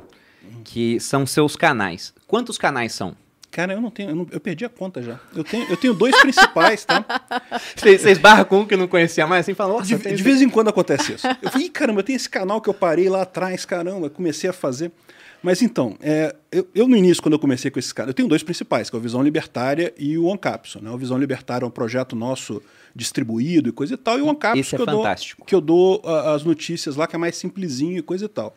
que 0.66 1.00
são 1.00 1.26
seus 1.26 1.56
canais. 1.56 2.14
Quantos 2.28 2.58
canais 2.58 2.92
são? 2.92 3.16
Cara, 3.52 3.74
eu 3.74 3.82
não 3.82 3.90
tenho, 3.90 4.10
eu, 4.12 4.16
não- 4.16 4.28
eu 4.32 4.40
perdi 4.40 4.64
a 4.64 4.70
conta 4.70 5.02
já. 5.02 5.20
Eu 5.36 5.44
tenho, 5.44 5.66
eu 5.70 5.76
tenho 5.76 5.94
dois 5.94 6.16
principais, 6.22 6.86
tá? 6.86 7.04
Vocês 7.76 8.18
barram 8.18 8.46
com 8.46 8.60
um 8.60 8.66
que 8.66 8.76
não 8.76 8.88
conhecia 8.88 9.26
mais, 9.26 9.42
assim, 9.46 9.54
falam, 9.56 9.78
nossa, 9.78 9.98
De, 9.98 10.16
de 10.16 10.24
vez 10.24 10.42
em 10.42 10.50
quando 10.50 10.68
acontece 10.70 11.14
isso. 11.14 11.28
Eu 11.42 11.50
falei, 11.52 11.68
"Ih, 11.68 11.70
caramba, 11.70 12.00
eu 12.00 12.04
tenho 12.04 12.16
esse 12.18 12.30
canal 12.30 12.62
que 12.62 12.70
eu 12.70 12.74
parei 12.74 13.10
lá 13.10 13.24
atrás, 13.24 13.66
caramba, 13.66 14.10
comecei 14.10 14.50
a 14.50 14.54
fazer. 14.54 14.92
Mas 15.42 15.62
então, 15.62 15.96
é, 16.02 16.36
eu, 16.52 16.68
eu 16.76 16.88
no 16.88 16.98
início, 16.98 17.24
quando 17.24 17.34
eu 17.34 17.40
comecei 17.40 17.72
com 17.72 17.80
esses 17.80 17.94
caras, 17.94 18.10
eu 18.10 18.14
tenho 18.14 18.28
dois 18.28 18.44
principais, 18.44 18.90
que 18.90 18.96
é 18.96 19.00
o 19.00 19.02
Visão 19.02 19.24
Libertária 19.24 19.94
e 19.98 20.18
o 20.18 20.26
OneCapsule. 20.26 20.84
Né? 20.84 20.92
O 20.92 20.98
Visão 20.98 21.18
Libertária 21.18 21.64
é 21.64 21.68
um 21.68 21.72
projeto 21.72 22.14
nosso 22.16 22.62
distribuído 22.94 23.70
e 23.70 23.72
coisa 23.72 23.94
e 23.94 23.98
tal, 23.98 24.20
e 24.20 24.22
o 24.22 24.26
OneCapsule 24.28 24.60
é 24.62 24.64
que, 24.78 24.82
eu 24.82 24.86
dou, 24.86 25.04
que 25.48 25.56
eu 25.56 25.62
dou 25.62 26.02
as 26.36 26.44
notícias 26.44 26.96
lá, 26.98 27.08
que 27.08 27.16
é 27.16 27.20
mais 27.20 27.38
simplesinho 27.38 27.98
e 27.98 28.02
coisa 28.02 28.26
e 28.26 28.28
tal. 28.28 28.54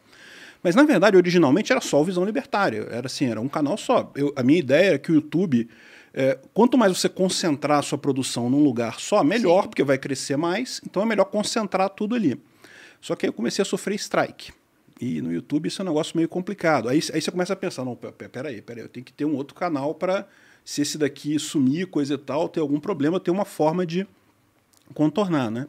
Mas, 0.63 0.75
na 0.75 0.85
verdade, 0.85 1.17
originalmente 1.17 1.73
era 1.73 1.81
só 1.81 2.01
o 2.01 2.05
Visão 2.05 2.25
Libertária. 2.25 2.87
Era 2.91 3.07
assim, 3.07 3.27
era 3.27 3.41
um 3.41 3.49
canal 3.49 3.77
só. 3.77 4.11
Eu- 4.15 4.33
a 4.37 4.43
minha 4.43 4.59
ideia 4.59 4.89
era 4.91 4.99
que 4.99 5.11
o 5.11 5.15
YouTube, 5.17 5.69
é, 6.15 6.39
quanto 6.55 6.79
mais 6.79 6.97
você 6.97 7.09
concentrar 7.09 7.79
a 7.81 7.83
sua 7.83 7.99
produção 7.99 8.49
num 8.49 8.63
lugar 8.63 9.01
só, 9.01 9.25
melhor, 9.25 9.67
porque 9.67 9.83
vai 9.83 9.99
crescer 9.99 10.37
mais. 10.37 10.81
Então 10.87 11.03
é 11.03 11.07
melhor 11.07 11.25
concentrar 11.25 11.91
tudo 11.91 12.15
ali. 12.15 12.41
Só 13.01 13.17
que 13.17 13.27
aí 13.27 13.29
eu 13.29 13.33
comecei 13.33 13.63
a 13.63 13.65
sofrer 13.67 13.97
strike. 13.97 14.53
E 15.01 15.21
no 15.21 15.33
YouTube 15.33 15.67
isso 15.67 15.83
é 15.83 15.85
um 15.85 15.89
negócio 15.89 16.17
meio 16.17 16.29
complicado. 16.29 16.89
Aí, 16.89 17.01
aí 17.13 17.21
você 17.21 17.31
começa 17.33 17.53
a 17.55 17.57
pensar, 17.57 17.85
não, 17.85 17.97
pe- 17.97 18.13
pe- 18.13 18.29
peraí, 18.29 18.63
peraí, 18.63 18.85
eu 18.85 18.89
tenho 18.89 19.05
que 19.05 19.13
ter 19.13 19.25
um 19.25 19.35
outro 19.35 19.57
canal 19.57 19.97
para, 19.97 20.29
se 20.65 20.81
esse 20.83 20.97
daqui 20.97 21.37
sumir, 21.41 21.87
coisa 21.89 22.15
e 22.15 22.19
tal, 22.19 22.49
ter 22.49 22.61
algum 22.61 22.79
problema, 22.79 23.19
ter 23.19 23.33
uma 23.33 23.45
forma 23.45 23.85
de 23.85 24.07
contornar, 24.95 25.51
né? 25.51 25.67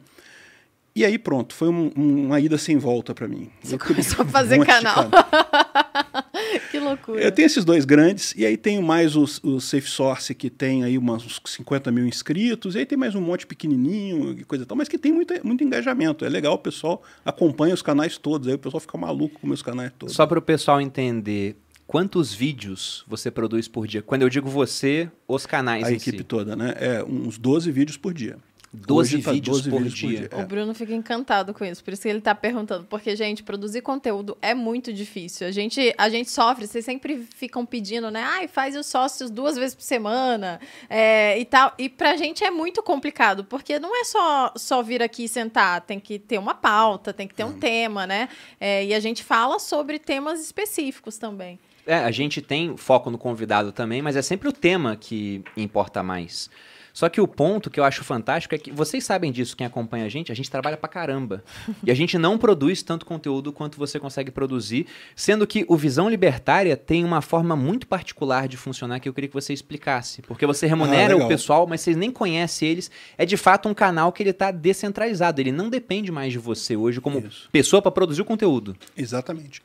E 0.96 1.04
aí 1.04 1.18
pronto, 1.18 1.52
foi 1.54 1.68
um- 1.68 1.90
um- 1.96 2.26
uma 2.26 2.38
ida 2.38 2.56
sem 2.56 2.76
volta 2.78 3.12
para 3.12 3.26
mim. 3.26 3.50
Você 3.62 3.74
Eu 3.74 3.78
começou 3.80 4.22
a 4.24 4.26
um 4.26 4.30
fazer 4.30 4.60
de 4.60 4.64
canal. 4.64 5.10
que 6.70 6.78
loucura. 6.78 7.20
eu 7.20 7.32
tenho 7.32 7.46
esses 7.46 7.64
dois 7.64 7.84
grandes, 7.84 8.32
e 8.36 8.46
aí 8.46 8.56
tenho 8.56 8.80
mais 8.82 9.16
os- 9.16 9.42
o 9.42 9.60
Safe 9.60 9.88
Source, 9.88 10.32
que 10.34 10.48
tem 10.48 10.84
aí 10.84 10.96
umas, 10.96 11.24
uns 11.24 11.40
50 11.46 11.90
mil 11.90 12.06
inscritos, 12.06 12.74
e 12.74 12.78
aí 12.78 12.86
tem 12.86 12.96
mais 12.96 13.14
um 13.16 13.20
monte 13.20 13.44
pequenininho 13.46 14.38
e 14.38 14.44
coisa 14.44 14.62
e 14.64 14.66
tal, 14.66 14.76
mas 14.76 14.88
que 14.88 14.96
tem 14.96 15.12
muito, 15.12 15.34
muito 15.44 15.64
engajamento. 15.64 16.24
É 16.24 16.28
legal, 16.28 16.54
o 16.54 16.58
pessoal 16.58 17.02
acompanha 17.24 17.74
os 17.74 17.82
canais 17.82 18.16
todos, 18.16 18.46
aí 18.46 18.54
o 18.54 18.58
pessoal 18.58 18.80
fica 18.80 18.96
maluco 18.96 19.40
com 19.40 19.46
meus 19.48 19.62
canais 19.62 19.90
todos. 19.98 20.14
Só 20.14 20.26
para 20.28 20.38
o 20.38 20.42
pessoal 20.42 20.80
entender, 20.80 21.56
quantos 21.88 22.32
vídeos 22.32 23.04
você 23.08 23.32
produz 23.32 23.66
por 23.66 23.88
dia? 23.88 24.00
Quando 24.00 24.22
eu 24.22 24.28
digo 24.28 24.48
você, 24.48 25.10
os 25.26 25.44
canais 25.44 25.82
a 25.84 25.90
em 25.92 25.96
equipe 25.96 26.18
si. 26.18 26.24
toda, 26.24 26.54
né? 26.54 26.74
É 26.78 27.02
uns 27.02 27.36
12 27.36 27.72
vídeos 27.72 27.96
por 27.96 28.14
dia. 28.14 28.36
12 28.74 29.14
Hoje 29.16 29.22
tá 29.22 29.32
vídeos 29.32 29.66
por 29.66 29.84
dia. 29.84 30.28
O 30.32 30.40
é. 30.40 30.44
Bruno 30.44 30.74
fica 30.74 30.92
encantado 30.92 31.54
com 31.54 31.64
isso, 31.64 31.82
por 31.82 31.92
isso 31.92 32.02
que 32.02 32.08
ele 32.08 32.20
tá 32.20 32.34
perguntando. 32.34 32.84
Porque, 32.84 33.14
gente, 33.14 33.42
produzir 33.42 33.82
conteúdo 33.82 34.36
é 34.42 34.52
muito 34.52 34.92
difícil. 34.92 35.46
A 35.46 35.50
gente, 35.52 35.94
a 35.96 36.08
gente 36.08 36.30
sofre, 36.30 36.66
vocês 36.66 36.84
sempre 36.84 37.26
ficam 37.36 37.64
pedindo, 37.64 38.10
né? 38.10 38.22
Ai, 38.22 38.48
faz 38.48 38.76
os 38.76 38.86
sócios 38.86 39.30
duas 39.30 39.56
vezes 39.56 39.74
por 39.74 39.82
semana 39.82 40.60
é, 40.90 41.38
e 41.38 41.44
tal. 41.44 41.72
E 41.78 41.88
pra 41.88 42.16
gente 42.16 42.42
é 42.42 42.50
muito 42.50 42.82
complicado, 42.82 43.44
porque 43.44 43.78
não 43.78 43.98
é 43.98 44.04
só, 44.04 44.52
só 44.56 44.82
vir 44.82 45.02
aqui 45.02 45.24
e 45.24 45.28
sentar, 45.28 45.80
tem 45.82 46.00
que 46.00 46.18
ter 46.18 46.38
uma 46.38 46.54
pauta, 46.54 47.12
tem 47.12 47.28
que 47.28 47.34
ter 47.34 47.44
um 47.44 47.52
tema, 47.52 48.06
né? 48.06 48.28
É, 48.60 48.84
e 48.84 48.92
a 48.92 49.00
gente 49.00 49.22
fala 49.22 49.58
sobre 49.58 49.98
temas 49.98 50.40
específicos 50.40 51.16
também. 51.16 51.60
É, 51.86 51.96
a 51.96 52.10
gente 52.10 52.40
tem 52.40 52.76
foco 52.76 53.10
no 53.10 53.18
convidado 53.18 53.70
também, 53.70 54.00
mas 54.00 54.16
é 54.16 54.22
sempre 54.22 54.48
o 54.48 54.52
tema 54.52 54.96
que 54.96 55.44
importa 55.56 56.02
mais. 56.02 56.50
Só 56.94 57.08
que 57.08 57.20
o 57.20 57.26
ponto 57.26 57.68
que 57.68 57.80
eu 57.80 57.84
acho 57.84 58.04
fantástico 58.04 58.54
é 58.54 58.58
que 58.58 58.70
vocês 58.70 59.02
sabem 59.04 59.32
disso, 59.32 59.56
quem 59.56 59.66
acompanha 59.66 60.06
a 60.06 60.08
gente, 60.08 60.30
a 60.30 60.34
gente 60.34 60.48
trabalha 60.48 60.76
pra 60.76 60.88
caramba. 60.88 61.42
e 61.84 61.90
a 61.90 61.94
gente 61.94 62.16
não 62.16 62.38
produz 62.38 62.84
tanto 62.84 63.04
conteúdo 63.04 63.52
quanto 63.52 63.76
você 63.76 63.98
consegue 63.98 64.30
produzir, 64.30 64.86
sendo 65.16 65.44
que 65.44 65.64
o 65.68 65.76
Visão 65.76 66.08
Libertária 66.08 66.76
tem 66.76 67.04
uma 67.04 67.20
forma 67.20 67.56
muito 67.56 67.88
particular 67.88 68.46
de 68.46 68.56
funcionar 68.56 69.00
que 69.00 69.08
eu 69.08 69.12
queria 69.12 69.26
que 69.26 69.34
você 69.34 69.52
explicasse. 69.52 70.22
Porque 70.22 70.46
você 70.46 70.68
remunera 70.68 71.14
Ah, 71.14 71.16
o 71.16 71.26
pessoal, 71.26 71.66
mas 71.66 71.80
vocês 71.80 71.96
nem 71.96 72.12
conhecem 72.12 72.68
eles. 72.68 72.88
É 73.18 73.26
de 73.26 73.36
fato 73.36 73.68
um 73.68 73.74
canal 73.74 74.12
que 74.12 74.22
ele 74.22 74.32
tá 74.32 74.52
descentralizado, 74.52 75.40
ele 75.40 75.50
não 75.50 75.68
depende 75.68 76.12
mais 76.12 76.32
de 76.32 76.38
você 76.38 76.76
hoje 76.76 77.00
como 77.00 77.18
Isso. 77.18 77.48
pessoa 77.50 77.82
pra 77.82 77.90
produzir 77.90 78.22
o 78.22 78.24
conteúdo. 78.24 78.76
Exatamente. 78.96 79.60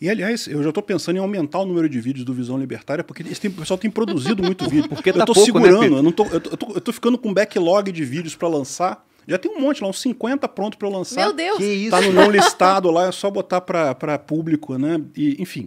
E, 0.00 0.10
aliás, 0.10 0.46
eu 0.46 0.62
já 0.62 0.68
estou 0.68 0.82
pensando 0.82 1.16
em 1.16 1.20
aumentar 1.20 1.60
o 1.60 1.64
número 1.64 1.88
de 1.88 1.98
vídeos 2.00 2.24
do 2.24 2.34
Visão 2.34 2.58
Libertária, 2.58 3.02
porque 3.02 3.24
têm- 3.24 3.50
o 3.50 3.54
pessoal 3.54 3.78
tem 3.78 3.90
produzido 3.90 4.42
muito 4.42 4.68
vídeo. 4.70 4.88
Porque 4.90 5.10
eu 5.10 5.14
tá 5.14 5.24
tô 5.24 5.32
pouco, 5.32 5.58
né, 5.58 5.64
segurando, 5.64 5.80
Pedro? 5.80 5.96
eu, 5.98 6.02
não 6.02 6.12
tô, 6.12 6.24
eu, 6.26 6.40
tô, 6.40 6.72
eu 6.74 6.80
tô- 6.80 6.92
ficando 6.92 7.16
com 7.16 7.30
um 7.30 7.34
backlog 7.34 7.90
de 7.90 8.04
vídeos 8.04 8.34
para 8.36 8.46
lançar. 8.48 9.06
Já 9.26 9.38
tem 9.38 9.50
um 9.50 9.60
monte 9.60 9.82
lá, 9.82 9.88
uns 9.88 10.00
50 10.00 10.46
pronto 10.48 10.76
para 10.78 10.86
eu 10.86 10.92
lançar. 10.92 11.20
Meu 11.22 11.32
Deus! 11.32 11.58
Que 11.58 11.64
isso? 11.64 11.90
Tá 11.90 12.00
no 12.00 12.12
não 12.12 12.30
listado 12.30 12.90
lá, 12.90 13.06
é 13.08 13.12
só 13.12 13.30
botar 13.30 13.60
para 13.60 14.18
público, 14.18 14.76
né? 14.78 15.00
E, 15.16 15.40
enfim, 15.42 15.66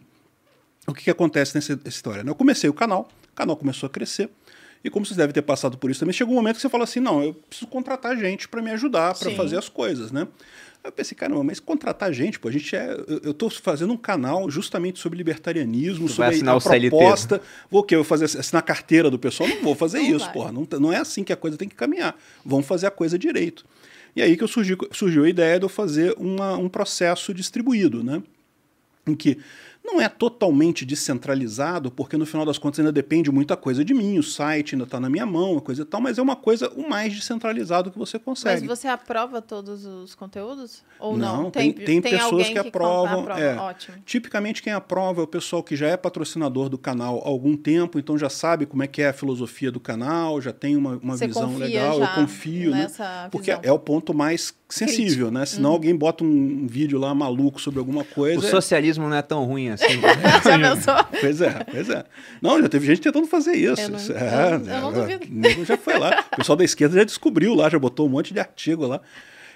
o 0.88 0.94
que, 0.94 1.04
que 1.06 1.10
acontece 1.10 1.56
nessa 1.56 1.78
história? 1.86 2.24
né? 2.24 2.30
Eu 2.32 2.36
comecei 2.36 2.70
o 2.70 2.74
canal, 2.74 3.10
o 3.32 3.36
canal 3.36 3.58
começou 3.58 3.88
a 3.88 3.90
crescer. 3.90 4.30
E 4.82 4.90
como 4.90 5.06
vocês 5.06 5.18
devem 5.18 5.34
ter 5.34 5.42
passado 5.42 5.78
por 5.78 5.92
isso 5.92 6.00
também, 6.00 6.14
chegou 6.14 6.34
um 6.34 6.38
momento 6.38 6.56
que 6.56 6.62
você 6.62 6.70
fala 6.70 6.86
assim: 6.86 7.02
não, 7.02 7.22
eu 7.22 7.34
preciso 7.34 7.68
contratar 7.70 8.16
gente 8.16 8.48
para 8.48 8.62
me 8.62 8.72
ajudar, 8.72 9.14
para 9.14 9.30
fazer 9.32 9.58
as 9.58 9.68
coisas, 9.68 10.10
né? 10.10 10.26
Aí 10.82 10.88
eu 10.88 10.92
pensei, 10.94 11.16
caramba, 11.16 11.44
mas 11.44 11.60
contratar 11.60 12.12
gente, 12.14 12.40
pô, 12.40 12.48
a 12.48 12.52
gente 12.52 12.74
é. 12.76 12.92
Eu, 13.08 13.20
eu 13.26 13.34
tô 13.34 13.50
fazendo 13.50 13.92
um 13.92 13.98
canal 13.98 14.50
justamente 14.50 15.00
sobre 15.00 15.18
libertarianismo, 15.18 16.08
Tu 16.08 16.14
sobre 16.14 16.50
a 16.50 16.56
o 16.56 16.60
CLT, 16.62 16.90
proposta. 16.90 17.42
Vou 17.70 17.82
o 17.82 17.84
quê? 17.84 17.96
Vou 17.96 18.06
fazer 18.06 18.26
assinar 18.26 18.62
a 18.62 18.66
carteira 18.66 19.10
do 19.10 19.20
pessoal? 19.20 19.50
Não 19.50 19.62
vou 19.62 19.76
fazer 19.76 20.00
Não 20.00 20.16
isso, 20.16 20.26
vai. 20.26 20.34
porra. 20.34 20.52
Não, 20.52 20.68
não 20.80 20.94
é 20.94 20.98
assim 20.98 21.24
que 21.24 21.34
a 21.34 21.38
coisa 21.38 21.58
tem 21.58 21.68
que 21.68 21.76
caminhar. 21.76 22.18
Vamos 22.46 22.66
fazer 22.66 22.88
a 22.88 22.92
coisa 22.92 23.20
direito. 23.20 23.66
E 24.16 24.22
aí 24.22 24.38
que 24.38 24.44
eu 24.44 24.48
surgi, 24.48 24.76
surgiu 24.92 25.26
a 25.26 25.30
ideia 25.30 25.60
de 25.60 25.66
eu 25.66 25.70
fazer 25.70 26.16
uma, 26.18 26.58
um 26.58 26.70
processo 26.70 27.34
distribuído, 27.34 28.04
né? 28.04 28.24
Em 29.06 29.16
que 29.16 29.38
não 29.94 30.02
é 30.02 30.08
totalmente 30.10 30.86
descentralizado, 30.86 31.92
porque 31.92 32.18
no 32.18 32.26
final 32.26 32.46
das 32.46 32.58
contas 32.58 32.80
ainda 32.80 32.92
depende 32.92 33.32
muita 33.32 33.56
coisa 33.58 33.84
de 33.84 33.94
mim, 33.94 34.18
o 34.18 34.24
site 34.24 34.76
ainda 34.76 34.84
está 34.86 35.00
na 35.00 35.10
minha 35.10 35.26
mão, 35.26 35.58
a 35.58 35.62
coisa 35.62 35.82
e 35.82 35.86
tal, 35.86 36.00
mas 36.02 36.18
é 36.18 36.22
uma 36.22 36.36
coisa 36.36 36.70
o 36.76 36.88
mais 36.90 37.14
descentralizado 37.14 37.92
que 37.92 37.98
você 37.98 38.18
Mas 38.18 38.24
consegue. 38.26 38.68
você 38.68 38.88
aprova 38.88 39.42
todos 39.42 39.86
os 39.86 40.16
conteúdos? 40.16 40.84
Ou 41.00 41.18
Não, 41.18 41.44
não? 41.44 41.52
tem- 41.52 41.72
tem 41.72 42.02
pessoas 42.02 42.24
alguém 42.24 42.48
que 42.54 42.62
con- 42.62 42.68
aprovam, 42.68 43.20
aprova. 43.22 43.40
é. 43.40 43.56
Ótimo. 43.58 43.98
Tipicamente 44.06 44.62
quem 44.62 44.74
aprova 44.74 45.22
é 45.22 45.24
o 45.24 45.28
pessoal 45.28 45.64
que 45.64 45.76
já 45.76 45.88
é 45.88 45.98
patrocinador 45.98 46.70
do 46.70 46.78
canal 46.78 47.22
há 47.24 47.28
algum 47.28 47.56
tempo, 47.56 47.98
então 48.00 48.18
já 48.18 48.30
sabe 48.30 48.66
como 48.66 48.84
é 48.84 48.88
que 48.88 49.02
é 49.02 49.10
a 49.10 49.14
filosofia 49.14 49.72
do 49.72 49.80
canal, 49.80 50.42
já 50.42 50.52
tem 50.54 50.76
uma, 50.76 50.98
uma 50.98 51.18
Você 51.18 51.28
visão 51.28 51.56
legal, 51.58 52.00
já 52.00 52.06
eu 52.06 52.16
confio, 52.16 52.72
né? 52.72 52.84
nessa 52.84 53.28
Porque 53.32 53.52
visão. 53.52 53.62
é 53.64 53.72
o 53.72 53.80
ponto 53.80 54.14
mais 54.14 54.54
sensível, 54.68 55.32
né? 55.32 55.40
Uhum. 55.42 55.46
Senão 55.46 55.72
alguém 55.72 55.96
bota 55.96 56.24
um 56.24 56.68
vídeo 56.68 57.00
lá 57.00 57.14
maluco 57.16 57.60
sobre 57.60 57.80
alguma 57.80 58.02
O 58.02 58.06
coisa. 58.06 58.48
socialismo 58.50 59.08
não 59.10 59.16
é 59.16 59.22
tão 59.22 59.44
ruim 59.46 59.70
assim. 59.70 59.79
Já 60.44 60.60
pensou? 60.76 61.20
Pois 61.22 61.42
é, 61.42 61.64
pois 61.72 61.90
é. 61.90 62.04
Não, 62.42 62.62
já 62.62 62.70
teve 62.70 62.86
gente 62.86 63.02
tentando 63.02 63.28
fazer 63.28 63.54
isso. 63.54 63.82
Eu 63.82 63.90
não- 63.90 63.98
Isso- 63.98 64.12
eu 64.12 64.18
é, 64.18 64.58
não- 64.58 64.74
eu 64.76 64.82
não 64.82 64.90
é, 64.90 64.94
duvido. 65.18 65.28
nego 65.30 65.66
já 65.66 65.78
foi 65.78 65.98
lá. 65.98 66.26
O 66.34 66.36
pessoal 66.38 66.56
da 66.56 66.64
esquerda 66.64 66.96
já 66.98 67.04
descobriu 67.04 67.54
lá, 67.56 67.70
já 67.70 67.80
botou 67.80 68.06
um 68.08 68.10
monte 68.10 68.34
de 68.34 68.40
artigo 68.40 68.86
lá. 68.88 69.02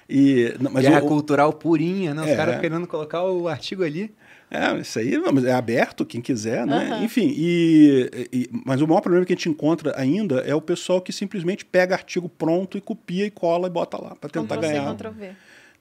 E, 0.10 0.54
não, 0.60 0.72
mas 0.72 0.84
Guerra 0.84 1.04
o- 1.04 1.08
cultural 1.08 1.54
purinha, 1.54 2.14
né? 2.14 2.22
Os 2.24 2.28
É. 2.30 2.36
caras 2.36 2.60
querendo 2.60 2.86
colocar 2.88 3.24
o 3.24 3.48
artigo 3.48 3.84
ali. 3.84 4.14
É, 4.52 4.78
isso 4.80 5.00
aí 5.00 5.18
não, 5.18 5.32
mas 5.34 5.45
é 5.45 5.52
aberto, 5.54 6.06
quem 6.06 6.22
quiser, 6.22 6.68
né? 6.68 6.90
Aham. 6.91 7.04
Enfim, 7.04 7.34
e, 7.36 8.28
e- 8.32 8.50
mas 8.66 8.82
o 8.82 8.88
maior 8.88 9.02
problema 9.02 9.26
que 9.26 9.34
a 9.34 9.36
gente 9.36 9.50
encontra 9.50 10.00
ainda 10.00 10.41
é 10.41 10.54
o 10.54 10.62
pessoal 10.62 11.02
que 11.02 11.12
simplesmente 11.12 11.66
pega 11.66 11.95
artigo 11.95 12.30
pronto 12.30 12.78
e 12.78 12.82
copia 12.82 13.26
e 13.26 13.32
cola 13.32 13.68
e 13.68 13.72
bota 13.72 13.98
lá 14.00 14.14
para 14.16 14.30
tentar 14.30 14.58
Ctrl 14.58 14.68
ganhar. 14.70 14.94
Ctrl 14.94 15.10
V. 15.12 15.30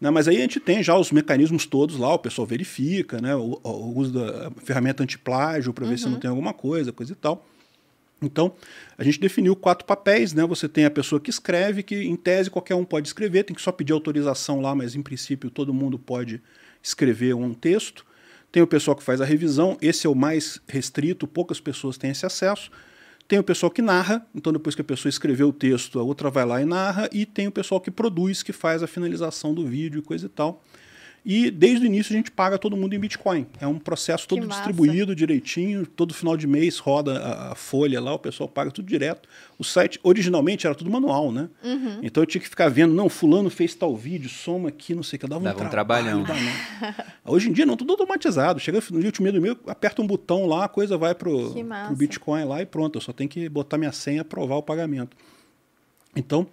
Né, 0.02 0.10
mas 0.10 0.26
aí 0.26 0.38
a 0.38 0.40
gente 0.40 0.58
tem 0.58 0.82
já 0.82 0.98
os 0.98 1.12
mecanismos 1.12 1.64
todos 1.64 1.96
lá, 1.96 2.12
o 2.12 2.18
pessoal 2.18 2.44
verifica, 2.44 3.20
né? 3.20 3.36
O, 3.36 3.60
o 3.62 3.96
uso 3.96 4.12
da 4.12 4.50
ferramenta 4.64 5.04
antiplágio 5.04 5.72
para 5.72 5.86
ver 5.86 5.96
se 5.96 6.08
não 6.08 6.18
tem 6.18 6.28
alguma 6.28 6.52
coisa, 6.52 6.92
coisa 6.92 7.12
e 7.12 7.14
tal. 7.14 7.46
Então, 8.20 8.52
a 8.98 9.04
gente 9.04 9.20
definiu 9.20 9.54
quatro 9.54 9.86
papéis, 9.86 10.32
né? 10.32 10.44
Você 10.44 10.68
tem 10.68 10.84
a 10.84 10.90
pessoa 10.90 11.20
que 11.20 11.30
escreve, 11.30 11.84
que 11.84 11.94
em 11.94 12.16
tese 12.16 12.50
qualquer 12.50 12.74
um 12.74 12.84
pode 12.84 13.06
escrever, 13.06 13.44
tem 13.44 13.54
que 13.54 13.62
só 13.62 13.70
pedir 13.70 13.92
autorização 13.92 14.60
lá, 14.60 14.74
mas 14.74 14.96
em 14.96 15.02
princípio 15.02 15.48
todo 15.48 15.72
mundo 15.72 16.00
pode 16.00 16.42
escrever 16.82 17.36
um 17.36 17.54
texto. 17.54 18.04
Tem 18.50 18.60
o 18.60 18.66
pessoal 18.66 18.96
que 18.96 19.04
faz 19.04 19.20
a 19.20 19.24
revisão, 19.24 19.78
esse 19.80 20.04
é 20.04 20.10
o 20.10 20.16
mais 20.16 20.60
restrito, 20.66 21.28
poucas 21.28 21.60
pessoas 21.60 21.96
têm 21.96 22.10
esse 22.10 22.26
acesso. 22.26 22.72
Tem 23.28 23.38
o 23.38 23.42
pessoal 23.42 23.70
que 23.70 23.80
narra, 23.80 24.26
então 24.34 24.52
depois 24.52 24.74
que 24.74 24.82
a 24.82 24.84
pessoa 24.84 25.08
escreveu 25.08 25.48
o 25.48 25.52
texto, 25.52 25.98
a 25.98 26.02
outra 26.02 26.30
vai 26.30 26.44
lá 26.44 26.60
e 26.60 26.64
narra, 26.64 27.08
e 27.12 27.24
tem 27.24 27.46
o 27.46 27.52
pessoal 27.52 27.80
que 27.80 27.90
produz, 27.90 28.42
que 28.42 28.52
faz 28.52 28.82
a 28.82 28.86
finalização 28.86 29.54
do 29.54 29.66
vídeo 29.66 30.00
e 30.00 30.02
coisa 30.02 30.26
e 30.26 30.28
tal. 30.28 30.62
E 31.24 31.52
desde 31.52 31.84
o 31.84 31.86
início 31.86 32.12
a 32.12 32.16
gente 32.16 32.32
paga 32.32 32.58
todo 32.58 32.76
mundo 32.76 32.94
em 32.94 32.98
Bitcoin. 32.98 33.46
É 33.60 33.66
um 33.66 33.78
processo 33.78 34.26
todo 34.26 34.44
distribuído 34.46 35.14
direitinho, 35.14 35.86
todo 35.86 36.12
final 36.12 36.36
de 36.36 36.48
mês 36.48 36.78
roda 36.78 37.18
a, 37.18 37.52
a 37.52 37.54
folha 37.54 38.00
lá, 38.00 38.12
o 38.12 38.18
pessoal 38.18 38.48
paga 38.48 38.72
tudo 38.72 38.88
direto. 38.88 39.28
O 39.56 39.62
site 39.62 40.00
originalmente 40.02 40.66
era 40.66 40.74
tudo 40.74 40.90
manual, 40.90 41.30
né? 41.30 41.48
Uhum. 41.62 42.00
Então 42.02 42.22
eu 42.22 42.26
tinha 42.26 42.42
que 42.42 42.48
ficar 42.48 42.68
vendo, 42.68 42.92
não, 42.92 43.08
fulano 43.08 43.48
fez 43.50 43.72
tal 43.74 43.96
vídeo, 43.96 44.28
soma 44.28 44.68
aqui, 44.68 44.96
não 44.96 45.04
sei 45.04 45.16
o 45.16 45.20
que, 45.20 45.26
dava, 45.28 45.44
Dava 45.44 45.62
um 45.62 45.66
um 45.66 45.70
trabalho. 45.70 46.24
trabalhão. 46.24 46.50
danado. 46.80 47.12
Hoje 47.24 47.48
em 47.48 47.52
dia 47.52 47.64
não, 47.64 47.76
tudo 47.76 47.92
automatizado. 47.92 48.58
Chega 48.58 48.82
no 48.90 49.04
último 49.04 49.30
dia 49.30 49.32
do 49.32 49.40
mês, 49.40 49.56
aperta 49.68 50.02
um 50.02 50.06
botão 50.06 50.46
lá, 50.46 50.64
a 50.64 50.68
coisa 50.68 50.98
vai 50.98 51.14
pro, 51.14 51.52
pro 51.52 51.96
Bitcoin 51.96 52.44
lá 52.44 52.60
e 52.60 52.66
pronto. 52.66 52.96
Eu 52.96 53.00
só 53.00 53.12
tenho 53.12 53.30
que 53.30 53.48
botar 53.48 53.78
minha 53.78 53.92
senha 53.92 54.16
e 54.16 54.20
aprovar 54.20 54.56
o 54.56 54.62
pagamento. 54.62 55.16
Então, 56.16 56.46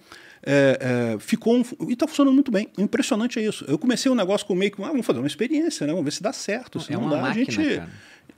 é, 0.44 1.14
é, 1.16 1.20
ficou 1.20 1.56
um, 1.56 1.64
e 1.88 1.94
está 1.94 2.08
funcionando 2.08 2.34
muito 2.34 2.52
bem. 2.52 2.70
O 2.78 2.82
impressionante 2.82 3.40
é 3.40 3.44
isso. 3.48 3.66
Eu 3.68 3.78
comecei 3.78 4.12
um 4.12 4.16
negócio 4.16 4.46
com 4.48 4.56
meio 4.56 4.72
que, 4.72 4.82
ah, 4.84 4.88
vamos 4.88 5.06
fazer 5.06 5.20
uma 5.20 5.28
experiência, 5.28 5.86
né? 5.86 5.92
Vamos 5.94 6.06
ver 6.06 6.12
se 6.12 6.24
dá 6.24 6.32
certo. 6.34 6.80
Se 6.80 6.92
É 6.92 6.96
não 6.96 7.04
uma 7.04 7.16
dá, 7.16 7.22
máquina, 7.22 7.46
a 7.48 7.52
gente. 7.52 7.76
cara. 7.78 7.90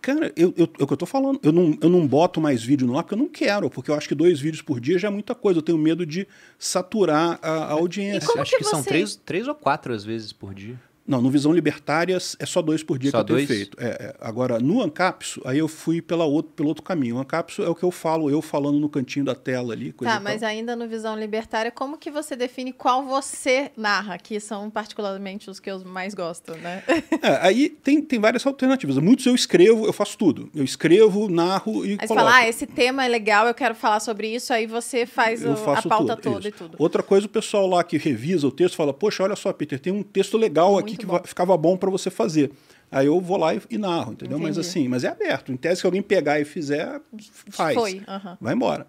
Cara, 0.02 0.34
eu, 0.36 0.52
eu, 0.57 0.68
é 0.80 0.84
o 0.84 0.88
que 0.88 0.94
eu 0.94 0.98
tô 0.98 1.06
falando. 1.06 1.40
Eu 1.44 1.52
não, 1.52 1.78
eu 1.80 1.88
não 1.88 2.07
boto 2.07 2.41
mais 2.41 2.64
vídeo 2.64 2.88
no 2.88 2.98
ar 2.98 3.03
porque 3.03 3.14
eu 3.14 3.19
não 3.19 3.28
quero, 3.28 3.69
porque 3.69 3.91
eu 3.91 3.95
acho 3.95 4.07
que 4.07 4.15
dois 4.15 4.40
vídeos 4.40 4.64
por 4.64 4.80
dia 4.80 4.98
já 4.98 5.10
é 5.10 5.11
muita 5.11 5.36
coisa. 5.36 5.60
Eu 5.60 5.64
tenho 5.64 5.78
medo 5.78 6.06
de 6.07 6.28
saturar 6.57 7.38
a, 7.41 7.49
a 7.65 7.72
audiência. 7.73 8.28
como 8.28 8.41
Acho 8.41 8.52
que 8.52 8.57
que, 8.57 8.64
são 8.64 8.82
você- 8.82 8.90
três, 8.90 9.15
três 9.15 9.48
ou 9.48 9.53
quatro 9.53 9.94
às 9.94 10.03
vezes 10.03 10.34
por 10.34 10.56
dia. 10.56 10.76
Não, 11.12 11.22
no 11.22 11.30
Visão 11.30 11.52
Libertárias 11.52 12.38
é 12.40 12.46
só 12.46 12.62
dois 12.62 12.82
por 12.84 12.98
dia 12.98 13.12
Só 13.12 13.18
que 13.24 13.34
eu 13.34 13.36
tenho 13.36 13.48
dois? 13.48 13.60
feito. 13.60 13.78
É, 13.80 13.88
é. 13.88 14.16
Agora, 14.22 14.60
no 14.60 14.82
Ancapso, 14.82 15.42
aí 15.44 15.58
eu 15.58 15.68
fui 15.68 16.02
pela 16.02 16.24
outro, 16.24 16.54
pelo 16.54 16.70
outro 16.70 16.82
caminho. 16.84 17.18
O 17.18 17.20
Ancapso 17.20 17.62
é 17.64 17.68
o 17.70 17.76
que 17.76 17.84
eu 17.84 17.92
falo, 17.92 18.30
eu 18.30 18.42
falando 18.42 18.80
no 18.80 18.88
cantinho 18.88 19.26
da 19.26 19.36
tela 19.36 19.74
ali. 19.74 19.92
Coisa 19.92 20.14
Tá, 20.14 20.20
mas 20.22 20.40
tal. 20.40 20.50
ainda 20.50 20.74
no 20.76 20.88
Visão 20.88 21.20
Libertária, 21.20 21.70
como 21.70 21.98
que 21.98 22.10
você 22.10 22.34
define 22.36 22.72
qual 22.72 23.04
você 23.04 23.72
narra? 23.76 24.18
Que 24.18 24.40
são 24.40 24.70
particularmente 24.70 25.50
os 25.50 25.60
que 25.60 25.70
eu 25.70 25.84
mais 25.84 26.14
gosto, 26.14 26.56
né? 26.58 26.82
É, 27.22 27.38
aí 27.46 27.70
tem, 27.70 28.02
tem 28.02 28.20
várias 28.20 28.46
alternativas. 28.48 28.98
Muitos 28.98 29.26
eu 29.26 29.36
escrevo, 29.36 29.86
eu 29.86 29.94
faço 29.94 30.18
tudo. 30.18 30.50
Eu 30.56 30.64
escrevo, 30.64 31.30
narro 31.30 31.86
e 31.86 31.92
Aí 31.92 31.98
você 32.00 32.08
coloco. 32.08 32.26
fala, 32.26 32.38
ah, 32.38 32.48
esse 32.48 32.66
tema 32.66 33.06
é 33.06 33.08
legal, 33.08 33.48
eu 33.48 33.54
quero 33.54 33.76
falar 33.76 34.00
sobre 34.00 34.34
isso, 34.34 34.52
aí 34.54 34.66
você 34.66 35.06
faz 35.06 35.44
o- 35.46 35.52
a 35.52 35.82
pauta 35.82 36.16
tudo, 36.16 36.22
toda 36.36 36.40
isso. 36.40 36.48
e 36.48 36.52
tudo. 36.52 36.76
Outra 36.80 37.04
coisa, 37.04 37.26
o 37.26 37.30
pessoal 37.30 37.68
lá 37.68 37.84
que 37.84 37.98
revisa 37.98 38.48
o 38.48 38.52
texto 38.52 38.76
fala: 38.76 38.94
Poxa, 38.94 39.24
olha 39.24 39.36
só, 39.36 39.52
Peter, 39.54 39.80
tem 39.80 39.92
um 39.94 40.02
texto 40.04 40.38
legal 40.38 40.78
aqui 40.78 40.92
Muito 40.92 41.01
que 41.02 41.06
bom. 41.06 41.14
va- 41.14 41.23
ficava 41.23 41.56
bom 41.57 41.76
para 41.78 41.90
você 41.90 42.10
fazer. 42.10 42.52
Aí 42.91 43.06
eu 43.07 43.19
vou 43.22 43.38
lá 43.38 43.53
e, 43.56 43.61
e 43.69 43.78
narro, 43.78 44.14
entendeu? 44.14 44.38
Mas 44.40 44.57
Entendi. 44.57 44.68
assim, 44.68 44.88
mas 44.88 45.03
é 45.03 45.07
aberto. 45.10 45.52
Em 45.52 45.57
tese, 45.57 45.82
se 45.82 45.86
alguém 45.86 46.02
pegar 46.02 46.40
e 46.40 46.45
fizer, 46.45 47.02
faz. 47.49 47.73
Foi, 47.76 48.02
aham. 48.07 48.38
Vai 48.41 48.53
embora. 48.53 48.86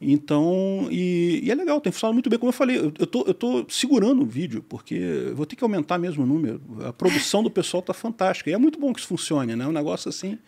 Então, 0.00 0.88
e, 0.90 1.40
e 1.42 1.50
é 1.50 1.54
legal, 1.54 1.80
tem 1.80 1.90
funcionado 1.90 2.14
muito 2.14 2.28
bem. 2.28 2.38
Como 2.38 2.50
eu 2.50 2.52
falei, 2.54 2.76
eu, 2.78 2.92
eu, 2.98 3.06
tô, 3.06 3.24
eu 3.26 3.32
tô 3.34 3.64
segurando 3.68 4.22
o 4.22 4.26
vídeo, 4.26 4.62
porque 4.68 4.94
eu 4.94 5.34
vou 5.34 5.46
ter 5.46 5.56
que 5.56 5.64
aumentar 5.64 5.98
mesmo 5.98 6.22
o 6.22 6.26
número. 6.26 6.60
A 6.86 6.92
produção 6.92 7.42
do 7.42 7.50
pessoal 7.50 7.82
tá 7.82 7.94
fantástica. 7.94 8.50
E 8.50 8.52
é 8.52 8.58
muito 8.58 8.78
bom 8.78 8.92
que 8.92 9.00
isso 9.00 9.08
funcione, 9.08 9.56
né? 9.56 9.66
Um 9.66 9.72
negócio 9.72 10.08
assim, 10.08 10.38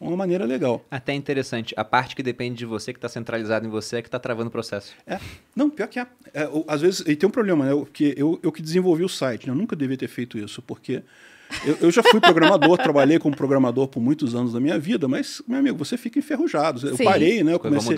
uma 0.00 0.16
maneira 0.16 0.44
legal. 0.44 0.84
Até 0.90 1.12
interessante. 1.12 1.74
A 1.76 1.84
parte 1.84 2.14
que 2.14 2.22
depende 2.22 2.58
de 2.58 2.66
você, 2.66 2.92
que 2.92 2.98
está 2.98 3.08
centralizada 3.08 3.66
em 3.66 3.70
você, 3.70 3.96
é 3.96 4.02
que 4.02 4.08
está 4.08 4.18
travando 4.18 4.48
o 4.48 4.50
processo. 4.50 4.94
É. 5.06 5.18
Não, 5.54 5.68
pior 5.68 5.88
que 5.88 5.98
é. 5.98 6.06
É, 6.32 6.48
às 6.66 6.80
vezes, 6.80 7.00
e 7.00 7.16
tem 7.16 7.28
um 7.28 7.32
problema, 7.32 7.64
né? 7.64 7.72
Porque 7.72 8.14
eu, 8.16 8.38
eu 8.42 8.52
que 8.52 8.62
desenvolvi 8.62 9.04
o 9.04 9.08
site, 9.08 9.46
né? 9.46 9.52
eu 9.52 9.56
nunca 9.56 9.74
devia 9.74 9.96
ter 9.96 10.08
feito 10.08 10.38
isso, 10.38 10.62
porque 10.62 11.02
eu, 11.64 11.76
eu 11.80 11.90
já 11.90 12.02
fui 12.02 12.20
programador, 12.20 12.76
trabalhei 12.78 13.18
como 13.18 13.34
programador 13.34 13.88
por 13.88 14.00
muitos 14.00 14.34
anos 14.34 14.52
da 14.52 14.60
minha 14.60 14.78
vida, 14.78 15.08
mas, 15.08 15.42
meu 15.48 15.58
amigo, 15.58 15.78
você 15.78 15.96
fica 15.96 16.18
enferrujado. 16.18 16.86
Eu 16.86 16.96
Sim. 16.96 17.04
parei, 17.04 17.42
né? 17.42 17.54
Eu 17.54 17.58
comecei, 17.58 17.96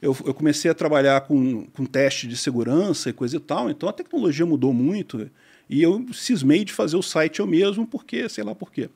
eu, 0.00 0.16
eu 0.24 0.34
comecei 0.34 0.70
a 0.70 0.74
trabalhar 0.74 1.22
com, 1.22 1.66
com 1.66 1.84
teste 1.84 2.26
de 2.26 2.36
segurança 2.36 3.10
e 3.10 3.12
coisa 3.12 3.36
e 3.36 3.40
tal, 3.40 3.70
então 3.70 3.88
a 3.88 3.92
tecnologia 3.92 4.46
mudou 4.46 4.72
muito. 4.72 5.28
E 5.68 5.82
eu 5.82 6.04
cismei 6.12 6.64
de 6.64 6.72
fazer 6.72 6.96
o 6.96 7.02
site 7.02 7.40
eu 7.40 7.46
mesmo, 7.46 7.86
porque, 7.86 8.28
sei 8.28 8.42
lá 8.42 8.54
por 8.54 8.72
quê. 8.72 8.90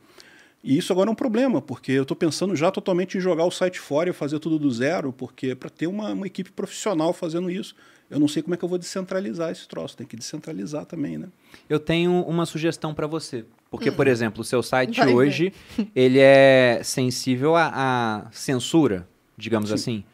E 0.65 0.79
isso 0.79 0.91
agora 0.95 1.11
é 1.11 1.13
um 1.13 1.15
problema, 1.15 1.61
porque 1.61 1.93
eu 1.93 2.03
estou 2.03 2.17
pensando 2.17 2.57
já 2.57 2.71
totalmente 2.71 3.19
em 3.19 3.21
jogar 3.21 3.45
o 3.45 3.51
site 3.51 3.79
fora 3.79 4.09
e 4.09 4.15
fazer 4.15 4.39
tudo 4.39 4.59
do 4.59 4.71
zero, 4.71 5.13
porque 5.13 5.55
para 5.55 5.69
ter 5.69 5.87
uma, 5.87 6.11
uma 6.11 6.27
equipe 6.27 6.51
profissional 6.51 7.13
fazendo 7.13 7.51
isso, 7.51 7.77
eu 8.11 8.19
não 8.19 8.27
sei 8.27 8.43
como 8.43 8.55
é 8.55 8.57
que 8.57 8.65
eu 8.65 8.69
vou 8.69 8.79
descentralizar 8.79 9.51
esse 9.51 9.69
troço. 9.69 9.95
Tem 9.95 10.07
que 10.07 10.17
descentralizar 10.17 10.87
também, 10.87 11.19
né? 11.19 11.29
Eu 11.69 11.79
tenho 11.79 12.23
uma 12.23 12.47
sugestão 12.47 12.95
para 12.95 13.07
você. 13.07 13.45
Porque, 13.71 13.91
por 13.91 14.07
exemplo, 14.07 14.41
o 14.41 14.45
seu 14.45 14.63
site 14.63 14.97
Vai 14.97 15.09
ver. 15.09 15.15
hoje, 15.15 15.53
ele 15.95 16.19
é 16.19 16.81
sensível 16.83 17.57
à, 17.57 17.71
à 17.75 18.31
censura, 18.31 19.07
digamos 19.37 19.69
Sim. 19.69 19.75
assim. 19.75 20.05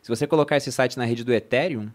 Se 0.00 0.08
você 0.08 0.26
colocar 0.26 0.56
esse 0.56 0.72
site 0.72 0.96
na 0.96 1.04
rede 1.04 1.24
do 1.24 1.32
Ethereum, 1.32 1.88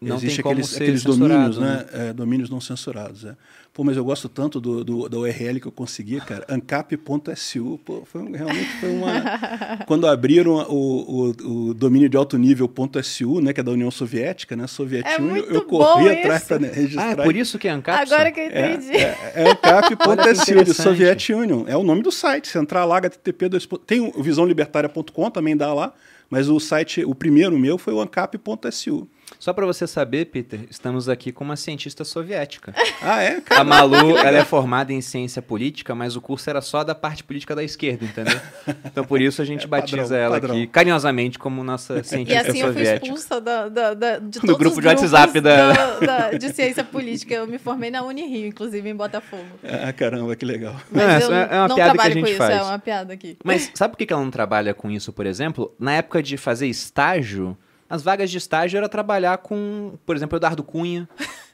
não 0.00 0.16
como 0.18 0.30
aqueles, 0.52 0.68
ser 0.68 0.82
aqueles 0.84 1.02
domínios, 1.02 1.58
né? 1.58 1.86
É, 1.92 2.12
domínios 2.12 2.48
não 2.48 2.60
censurados. 2.60 3.24
É. 3.24 3.34
Pô, 3.74 3.84
mas 3.84 3.96
eu 3.96 4.04
gosto 4.04 4.28
tanto 4.28 4.60
do, 4.60 4.82
do, 4.84 5.08
da 5.08 5.18
URL 5.18 5.60
que 5.60 5.66
eu 5.66 5.72
consegui, 5.72 6.20
cara. 6.20 6.44
ancap.su. 6.48 7.78
Pô, 7.84 8.02
foi 8.04 8.22
um- 8.22 8.32
realmente 8.32 8.68
foi 8.80 8.90
uma. 8.90 9.12
Quando 9.86 10.06
abriram 10.06 10.54
o, 10.68 11.30
o, 11.44 11.68
o 11.70 11.74
domínio 11.74 12.08
de 12.08 12.16
alto 12.16 12.36
nível 12.38 12.70
.su, 13.02 13.40
né? 13.40 13.52
Que 13.52 13.60
é 13.60 13.62
da 13.62 13.70
União 13.72 13.90
Soviética, 13.90 14.56
né? 14.56 14.66
Soviética, 14.66 15.14
É 15.14 15.18
muito 15.18 15.48
eu 15.52 15.60
bom 15.62 15.78
corri 15.78 16.06
isso. 16.10 16.18
atrás 16.20 16.44
para 16.44 16.56
Ah, 16.66 16.70
registrar. 16.72 17.18
é 17.20 17.24
por 17.24 17.36
isso 17.36 17.58
que 17.58 17.68
é 17.68 17.70
Ancapsa? 17.70 18.14
Agora 18.14 18.32
que 18.32 18.40
eu 18.40 18.44
É, 18.50 18.74
entendi. 18.74 18.96
é, 18.96 19.32
é 19.34 19.50
ancap.su, 19.50 20.04
de 20.46 20.52
interessante. 20.52 20.74
Soviet 20.82 21.32
Union. 21.32 21.64
É 21.66 21.76
o 21.76 21.82
nome 21.84 22.02
do 22.02 22.10
site. 22.12 22.48
Se 22.48 22.58
entrar 22.58 22.84
lá, 22.84 22.98
http. 23.00 23.48
Tem 23.86 24.00
o 24.00 24.22
visãolibertaria.com, 24.22 25.30
também 25.30 25.56
dá 25.56 25.72
lá. 25.72 25.92
Mas 26.30 26.48
o 26.48 26.58
site, 26.60 27.04
o 27.04 27.14
primeiro 27.14 27.58
meu 27.58 27.78
foi 27.78 27.94
o 27.94 28.00
ancap.su. 28.00 29.08
Só 29.38 29.52
para 29.52 29.64
você 29.66 29.86
saber, 29.86 30.26
Peter, 30.26 30.60
estamos 30.70 31.08
aqui 31.08 31.30
com 31.32 31.44
uma 31.44 31.56
cientista 31.56 32.04
soviética. 32.04 32.74
Ah, 33.00 33.22
é? 33.22 33.40
Cara, 33.40 33.60
A 33.60 33.64
Malu, 33.64 34.18
ela 34.18 34.38
é 34.38 34.44
formada 34.44 34.92
em 34.92 35.00
ciência 35.00 35.40
política, 35.40 35.94
mas 35.94 36.16
o 36.16 36.20
curso 36.20 36.50
era 36.50 36.60
só 36.60 36.82
da 36.82 36.96
parte 36.96 37.22
política 37.22 37.54
da 37.54 37.62
esquerda, 37.62 38.04
entendeu? 38.04 38.38
Então 38.84 39.04
por 39.04 39.20
isso 39.20 39.40
a 39.40 39.44
gente 39.44 39.64
É 39.66 39.68
padrão, 39.68 39.98
batiza 39.98 40.16
ela 40.16 40.34
padrão. 40.34 40.56
aqui 40.56 40.66
carinhosamente 40.66 41.38
como 41.38 41.62
nossa 41.62 42.00
E 42.00 42.04
cientista 42.04 42.48
assim 42.50 42.58
eu 42.58 42.66
fui 42.66 42.74
soviética. 42.74 43.06
expulsa 43.06 43.40
da, 43.40 43.68
da, 43.68 43.94
da- 43.94 44.18
de 44.18 44.40
Do 44.40 44.46
todos 44.48 44.56
grupo 44.58 44.76
os 44.78 44.82
de 44.82 44.88
WhatsApp 44.88 45.40
da- 45.40 46.00
da- 46.00 46.30
de 46.32 46.52
ciência 46.52 46.82
política. 46.82 47.34
Eu 47.34 47.46
me 47.46 47.56
formei 47.58 47.88
na 47.88 48.02
Unirio, 48.02 48.48
inclusive, 48.48 48.88
em 48.90 48.96
Botafogo. 48.96 49.44
Ah, 49.62 49.92
caramba, 49.92 50.34
que 50.34 50.44
legal. 50.44 50.74
Mas 50.90 51.04
É, 51.22 51.24
eu 51.26 51.32
é 51.32 51.46
uma 51.60 51.68
não 51.68 51.76
piada 51.76 51.76
que 51.76 51.80
a 51.80 51.84
trabalho 51.94 52.14
gente 52.14 52.22
com 52.24 52.28
isso, 52.30 52.36
faz. 52.38 52.56
é 52.56 52.62
uma 52.62 52.78
piada 52.80 53.12
aqui. 53.12 53.38
Mas 53.44 53.70
sabe 53.74 53.92
por 53.92 53.98
que 53.98 54.06
que 54.06 54.12
ela 54.12 54.22
não 54.24 54.30
trabalha 54.30 54.74
com 54.74 54.90
isso, 54.90 55.12
por 55.12 55.24
exemplo? 55.24 55.72
Na 55.78 55.92
época 55.92 56.20
de 56.20 56.36
fazer 56.36 56.66
estágio, 56.66 57.56
as 57.88 58.02
vagas 58.02 58.30
de 58.30 58.38
estágio 58.38 58.76
era 58.78 58.88
trabalhar 58.88 59.38
com, 59.38 59.94
por 60.04 60.14
exemplo, 60.16 60.36
Eduardo 60.36 60.62
Cunha. 60.62 61.08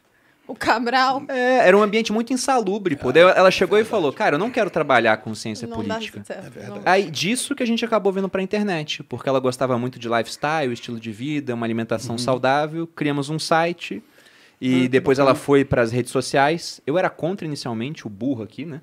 O 0.47 0.55
Cabral 0.55 1.23
É, 1.27 1.66
era 1.69 1.74
um 1.74 1.82
ambiente 1.82 2.12
muito 2.12 2.31
insalubre, 2.31 2.94
pô. 2.97 3.11
Daí 3.11 3.23
ela 3.23 3.51
chegou 3.51 3.78
e 3.78 3.85
falou, 3.85 4.12
cara, 4.12 4.35
eu 4.35 4.39
não 4.39 4.51
quero 4.51 4.69
trabalhar 4.69 5.16
com 5.16 5.35
ciência 5.35 5.66
não 5.66 5.77
política. 5.78 6.19
dá 6.19 6.24
certo. 6.27 6.47
É 6.47 6.51
verdade. 6.51 6.81
Aí 6.85 7.11
disso 7.11 7.55
que 7.55 7.62
a 7.62 7.66
gente 7.66 7.82
acabou 7.82 8.12
vindo 8.12 8.28
pra 8.28 8.43
internet, 8.43 9.02
porque 9.05 9.27
ela 9.27 9.40
gostava 9.40 9.78
muito 9.78 9.98
de 9.98 10.06
lifestyle, 10.06 10.70
estilo 10.70 11.01
de 11.01 11.11
vida, 11.11 11.55
uma 11.55 11.65
alimentação 11.65 12.19
saudável, 12.19 12.86
criamos 12.86 13.31
um 13.31 13.39
site 13.39 14.02
e 14.61 14.85
Ah, 14.85 14.89
depois 14.90 15.19
ela 15.19 15.35
foi 15.35 15.65
pras 15.65 15.90
redes 15.90 16.12
sociais. 16.12 16.78
Eu 16.86 16.98
era 16.98 17.09
contra 17.09 17.47
inicialmente, 17.47 18.06
o 18.06 18.11
burro 18.11 18.43
aqui, 18.43 18.66
né? 18.66 18.82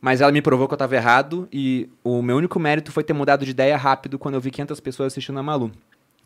Mas 0.00 0.22
ela 0.22 0.32
me 0.32 0.40
provou 0.40 0.66
que 0.66 0.72
eu 0.72 0.78
tava 0.78 0.96
errado 0.96 1.46
e 1.52 1.90
o 2.02 2.22
meu 2.22 2.38
único 2.38 2.58
mérito 2.58 2.90
foi 2.90 3.04
ter 3.04 3.12
mudado 3.12 3.44
de 3.44 3.50
ideia 3.50 3.76
rápido 3.76 4.18
quando 4.18 4.36
eu 4.36 4.40
vi 4.40 4.50
500 4.50 4.80
pessoas 4.80 5.12
assistindo 5.12 5.38
a 5.38 5.42
Malu. 5.42 5.70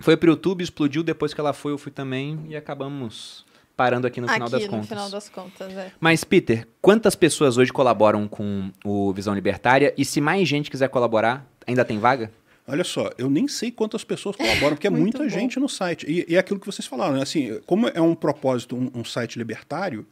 Foi 0.00 0.16
pro 0.16 0.30
YouTube, 0.30 0.62
explodiu, 0.62 1.02
depois 1.02 1.32
que 1.32 1.40
ela 1.40 1.52
foi 1.52 1.72
eu 1.72 1.78
fui 1.78 1.90
também 1.92 2.38
e 2.48 2.56
acabamos 2.56 3.44
parando 3.76 4.06
aqui 4.06 4.20
no 4.20 4.28
final 4.28 4.46
aqui, 4.48 4.52
das 4.52 4.62
no 4.64 4.68
contas. 4.70 4.88
final 4.88 5.10
das 5.10 5.28
contas, 5.28 5.72
é. 5.72 5.92
Mas, 6.00 6.24
Peter, 6.24 6.66
quantas 6.80 7.14
pessoas 7.14 7.56
hoje 7.56 7.72
colaboram 7.72 8.28
com 8.28 8.70
o 8.84 9.12
Visão 9.12 9.34
Libertária? 9.34 9.92
E 9.96 10.04
se 10.04 10.20
mais 10.20 10.48
gente 10.48 10.70
quiser 10.70 10.88
colaborar, 10.88 11.46
ainda 11.66 11.84
tem 11.84 11.98
vaga? 11.98 12.30
Olha 12.66 12.84
só, 12.84 13.10
eu 13.18 13.28
nem 13.28 13.46
sei 13.46 13.70
quantas 13.70 14.04
pessoas 14.04 14.36
colaboram, 14.36 14.74
porque 14.74 14.86
é 14.86 14.90
muita 14.90 15.18
bom. 15.18 15.28
gente 15.28 15.58
no 15.60 15.68
site. 15.68 16.06
E, 16.08 16.24
e 16.32 16.36
é 16.36 16.38
aquilo 16.38 16.58
que 16.58 16.66
vocês 16.66 16.86
falaram, 16.86 17.14
né? 17.14 17.22
Assim, 17.22 17.60
como 17.66 17.88
é 17.88 18.00
um 18.00 18.14
propósito, 18.14 18.74
um, 18.76 18.90
um 19.00 19.04
site 19.04 19.36
libertário, 19.38 20.06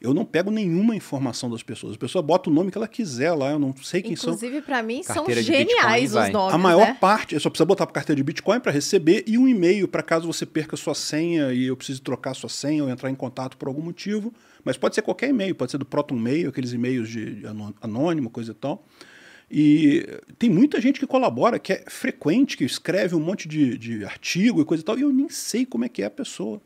eu 0.00 0.14
não 0.14 0.24
pego 0.24 0.50
nenhuma 0.50 0.94
informação 0.94 1.50
das 1.50 1.62
pessoas. 1.62 1.94
A 1.94 1.98
pessoa 1.98 2.22
bota 2.22 2.48
o 2.48 2.52
nome 2.52 2.70
que 2.70 2.78
ela 2.78 2.86
quiser 2.86 3.32
lá, 3.32 3.50
eu 3.50 3.58
não 3.58 3.74
sei 3.76 4.00
quem 4.00 4.14
são. 4.14 4.32
Inclusive, 4.34 4.62
pra 4.62 4.82
mim, 4.82 5.02
são 5.02 5.16
Carteira 5.24 5.40
Bitcoin, 5.42 5.58
geniais 5.58 6.12
vai. 6.12 6.28
os 6.28 6.32
nomes, 6.32 6.54
A 6.54 6.58
maior 6.58 6.86
né? 6.86 6.96
parte, 7.00 7.34
eu 7.34 7.40
só 7.40 7.50
precisa 7.50 7.64
botar 7.64 7.84
para 7.86 7.94
carteira 7.94 8.16
de 8.16 8.22
Bitcoin 8.22 8.60
para 8.60 8.70
receber 8.70 9.24
e 9.26 9.36
um 9.36 9.48
e-mail 9.48 9.88
para 9.88 10.02
caso 10.02 10.26
você 10.26 10.46
perca 10.46 10.76
sua 10.76 10.94
senha 10.94 11.52
e 11.52 11.64
eu 11.66 11.76
precise 11.76 12.00
trocar 12.00 12.34
sua 12.34 12.48
senha 12.48 12.84
ou 12.84 12.88
entrar 12.90 13.10
em 13.10 13.14
contato 13.14 13.56
por 13.56 13.66
algum 13.68 13.82
motivo. 13.82 14.32
Mas 14.64 14.76
pode 14.76 14.94
ser 14.94 15.02
qualquer 15.02 15.30
e-mail, 15.30 15.54
pode 15.54 15.70
ser 15.72 15.78
do 15.78 15.84
Proton 15.84 16.14
Mail, 16.16 16.48
aqueles 16.50 16.72
e-mails 16.72 17.08
de 17.08 17.34
de 17.40 17.46
anô- 17.46 17.74
anônimo, 17.80 18.30
coisa 18.30 18.52
e 18.52 18.54
tal. 18.54 18.84
E 19.50 20.06
tem 20.38 20.50
muita 20.50 20.80
gente 20.80 21.00
que 21.00 21.06
colabora, 21.06 21.58
que 21.58 21.72
é 21.72 21.84
frequente, 21.88 22.56
que 22.56 22.64
escreve 22.64 23.14
um 23.14 23.20
monte 23.20 23.48
de, 23.48 23.78
de 23.78 24.04
artigo 24.04 24.60
e 24.60 24.64
coisa 24.64 24.82
e 24.82 24.84
tal, 24.84 24.98
e 24.98 25.02
eu 25.02 25.10
nem 25.12 25.28
sei 25.30 25.64
como 25.64 25.84
é 25.84 25.88
que 25.88 26.02
é 26.02 26.06
a 26.06 26.10
pessoa. 26.10 26.60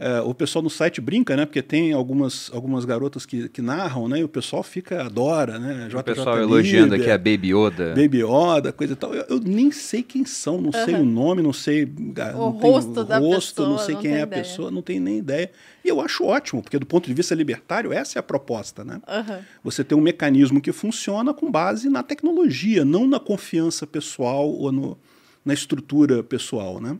É, 0.00 0.20
o 0.20 0.32
pessoal 0.32 0.62
no 0.62 0.70
site 0.70 1.00
brinca, 1.00 1.36
né? 1.36 1.44
Porque 1.44 1.60
tem 1.60 1.92
algumas, 1.92 2.48
algumas 2.54 2.84
garotas 2.84 3.26
que, 3.26 3.48
que 3.48 3.60
narram, 3.60 4.06
né? 4.06 4.20
E 4.20 4.24
o 4.24 4.28
pessoal 4.28 4.62
fica, 4.62 5.02
adora, 5.02 5.58
né? 5.58 5.88
O 5.92 6.02
pessoal 6.04 6.38
elogiando 6.38 6.94
aqui 6.94 7.10
a 7.10 7.18
Baby 7.18 7.52
Yoda. 7.52 7.94
Baby 7.96 8.22
Yoda, 8.22 8.72
coisa 8.72 8.92
e 8.92 8.96
tal. 8.96 9.12
Eu, 9.12 9.24
eu 9.28 9.40
nem 9.40 9.72
sei 9.72 10.04
quem 10.04 10.24
são, 10.24 10.60
não 10.60 10.70
sei 10.70 10.94
o 10.94 11.04
nome, 11.04 11.42
não 11.42 11.52
sei 11.52 11.82
O 11.84 11.88
não 11.88 12.52
tenho 12.52 12.72
rosto 12.72 13.04
da 13.04 13.18
rosto, 13.18 13.62
não 13.62 13.70
pessoa, 13.72 13.86
sei 13.86 13.94
não 13.96 14.02
quem 14.02 14.10
é 14.12 14.20
a 14.20 14.22
ideia. 14.22 14.42
pessoa, 14.44 14.70
não 14.70 14.82
tenho 14.82 15.02
nem 15.02 15.18
ideia. 15.18 15.50
E 15.84 15.88
eu 15.88 16.00
acho 16.00 16.24
ótimo, 16.24 16.62
porque 16.62 16.78
do 16.78 16.86
ponto 16.86 17.08
de 17.08 17.14
vista 17.14 17.34
libertário, 17.34 17.92
essa 17.92 18.18
é 18.18 18.20
a 18.20 18.22
proposta, 18.22 18.84
né? 18.84 19.00
Aham. 19.08 19.40
Você 19.64 19.82
tem 19.82 19.98
um 19.98 20.00
mecanismo 20.00 20.60
que 20.60 20.70
funciona 20.70 21.34
com 21.34 21.50
base 21.50 21.88
na 21.88 22.04
tecnologia, 22.04 22.84
não 22.84 23.04
na 23.04 23.18
confiança 23.18 23.84
pessoal 23.84 24.48
ou 24.48 24.70
no, 24.70 24.96
na 25.44 25.54
estrutura 25.54 26.22
pessoal, 26.22 26.80
né? 26.80 26.96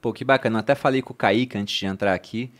Pô, 0.00 0.12
que 0.12 0.24
bacana. 0.24 0.56
Eu 0.56 0.60
até 0.60 0.74
falei 0.74 1.02
com 1.02 1.12
o 1.12 1.16
Kaique 1.16 1.56
antes 1.58 1.76
de 1.78 1.86
entrar 1.86 2.14
aqui. 2.14 2.50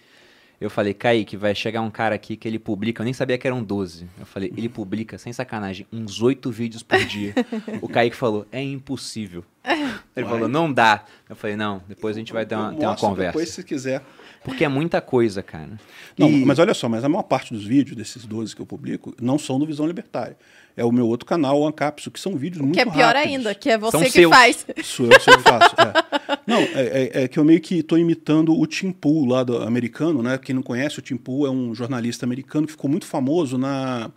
Eu 0.60 0.68
falei, 0.68 0.92
Kaique, 0.92 1.36
vai 1.36 1.54
chegar 1.54 1.80
um 1.82 1.90
cara 1.90 2.16
aqui 2.16 2.36
que 2.36 2.48
ele 2.48 2.58
publica, 2.58 3.00
eu 3.00 3.04
nem 3.04 3.12
sabia 3.14 3.38
que 3.38 3.46
eram 3.46 3.62
12. 3.62 4.08
Eu 4.18 4.26
falei, 4.26 4.52
ele 4.56 4.68
publica, 4.68 5.16
sem 5.16 5.32
sacanagem, 5.32 5.86
uns 5.92 6.20
8 6.20 6.50
vídeos 6.50 6.82
por 6.82 6.98
dia. 7.04 7.32
o 7.80 7.88
Kaique 7.88 8.16
falou, 8.16 8.44
é 8.50 8.60
impossível. 8.60 9.44
Ele 9.64 10.24
Vai. 10.24 10.24
falou, 10.24 10.48
não 10.48 10.72
dá. 10.72 11.04
Eu 11.28 11.36
falei, 11.36 11.54
não, 11.54 11.80
depois 11.88 12.16
a 12.16 12.18
gente 12.18 12.32
vai 12.32 12.44
ter 12.44 12.56
uma, 12.56 12.74
ter 12.74 12.86
uma 12.86 12.96
conversa. 12.96 13.30
Depois, 13.32 13.50
se 13.50 13.62
quiser. 13.62 14.02
Porque 14.42 14.64
é 14.64 14.68
muita 14.68 15.00
coisa, 15.00 15.44
cara. 15.44 15.78
Não, 16.18 16.28
E- 16.28 16.44
mas 16.44 16.58
olha 16.58 16.74
só, 16.74 16.88
mas 16.88 17.04
a 17.04 17.08
maior 17.08 17.22
parte 17.22 17.54
dos 17.54 17.64
vídeos, 17.64 17.96
desses 17.96 18.24
12 18.24 18.56
que 18.56 18.60
eu 18.62 18.66
publico, 18.66 19.14
não 19.20 19.38
são 19.38 19.60
do 19.60 19.66
Visão 19.66 19.86
Libertária. 19.86 20.36
É 20.78 20.84
o 20.84 20.92
meu 20.92 21.06
outro 21.08 21.26
canal, 21.26 21.60
o 21.60 21.66
Ancapso, 21.66 22.10
que 22.10 22.20
são 22.20 22.36
vídeos 22.36 22.62
muito 22.62 22.74
Que 22.74 22.80
é 22.80 22.84
pior 22.84 23.14
rápidos. 23.14 23.26
ainda, 23.36 23.54
que 23.54 23.68
é 23.68 23.78
São 23.78 23.90
você 23.90 24.04
que 24.06 24.10
seus. 24.12 24.30
faz. 24.32 24.66
Sou 24.84 25.06
eu, 25.06 25.20
sou 25.20 25.34
eu 25.34 25.38
que 25.38 25.42
faço. 25.48 25.74
é. 25.78 26.38
Não, 26.46 26.58
é, 26.58 27.10
é- 27.14 27.22
é 27.24 27.28
que 27.28 27.38
eu 27.38 27.44
meio 27.44 27.60
que 27.60 27.80
estou 27.80 27.98
imitando 27.98 28.58
o 28.58 28.66
Tim 28.66 28.90
Pool 28.92 29.26
lá 29.26 29.42
do 29.42 29.58
americano, 29.62 30.22
né? 30.22 30.38
Quem 30.38 30.54
não 30.54 30.62
conhece, 30.62 30.98
o 30.98 31.02
Tim 31.02 31.16
Pool 31.16 31.46
é 31.46 31.50
um 31.50 31.74
jornalista 31.74 32.24
americano 32.24 32.66
que 32.66 32.72
ficou 32.72 32.88
muito 32.90 33.06
famoso 33.06 33.58
na 33.58 34.10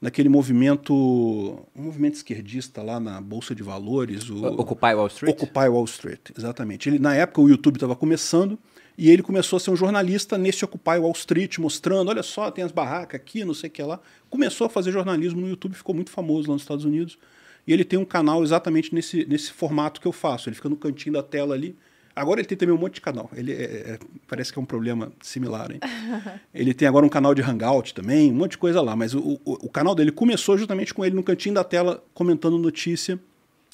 naquele 0.00 0.28
movimento, 0.28 0.92
um 0.92 1.82
movimento 1.82 2.14
esquerdista 2.14 2.82
lá 2.82 2.98
na 2.98 3.20
Bolsa 3.20 3.54
de 3.54 3.62
Valores, 3.62 4.28
o 4.28 4.44
Occupy 4.46 4.94
Wall 4.94 5.06
Street? 5.06 5.32
Occupy 5.32 5.68
Wall 5.68 5.84
Street, 5.84 6.18
exatamente. 6.36 6.88
Ele, 6.88 6.98
na 6.98 7.14
época 7.14 7.40
o 7.40 7.48
YouTube 7.48 7.76
estava 7.76 7.94
começando 7.94 8.58
e 8.96 9.10
ele 9.10 9.22
começou 9.22 9.56
a 9.56 9.60
ser 9.60 9.70
um 9.70 9.76
jornalista 9.76 10.36
nesse 10.36 10.64
Occupy 10.64 10.98
Wall 10.98 11.12
Street, 11.12 11.58
mostrando, 11.58 12.08
olha 12.08 12.22
só, 12.22 12.50
tem 12.50 12.64
as 12.64 12.72
barracas 12.72 13.20
aqui, 13.20 13.44
não 13.44 13.54
sei 13.54 13.68
o 13.68 13.72
que 13.72 13.82
lá. 13.82 14.00
Começou 14.28 14.66
a 14.66 14.70
fazer 14.70 14.92
jornalismo 14.92 15.40
no 15.40 15.48
YouTube, 15.48 15.74
ficou 15.74 15.94
muito 15.94 16.10
famoso 16.10 16.48
lá 16.48 16.54
nos 16.54 16.62
Estados 16.62 16.84
Unidos. 16.84 17.18
E 17.66 17.72
ele 17.72 17.84
tem 17.84 17.98
um 17.98 18.04
canal 18.04 18.42
exatamente 18.42 18.94
nesse, 18.94 19.24
nesse 19.26 19.52
formato 19.52 20.00
que 20.00 20.06
eu 20.06 20.12
faço. 20.12 20.48
Ele 20.48 20.56
fica 20.56 20.68
no 20.68 20.76
cantinho 20.76 21.14
da 21.14 21.22
tela 21.22 21.54
ali. 21.54 21.76
Agora 22.14 22.40
ele 22.40 22.46
tem 22.46 22.58
também 22.58 22.74
um 22.74 22.78
monte 22.78 22.94
de 22.94 23.00
canal. 23.00 23.30
Ele 23.34 23.52
é- 23.52 23.64
é- 23.92 23.98
parece 24.28 24.52
que 24.52 24.58
é 24.58 24.62
um 24.62 24.66
problema 24.66 25.10
similar, 25.22 25.70
hein? 25.72 25.80
ele 26.52 26.74
tem 26.74 26.86
agora 26.86 27.06
um 27.06 27.08
canal 27.08 27.34
de 27.34 27.40
Hangout 27.40 27.94
também, 27.94 28.30
um 28.30 28.34
monte 28.34 28.52
de 28.52 28.58
coisa 28.58 28.82
lá. 28.82 28.94
Mas 28.94 29.14
o, 29.14 29.20
o, 29.20 29.66
o 29.66 29.68
canal 29.70 29.94
dele 29.94 30.12
começou 30.12 30.58
justamente 30.58 30.92
com 30.92 31.04
ele 31.04 31.14
no 31.14 31.22
cantinho 31.22 31.54
da 31.54 31.64
tela 31.64 32.04
comentando 32.12 32.58
notícia. 32.58 33.18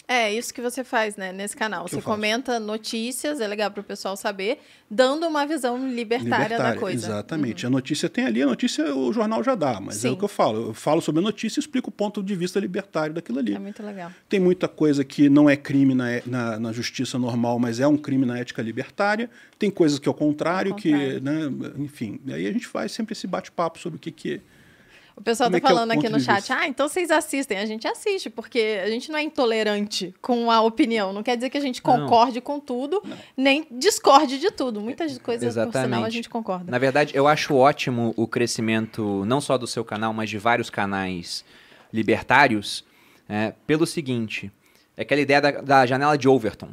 É, 0.09 0.32
isso 0.32 0.55
que 0.55 0.62
você 0.62 0.82
faz, 0.82 1.16
né, 1.16 1.35
nesse 1.35 1.55
canal. 1.55 1.85
Que 1.85 1.90
Você 1.90 2.01
comenta 2.01 2.59
notícias, 2.59 3.43
é 3.43 3.47
legal 3.47 3.70
para 3.70 3.82
o 3.82 3.85
pessoal 3.85 4.16
saber, 4.16 4.59
dando 4.90 5.26
uma 5.26 5.47
visão 5.47 5.86
libertária, 5.86 6.56
da 6.56 6.74
coisa. 6.74 7.06
Uhum. 7.06 7.12
Exatamente. 7.12 7.66
A 7.66 7.70
notícia 7.70 8.09
tem 8.09 8.24
ali, 8.24 8.40
a 8.40 8.47
notícia 8.47 8.94
o 8.97 9.12
jornal 9.12 9.44
já 9.44 9.55
dá, 9.55 9.78
mas 9.78 9.98
é 9.98 10.09
Sim. 10.09 10.14
o 10.14 10.16
que 10.16 10.24
eu 10.24 10.28
falo. 10.28 10.68
Eu 10.68 10.74
falo 10.74 11.02
sobre 11.02 11.18
a 11.18 11.22
notícia 11.22 11.59
e 11.59 11.60
explico 11.60 11.90
o 11.90 11.93
ponto 11.93 12.22
de 12.22 12.35
vista 12.35 12.59
libertário 12.59 13.14
daquilo 13.14 13.39
ali. 13.39 13.55
É 13.55 13.59
muito 13.59 13.82
legal. 13.82 14.10
Tem 14.30 14.40
muita 14.40 14.66
coisa 14.66 15.05
que 15.05 15.28
não 15.28 15.48
é 15.48 15.56
crime 15.56 15.94
na, 15.94 16.06
na, 16.24 16.59
na 16.59 16.72
justiça 16.72 17.18
normal, 17.18 17.59
mas 17.59 17.78
é 17.78 17.86
um 17.86 17.98
crime 17.98 18.24
na 18.24 18.39
ética 18.39 18.62
libertária. 18.62 19.28
Tem 19.59 19.70
coisas 19.70 19.98
que 19.98 20.09
é 20.09 20.10
o 20.10 20.14
contrário, 20.14 20.72
Ao 20.72 20.78
que, 20.78 20.90
contrário. 20.90 21.20
né, 21.20 21.72
enfim. 21.76 22.18
Aí 22.28 22.47
a 22.47 22.52
gente 22.52 22.66
faz 22.66 22.93
sempre 22.93 23.12
esse 23.12 23.26
bate-papo 23.26 23.78
sobre 23.78 23.98
o 23.98 24.01
que, 24.01 24.10
que 24.10 24.40
O 25.19 25.23
pessoal 25.23 25.49
Como 25.51 25.57
é 25.57 25.61
tá 25.61 25.69
é 25.69 25.73
o 25.73 25.74
falando 25.74 25.90
aqui 25.90 26.03
ponto 26.03 26.12
no 26.12 26.20
chat, 26.20 26.53
ah, 26.53 26.69
então 26.69 26.89
vocês 26.89 27.11
assistem. 27.11 27.59
A 27.59 27.66
gente 27.66 27.89
assiste, 27.89 28.31
porque 28.31 28.81
a 28.82 28.89
gente 28.89 29.11
não 29.11 29.19
é 29.19 29.23
intolerante 29.23 30.15
com 30.23 30.49
a 30.49 30.61
opinião. 30.61 31.12
Não 31.12 31.24
quer 31.24 31.35
dizer 31.35 31.51
que 31.51 31.59
a 31.59 31.61
gente 31.61 31.82
Não. 31.85 32.03
concorde 32.03 32.40
com 32.40 32.61
tudo, 32.61 33.03
nem 33.36 33.66
discorde 33.69 34.39
de 34.39 34.53
tudo. 34.53 34.81
Muitas 34.81 35.19
coisas, 35.19 35.55
por 35.55 35.61
sinal, 35.61 35.66
a 35.66 35.86
Exatamente. 35.86 36.15
gente 36.15 36.31
concorda. 36.31 36.70
Na 36.70 36.78
verdade, 36.78 37.16
eu 37.16 37.27
acho 37.27 37.53
ótimo 37.57 38.15
o 38.16 38.28
crescimento, 38.28 39.24
não 39.27 39.40
só 39.40 39.59
do 39.59 39.66
seu 39.66 39.85
canal, 39.85 40.12
mas 40.15 40.31
de 40.31 40.39
vários 40.39 40.70
canais 40.70 41.45
libertários, 41.93 42.85
é, 43.28 43.53
pelo 43.66 43.86
seguinte: 43.86 44.53
é 44.97 45.03
aquela 45.03 45.20
ideia 45.20 45.40
da, 45.40 45.51
da 45.51 45.85
janela 45.86 46.16
de 46.16 46.28
Overton. 46.28 46.70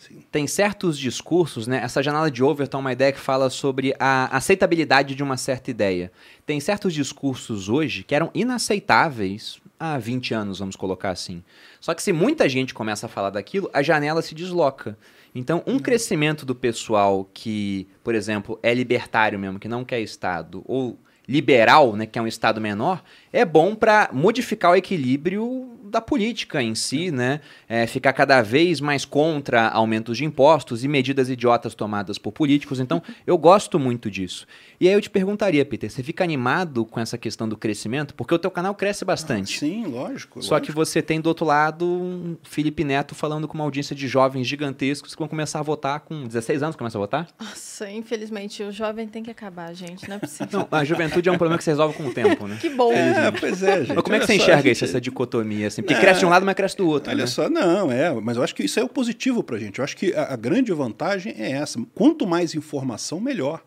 Sim. 0.00 0.24
Tem 0.32 0.46
certos 0.46 0.98
discursos, 0.98 1.66
né? 1.66 1.78
Essa 1.84 2.02
janela 2.02 2.30
de 2.30 2.42
Overton 2.42 2.78
é 2.78 2.80
uma 2.80 2.92
ideia 2.92 3.12
que 3.12 3.20
fala 3.20 3.50
sobre 3.50 3.94
a 4.00 4.34
aceitabilidade 4.34 5.14
de 5.14 5.22
uma 5.22 5.36
certa 5.36 5.70
ideia. 5.70 6.10
Tem 6.46 6.58
certos 6.58 6.94
discursos 6.94 7.68
hoje 7.68 8.02
que 8.02 8.14
eram 8.14 8.30
inaceitáveis 8.32 9.60
há 9.78 9.98
20 9.98 10.32
anos, 10.32 10.58
vamos 10.58 10.74
colocar 10.74 11.10
assim. 11.10 11.44
Só 11.80 11.92
que 11.92 12.02
se 12.02 12.14
muita 12.14 12.48
gente 12.48 12.72
começa 12.72 13.04
a 13.04 13.08
falar 13.10 13.28
daquilo, 13.28 13.68
a 13.74 13.82
janela 13.82 14.22
se 14.22 14.34
desloca. 14.34 14.96
Então, 15.34 15.62
um 15.66 15.78
crescimento 15.78 16.46
do 16.46 16.54
pessoal 16.54 17.28
que, 17.34 17.86
por 18.02 18.14
exemplo, 18.14 18.58
é 18.62 18.72
libertário 18.72 19.38
mesmo, 19.38 19.58
que 19.58 19.68
não 19.68 19.84
quer 19.84 20.00
Estado, 20.00 20.62
ou 20.66 20.98
liberal, 21.28 21.94
né, 21.94 22.06
que 22.06 22.18
é 22.18 22.22
um 22.22 22.26
Estado 22.26 22.60
menor, 22.60 23.04
é 23.32 23.44
bom 23.44 23.74
para 23.74 24.08
modificar 24.12 24.72
o 24.72 24.76
equilíbrio 24.76 25.78
da 25.90 26.00
política 26.00 26.62
em 26.62 26.74
si, 26.74 27.10
né? 27.10 27.40
É, 27.68 27.86
ficar 27.86 28.12
cada 28.12 28.40
vez 28.42 28.80
mais 28.80 29.04
contra 29.04 29.68
aumentos 29.68 30.16
de 30.16 30.24
impostos 30.24 30.84
e 30.84 30.88
medidas 30.88 31.28
idiotas 31.28 31.74
tomadas 31.74 32.16
por 32.18 32.32
políticos. 32.32 32.80
Então, 32.80 33.02
eu 33.26 33.36
gosto 33.36 33.78
muito 33.78 34.10
disso. 34.10 34.46
E 34.80 34.88
aí 34.88 34.94
eu 34.94 35.00
te 35.00 35.10
perguntaria, 35.10 35.64
Peter, 35.64 35.90
você 35.90 36.02
fica 36.02 36.24
animado 36.24 36.84
com 36.86 36.98
essa 36.98 37.18
questão 37.18 37.48
do 37.48 37.56
crescimento? 37.56 38.14
Porque 38.14 38.34
o 38.34 38.38
teu 38.38 38.50
canal 38.50 38.74
cresce 38.74 39.04
bastante. 39.04 39.58
Sim, 39.58 39.84
lógico. 39.86 40.42
Só 40.42 40.58
que 40.58 40.70
lógico. 40.72 40.86
você 40.86 41.02
tem 41.02 41.20
do 41.20 41.26
outro 41.26 41.44
lado 41.44 41.84
um 41.84 42.36
Felipe 42.42 42.82
Neto 42.84 43.14
falando 43.14 43.46
com 43.46 43.54
uma 43.54 43.64
audiência 43.64 43.94
de 43.94 44.08
jovens 44.08 44.46
gigantescos 44.46 45.14
que 45.14 45.18
vão 45.18 45.28
começar 45.28 45.58
a 45.58 45.62
votar 45.62 46.00
com 46.00 46.26
16 46.26 46.62
anos, 46.62 46.76
começa 46.76 46.96
a 46.96 47.00
votar? 47.00 47.28
Nossa, 47.38 47.90
infelizmente, 47.90 48.62
o 48.62 48.72
jovem 48.72 49.06
tem 49.06 49.22
que 49.22 49.30
acabar, 49.30 49.74
gente. 49.74 50.08
Não 50.08 50.16
é 50.16 50.18
possível. 50.18 50.60
Não, 50.60 50.68
a 50.70 50.84
juventude 50.84 51.28
é 51.28 51.32
um 51.32 51.36
problema 51.36 51.58
que 51.58 51.64
se 51.64 51.70
resolve 51.70 51.94
com 51.96 52.04
o 52.06 52.14
tempo, 52.14 52.46
né? 52.46 52.56
Que 52.60 52.70
bom. 52.70 52.92
É, 52.92 53.30
pois 53.32 53.62
é, 53.62 53.80
gente. 53.84 53.94
Mas 53.94 54.02
como 54.02 54.16
é 54.16 54.18
que 54.20 54.26
você 54.26 54.36
só, 54.36 54.42
enxerga 54.42 54.62
gente- 54.62 54.72
isso, 54.72 54.84
essa 54.84 55.00
dicotomia, 55.00 55.66
assim? 55.66 55.79
Porque 55.82 55.94
Não. 55.94 56.00
cresce 56.00 56.20
de 56.20 56.26
um 56.26 56.28
lado, 56.28 56.44
mas 56.46 56.54
cresce 56.54 56.76
do 56.76 56.86
outro, 56.88 57.10
Olha 57.10 57.20
né? 57.22 57.26
só, 57.26 57.48
não, 57.48 57.90
é, 57.90 58.12
mas 58.20 58.36
eu 58.36 58.42
acho 58.42 58.54
que 58.54 58.62
isso 58.64 58.78
é 58.80 58.84
o 58.84 58.88
positivo 58.88 59.42
pra 59.42 59.58
gente. 59.58 59.78
Eu 59.78 59.84
acho 59.84 59.96
que 59.96 60.12
a, 60.14 60.32
a 60.34 60.36
grande 60.36 60.72
vantagem 60.72 61.34
é 61.36 61.52
essa. 61.52 61.78
Quanto 61.94 62.26
mais 62.26 62.54
informação, 62.54 63.20
melhor. 63.20 63.62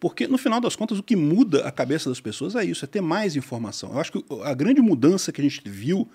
Porque, 0.00 0.26
no 0.26 0.36
final 0.36 0.60
das 0.60 0.76
contas, 0.76 0.98
o 0.98 1.02
que 1.02 1.16
muda 1.16 1.66
a 1.66 1.70
cabeça 1.70 2.10
das 2.10 2.20
pessoas 2.20 2.54
é 2.56 2.64
isso, 2.64 2.84
é 2.84 2.88
ter 2.88 3.00
mais 3.00 3.36
informação. 3.36 3.92
Eu 3.92 4.00
acho 4.00 4.12
que 4.12 4.24
a 4.42 4.52
grande 4.52 4.82
mudança 4.82 5.32
que 5.32 5.40
a 5.40 5.44
gente 5.44 5.62
viu 5.64 6.06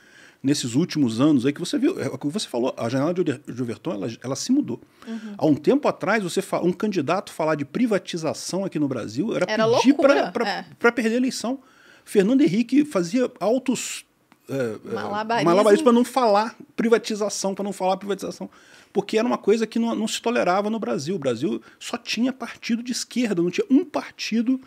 nesses 0.44 0.74
últimos 0.76 1.20
anos 1.20 1.46
aí, 1.46 1.52
que 1.52 1.60
você 1.60 1.78
viu, 1.78 2.00
é 2.00 2.08
o 2.08 2.18
que 2.18 2.28
você 2.28 2.48
falou, 2.48 2.74
a 2.78 2.88
janela 2.88 3.14
de 3.14 3.22
Overton, 3.62 3.92
ela, 3.94 4.08
ela 4.24 4.36
se 4.36 4.52
mudou. 4.52 4.80
Uhum. 5.08 5.34
Há 5.38 5.46
um 5.46 5.56
tempo 5.56 5.88
atrás, 5.88 6.24
você 6.24 6.42
fa- 6.42 6.62
um 6.62 6.72
candidato 6.72 7.32
falar 7.32 7.56
de 7.56 7.66
privatização 7.66 8.64
aqui 8.64 8.78
no 8.80 8.88
Brasil 8.88 9.36
era, 9.36 9.46
Era 9.52 9.68
pedir 9.68 9.88
loucura, 9.90 10.32
para 10.32 10.50
é. 10.50 10.92
perder 10.92 11.16
a 11.16 11.18
eleição. 11.18 11.60
Fernando 12.06 12.42
Henrique 12.42 12.86
fazia 12.86 13.30
altos 13.40 14.06
é, 14.50 14.90
é, 14.92 14.94
Malabarismo. 14.94 15.50
malabarismo 15.50 15.84
para 15.84 15.94
não 15.94 16.04
falar 16.06 16.56
privatização, 16.80 17.54
para 17.54 17.66
não 17.66 17.74
falar 17.74 17.98
privatização. 17.98 18.50
Porque 18.94 19.18
era 19.18 19.28
uma 19.28 19.38
coisa 19.38 19.68
que 19.68 19.78
não, 19.78 19.94
não 19.94 20.08
se 20.08 20.22
tolerava 20.22 20.70
no 20.70 20.80
Brasil. 20.80 21.14
O 21.14 21.20
Brasil 21.20 21.62
só 21.78 21.98
tinha 21.98 22.32
partido 22.32 22.82
de 22.82 22.94
esquerda, 22.94 23.42
não 23.42 23.52
tinha 23.52 23.68
um 23.70 23.84
partido 23.84 24.60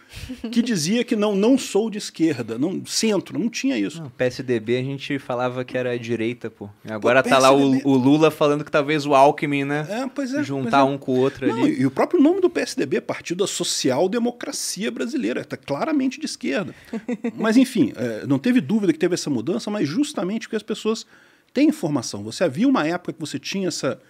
que 0.52 0.60
dizia 0.62 1.04
que 1.04 1.16
não, 1.16 1.34
não 1.34 1.56
sou 1.56 1.88
de 1.88 1.96
esquerda, 1.96 2.58
não 2.58 2.84
centro, 2.84 3.38
não 3.38 3.48
tinha 3.48 3.78
isso. 3.78 4.02
Não, 4.02 4.10
PSDB 4.10 4.76
a 4.76 4.82
gente 4.82 5.18
falava 5.18 5.64
que 5.64 5.76
era 5.76 5.98
direita, 5.98 6.50
pô. 6.50 6.68
Agora 6.86 7.22
Pô, 7.22 7.30
tá 7.30 7.38
lá 7.38 7.50
o, 7.50 7.80
o 7.82 7.96
Lula 7.96 8.30
falando 8.30 8.62
que 8.62 8.70
talvez 8.70 9.06
o 9.06 9.14
Alckmin, 9.14 9.64
né? 9.64 9.86
É, 9.88 10.06
pois 10.06 10.34
é. 10.34 10.44
juntar 10.44 10.82
pois 10.82 10.92
é. 10.92 10.94
um 10.94 10.98
com 10.98 11.12
o 11.12 11.18
outro 11.18 11.46
Não, 11.46 11.62
ali. 11.64 11.80
e 11.80 11.86
o 11.86 11.90
próprio 11.90 12.20
nome 12.20 12.42
do 12.42 12.50
PSDB, 12.50 13.00
Partido 13.00 13.38
da 13.38 13.46
Social 13.46 14.06
Democracia 14.06 14.90
Brasileira, 14.90 15.40
está 15.40 15.56
claramente 15.56 16.20
de 16.20 16.26
esquerda. 16.26 16.74
mas, 17.34 17.56
enfim, 17.56 17.94
é, 17.96 18.26
não 18.26 18.38
teve 18.38 18.60
dúvida 18.60 18.92
que 18.92 18.98
teve 18.98 19.14
essa 19.14 19.30
mudança, 19.30 19.70
mas 19.70 19.88
justamente 19.88 20.46
porque 20.46 20.56
as 20.56 20.62
pessoas 20.62 21.06
tem 21.52 21.68
informação. 21.68 22.22
Você 22.22 22.44
havia 22.44 22.68
uma 22.68 22.86
época 22.86 23.12
que 23.12 23.20
você 23.20 23.38
tinha 23.38 23.68
essa, 23.68 24.00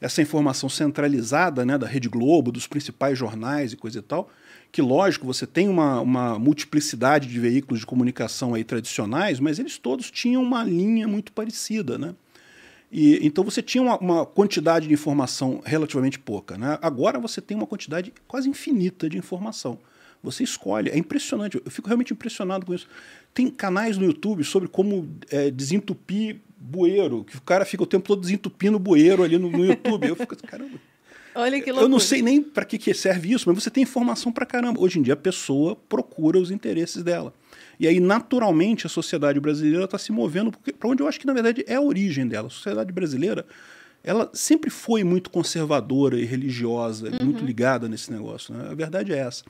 essa 0.00 0.22
informação 0.22 0.68
centralizada 0.68 1.64
né, 1.64 1.76
da 1.76 1.86
Rede 1.86 2.08
Globo, 2.08 2.52
dos 2.52 2.66
principais 2.66 3.18
jornais 3.18 3.72
e 3.72 3.76
coisa 3.76 3.98
e 3.98 4.02
tal, 4.02 4.30
que, 4.70 4.82
lógico, 4.82 5.24
você 5.24 5.46
tem 5.46 5.68
uma, 5.68 6.00
uma 6.00 6.38
multiplicidade 6.38 7.28
de 7.28 7.38
veículos 7.38 7.80
de 7.80 7.86
comunicação 7.86 8.54
aí 8.54 8.64
tradicionais, 8.64 9.38
mas 9.38 9.58
eles 9.58 9.78
todos 9.78 10.10
tinham 10.10 10.42
uma 10.42 10.64
linha 10.64 11.06
muito 11.06 11.32
parecida, 11.32 11.96
né? 11.96 12.14
E, 12.90 13.26
então 13.26 13.42
você 13.42 13.60
tinha 13.60 13.82
uma, 13.82 13.98
uma, 13.98 14.26
quantidade 14.26 14.86
de 14.86 14.94
informação 14.94 15.60
relativamente 15.64 16.16
pouca. 16.16 16.56
Né? 16.56 16.78
Agora 16.80 17.18
você 17.18 17.40
tem 17.40 17.56
uma 17.56 17.66
quantidade 17.66 18.12
quase 18.28 18.48
infinita 18.48 19.08
de 19.08 19.18
informação. 19.18 19.80
Você 20.22 20.44
escolhe, 20.44 20.90
é 20.90 20.96
impressionante, 20.96 21.60
eu 21.62 21.70
fico 21.70 21.88
realmente 21.88 22.12
impressionado 22.12 22.64
com 22.64 22.72
isso. 22.72 22.86
Tem 23.34 23.50
canais 23.50 23.98
no 23.98 24.06
YouTube 24.06 24.44
sobre 24.44 24.68
como 24.68 25.08
é, 25.28 25.50
desentupir 25.50 26.36
bueiro, 26.64 27.24
que 27.24 27.36
o 27.36 27.42
cara 27.42 27.64
fica 27.64 27.82
o 27.82 27.86
tempo 27.86 28.06
todo 28.06 28.22
desentupindo 28.22 28.78
bueiro 28.78 29.22
ali 29.22 29.38
no, 29.38 29.50
no 29.50 29.64
YouTube. 29.66 30.08
Eu 30.08 30.16
fico, 30.16 30.36
caramba. 30.46 30.78
Olha 31.34 31.60
que 31.60 31.70
loucura. 31.70 31.84
Eu 31.84 31.88
não 31.88 31.98
sei 31.98 32.22
nem 32.22 32.40
para 32.40 32.64
que, 32.64 32.78
que 32.78 32.94
serve 32.94 33.32
isso, 33.32 33.48
mas 33.48 33.62
você 33.62 33.70
tem 33.70 33.82
informação 33.82 34.32
para 34.32 34.46
caramba. 34.46 34.80
Hoje 34.80 34.98
em 34.98 35.02
dia 35.02 35.14
a 35.14 35.16
pessoa 35.16 35.76
procura 35.88 36.38
os 36.38 36.50
interesses 36.50 37.02
dela. 37.02 37.34
E 37.78 37.88
aí, 37.88 37.98
naturalmente, 37.98 38.86
a 38.86 38.88
sociedade 38.88 39.40
brasileira 39.40 39.84
está 39.84 39.98
se 39.98 40.12
movendo 40.12 40.52
para 40.78 40.88
onde 40.88 41.02
eu 41.02 41.08
acho 41.08 41.18
que, 41.18 41.26
na 41.26 41.32
verdade, 41.32 41.64
é 41.66 41.74
a 41.74 41.80
origem 41.80 42.26
dela. 42.26 42.46
A 42.46 42.50
sociedade 42.50 42.92
brasileira 42.92 43.44
ela 44.02 44.30
sempre 44.32 44.70
foi 44.70 45.02
muito 45.02 45.30
conservadora 45.30 46.20
e 46.20 46.24
religiosa, 46.24 47.08
uhum. 47.08 47.26
muito 47.26 47.44
ligada 47.44 47.88
nesse 47.88 48.12
negócio. 48.12 48.54
Né? 48.54 48.68
A 48.70 48.74
verdade 48.74 49.12
é 49.12 49.18
essa. 49.18 49.42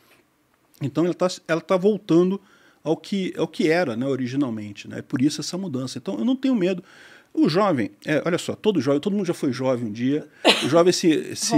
Então, 0.81 1.05
ela 1.05 1.13
está 1.13 1.29
ela 1.47 1.61
tá 1.61 1.77
voltando 1.77 2.41
ao 2.85 2.97
que, 2.97 3.33
ao 3.37 3.49
que 3.49 3.71
era 3.71 3.97
né, 3.97 4.07
originalmente. 4.07 4.87
Né? 4.87 5.01
Por 5.01 5.23
isso 5.23 5.41
essa 5.41 5.57
mudança. 5.57 5.97
Então, 5.97 6.19
eu 6.19 6.25
não 6.25 6.37
tenho 6.37 6.55
medo. 6.55 6.85
O 7.33 7.49
jovem, 7.49 7.91
é, 8.07 8.23
olha 8.25 8.39
só, 8.39 8.55
todo 8.55 8.81
jovem, 8.81 9.01
todo 9.01 9.17
mundo 9.17 9.27
já 9.27 9.35
foi 9.35 9.53
jovem 9.53 9.89
um 9.89 9.91
dia. 9.91 10.25
O 10.65 10.69
jovem 10.69 10.93
se, 10.93 11.35
se 11.35 11.53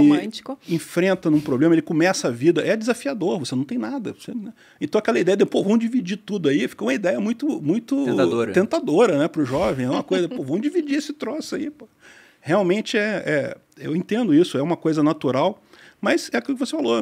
enfrenta 0.67 1.29
num 1.29 1.39
problema, 1.39 1.75
ele 1.75 1.83
começa 1.83 2.29
a 2.29 2.31
vida, 2.31 2.65
é 2.65 2.75
desafiador, 2.75 3.37
você 3.37 3.53
não 3.53 3.63
tem 3.63 3.77
nada. 3.77 4.15
Você, 4.17 4.33
né? 4.33 4.53
Então 4.81 4.97
aquela 4.97 5.19
ideia 5.19 5.37
de, 5.37 5.45
pô, 5.45 5.61
vamos 5.61 5.77
dividir 5.77 6.17
tudo 6.17 6.49
aí, 6.49 6.67
fica 6.67 6.83
uma 6.83 6.95
ideia 6.95 7.19
muito, 7.19 7.61
muito 7.61 8.05
tentadora, 8.05 8.53
tentadora 8.53 9.17
né, 9.19 9.27
para 9.27 9.43
o 9.43 9.45
jovem. 9.45 9.85
É 9.85 9.89
uma 9.89 10.01
coisa, 10.01 10.27
pô, 10.27 10.41
vamos 10.41 10.63
dividir 10.63 10.97
esse 10.97 11.13
troço 11.13 11.55
aí. 11.55 11.69
Pô. 11.69 11.87
Realmente 12.41 12.97
é, 12.97 13.23
é, 13.27 13.57
eu 13.77 13.95
entendo 13.95 14.33
isso, 14.33 14.57
é 14.57 14.63
uma 14.63 14.77
coisa 14.77 15.03
natural. 15.03 15.61
Mas 15.99 16.29
é 16.31 16.37
aquilo 16.37 16.57
que 16.57 16.65
você 16.65 16.75
falou, 16.75 16.95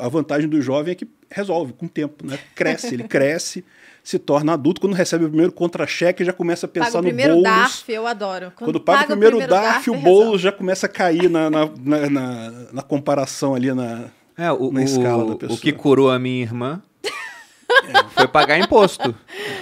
a 0.00 0.08
vantagem 0.08 0.48
do 0.48 0.60
jovem 0.60 0.92
é 0.92 0.94
que 0.94 1.08
resolve 1.30 1.72
com 1.72 1.86
o 1.86 1.88
tempo, 1.88 2.26
né? 2.26 2.38
Cresce, 2.54 2.94
ele 2.94 3.04
cresce, 3.08 3.64
se 4.02 4.18
torna 4.18 4.54
adulto, 4.54 4.80
quando 4.80 4.94
recebe 4.94 5.24
o 5.24 5.28
primeiro 5.28 5.52
contra-cheque, 5.52 6.24
já 6.24 6.32
começa 6.32 6.66
a 6.66 6.68
pensar 6.68 6.92
paga 6.92 7.02
no 7.02 7.02
bolo. 7.02 7.12
o 7.12 7.16
primeiro 7.16 7.42
DARF, 7.42 7.92
eu 7.92 8.06
adoro. 8.06 8.52
Quando, 8.56 8.72
quando 8.72 8.80
paga, 8.80 8.98
paga, 9.00 9.14
o 9.14 9.18
primeiro, 9.18 9.36
primeiro 9.38 9.62
DARF, 9.62 9.90
DARF, 9.90 9.90
o 9.90 9.96
bolo 9.96 10.38
já 10.38 10.50
começa 10.50 10.86
a 10.86 10.88
cair 10.88 11.30
na, 11.30 11.48
na, 11.48 11.70
na, 11.76 12.10
na, 12.10 12.50
na 12.72 12.82
comparação 12.82 13.54
ali 13.54 13.72
na, 13.72 14.10
é, 14.38 14.52
o, 14.52 14.70
na 14.70 14.84
escala 14.84 15.24
o, 15.24 15.30
da 15.30 15.36
pessoa. 15.36 15.58
O 15.58 15.60
que 15.60 15.72
curou 15.72 16.10
a 16.10 16.18
minha 16.18 16.40
irmã 16.40 16.80
é. 17.04 18.04
foi 18.14 18.28
pagar 18.28 18.56
imposto. 18.56 19.12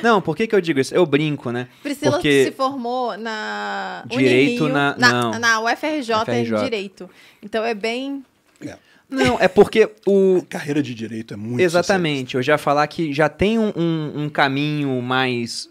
Não, 0.03 0.21
por 0.21 0.37
que, 0.37 0.47
que 0.47 0.55
eu 0.55 0.61
digo 0.61 0.79
isso? 0.79 0.95
Eu 0.95 1.07
brinco, 1.07 1.51
né? 1.51 1.69
Priscila 1.83 2.13
Porque... 2.13 2.45
se 2.45 2.53
formou 2.53 3.17
na 3.17 4.05
Direito 4.07 4.65
Unirio, 4.65 4.75
na, 4.75 4.97
na, 4.99 5.13
não. 5.13 5.39
na 5.39 5.61
UFRJ, 5.61 6.15
UFRJ. 6.23 6.35
em 6.35 6.63
Direito. 6.63 7.11
Então 7.43 7.65
é 7.65 7.75
bem... 7.75 8.23
É. 8.61 8.77
Não, 9.09 9.39
é 9.41 9.47
porque 9.47 9.89
o. 10.07 10.39
A 10.39 10.47
carreira 10.47 10.83
de 10.83 10.95
direito 10.95 11.35
é 11.35 11.37
muito. 11.37 11.61
Exatamente. 11.61 12.35
Eu 12.35 12.43
já 12.43 12.59
falar 12.59 12.87
que 12.89 13.13
já 13.13 13.29
tem 13.29 13.59
um, 13.59 13.73
um, 13.77 14.25
um 14.25 14.29
caminho 14.29 15.01
mais 15.01 15.71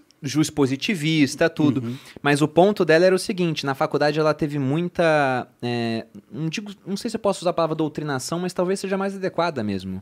positivista, 0.53 1.49
tudo. 1.49 1.83
Uhum. 1.83 1.97
Mas 2.21 2.41
o 2.41 2.47
ponto 2.47 2.85
dela 2.85 3.05
era 3.05 3.15
o 3.15 3.19
seguinte: 3.19 3.65
na 3.65 3.75
faculdade 3.75 4.19
ela 4.19 4.33
teve 4.33 4.57
muita. 4.57 5.47
É, 5.61 6.05
não, 6.31 6.47
digo, 6.47 6.71
não 6.87 6.95
sei 6.95 7.09
se 7.09 7.17
eu 7.17 7.19
posso 7.19 7.41
usar 7.41 7.49
a 7.49 7.53
palavra 7.53 7.75
doutrinação, 7.75 8.39
mas 8.39 8.53
talvez 8.53 8.79
seja 8.79 8.97
mais 8.97 9.15
adequada 9.15 9.63
mesmo 9.63 10.01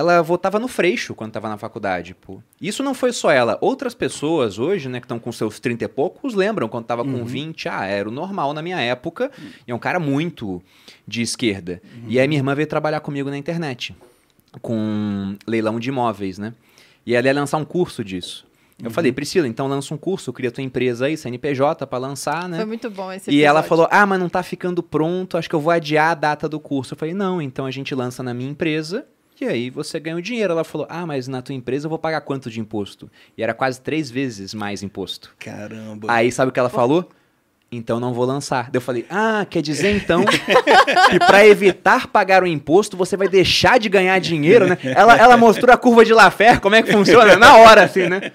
ela 0.00 0.22
votava 0.22 0.58
no 0.58 0.66
Freixo 0.66 1.14
quando 1.14 1.28
estava 1.30 1.48
na 1.48 1.56
faculdade, 1.56 2.14
pô. 2.14 2.42
Isso 2.60 2.82
não 2.82 2.94
foi 2.94 3.12
só 3.12 3.30
ela. 3.30 3.58
Outras 3.60 3.94
pessoas 3.94 4.58
hoje, 4.58 4.88
né, 4.88 4.98
que 4.98 5.04
estão 5.04 5.18
com 5.18 5.30
seus 5.30 5.60
30 5.60 5.84
e 5.84 5.88
poucos, 5.88 6.34
lembram 6.34 6.68
quando 6.68 6.84
estava 6.84 7.02
uhum. 7.02 7.20
com 7.20 7.24
20, 7.24 7.68
ah, 7.68 7.84
era 7.84 8.08
o 8.08 8.12
normal 8.12 8.52
na 8.52 8.62
minha 8.62 8.80
época, 8.80 9.30
uhum. 9.38 9.48
e 9.68 9.70
é 9.70 9.74
um 9.74 9.78
cara 9.78 10.00
muito 10.00 10.62
de 11.06 11.22
esquerda. 11.22 11.82
Uhum. 11.84 12.04
E 12.08 12.18
aí 12.18 12.26
minha 12.26 12.38
irmã 12.38 12.54
veio 12.54 12.66
trabalhar 12.66 13.00
comigo 13.00 13.30
na 13.30 13.36
internet, 13.36 13.94
com 14.62 15.36
leilão 15.46 15.78
de 15.78 15.90
imóveis, 15.90 16.38
né? 16.38 16.54
E 17.04 17.14
ela 17.14 17.26
ia 17.26 17.34
lançar 17.34 17.58
um 17.58 17.64
curso 17.64 18.02
disso. 18.02 18.46
Eu 18.78 18.86
uhum. 18.86 18.90
falei, 18.90 19.12
Priscila, 19.12 19.46
então 19.46 19.66
lança 19.66 19.92
um 19.92 19.98
curso, 19.98 20.32
cria 20.32 20.50
tua 20.50 20.64
empresa 20.64 21.06
aí, 21.06 21.16
CNPJ, 21.16 21.86
para 21.86 21.98
lançar, 21.98 22.48
né? 22.48 22.56
Foi 22.56 22.66
muito 22.66 22.88
bom 22.88 23.12
esse 23.12 23.24
episódio. 23.28 23.38
E 23.38 23.44
ela 23.44 23.62
falou, 23.62 23.86
ah, 23.90 24.06
mas 24.06 24.18
não 24.18 24.30
tá 24.30 24.42
ficando 24.42 24.82
pronto, 24.82 25.36
acho 25.36 25.48
que 25.48 25.54
eu 25.54 25.60
vou 25.60 25.70
adiar 25.70 26.12
a 26.12 26.14
data 26.14 26.48
do 26.48 26.58
curso. 26.58 26.94
Eu 26.94 26.98
falei, 26.98 27.12
não, 27.12 27.42
então 27.42 27.66
a 27.66 27.70
gente 27.70 27.94
lança 27.94 28.22
na 28.22 28.32
minha 28.32 28.50
empresa 28.50 29.06
e 29.40 29.46
aí 29.46 29.70
você 29.70 29.98
ganha 29.98 30.16
o 30.16 30.22
dinheiro. 30.22 30.52
Ela 30.52 30.64
falou: 30.64 30.86
Ah, 30.90 31.06
mas 31.06 31.28
na 31.28 31.40
tua 31.42 31.54
empresa 31.54 31.86
eu 31.86 31.90
vou 31.90 31.98
pagar 31.98 32.20
quanto 32.20 32.50
de 32.50 32.60
imposto? 32.60 33.10
E 33.36 33.42
era 33.42 33.54
quase 33.54 33.80
três 33.80 34.10
vezes 34.10 34.54
mais 34.54 34.82
imposto. 34.82 35.34
Caramba. 35.38 36.06
Aí 36.10 36.30
sabe 36.30 36.50
o 36.50 36.52
que 36.52 36.60
ela 36.60 36.68
falou? 36.68 37.08
Então 37.72 38.00
não 38.00 38.12
vou 38.12 38.24
lançar. 38.24 38.68
eu 38.72 38.80
falei: 38.80 39.06
Ah, 39.08 39.46
quer 39.48 39.62
dizer 39.62 39.94
então 39.94 40.24
que 40.24 41.18
para 41.20 41.46
evitar 41.46 42.08
pagar 42.08 42.42
o 42.42 42.46
imposto 42.46 42.96
você 42.96 43.16
vai 43.16 43.28
deixar 43.28 43.78
de 43.78 43.88
ganhar 43.88 44.18
dinheiro, 44.18 44.66
né? 44.66 44.76
Ela, 44.82 45.16
ela 45.16 45.36
mostrou 45.36 45.72
a 45.72 45.76
curva 45.76 46.04
de 46.04 46.12
Laffer, 46.12 46.60
como 46.60 46.74
é 46.74 46.82
que 46.82 46.90
funciona 46.90 47.36
na 47.36 47.56
hora, 47.56 47.84
assim, 47.84 48.08
né? 48.08 48.32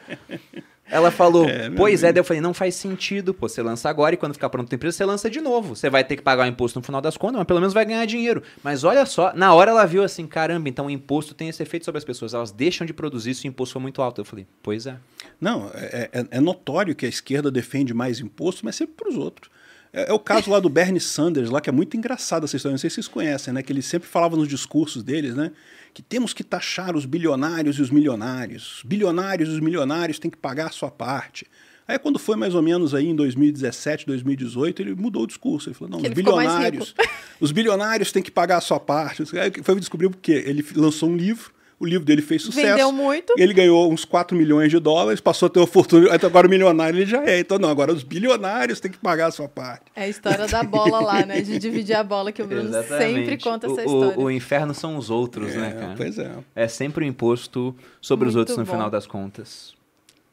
Ela 0.89 1.09
falou, 1.09 1.49
é, 1.49 1.69
pois 1.71 2.03
é, 2.03 2.13
daí 2.13 2.19
eu 2.19 2.23
falei, 2.23 2.39
não 2.39 2.53
faz 2.53 2.75
sentido, 2.75 3.33
pô, 3.33 3.49
você 3.49 3.61
lança 3.63 3.89
agora 3.89 4.13
e 4.13 4.17
quando 4.17 4.33
ficar 4.33 4.49
pronto 4.49 4.71
a 4.71 4.75
empresa, 4.75 4.97
você 4.97 5.05
lança 5.05 5.29
de 5.29 5.41
novo. 5.41 5.75
Você 5.75 5.89
vai 5.89 6.03
ter 6.03 6.15
que 6.15 6.21
pagar 6.21 6.43
o 6.43 6.47
imposto 6.47 6.79
no 6.79 6.85
final 6.85 7.01
das 7.01 7.17
contas, 7.17 7.37
mas 7.37 7.47
pelo 7.47 7.59
menos 7.59 7.73
vai 7.73 7.83
ganhar 7.85 8.05
dinheiro. 8.05 8.43
Mas 8.63 8.83
olha 8.83 9.03
só, 9.05 9.33
na 9.33 9.53
hora 9.53 9.71
ela 9.71 9.85
viu 9.85 10.03
assim, 10.03 10.27
caramba, 10.27 10.69
então 10.69 10.85
o 10.85 10.89
imposto 10.89 11.33
tem 11.33 11.49
esse 11.49 11.61
efeito 11.63 11.85
sobre 11.85 11.97
as 11.97 12.05
pessoas, 12.05 12.35
elas 12.35 12.51
deixam 12.51 12.85
de 12.85 12.93
produzir 12.93 13.33
se 13.33 13.47
o 13.47 13.49
imposto 13.49 13.73
for 13.73 13.79
muito 13.79 13.99
alto. 14.01 14.21
Eu 14.21 14.25
falei, 14.25 14.45
pois 14.61 14.85
é. 14.85 14.97
Não, 15.41 15.71
é, 15.73 16.09
é, 16.13 16.25
é 16.29 16.39
notório 16.39 16.95
que 16.95 17.05
a 17.05 17.09
esquerda 17.09 17.49
defende 17.49 17.93
mais 17.93 18.19
imposto, 18.19 18.63
mas 18.63 18.75
sempre 18.75 18.93
para 18.95 19.09
os 19.09 19.17
outros. 19.17 19.49
É, 19.95 20.09
é, 20.09 20.13
o 20.13 20.19
caso 20.19 20.51
lá 20.51 20.59
do 20.59 20.67
Bernie 20.69 20.99
Sanders, 20.99 21.49
lá 21.49 21.61
que 21.61 21.69
é 21.69 21.73
muito 21.73 21.95
engraçado 21.95 22.43
essa 22.43 22.57
história, 22.57 22.73
não 22.73 22.77
sei 22.77 22.89
se 22.89 22.95
vocês 22.95 23.07
conhecem, 23.07 23.53
né? 23.53 23.63
Que 23.63 23.71
ele 23.71 23.81
sempre 23.81 24.09
falava 24.09 24.35
nos 24.35 24.49
discursos 24.49 25.01
deles, 25.01 25.33
né? 25.33 25.51
Que 25.95 26.01
temos 26.01 26.33
que 26.33 26.43
taxar 26.43 26.93
os 26.93 27.05
bilionários 27.05 27.77
e 27.77 27.81
os 27.81 27.89
milionários. 27.89 28.79
Os 28.79 28.83
bilionários 28.83 29.47
e 29.47 29.53
os 29.53 29.61
milionários 29.61 30.19
têm 30.19 30.29
que 30.29 30.35
pagar 30.35 30.67
a 30.67 30.69
sua 30.69 30.91
parte. 30.91 31.47
Aí 31.87 31.97
quando 31.97 32.19
foi 32.19 32.35
mais 32.35 32.53
ou 32.53 32.61
menos 32.61 32.93
aí 32.93 33.07
em 33.07 33.15
2017, 33.15 34.05
2018, 34.05 34.81
ele 34.81 34.93
mudou 34.93 35.23
o 35.23 35.27
discurso. 35.27 35.69
Ele 35.69 35.73
falou, 35.73 35.91
não, 35.91 36.01
que 36.01 36.09
os 36.09 36.13
bilionários, 36.13 36.95
os 37.39 37.51
bilionários 37.53 38.11
têm 38.11 38.21
que 38.21 38.29
pagar 38.29 38.57
a 38.57 38.61
sua 38.61 38.77
parte. 38.77 39.23
Aí 39.39 39.53
foi 39.63 39.79
descobrir 39.79 40.09
por 40.09 40.19
quê? 40.19 40.43
Ele 40.45 40.65
lançou 40.75 41.09
um 41.09 41.15
livro 41.15 41.54
o 41.79 41.85
livro 41.85 42.05
dele 42.05 42.21
fez 42.21 42.41
sucesso. 42.41 42.67
Vendeu 42.67 42.91
muito. 42.91 43.33
Ele 43.37 43.53
ganhou 43.53 43.91
uns 43.91 44.05
4 44.05 44.35
milhões 44.35 44.71
de 44.71 44.79
dólares, 44.79 45.19
passou 45.19 45.47
a 45.47 45.49
ter 45.49 45.59
uma 45.59 45.67
fortuna. 45.67 46.13
Agora 46.13 46.47
o 46.47 46.49
milionário 46.49 46.97
ele 46.97 47.05
já 47.05 47.23
é. 47.23 47.39
Então, 47.39 47.59
não, 47.59 47.69
agora 47.69 47.91
os 47.91 48.03
bilionários 48.03 48.79
têm 48.79 48.91
que 48.91 48.97
pagar 48.97 49.27
a 49.27 49.31
sua 49.31 49.47
parte. 49.47 49.85
É 49.95 50.03
a 50.03 50.07
história 50.07 50.47
da 50.47 50.63
bola 50.63 50.99
lá, 50.99 51.25
né? 51.25 51.41
De 51.41 51.59
dividir 51.59 51.95
a 51.95 52.03
bola, 52.03 52.31
que 52.31 52.41
o 52.41 52.47
Bruno 52.47 52.69
Exatamente. 52.69 53.19
sempre 53.19 53.37
conta 53.37 53.67
essa 53.67 53.83
história. 53.83 54.17
O, 54.17 54.23
o, 54.23 54.31
inferno 54.31 54.73
são 54.73 54.97
os 54.97 55.09
outros, 55.09 55.53
né, 55.53 55.55
é, 55.55 55.73
né, 55.73 55.79
cara? 55.79 55.93
Pois 55.97 56.17
é. 56.17 56.31
É 56.55 56.67
sempre 56.67 57.03
o 57.03 57.07
um 57.07 57.09
imposto 57.09 57.75
sobre 58.01 58.25
muito 58.25 58.35
os 58.35 58.39
outros 58.39 58.57
no 58.57 58.65
bom. 58.65 58.71
final 58.71 58.89
das 58.89 59.05
contas. 59.05 59.75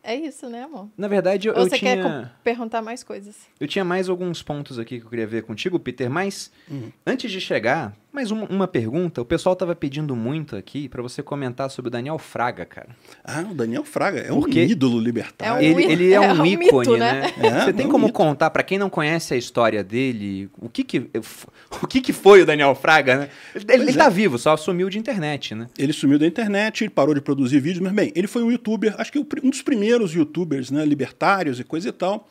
É 0.04 0.16
isso, 0.16 0.48
né, 0.48 0.64
amor? 0.64 0.88
Na 0.98 1.06
verdade, 1.06 1.48
eu, 1.48 1.54
Ou 1.54 1.60
você 1.60 1.78
tinha... 1.78 1.96
quer 1.96 2.32
perguntar 2.42 2.82
mais 2.82 3.04
coisas? 3.04 3.36
Eu 3.60 3.68
tinha 3.68 3.84
mais 3.84 4.08
alguns 4.08 4.42
pontos 4.42 4.78
aqui 4.78 4.98
que 4.98 5.06
eu 5.06 5.10
queria 5.10 5.26
ver 5.26 5.44
contigo, 5.44 5.78
Peter, 5.78 6.10
mas 6.10 6.50
uhum. 6.68 6.90
antes 7.06 7.30
de 7.30 7.40
chegar, 7.40 7.96
mais 8.12 8.30
uma, 8.30 8.44
uma, 8.44 8.68
pergunta. 8.68 9.22
O 9.22 9.24
pessoal 9.24 9.56
tava 9.56 9.74
pedindo 9.74 10.14
muito 10.14 10.54
aqui 10.54 10.86
para 10.86 11.00
você 11.00 11.22
comentar 11.22 11.70
sobre 11.70 11.88
o 11.88 11.90
Daniel 11.90 12.18
Fraga, 12.18 12.66
cara. 12.66 12.90
Ah, 13.24 13.44
o 13.50 13.54
Daniel 13.54 13.84
Fraga 13.84 14.20
é 14.20 14.30
um 14.30 14.46
ídolo 14.46 15.00
libertário. 15.00 15.66
É 15.66 15.74
um, 15.74 15.80
ele, 15.80 15.92
ele 15.92 16.12
é, 16.12 16.16
é 16.16 16.20
um, 16.20 16.40
um, 16.40 16.46
ícone, 16.46 16.78
mito, 16.78 16.96
né? 16.98 17.32
né? 17.38 17.48
É, 17.48 17.64
você 17.64 17.72
tem 17.72 17.86
é 17.86 17.88
como 17.88 18.06
mito. 18.06 18.14
contar 18.14 18.50
para 18.50 18.62
quem 18.62 18.78
não 18.78 18.90
conhece 18.90 19.32
a 19.32 19.36
história 19.36 19.82
dele, 19.82 20.50
o 20.58 20.68
que 20.68 20.84
que 20.84 21.10
o 21.82 21.86
que 21.86 22.02
que 22.02 22.12
foi 22.12 22.42
o 22.42 22.46
Daniel 22.46 22.74
Fraga, 22.74 23.16
né? 23.16 23.28
Ele, 23.54 23.84
ele 23.84 23.92
tá 23.94 24.10
vivo, 24.10 24.38
só 24.38 24.58
sumiu 24.58 24.90
de 24.90 24.98
internet, 24.98 25.54
né? 25.54 25.68
Ele 25.78 25.92
sumiu 25.94 26.18
da 26.18 26.26
internet, 26.26 26.84
ele 26.84 26.90
parou 26.90 27.14
de 27.14 27.20
produzir 27.22 27.60
vídeos, 27.60 27.82
mas 27.82 27.94
bem, 27.94 28.12
ele 28.14 28.26
foi 28.26 28.42
um 28.42 28.50
youtuber, 28.50 28.94
acho 28.98 29.10
que 29.10 29.18
um 29.18 29.50
dos 29.50 29.62
primeiros 29.62 30.14
youtubers, 30.14 30.70
né, 30.70 30.84
libertários 30.84 31.58
e 31.58 31.64
coisa 31.64 31.88
e 31.88 31.92
tal. 31.92 32.28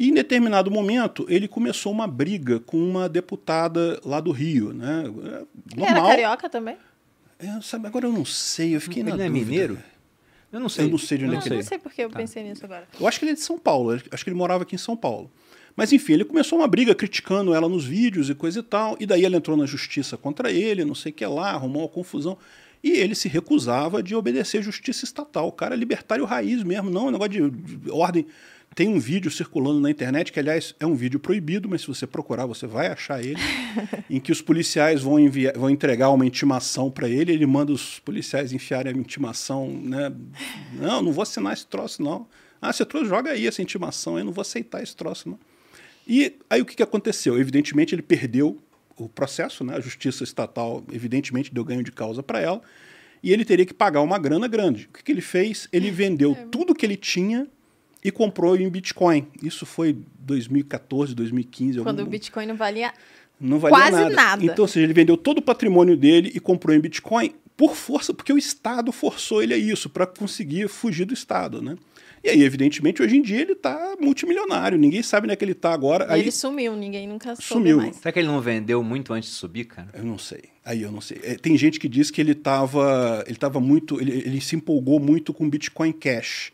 E 0.00 0.08
em 0.08 0.14
determinado 0.14 0.70
momento 0.70 1.26
ele 1.28 1.46
começou 1.46 1.92
uma 1.92 2.06
briga 2.06 2.58
com 2.58 2.78
uma 2.78 3.06
deputada 3.06 4.00
lá 4.02 4.18
do 4.18 4.30
Rio, 4.30 4.72
né? 4.72 5.02
Normal. 5.02 5.44
Ele 5.76 5.84
era 5.84 6.00
carioca 6.00 6.48
também? 6.48 6.78
É, 7.38 7.60
sabe, 7.60 7.86
agora 7.86 8.06
eu 8.06 8.12
não 8.12 8.24
sei, 8.24 8.74
eu 8.74 8.80
fiquei 8.80 9.02
ele 9.02 9.10
na 9.10 9.24
é 9.24 9.28
dúvida. 9.28 9.44
mineiro? 9.46 9.78
Eu 10.50 10.58
não 10.58 10.70
sei. 10.70 10.86
Eu 10.86 10.88
não 10.88 10.96
sei 10.96 11.18
de 11.18 11.24
onde 11.26 11.34
não, 11.34 11.40
é 11.40 11.42
que 11.42 11.50
Não 11.50 11.62
sei 11.62 11.78
porque 11.78 12.02
eu 12.02 12.08
tá. 12.08 12.18
pensei 12.18 12.42
nisso 12.42 12.64
agora. 12.64 12.88
Eu 12.98 13.06
acho 13.06 13.18
que 13.18 13.26
ele 13.26 13.32
é 13.32 13.34
de 13.34 13.42
São 13.42 13.58
Paulo, 13.58 13.92
acho 13.92 14.24
que 14.24 14.30
ele 14.30 14.38
morava 14.38 14.62
aqui 14.62 14.74
em 14.74 14.78
São 14.78 14.96
Paulo. 14.96 15.30
Mas 15.76 15.92
enfim, 15.92 16.14
ele 16.14 16.24
começou 16.24 16.58
uma 16.58 16.66
briga 16.66 16.94
criticando 16.94 17.54
ela 17.54 17.68
nos 17.68 17.84
vídeos 17.84 18.30
e 18.30 18.34
coisa 18.34 18.60
e 18.60 18.62
tal, 18.62 18.96
e 18.98 19.04
daí 19.04 19.26
ela 19.26 19.36
entrou 19.36 19.54
na 19.54 19.66
justiça 19.66 20.16
contra 20.16 20.50
ele, 20.50 20.82
não 20.82 20.94
sei 20.94 21.12
o 21.12 21.14
que 21.14 21.26
lá, 21.26 21.50
arrumou 21.50 21.82
uma 21.82 21.88
confusão. 21.88 22.38
E 22.82 22.92
ele 22.92 23.14
se 23.14 23.28
recusava 23.28 24.02
de 24.02 24.14
obedecer 24.14 24.58
à 24.58 24.62
justiça 24.62 25.04
estatal. 25.04 25.48
O 25.48 25.52
cara 25.52 25.74
é 25.74 25.78
libertário 25.78 26.24
raiz 26.24 26.62
mesmo, 26.62 26.88
não, 26.88 27.02
é 27.02 27.08
um 27.08 27.10
negócio 27.10 27.50
de 27.50 27.90
ordem 27.90 28.26
tem 28.74 28.88
um 28.88 29.00
vídeo 29.00 29.30
circulando 29.30 29.80
na 29.80 29.90
internet, 29.90 30.32
que 30.32 30.38
aliás 30.38 30.74
é 30.78 30.86
um 30.86 30.94
vídeo 30.94 31.18
proibido, 31.18 31.68
mas 31.68 31.80
se 31.82 31.88
você 31.88 32.06
procurar 32.06 32.46
você 32.46 32.66
vai 32.66 32.86
achar 32.86 33.22
ele, 33.22 33.40
em 34.08 34.20
que 34.20 34.30
os 34.30 34.40
policiais 34.40 35.02
vão, 35.02 35.18
enviar, 35.18 35.56
vão 35.56 35.68
entregar 35.68 36.10
uma 36.10 36.24
intimação 36.24 36.90
para 36.90 37.08
ele, 37.08 37.32
ele 37.32 37.46
manda 37.46 37.72
os 37.72 37.98
policiais 37.98 38.52
enfiarem 38.52 38.92
a 38.92 38.96
intimação, 38.96 39.68
né? 39.68 40.12
Não, 40.74 41.02
não 41.02 41.12
vou 41.12 41.22
assinar 41.22 41.52
esse 41.52 41.66
troço 41.66 42.02
não. 42.02 42.26
Ah, 42.62 42.72
você 42.72 42.84
trouxe, 42.84 43.08
joga 43.08 43.32
aí 43.32 43.46
essa 43.46 43.60
intimação, 43.62 44.18
eu 44.18 44.24
não 44.24 44.32
vou 44.32 44.42
aceitar 44.42 44.82
esse 44.82 44.94
troço 44.94 45.28
não. 45.28 45.38
E 46.06 46.36
aí 46.48 46.60
o 46.60 46.64
que, 46.64 46.76
que 46.76 46.82
aconteceu? 46.82 47.38
Evidentemente 47.38 47.94
ele 47.94 48.02
perdeu 48.02 48.62
o 48.96 49.08
processo, 49.08 49.64
né? 49.64 49.76
a 49.76 49.80
justiça 49.80 50.22
estatal 50.22 50.84
evidentemente 50.92 51.52
deu 51.52 51.64
ganho 51.64 51.82
de 51.82 51.90
causa 51.90 52.22
para 52.22 52.40
ela, 52.40 52.60
e 53.22 53.32
ele 53.32 53.44
teria 53.44 53.66
que 53.66 53.74
pagar 53.74 54.00
uma 54.00 54.18
grana 54.18 54.46
grande. 54.46 54.86
O 54.86 54.96
que, 54.96 55.02
que 55.02 55.12
ele 55.12 55.20
fez? 55.20 55.68
Ele 55.72 55.90
vendeu 55.90 56.32
é. 56.32 56.46
tudo 56.50 56.74
que 56.74 56.86
ele 56.86 56.96
tinha 56.96 57.48
e 58.04 58.10
comprou 58.10 58.56
em 58.56 58.68
Bitcoin. 58.68 59.26
Isso 59.42 59.66
foi 59.66 59.96
2014, 60.20 61.14
2015. 61.14 61.80
Quando 61.80 62.00
algum... 62.00 62.08
o 62.08 62.10
Bitcoin 62.10 62.46
não 62.46 62.56
valia, 62.56 62.92
não 63.40 63.58
valia 63.58 63.76
quase 63.76 63.92
nada. 63.92 64.14
nada. 64.14 64.44
Então, 64.44 64.64
ou 64.64 64.68
seja, 64.68 64.84
ele 64.84 64.92
vendeu 64.92 65.16
todo 65.16 65.38
o 65.38 65.42
patrimônio 65.42 65.96
dele 65.96 66.30
e 66.34 66.40
comprou 66.40 66.74
em 66.74 66.80
Bitcoin 66.80 67.34
por 67.56 67.76
força, 67.76 68.14
porque 68.14 68.32
o 68.32 68.38
Estado 68.38 68.90
forçou 68.90 69.42
ele 69.42 69.52
a 69.52 69.58
isso, 69.58 69.90
para 69.90 70.06
conseguir 70.06 70.68
fugir 70.68 71.04
do 71.04 71.12
Estado, 71.12 71.60
né? 71.60 71.76
E 72.22 72.28
aí, 72.28 72.42
evidentemente, 72.42 73.02
hoje 73.02 73.16
em 73.16 73.22
dia 73.22 73.40
ele 73.40 73.52
está 73.52 73.96
multimilionário, 73.98 74.78
ninguém 74.78 75.02
sabe 75.02 75.24
onde 75.24 75.32
é 75.32 75.36
que 75.36 75.44
ele 75.44 75.52
está 75.52 75.72
agora. 75.72 76.06
E 76.06 76.12
aí... 76.12 76.20
ele 76.20 76.30
sumiu, 76.30 76.76
ninguém 76.76 77.08
nunca 77.08 77.34
soube 77.34 77.42
sumiu. 77.44 77.76
mais. 77.78 77.96
Será 77.96 78.12
que 78.12 78.18
ele 78.18 78.28
não 78.28 78.40
vendeu 78.42 78.82
muito 78.82 79.12
antes 79.12 79.30
de 79.30 79.36
subir, 79.36 79.64
cara? 79.64 79.88
Eu 79.94 80.04
não 80.04 80.18
sei. 80.18 80.44
Aí 80.64 80.82
eu 80.82 80.92
não 80.92 81.00
sei. 81.00 81.18
É, 81.22 81.34
tem 81.34 81.56
gente 81.56 81.80
que 81.80 81.88
diz 81.88 82.10
que 82.10 82.20
ele 82.20 82.32
estava 82.32 83.24
ele 83.26 83.36
tava 83.36 83.58
muito, 83.58 83.98
ele, 84.00 84.12
ele 84.12 84.40
se 84.40 84.54
empolgou 84.54 85.00
muito 85.00 85.32
com 85.32 85.48
Bitcoin 85.48 85.92
Cash. 85.92 86.52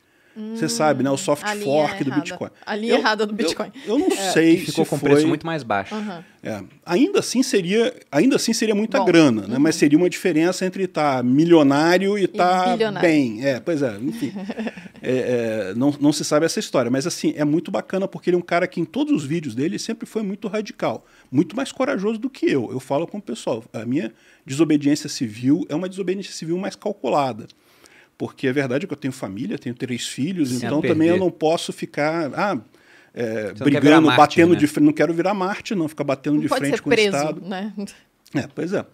Você 0.54 0.68
sabe, 0.68 1.02
né? 1.02 1.10
O 1.10 1.16
soft 1.16 1.46
fork 1.64 2.04
do 2.04 2.12
Bitcoin. 2.12 2.50
A 2.64 2.76
linha 2.76 2.92
eu, 2.92 2.98
errada 2.98 3.24
do 3.24 3.32
Bitcoin. 3.32 3.72
Eu, 3.86 3.94
eu 3.94 3.98
não 3.98 4.08
é, 4.08 4.32
sei 4.32 4.58
ficou 4.58 4.84
se 4.84 4.90
com 4.90 4.98
foi... 4.98 5.10
preço 5.10 5.26
muito 5.26 5.46
mais 5.46 5.62
baixo. 5.62 5.94
Uhum. 5.94 6.22
É. 6.42 6.62
Ainda 6.84 7.20
assim 7.20 7.42
seria, 7.42 7.94
ainda 8.12 8.36
assim 8.36 8.52
seria 8.52 8.74
muita 8.74 8.98
Bom. 8.98 9.06
grana, 9.06 9.46
né? 9.46 9.56
Uhum. 9.56 9.62
Mas 9.62 9.76
seria 9.76 9.98
uma 9.98 10.10
diferença 10.10 10.66
entre 10.66 10.84
estar 10.84 11.16
tá 11.16 11.22
milionário 11.22 12.18
e 12.18 12.24
estar 12.24 12.76
tá 12.76 12.92
bem. 13.00 13.44
É, 13.46 13.58
pois 13.58 13.80
é, 13.80 13.96
enfim. 14.00 14.32
é, 15.02 15.70
é, 15.70 15.74
não, 15.74 15.94
não 15.98 16.12
se 16.12 16.24
sabe 16.24 16.44
essa 16.44 16.60
história, 16.60 16.90
mas 16.90 17.06
assim 17.06 17.32
é 17.36 17.44
muito 17.44 17.70
bacana 17.70 18.06
porque 18.06 18.28
ele 18.28 18.36
é 18.36 18.38
um 18.38 18.42
cara 18.42 18.66
que 18.66 18.80
em 18.80 18.84
todos 18.84 19.14
os 19.14 19.24
vídeos 19.24 19.54
dele 19.54 19.78
sempre 19.78 20.06
foi 20.06 20.22
muito 20.22 20.48
radical, 20.48 21.06
muito 21.32 21.56
mais 21.56 21.72
corajoso 21.72 22.18
do 22.18 22.28
que 22.28 22.46
eu. 22.46 22.70
Eu 22.70 22.78
falo 22.78 23.06
com 23.06 23.18
o 23.18 23.22
pessoal, 23.22 23.64
a 23.72 23.86
minha 23.86 24.12
desobediência 24.44 25.08
civil 25.08 25.64
é 25.68 25.74
uma 25.74 25.88
desobediência 25.88 26.32
civil 26.32 26.58
mais 26.58 26.76
calculada 26.76 27.46
porque 28.18 28.46
é 28.46 28.52
verdade 28.52 28.86
que 28.86 28.92
eu 28.92 28.96
tenho 28.96 29.12
família, 29.12 29.58
tenho 29.58 29.74
três 29.74 30.06
filhos, 30.06 30.50
Sem 30.50 30.66
então 30.66 30.80
também 30.80 31.08
eu 31.08 31.18
não 31.18 31.30
posso 31.30 31.72
ficar 31.72 32.30
ah, 32.34 32.58
é, 33.14 33.52
brigando, 33.52 34.06
Marte, 34.06 34.18
batendo 34.18 34.52
né? 34.52 34.58
de 34.58 34.66
frente. 34.66 34.84
Não 34.84 34.92
quero 34.92 35.12
virar 35.12 35.34
Marte, 35.34 35.74
não, 35.74 35.88
ficar 35.88 36.04
batendo 36.04 36.34
não 36.34 36.42
de 36.42 36.48
frente 36.48 36.80
com 36.80 36.90
preso, 36.90 37.16
o 37.16 37.20
Estado. 37.20 37.40
Né? 37.42 37.72
É, 38.34 38.48
pois 38.54 38.72
é. 38.72 38.84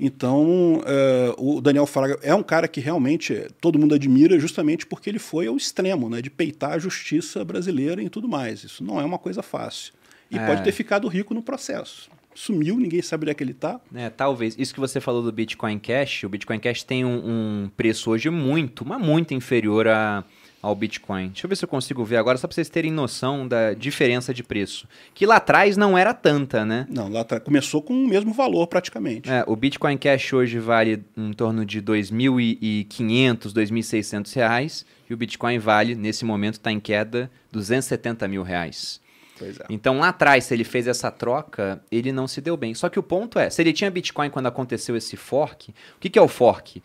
Então, 0.00 0.80
uh, 0.80 1.56
o 1.56 1.60
Daniel 1.60 1.86
Fraga 1.86 2.18
é 2.22 2.34
um 2.34 2.42
cara 2.42 2.66
que 2.66 2.80
realmente 2.80 3.46
todo 3.60 3.78
mundo 3.78 3.94
admira 3.94 4.38
justamente 4.38 4.84
porque 4.84 5.08
ele 5.08 5.18
foi 5.18 5.46
ao 5.46 5.56
extremo, 5.56 6.08
né, 6.08 6.20
de 6.20 6.30
peitar 6.30 6.72
a 6.72 6.78
justiça 6.78 7.44
brasileira 7.44 8.02
e 8.02 8.08
tudo 8.08 8.28
mais. 8.28 8.64
Isso 8.64 8.82
não 8.82 9.00
é 9.00 9.04
uma 9.04 9.18
coisa 9.18 9.42
fácil. 9.42 9.92
E 10.30 10.38
é. 10.38 10.46
pode 10.46 10.64
ter 10.64 10.72
ficado 10.72 11.06
rico 11.06 11.34
no 11.34 11.42
processo 11.42 12.10
sumiu, 12.34 12.76
ninguém 12.76 13.02
sabe 13.02 13.24
onde 13.24 13.30
é 13.30 13.34
que 13.34 13.42
ele 13.42 13.52
está. 13.52 13.80
É, 13.94 14.10
talvez. 14.10 14.56
Isso 14.58 14.74
que 14.74 14.80
você 14.80 15.00
falou 15.00 15.22
do 15.22 15.32
Bitcoin 15.32 15.78
Cash, 15.78 16.24
o 16.24 16.28
Bitcoin 16.28 16.58
Cash 16.58 16.82
tem 16.82 17.04
um, 17.04 17.64
um 17.64 17.70
preço 17.76 18.10
hoje 18.10 18.30
muito, 18.30 18.84
mas 18.84 19.00
muito 19.00 19.34
inferior 19.34 19.88
a, 19.88 20.24
ao 20.62 20.74
Bitcoin. 20.76 21.28
Deixa 21.28 21.44
eu 21.44 21.48
ver 21.48 21.56
se 21.56 21.64
eu 21.64 21.68
consigo 21.68 22.04
ver 22.04 22.16
agora, 22.16 22.38
só 22.38 22.46
para 22.46 22.54
vocês 22.54 22.68
terem 22.68 22.92
noção 22.92 23.46
da 23.48 23.74
diferença 23.74 24.32
de 24.32 24.44
preço. 24.44 24.86
Que 25.12 25.26
lá 25.26 25.36
atrás 25.36 25.76
não 25.76 25.98
era 25.98 26.14
tanta, 26.14 26.64
né? 26.64 26.86
Não, 26.88 27.08
lá 27.08 27.20
atrás 27.22 27.42
começou 27.42 27.82
com 27.82 27.92
o 27.92 28.08
mesmo 28.08 28.32
valor 28.32 28.68
praticamente. 28.68 29.28
É, 29.28 29.44
o 29.46 29.56
Bitcoin 29.56 29.98
Cash 29.98 30.32
hoje 30.32 30.60
vale 30.60 31.04
em 31.16 31.32
torno 31.32 31.66
de 31.66 31.78
R$ 31.78 31.86
2.500, 31.86 33.52
2.600 33.52 34.34
reais, 34.34 34.86
e 35.10 35.12
o 35.12 35.16
Bitcoin 35.16 35.58
vale, 35.58 35.94
nesse 35.96 36.24
momento, 36.24 36.54
está 36.54 36.70
em 36.70 36.78
queda, 36.78 37.30
270 37.50 38.28
mil 38.28 38.42
reais. 38.42 39.01
É. 39.42 39.66
Então 39.68 39.98
lá 39.98 40.08
atrás, 40.08 40.44
se 40.44 40.54
ele 40.54 40.64
fez 40.64 40.86
essa 40.86 41.10
troca, 41.10 41.82
ele 41.90 42.12
não 42.12 42.26
se 42.26 42.40
deu 42.40 42.56
bem. 42.56 42.74
Só 42.74 42.88
que 42.88 42.98
o 42.98 43.02
ponto 43.02 43.38
é, 43.38 43.50
se 43.50 43.62
ele 43.62 43.72
tinha 43.72 43.90
Bitcoin 43.90 44.30
quando 44.30 44.46
aconteceu 44.46 44.96
esse 44.96 45.16
fork, 45.16 45.70
o 45.96 46.00
que, 46.00 46.10
que 46.10 46.18
é 46.18 46.22
o 46.22 46.28
fork? 46.28 46.82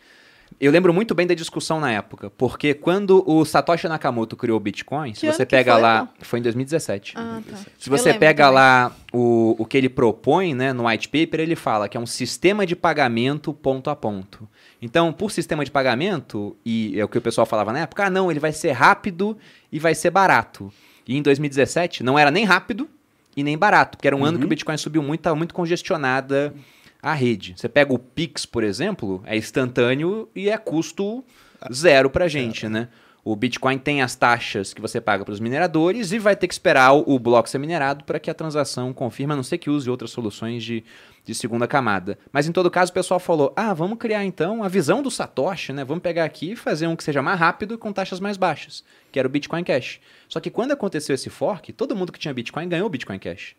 Eu 0.59 0.71
lembro 0.71 0.93
muito 0.93 1.13
bem 1.13 1.27
da 1.27 1.33
discussão 1.33 1.79
na 1.79 1.91
época, 1.91 2.31
porque 2.31 2.73
quando 2.73 3.23
o 3.27 3.45
Satoshi 3.45 3.87
Nakamoto 3.87 4.35
criou 4.35 4.57
o 4.57 4.59
Bitcoin, 4.59 5.11
que 5.11 5.19
se 5.19 5.27
você 5.27 5.45
pega 5.45 5.73
foi, 5.73 5.81
lá, 5.81 5.99
não? 5.99 6.09
foi 6.21 6.39
em 6.39 6.41
2017. 6.41 7.13
Ah, 7.15 7.41
tá. 7.47 7.57
Se 7.77 7.89
você 7.89 8.13
pega 8.13 8.45
também. 8.45 8.55
lá 8.55 8.95
o, 9.13 9.55
o 9.59 9.65
que 9.65 9.77
ele 9.77 9.89
propõe, 9.89 10.55
né, 10.55 10.73
no 10.73 10.87
white 10.87 11.09
paper, 11.09 11.41
ele 11.41 11.55
fala 11.55 11.87
que 11.87 11.95
é 11.95 11.99
um 11.99 12.05
sistema 12.07 12.65
de 12.65 12.75
pagamento 12.75 13.53
ponto 13.53 13.89
a 13.89 13.95
ponto. 13.95 14.47
Então, 14.81 15.13
por 15.13 15.31
sistema 15.31 15.63
de 15.63 15.69
pagamento, 15.69 16.55
e 16.65 16.99
é 16.99 17.03
o 17.03 17.07
que 17.07 17.17
o 17.17 17.21
pessoal 17.21 17.45
falava 17.45 17.71
na 17.71 17.79
época, 17.79 18.05
ah, 18.05 18.09
não, 18.09 18.31
ele 18.31 18.39
vai 18.39 18.51
ser 18.51 18.71
rápido 18.71 19.37
e 19.71 19.77
vai 19.77 19.93
ser 19.93 20.09
barato. 20.09 20.71
E 21.07 21.17
em 21.17 21.21
2017 21.21 22.03
não 22.03 22.17
era 22.17 22.29
nem 22.29 22.43
rápido 22.43 22.89
e 23.35 23.43
nem 23.43 23.57
barato, 23.57 23.97
porque 23.97 24.07
era 24.07 24.15
um 24.15 24.19
uhum. 24.19 24.25
ano 24.25 24.37
que 24.37 24.43
o 24.43 24.45
uhum. 24.45 24.49
Bitcoin 24.49 24.77
subiu 24.77 25.01
muito, 25.01 25.21
estava 25.21 25.35
muito 25.35 25.53
congestionada 25.53 26.53
a 27.01 27.13
rede. 27.13 27.53
Você 27.55 27.69
pega 27.69 27.93
o 27.93 27.99
Pix, 27.99 28.45
por 28.45 28.63
exemplo, 28.63 29.21
é 29.25 29.37
instantâneo 29.37 30.27
e 30.35 30.49
é 30.49 30.57
custo 30.57 31.23
zero 31.71 32.09
para 32.09 32.27
gente, 32.27 32.65
é. 32.65 32.69
né? 32.69 32.87
O 33.23 33.35
Bitcoin 33.35 33.77
tem 33.77 34.01
as 34.01 34.15
taxas 34.15 34.73
que 34.73 34.79
você 34.79 35.01
paga 35.01 35.25
para 35.25 35.33
os 35.33 35.41
mineradores 35.41 36.13
e 36.13 36.19
vai 36.19 36.33
ter 36.33 36.47
que 36.47 36.53
esperar 36.53 36.93
o, 36.93 37.03
o 37.05 37.19
bloco 37.19 37.49
ser 37.49 37.57
minerado 37.57 38.05
para 38.05 38.21
que 38.21 38.31
a 38.31 38.33
transação 38.33 38.93
confirme, 38.93 39.33
a 39.33 39.35
não 39.35 39.43
ser 39.43 39.57
que 39.57 39.69
use 39.69 39.89
outras 39.89 40.11
soluções 40.11 40.63
de, 40.63 40.81
de 41.25 41.35
segunda 41.35 41.67
camada. 41.67 42.17
Mas 42.31 42.47
em 42.47 42.53
todo 42.53 42.71
caso, 42.71 42.89
o 42.91 42.93
pessoal 42.93 43.19
falou: 43.19 43.51
ah, 43.53 43.73
vamos 43.73 43.97
criar 43.97 44.23
então 44.23 44.63
a 44.63 44.69
visão 44.69 45.03
do 45.03 45.11
Satoshi, 45.11 45.73
né? 45.73 45.83
Vamos 45.83 46.01
pegar 46.01 46.23
aqui 46.23 46.53
e 46.53 46.55
fazer 46.55 46.87
um 46.87 46.95
que 46.95 47.03
seja 47.03 47.21
mais 47.21 47.37
rápido 47.37 47.77
com 47.77 47.91
taxas 47.91 48.21
mais 48.21 48.37
baixas, 48.37 48.81
que 49.11 49.19
era 49.19 49.27
o 49.27 49.31
Bitcoin 49.31 49.63
Cash. 49.65 49.99
Só 50.27 50.39
que 50.39 50.49
quando 50.49 50.71
aconteceu 50.71 51.15
esse 51.15 51.29
fork, 51.29 51.71
todo 51.73 51.95
mundo 51.95 52.11
que 52.11 52.19
tinha 52.19 52.33
Bitcoin 52.33 52.67
ganhou 52.67 52.89
Bitcoin 52.89 53.19
Cash. 53.19 53.55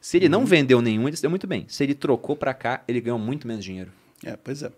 Se 0.00 0.16
ele 0.16 0.26
uhum. 0.26 0.32
não 0.32 0.46
vendeu 0.46 0.82
nenhum, 0.82 1.06
ele 1.06 1.16
se 1.16 1.22
deu 1.22 1.30
muito 1.30 1.46
bem. 1.46 1.64
Se 1.68 1.82
ele 1.84 1.94
trocou 1.94 2.36
para 2.36 2.52
cá, 2.52 2.82
ele 2.88 3.00
ganhou 3.00 3.18
muito 3.18 3.46
menos 3.46 3.64
dinheiro. 3.64 3.92
É, 4.24 4.36
pois 4.36 4.62
é. 4.62 4.70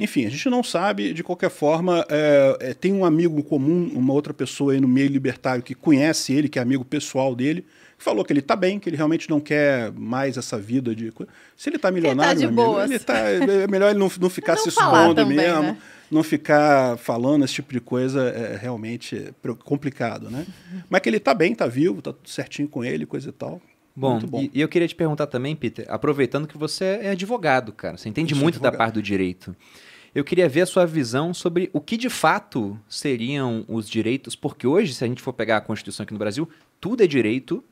Enfim, 0.00 0.26
a 0.26 0.30
gente 0.30 0.48
não 0.48 0.62
sabe, 0.62 1.12
de 1.12 1.24
qualquer 1.24 1.50
forma, 1.50 2.06
é, 2.08 2.56
é, 2.60 2.74
tem 2.74 2.92
um 2.92 3.04
amigo 3.04 3.42
comum, 3.42 3.90
uma 3.94 4.12
outra 4.12 4.32
pessoa 4.32 4.72
aí 4.72 4.80
no 4.80 4.86
meio 4.86 5.08
libertário 5.08 5.62
que 5.62 5.74
conhece 5.74 6.32
ele, 6.32 6.48
que 6.48 6.58
é 6.58 6.62
amigo 6.62 6.84
pessoal 6.84 7.34
dele, 7.34 7.66
que 7.96 8.04
falou 8.04 8.24
que 8.24 8.32
ele 8.32 8.38
está 8.38 8.54
bem, 8.54 8.78
que 8.78 8.88
ele 8.88 8.96
realmente 8.96 9.28
não 9.28 9.40
quer 9.40 9.90
mais 9.92 10.36
essa 10.36 10.56
vida 10.56 10.94
de. 10.94 11.12
Se 11.56 11.68
ele 11.68 11.76
está 11.76 11.90
milionário, 11.90 12.42
ele 12.42 12.54
tá 12.54 12.62
amigo, 12.62 12.80
ele 12.80 12.98
tá, 13.00 13.18
é 13.18 13.66
melhor 13.66 13.90
ele 13.90 13.98
não, 13.98 14.10
não 14.20 14.30
ficar 14.30 14.54
não 14.54 14.62
se 14.62 14.68
expondo 14.68 15.26
mesmo, 15.26 15.62
né? 15.62 15.78
Não 16.10 16.22
ficar 16.22 16.96
falando 16.98 17.44
esse 17.44 17.54
tipo 17.54 17.72
de 17.72 17.80
coisa 17.80 18.28
é 18.28 18.56
realmente 18.56 19.32
complicado, 19.64 20.30
né? 20.30 20.46
Mas 20.88 21.00
que 21.00 21.08
ele 21.08 21.18
está 21.18 21.34
bem, 21.34 21.52
está 21.52 21.66
vivo, 21.66 21.98
está 21.98 22.12
tudo 22.12 22.28
certinho 22.28 22.68
com 22.68 22.84
ele, 22.84 23.06
coisa 23.06 23.28
e 23.28 23.32
tal. 23.32 23.60
Bom, 23.94 24.20
bom. 24.20 24.42
E, 24.42 24.50
e, 24.54 24.60
eu 24.60 24.68
queria 24.68 24.86
te 24.86 24.94
perguntar 24.94 25.26
também, 25.26 25.56
Peter, 25.56 25.84
aproveitando 25.88 26.46
que 26.46 26.56
você 26.56 27.00
é 27.02 27.10
advogado, 27.10 27.72
cara, 27.72 27.96
você 27.96 28.08
entende 28.08 28.34
muito 28.34 28.56
advogado. 28.56 28.72
da 28.72 28.78
parte 28.78 28.94
do 28.94 29.02
direito 29.02 29.54
eu 30.14 30.24
queria 30.24 30.48
ver 30.48 30.62
a 30.62 30.66
sua 30.66 30.86
visão 30.86 31.32
sobre 31.34 31.70
o 31.72 31.80
que 31.80 31.96
de 31.96 32.08
fato 32.08 32.78
seriam 32.88 33.64
os 33.68 33.88
direitos, 33.88 34.34
porque 34.34 34.66
hoje, 34.66 34.94
se 34.94 35.04
a 35.04 35.06
gente 35.06 35.22
for 35.22 35.32
pegar 35.32 35.58
a 35.58 35.60
Constituição 35.60 36.04
aqui 36.04 36.12
no 36.12 36.18
Brasil, 36.18 36.48
tudo 36.80 37.02
é 37.02 37.06
direito 37.06 37.62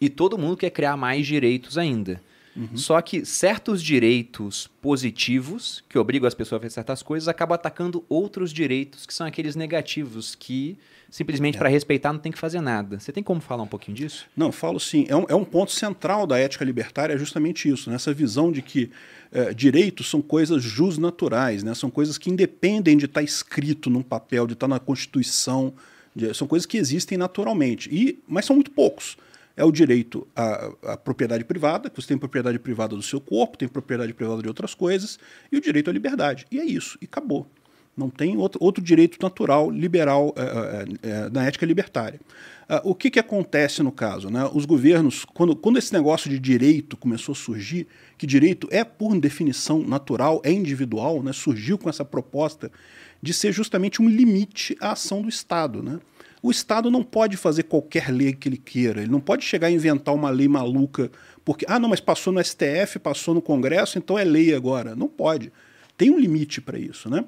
e 0.00 0.08
todo 0.08 0.38
mundo 0.38 0.56
quer 0.56 0.70
criar 0.70 0.96
mais 0.96 1.26
direitos 1.26 1.78
ainda. 1.78 2.20
Uhum. 2.54 2.76
Só 2.76 3.00
que 3.00 3.24
certos 3.24 3.82
direitos 3.82 4.68
positivos, 4.80 5.82
que 5.88 5.98
obrigam 5.98 6.28
as 6.28 6.34
pessoas 6.34 6.58
a 6.58 6.60
fazer 6.60 6.74
certas 6.74 7.02
coisas, 7.02 7.26
acabam 7.26 7.54
atacando 7.54 8.04
outros 8.08 8.52
direitos, 8.52 9.06
que 9.06 9.14
são 9.14 9.26
aqueles 9.26 9.56
negativos, 9.56 10.34
que 10.34 10.76
simplesmente 11.10 11.56
é. 11.56 11.58
para 11.58 11.68
respeitar 11.70 12.12
não 12.12 12.20
tem 12.20 12.30
que 12.30 12.38
fazer 12.38 12.60
nada. 12.60 13.00
Você 13.00 13.10
tem 13.10 13.22
como 13.22 13.40
falar 13.40 13.62
um 13.62 13.68
pouquinho 13.68 13.96
disso? 13.96 14.26
Não, 14.36 14.52
falo 14.52 14.78
sim. 14.78 15.06
É 15.08 15.16
um, 15.16 15.24
é 15.28 15.34
um 15.34 15.44
ponto 15.44 15.72
central 15.72 16.26
da 16.26 16.38
ética 16.38 16.64
libertária, 16.64 17.14
é 17.14 17.18
justamente 17.18 17.68
isso, 17.68 17.90
nessa 17.90 18.10
né? 18.10 18.16
visão 18.16 18.52
de 18.52 18.60
que 18.60 18.90
é, 19.32 19.54
direitos 19.54 20.10
são 20.10 20.20
coisas 20.20 20.62
jusnaturais, 20.62 21.62
né? 21.62 21.74
são 21.74 21.90
coisas 21.90 22.18
que 22.18 22.30
independem 22.30 22.98
de 22.98 23.06
estar 23.06 23.20
tá 23.20 23.24
escrito 23.24 23.88
num 23.88 24.02
papel, 24.02 24.46
de 24.46 24.52
estar 24.52 24.68
tá 24.68 24.74
na 24.74 24.78
Constituição, 24.78 25.72
de, 26.14 26.34
são 26.34 26.46
coisas 26.46 26.66
que 26.66 26.76
existem 26.76 27.16
naturalmente, 27.16 27.88
e, 27.90 28.18
mas 28.28 28.44
são 28.44 28.54
muito 28.54 28.70
poucos 28.70 29.16
é 29.56 29.64
o 29.64 29.72
direito 29.72 30.26
à, 30.34 30.70
à, 30.84 30.96
propriedade 30.96 31.44
privada, 31.44 31.90
que 31.90 32.00
você 32.00 32.08
tem 32.08 32.18
propriedade 32.18 32.58
privada 32.58 32.96
do 32.96 33.02
seu 33.02 33.20
corpo, 33.20 33.58
tem 33.58 33.68
propriedade 33.68 34.12
privada 34.12 34.42
de 34.42 34.48
outras 34.48 34.74
coisas, 34.74 35.18
e 35.50 35.56
o 35.56 35.60
direito 35.60 35.90
à 35.90 35.92
liberdade. 35.92 36.46
E 36.50 36.58
é 36.58 36.64
isso, 36.64 36.98
e 37.00 37.04
acabou. 37.04 37.46
Não 37.94 38.08
tem 38.08 38.38
outro, 38.38 38.58
outro 38.62 38.82
direito 38.82 39.18
natural, 39.20 39.70
liberal, 39.70 40.34
é, 40.36 40.42
é, 40.42 41.10
é, 41.10 41.30
na 41.30 41.44
ética 41.44 41.66
libertária. 41.66 42.18
Uh, 42.62 42.90
o 42.90 42.94
que, 42.94 43.10
que 43.10 43.18
acontece 43.18 43.82
no 43.82 43.92
caso? 43.92 44.30
Né? 44.30 44.48
Os 44.54 44.64
governos, 44.64 45.26
quando, 45.26 45.54
quando 45.54 45.78
esse 45.78 45.92
negócio 45.92 46.30
de 46.30 46.38
direito 46.38 46.96
começou 46.96 47.32
a 47.32 47.36
surgir, 47.36 47.86
que 48.16 48.26
direito 48.26 48.66
é, 48.70 48.82
por 48.82 49.18
definição 49.20 49.80
natural, 49.80 50.40
é 50.42 50.50
individual, 50.50 51.22
né? 51.22 51.34
surgiu 51.34 51.76
com 51.76 51.90
essa 51.90 52.04
proposta 52.04 52.72
de 53.20 53.34
ser 53.34 53.52
justamente 53.52 54.00
um 54.00 54.08
limite 54.08 54.74
à 54.80 54.92
ação 54.92 55.20
do 55.20 55.28
Estado. 55.28 55.82
Né? 55.82 56.00
O 56.42 56.50
Estado 56.50 56.90
não 56.90 57.04
pode 57.04 57.36
fazer 57.36 57.62
qualquer 57.62 58.10
lei 58.10 58.32
que 58.32 58.48
ele 58.48 58.56
queira. 58.56 59.00
Ele 59.02 59.10
não 59.10 59.20
pode 59.20 59.44
chegar 59.44 59.68
a 59.68 59.70
inventar 59.70 60.12
uma 60.12 60.28
lei 60.28 60.48
maluca 60.48 61.10
porque, 61.44 61.64
ah, 61.68 61.78
não, 61.78 61.88
mas 61.88 62.00
passou 62.00 62.32
no 62.32 62.42
STF, 62.42 62.98
passou 62.98 63.34
no 63.34 63.40
Congresso, 63.40 63.96
então 63.96 64.18
é 64.18 64.24
lei 64.24 64.54
agora. 64.54 64.96
Não 64.96 65.08
pode. 65.08 65.52
Tem 65.96 66.10
um 66.10 66.18
limite 66.18 66.60
para 66.60 66.78
isso, 66.78 67.08
né? 67.08 67.24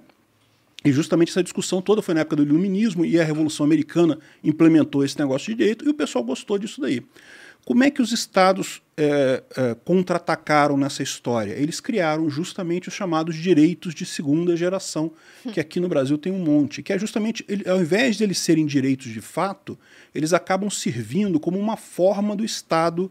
E 0.84 0.92
justamente 0.92 1.30
essa 1.30 1.42
discussão 1.42 1.80
toda 1.80 2.02
foi 2.02 2.12
na 2.12 2.20
época 2.20 2.36
do 2.36 2.42
Iluminismo 2.42 3.04
e 3.04 3.18
a 3.18 3.24
Revolução 3.24 3.64
Americana 3.64 4.18
implementou 4.42 5.04
esse 5.04 5.18
negócio 5.18 5.50
de 5.50 5.58
direito 5.58 5.84
e 5.84 5.88
o 5.88 5.94
pessoal 5.94 6.22
gostou 6.22 6.58
disso 6.58 6.80
daí. 6.80 7.02
Como 7.64 7.82
é 7.82 7.90
que 7.90 8.02
os 8.02 8.12
estados 8.12 8.82
é, 8.96 9.42
é, 9.56 9.76
contra-atacaram 9.84 10.76
nessa 10.76 11.02
história? 11.02 11.52
Eles 11.54 11.80
criaram 11.80 12.28
justamente 12.28 12.88
os 12.88 12.94
chamados 12.94 13.36
direitos 13.36 13.94
de 13.94 14.04
segunda 14.04 14.54
geração, 14.56 15.10
que 15.52 15.58
aqui 15.58 15.80
no 15.80 15.88
Brasil 15.88 16.18
tem 16.18 16.30
um 16.30 16.38
monte, 16.38 16.82
que 16.82 16.92
é 16.92 16.98
justamente, 16.98 17.44
ele, 17.48 17.68
ao 17.68 17.80
invés 17.80 18.16
de 18.16 18.24
eles 18.24 18.38
serem 18.38 18.66
direitos 18.66 19.10
de 19.10 19.20
fato, 19.20 19.78
eles 20.14 20.32
acabam 20.34 20.68
servindo 20.68 21.40
como 21.40 21.58
uma 21.58 21.76
forma 21.76 22.36
do 22.36 22.44
Estado 22.44 23.10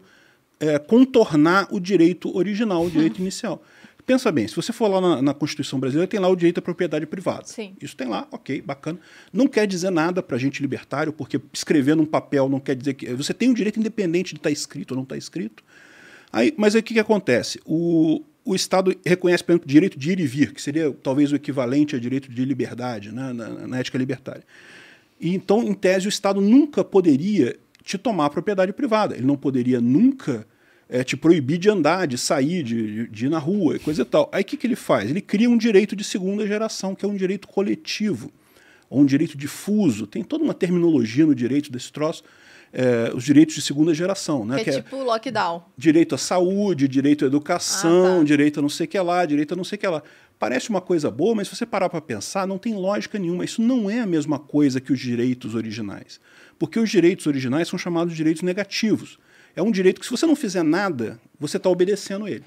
é, 0.60 0.78
contornar 0.78 1.66
o 1.70 1.80
direito 1.80 2.34
original, 2.36 2.84
o 2.84 2.90
direito 2.90 3.18
inicial. 3.20 3.62
Pensa 4.06 4.30
bem, 4.30 4.46
se 4.46 4.54
você 4.54 4.72
for 4.72 4.88
lá 4.88 5.00
na, 5.00 5.22
na, 5.22 5.34
Constituição 5.34 5.80
brasileira, 5.80 6.06
tem 6.06 6.20
lá 6.20 6.28
o 6.28 6.36
direito 6.36 6.58
à 6.58 6.62
propriedade 6.62 7.06
privada. 7.06 7.46
Sim. 7.46 7.74
Isso 7.80 7.96
tem 7.96 8.06
lá, 8.06 8.28
ok, 8.30 8.60
bacana. 8.60 8.98
Não 9.32 9.48
quer 9.48 9.66
dizer 9.66 9.90
nada 9.90 10.22
para 10.22 10.36
gente 10.36 10.60
libertário, 10.60 11.12
porque 11.12 11.40
escrever 11.52 11.96
num 11.96 12.04
papel 12.04 12.48
não 12.48 12.60
quer 12.60 12.76
dizer 12.76 12.94
que. 12.94 13.12
Você 13.14 13.32
tem 13.32 13.48
um 13.48 13.54
direito 13.54 13.80
independente 13.80 14.34
de 14.34 14.38
estar 14.38 14.50
tá 14.50 14.52
escrito 14.52 14.90
ou 14.92 14.96
não 14.96 15.04
estar 15.04 15.14
tá 15.14 15.18
escrito. 15.18 15.64
Aí, 16.30 16.52
mas 16.56 16.74
aí 16.74 16.80
o 16.80 16.84
que, 16.84 16.94
que 16.94 17.00
acontece? 17.00 17.60
O, 17.64 18.22
o 18.44 18.54
Estado 18.54 18.94
reconhece, 19.06 19.42
por 19.42 19.52
exemplo, 19.52 19.66
direito 19.66 19.98
de 19.98 20.12
ir 20.12 20.20
e 20.20 20.26
vir, 20.26 20.52
que 20.52 20.60
seria 20.60 20.92
talvez 20.92 21.32
o 21.32 21.36
equivalente 21.36 21.96
a 21.96 21.98
direito 21.98 22.30
de 22.30 22.44
liberdade, 22.44 23.10
né, 23.10 23.32
na, 23.32 23.66
na 23.66 23.78
ética 23.78 23.96
libertária. 23.96 24.44
E, 25.18 25.34
então, 25.34 25.62
em 25.62 25.72
tese, 25.72 26.06
o 26.06 26.10
Estado 26.10 26.40
nunca 26.40 26.84
poderia 26.84 27.56
te 27.82 27.96
tomar 27.96 28.26
a 28.26 28.30
propriedade 28.30 28.72
privada. 28.72 29.14
Ele 29.14 29.26
não 29.26 29.36
poderia 29.36 29.80
nunca 29.80 30.46
é, 30.88 31.02
te 31.02 31.16
proibir 31.16 31.58
de 31.58 31.70
andar, 31.70 32.06
de 32.06 32.18
sair, 32.18 32.62
de, 32.62 33.08
de 33.08 33.26
ir 33.26 33.28
na 33.28 33.38
rua, 33.38 33.78
coisa 33.78 34.02
e 34.02 34.04
tal. 34.04 34.28
Aí 34.32 34.42
o 34.42 34.44
que, 34.44 34.56
que 34.56 34.66
ele 34.66 34.76
faz? 34.76 35.10
Ele 35.10 35.20
cria 35.20 35.48
um 35.48 35.56
direito 35.56 35.96
de 35.96 36.04
segunda 36.04 36.46
geração, 36.46 36.94
que 36.94 37.04
é 37.04 37.08
um 37.08 37.16
direito 37.16 37.48
coletivo, 37.48 38.30
ou 38.90 39.00
um 39.00 39.06
direito 39.06 39.36
difuso. 39.36 40.06
Tem 40.06 40.22
toda 40.22 40.44
uma 40.44 40.54
terminologia 40.54 41.24
no 41.26 41.34
direito 41.34 41.70
desse 41.72 41.90
troço. 41.92 42.22
É, 42.76 43.12
os 43.14 43.22
direitos 43.22 43.54
de 43.54 43.62
segunda 43.62 43.94
geração, 43.94 44.44
né? 44.44 44.56
Que, 44.56 44.62
é, 44.62 44.64
que 44.64 44.70
é 44.70 44.82
tipo 44.82 44.96
lockdown. 44.96 45.62
Direito 45.78 46.16
à 46.16 46.18
saúde, 46.18 46.88
direito 46.88 47.24
à 47.24 47.28
educação, 47.28 48.16
ah, 48.16 48.18
tá. 48.18 48.24
direito 48.24 48.58
a 48.58 48.62
não 48.62 48.68
sei 48.68 48.86
o 48.86 48.88
que 48.88 48.98
lá, 48.98 49.24
direito 49.24 49.54
a 49.54 49.56
não 49.56 49.62
sei 49.62 49.76
o 49.76 49.78
que 49.78 49.86
lá. 49.86 50.02
Parece 50.40 50.70
uma 50.70 50.80
coisa 50.80 51.08
boa, 51.08 51.36
mas 51.36 51.46
se 51.46 51.54
você 51.54 51.64
parar 51.64 51.88
para 51.88 52.00
pensar, 52.00 52.48
não 52.48 52.58
tem 52.58 52.74
lógica 52.74 53.16
nenhuma. 53.16 53.44
Isso 53.44 53.62
não 53.62 53.88
é 53.88 54.00
a 54.00 54.06
mesma 54.06 54.40
coisa 54.40 54.80
que 54.80 54.92
os 54.92 54.98
direitos 54.98 55.54
originais. 55.54 56.20
Porque 56.58 56.80
os 56.80 56.90
direitos 56.90 57.28
originais 57.28 57.68
são 57.68 57.78
chamados 57.78 58.12
de 58.12 58.16
direitos 58.16 58.42
negativos 58.42 59.20
é 59.56 59.62
um 59.62 59.70
direito 59.70 60.00
que, 60.00 60.06
se 60.06 60.10
você 60.10 60.26
não 60.26 60.36
fizer 60.36 60.62
nada, 60.62 61.20
você 61.38 61.56
está 61.56 61.68
obedecendo 61.68 62.26
ele. 62.26 62.44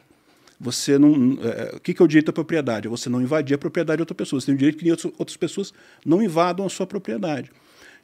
Você 0.59 0.97
não. 0.97 1.37
É, 1.41 1.75
o 1.75 1.79
que 1.79 2.01
é 2.01 2.03
o 2.03 2.07
direito 2.07 2.29
à 2.29 2.33
propriedade? 2.33 2.87
É 2.87 2.89
você 2.89 3.09
não 3.09 3.21
invadir 3.21 3.55
a 3.55 3.57
propriedade 3.57 3.97
de 3.97 4.01
outra 4.01 4.15
pessoa. 4.15 4.39
Você 4.39 4.47
tem 4.47 4.55
o 4.55 4.57
direito 4.57 4.77
que 4.77 4.91
outras 5.17 5.37
pessoas 5.37 5.73
não 6.05 6.21
invadam 6.21 6.65
a 6.65 6.69
sua 6.69 6.87
propriedade. 6.87 7.51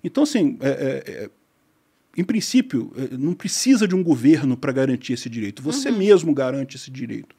Então, 0.04 0.24
assim, 0.24 0.58
é, 0.62 0.70
é, 0.70 1.12
é 1.12 1.30
em 2.16 2.24
princípio, 2.24 2.94
é, 2.96 3.18
não 3.18 3.34
precisa 3.34 3.88
de 3.88 3.96
um 3.96 4.04
governo 4.04 4.56
para 4.56 4.72
garantir 4.72 5.14
esse 5.14 5.30
direito. 5.30 5.64
Você 5.64 5.90
uhum. 5.90 5.98
mesmo 5.98 6.34
garante 6.34 6.76
esse 6.76 6.92
direito. 6.92 7.36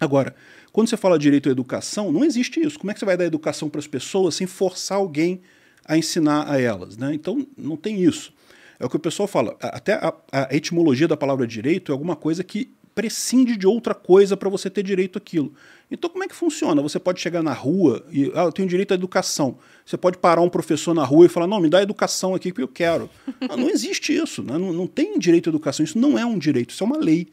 Agora, 0.00 0.34
quando 0.72 0.88
você 0.88 0.96
fala 0.96 1.18
direito 1.18 1.48
à 1.48 1.52
educação, 1.52 2.12
não 2.12 2.24
existe 2.24 2.60
isso. 2.60 2.78
Como 2.78 2.90
é 2.90 2.94
que 2.94 3.00
você 3.00 3.06
vai 3.06 3.16
dar 3.16 3.24
educação 3.24 3.68
para 3.68 3.78
as 3.78 3.86
pessoas 3.86 4.34
sem 4.34 4.46
forçar 4.46 4.98
alguém 4.98 5.40
a 5.84 5.96
ensinar 5.96 6.50
a 6.50 6.60
elas? 6.60 6.96
Né? 6.96 7.14
Então, 7.14 7.46
não 7.56 7.76
tem 7.76 8.02
isso. 8.02 8.32
É 8.78 8.84
o 8.84 8.88
que 8.88 8.96
o 8.96 9.00
pessoal 9.00 9.26
fala. 9.26 9.56
Até 9.60 9.94
a, 9.94 10.14
a 10.32 10.54
etimologia 10.54 11.08
da 11.08 11.16
palavra 11.16 11.46
direito 11.46 11.90
é 11.90 11.92
alguma 11.92 12.16
coisa 12.16 12.44
que 12.44 12.70
prescinde 12.94 13.58
de 13.58 13.66
outra 13.66 13.94
coisa 13.94 14.38
para 14.38 14.48
você 14.48 14.70
ter 14.70 14.82
direito 14.82 15.18
àquilo. 15.18 15.52
Então, 15.90 16.08
como 16.08 16.24
é 16.24 16.28
que 16.28 16.34
funciona? 16.34 16.80
Você 16.80 16.98
pode 16.98 17.20
chegar 17.20 17.42
na 17.42 17.52
rua 17.52 18.04
e. 18.10 18.32
Ah, 18.34 18.44
eu 18.44 18.52
tenho 18.52 18.66
direito 18.66 18.92
à 18.92 18.94
educação. 18.94 19.58
Você 19.84 19.96
pode 19.96 20.18
parar 20.18 20.40
um 20.40 20.48
professor 20.48 20.94
na 20.94 21.04
rua 21.04 21.26
e 21.26 21.28
falar: 21.28 21.46
não, 21.46 21.60
me 21.60 21.68
dá 21.68 21.82
educação 21.82 22.34
aqui 22.34 22.50
que 22.50 22.62
eu 22.62 22.68
quero. 22.68 23.08
não, 23.48 23.56
não 23.56 23.70
existe 23.70 24.16
isso. 24.16 24.42
Né? 24.42 24.56
Não, 24.58 24.72
não 24.72 24.86
tem 24.86 25.18
direito 25.18 25.48
à 25.48 25.50
educação. 25.50 25.84
Isso 25.84 25.98
não 25.98 26.18
é 26.18 26.24
um 26.24 26.38
direito, 26.38 26.70
isso 26.70 26.82
é 26.82 26.86
uma 26.86 26.98
lei 26.98 27.28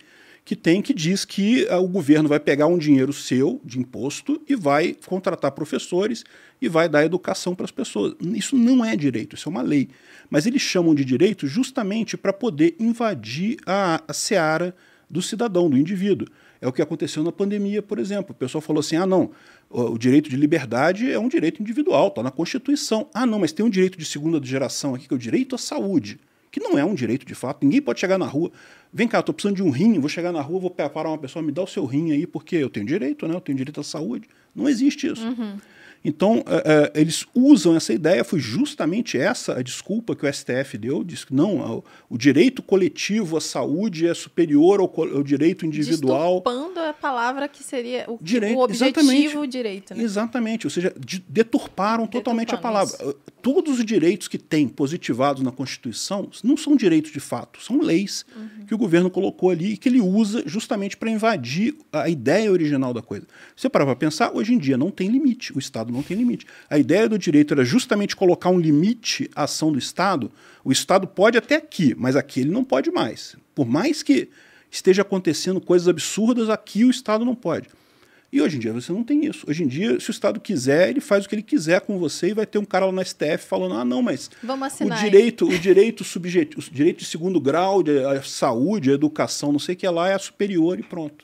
que 0.46 0.56
tem 0.56 0.82
que 0.82 0.94
diz 0.94 1.24
que 1.24 1.66
uh, 1.66 1.78
o 1.78 1.88
governo 1.88 2.28
vai 2.28 2.40
pegar 2.40 2.68
um 2.68 2.78
dinheiro 2.78 3.14
seu 3.14 3.62
de 3.64 3.80
imposto 3.80 4.42
e 4.48 4.56
vai 4.56 4.96
contratar 5.06 5.52
professores 5.52 6.24
e 6.62 6.68
vai 6.68 6.90
dar 6.90 7.06
educação 7.06 7.56
para 7.56 7.66
as 7.66 7.72
pessoas. 7.72 8.16
Isso 8.20 8.58
não 8.58 8.84
é 8.84 8.96
direito, 8.96 9.36
isso 9.36 9.48
é 9.48 9.52
uma 9.52 9.62
lei. 9.62 9.90
Mas 10.30 10.46
eles 10.46 10.62
chamam 10.62 10.94
de 10.94 11.06
direito 11.06 11.48
justamente 11.48 12.18
para 12.18 12.34
poder 12.34 12.76
invadir 12.80 13.58
a, 13.66 14.04
a 14.08 14.14
seara 14.14 14.76
do 15.10 15.22
cidadão, 15.22 15.70
do 15.70 15.78
indivíduo. 15.78 16.28
É 16.60 16.68
o 16.68 16.72
que 16.72 16.82
aconteceu 16.82 17.24
na 17.24 17.32
pandemia, 17.32 17.82
por 17.82 18.00
exemplo. 18.00 18.32
O 18.32 18.34
pessoal 18.34 18.62
falou 18.62 18.80
assim: 18.80 18.96
ah, 18.96 19.06
não, 19.06 19.32
o 19.70 19.98
direito 19.98 20.30
de 20.30 20.36
liberdade 20.38 21.12
é 21.12 21.20
um 21.20 21.28
direito 21.28 21.62
individual, 21.62 22.08
está 22.08 22.24
na 22.24 22.32
Constituição. 22.32 23.10
Ah, 23.14 23.26
não, 23.26 23.40
mas 23.40 23.52
tem 23.52 23.66
um 23.66 23.70
direito 23.70 23.98
de 23.98 24.06
segunda 24.06 24.44
geração 24.44 24.96
aqui, 24.96 25.08
que 25.08 25.14
é 25.14 25.18
o 25.18 25.20
direito 25.20 25.56
à 25.56 25.58
saúde, 25.58 26.20
que 26.54 26.60
não 26.60 26.78
é 26.78 26.86
um 26.86 26.94
direito 26.94 27.26
de 27.26 27.34
fato. 27.34 27.64
Ninguém 27.64 27.82
pode 27.82 28.00
chegar 28.00 28.20
na 28.20 28.28
rua. 28.28 28.52
Vem 28.94 29.08
cá, 29.08 29.22
estou 29.22 29.34
precisando 29.34 29.56
de 29.56 29.64
um 29.64 29.72
rim, 29.72 29.98
vou 30.00 30.08
chegar 30.08 30.32
na 30.32 30.40
rua, 30.40 30.60
vou 30.60 30.70
parar 30.70 31.10
uma 31.10 31.18
pessoa, 31.18 31.42
me 31.42 31.52
dá 31.52 31.64
o 31.64 31.68
seu 31.68 31.84
rim 31.84 32.12
aí, 32.12 32.28
porque 32.28 32.56
eu 32.56 32.70
tenho 32.70 32.86
direito, 32.86 33.28
né? 33.28 33.34
Eu 33.34 33.42
tenho 33.42 33.58
direito 33.58 33.82
à 33.82 33.84
saúde. 33.84 34.30
Não 34.56 34.70
existe 34.70 35.08
isso. 35.08 35.26
Uhum. 35.26 35.58
Então, 36.04 36.44
é, 36.48 36.92
é, 36.96 37.02
eles 37.02 37.26
usam 37.34 37.76
essa 37.76 37.94
ideia, 37.94 38.24
foi 38.24 38.40
justamente 38.40 39.18
essa 39.18 39.58
a 39.58 39.62
desculpa 39.62 40.16
que 40.16 40.26
o 40.26 40.34
STF 40.34 40.78
deu, 40.78 41.04
diz 41.04 41.24
que 41.24 41.34
não, 41.34 41.84
o, 42.10 42.18
direito 42.18 42.62
coletivo 42.62 43.38
à 43.38 43.42
saúde 43.42 44.08
é 44.08 44.14
superior 44.14 44.82
ao, 44.82 44.92
ao 45.16 45.24
direito 45.24 45.66
individual. 45.66 46.42
Destupando 46.42 46.80
a 46.82 46.94
palavra 46.94 47.48
que 47.48 47.64
seria 47.64 48.06
o, 48.08 48.20
direito, 48.22 48.58
o 48.58 48.64
objetivo 48.64 49.00
exatamente, 49.00 49.48
direito. 49.48 49.96
Né? 49.96 50.04
Exatamente, 50.04 50.68
ou 50.68 50.72
seja, 50.72 50.94
de, 51.00 51.24
deturparam 51.28 52.06
totalmente 52.06 52.54
a 52.54 52.58
palavra. 52.58 52.94
Isso. 52.94 53.16
Todos 53.42 53.80
os 53.80 53.86
direitos 53.86 54.28
que 54.28 54.38
tem 54.38 54.68
positivados 54.68 55.42
na 55.42 55.52
Constituição 55.52 56.30
não 56.44 56.58
são 56.58 56.76
direitos 56.76 57.12
de 57.12 57.20
fato, 57.20 57.62
são 57.62 57.82
leis 57.82 58.26
uhum. 58.36 58.66
que 58.66 58.74
o 58.74 58.78
governo 58.78 59.10
colocou 59.10 59.50
ali 59.50 59.74
e 59.74 59.78
que 59.78 59.88
ele 59.88 60.02
usa 60.02 60.44
justamente 60.46 60.98
para 60.98 61.10
invadir 61.10 61.76
a 61.92 62.10
ideia 62.10 62.52
original 62.52 62.94
da 62.94 63.02
coisa. 63.02 63.26
Você 63.56 63.70
parar 63.70 63.86
para 63.86 63.96
pensar, 63.96 64.32
hoje 64.34 64.54
em 64.54 64.58
dia 64.58 64.78
não 64.78 64.92
tem 64.92 65.10
limite, 65.10 65.56
o 65.56 65.60
Estado 65.60 65.93
não 65.94 66.04
tem 66.04 66.18
limite. 66.18 66.46
A 66.70 66.78
ideia 66.78 67.08
do 67.08 67.18
direito 67.18 67.54
era 67.54 67.64
justamente 67.64 68.16
colocar 68.16 68.50
um 68.50 68.60
limite 68.60 69.30
à 69.36 69.44
ação 69.44 69.72
do 69.72 69.80
Estado. 69.80 70.32
O 70.64 70.72
Estado 70.72 71.08
pode 71.08 71.38
até 71.38 71.56
aqui, 71.56 71.96
mas 71.98 72.16
aqui 72.16 72.42
ele 72.42 72.52
não 72.52 72.64
pode 72.64 72.92
mais. 72.92 73.36
Por 73.54 73.68
mais 73.68 74.04
que 74.04 74.30
esteja 74.72 75.04
acontecendo 75.04 75.62
coisas 75.62 75.88
absurdas, 75.88 76.50
aqui 76.50 76.84
o 76.84 76.90
Estado 76.90 77.24
não 77.24 77.36
pode. 77.36 77.70
E 78.34 78.42
hoje 78.42 78.58
em 78.58 78.60
dia 78.60 78.74
você 78.74 78.92
não 78.92 79.04
tem 79.04 79.28
isso. 79.28 79.46
Hoje 79.48 79.64
em 79.64 79.68
dia, 79.68 80.00
se 80.00 80.10
o 80.10 80.12
Estado 80.12 80.40
quiser, 80.40 80.90
ele 80.90 81.00
faz 81.00 81.24
o 81.24 81.30
que 81.30 81.36
ele 81.36 81.44
quiser 81.44 81.82
com 81.82 82.00
você 82.00 82.30
e 82.30 82.34
vai 82.34 82.48
ter 82.48 82.58
um 82.58 82.66
cara 82.66 82.88
lá 82.88 82.92
na 82.92 83.06
STF 83.06 83.46
falando: 83.48 83.76
ah, 83.76 83.86
não, 83.86 84.02
mas 84.02 84.32
o 84.88 85.04
direito, 85.04 85.48
o 85.48 85.60
direito 85.60 86.04
subjetivo, 86.04 86.60
o 86.60 86.74
direito 86.74 86.98
de 86.98 87.06
segundo 87.06 87.40
grau, 87.40 87.84
de, 87.84 88.04
a 88.04 88.24
saúde, 88.24 88.90
a 88.90 88.96
educação, 88.96 89.52
não 89.52 89.60
sei 89.60 89.76
o 89.76 89.78
que 89.78 89.88
lá, 89.88 90.10
é 90.10 90.18
superior 90.18 90.80
e 90.80 90.82
pronto. 90.82 91.24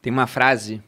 Tem 0.00 0.10
uma 0.10 0.26
frase 0.26 0.82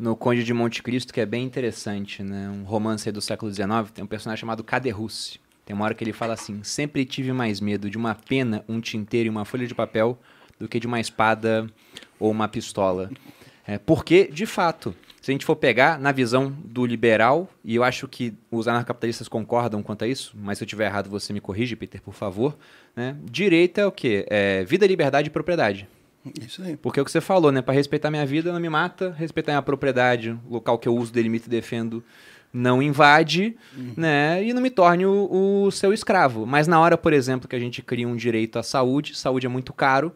no 0.00 0.16
Conde 0.16 0.42
de 0.42 0.54
Monte 0.54 0.82
Cristo, 0.82 1.12
que 1.12 1.20
é 1.20 1.26
bem 1.26 1.44
interessante, 1.44 2.22
né? 2.22 2.48
Um 2.48 2.64
romance 2.64 3.12
do 3.12 3.20
século 3.20 3.52
XIX, 3.52 3.90
tem 3.92 4.02
um 4.02 4.08
personagem 4.08 4.40
chamado 4.40 4.64
Caderrusse. 4.64 5.38
Tem 5.66 5.76
uma 5.76 5.84
hora 5.84 5.94
que 5.94 6.02
ele 6.02 6.14
fala 6.14 6.32
assim: 6.32 6.64
Sempre 6.64 7.04
tive 7.04 7.34
mais 7.34 7.60
medo 7.60 7.90
de 7.90 7.98
uma 7.98 8.14
pena, 8.14 8.64
um 8.66 8.80
tinteiro 8.80 9.26
e 9.26 9.30
uma 9.30 9.44
folha 9.44 9.66
de 9.66 9.74
papel 9.74 10.18
do 10.58 10.66
que 10.66 10.80
de 10.80 10.86
uma 10.86 10.98
espada 10.98 11.66
ou 12.18 12.30
uma 12.30 12.48
pistola. 12.48 13.10
É, 13.66 13.76
porque, 13.78 14.26
de 14.26 14.46
fato, 14.46 14.94
se 15.20 15.30
a 15.30 15.32
gente 15.32 15.44
for 15.44 15.54
pegar 15.54 15.98
na 15.98 16.12
visão 16.12 16.50
do 16.64 16.86
liberal, 16.86 17.46
e 17.62 17.76
eu 17.76 17.84
acho 17.84 18.08
que 18.08 18.32
os 18.50 18.66
anarcapitalistas 18.66 19.28
concordam 19.28 19.82
quanto 19.82 20.04
a 20.04 20.08
isso, 20.08 20.34
mas 20.34 20.56
se 20.56 20.64
eu 20.64 20.66
estiver 20.66 20.86
errado 20.86 21.10
você 21.10 21.30
me 21.30 21.42
corrige, 21.42 21.76
Peter, 21.76 22.00
por 22.00 22.14
favor. 22.14 22.56
Né? 22.96 23.16
Direita 23.22 23.82
é 23.82 23.86
o 23.86 23.92
quê? 23.92 24.24
É 24.30 24.64
vida, 24.64 24.86
liberdade 24.86 25.28
e 25.28 25.30
propriedade. 25.30 25.86
Isso 26.40 26.62
aí. 26.62 26.76
Porque 26.76 27.00
é 27.00 27.02
o 27.02 27.04
que 27.04 27.10
você 27.10 27.20
falou, 27.20 27.50
né? 27.50 27.62
Para 27.62 27.74
respeitar 27.74 28.10
minha 28.10 28.26
vida, 28.26 28.52
não 28.52 28.60
me 28.60 28.68
mata. 28.68 29.14
Respeitar 29.16 29.52
minha 29.52 29.62
propriedade, 29.62 30.38
o 30.48 30.54
local 30.54 30.78
que 30.78 30.88
eu 30.88 30.94
uso, 30.94 31.12
delimito 31.12 31.46
e 31.46 31.50
defendo, 31.50 32.04
não 32.52 32.82
invade, 32.82 33.56
uhum. 33.76 33.94
né? 33.96 34.44
E 34.44 34.52
não 34.52 34.60
me 34.60 34.70
torne 34.70 35.06
o, 35.06 35.64
o 35.66 35.70
seu 35.70 35.92
escravo. 35.92 36.44
Mas 36.46 36.66
na 36.66 36.80
hora, 36.80 36.98
por 36.98 37.12
exemplo, 37.12 37.48
que 37.48 37.56
a 37.56 37.60
gente 37.60 37.82
cria 37.82 38.06
um 38.06 38.16
direito 38.16 38.58
à 38.58 38.62
saúde, 38.62 39.16
saúde 39.16 39.46
é 39.46 39.48
muito 39.48 39.72
caro. 39.72 40.12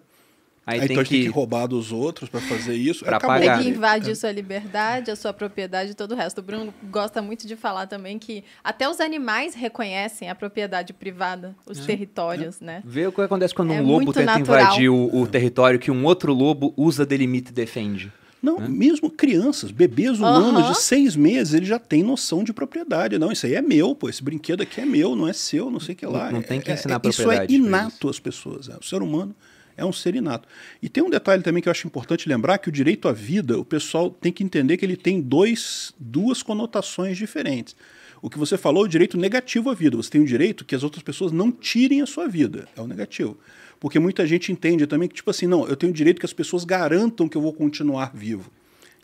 Aí, 0.66 0.80
Aí 0.80 0.86
tem 0.86 0.94
então 0.94 1.04
que... 1.04 1.10
tem 1.10 1.22
que 1.24 1.28
roubar 1.28 1.66
dos 1.66 1.92
outros 1.92 2.30
para 2.30 2.40
fazer 2.40 2.74
isso. 2.74 3.04
Pra 3.04 3.20
pagar. 3.20 3.58
Tem 3.58 3.64
que 3.64 3.70
invadir 3.76 4.12
é. 4.12 4.14
sua 4.14 4.32
liberdade, 4.32 5.10
a 5.10 5.16
sua 5.16 5.32
propriedade 5.32 5.90
e 5.90 5.94
todo 5.94 6.12
o 6.12 6.14
resto. 6.14 6.38
O 6.38 6.42
Bruno 6.42 6.72
gosta 6.90 7.20
muito 7.20 7.46
de 7.46 7.54
falar 7.54 7.86
também 7.86 8.18
que 8.18 8.42
até 8.62 8.88
os 8.88 8.98
animais 8.98 9.54
reconhecem 9.54 10.30
a 10.30 10.34
propriedade 10.34 10.94
privada, 10.94 11.54
os 11.66 11.80
é. 11.80 11.84
territórios, 11.84 12.62
é. 12.62 12.64
né? 12.64 12.82
Vê 12.84 13.06
o 13.06 13.12
que 13.12 13.20
acontece 13.20 13.54
quando 13.54 13.72
é 13.72 13.80
um 13.80 13.86
lobo 13.86 14.12
tenta 14.12 14.38
natural. 14.38 14.60
invadir 14.60 14.88
o, 14.88 15.14
o, 15.14 15.26
território 15.26 15.78
que 15.78 15.90
um 15.90 16.04
outro 16.06 16.32
lobo 16.32 16.72
usa, 16.76 17.04
delimita 17.04 17.50
e 17.50 17.54
defende. 17.54 18.10
Não, 18.42 18.58
né? 18.58 18.68
mesmo 18.68 19.10
crianças, 19.10 19.70
bebês 19.70 20.18
humanos 20.18 20.68
de 20.68 20.78
seis 20.78 21.16
meses, 21.16 21.54
ele 21.54 21.64
já 21.64 21.78
tem 21.78 22.02
noção 22.02 22.44
de 22.44 22.52
propriedade. 22.52 23.18
Não, 23.18 23.32
isso 23.32 23.46
aí 23.46 23.54
é 23.54 23.62
meu, 23.62 23.94
pô, 23.94 24.08
esse 24.08 24.22
brinquedo 24.22 24.62
aqui 24.62 24.80
é 24.80 24.84
meu, 24.84 25.16
não 25.16 25.26
é 25.26 25.32
seu, 25.32 25.70
não 25.70 25.80
sei 25.80 25.94
o 25.94 25.96
que 25.96 26.06
lá. 26.06 26.30
Não 26.30 26.42
tem 26.42 26.60
que 26.60 26.70
É- 26.70 26.74
ensinar 26.74 27.00
é, 27.02 27.08
Isso 27.08 27.22
é 27.22 27.24
propriedade 27.24 27.58
pra 27.58 27.68
inato 27.68 28.08
às 28.08 28.18
pessoas. 28.18 28.68
é. 28.68 28.76
O 28.76 28.82
ser 28.82 29.02
humano 29.02 29.34
é 29.76 29.84
um 29.84 29.92
ser 29.92 30.14
inato. 30.14 30.48
E 30.82 30.88
tem 30.88 31.02
um 31.02 31.10
detalhe 31.10 31.42
também 31.42 31.62
que 31.62 31.68
eu 31.68 31.70
acho 31.70 31.86
importante 31.86 32.28
lembrar, 32.28 32.58
que 32.58 32.68
o 32.68 32.72
direito 32.72 33.08
à 33.08 33.12
vida, 33.12 33.58
o 33.58 33.64
pessoal 33.64 34.10
tem 34.10 34.32
que 34.32 34.42
entender 34.42 34.76
que 34.76 34.84
ele 34.84 34.96
tem 34.96 35.20
dois, 35.20 35.92
duas 35.98 36.42
conotações 36.42 37.16
diferentes. 37.16 37.74
O 38.22 38.30
que 38.30 38.38
você 38.38 38.56
falou 38.56 38.84
é 38.84 38.86
o 38.86 38.88
direito 38.88 39.18
negativo 39.18 39.68
à 39.68 39.74
vida. 39.74 39.96
Você 39.96 40.10
tem 40.10 40.20
o 40.22 40.26
direito 40.26 40.64
que 40.64 40.74
as 40.74 40.82
outras 40.82 41.02
pessoas 41.02 41.30
não 41.30 41.52
tirem 41.52 42.00
a 42.00 42.06
sua 42.06 42.26
vida. 42.26 42.66
É 42.74 42.80
o 42.80 42.86
negativo. 42.86 43.36
Porque 43.78 43.98
muita 43.98 44.26
gente 44.26 44.50
entende 44.50 44.86
também 44.86 45.08
que, 45.08 45.14
tipo 45.14 45.30
assim, 45.30 45.46
não, 45.46 45.68
eu 45.68 45.76
tenho 45.76 45.92
o 45.92 45.94
direito 45.94 46.20
que 46.20 46.24
as 46.24 46.32
pessoas 46.32 46.64
garantam 46.64 47.28
que 47.28 47.36
eu 47.36 47.42
vou 47.42 47.52
continuar 47.52 48.12
vivo. 48.14 48.50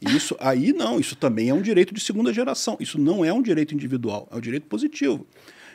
Isso 0.00 0.34
aí 0.40 0.72
não, 0.72 0.98
isso 0.98 1.14
também 1.14 1.50
é 1.50 1.54
um 1.54 1.60
direito 1.60 1.92
de 1.92 2.00
segunda 2.00 2.32
geração. 2.32 2.78
Isso 2.80 2.98
não 2.98 3.22
é 3.22 3.30
um 3.32 3.42
direito 3.42 3.74
individual, 3.74 4.26
é 4.32 4.36
um 4.36 4.40
direito 4.40 4.66
positivo. 4.66 5.26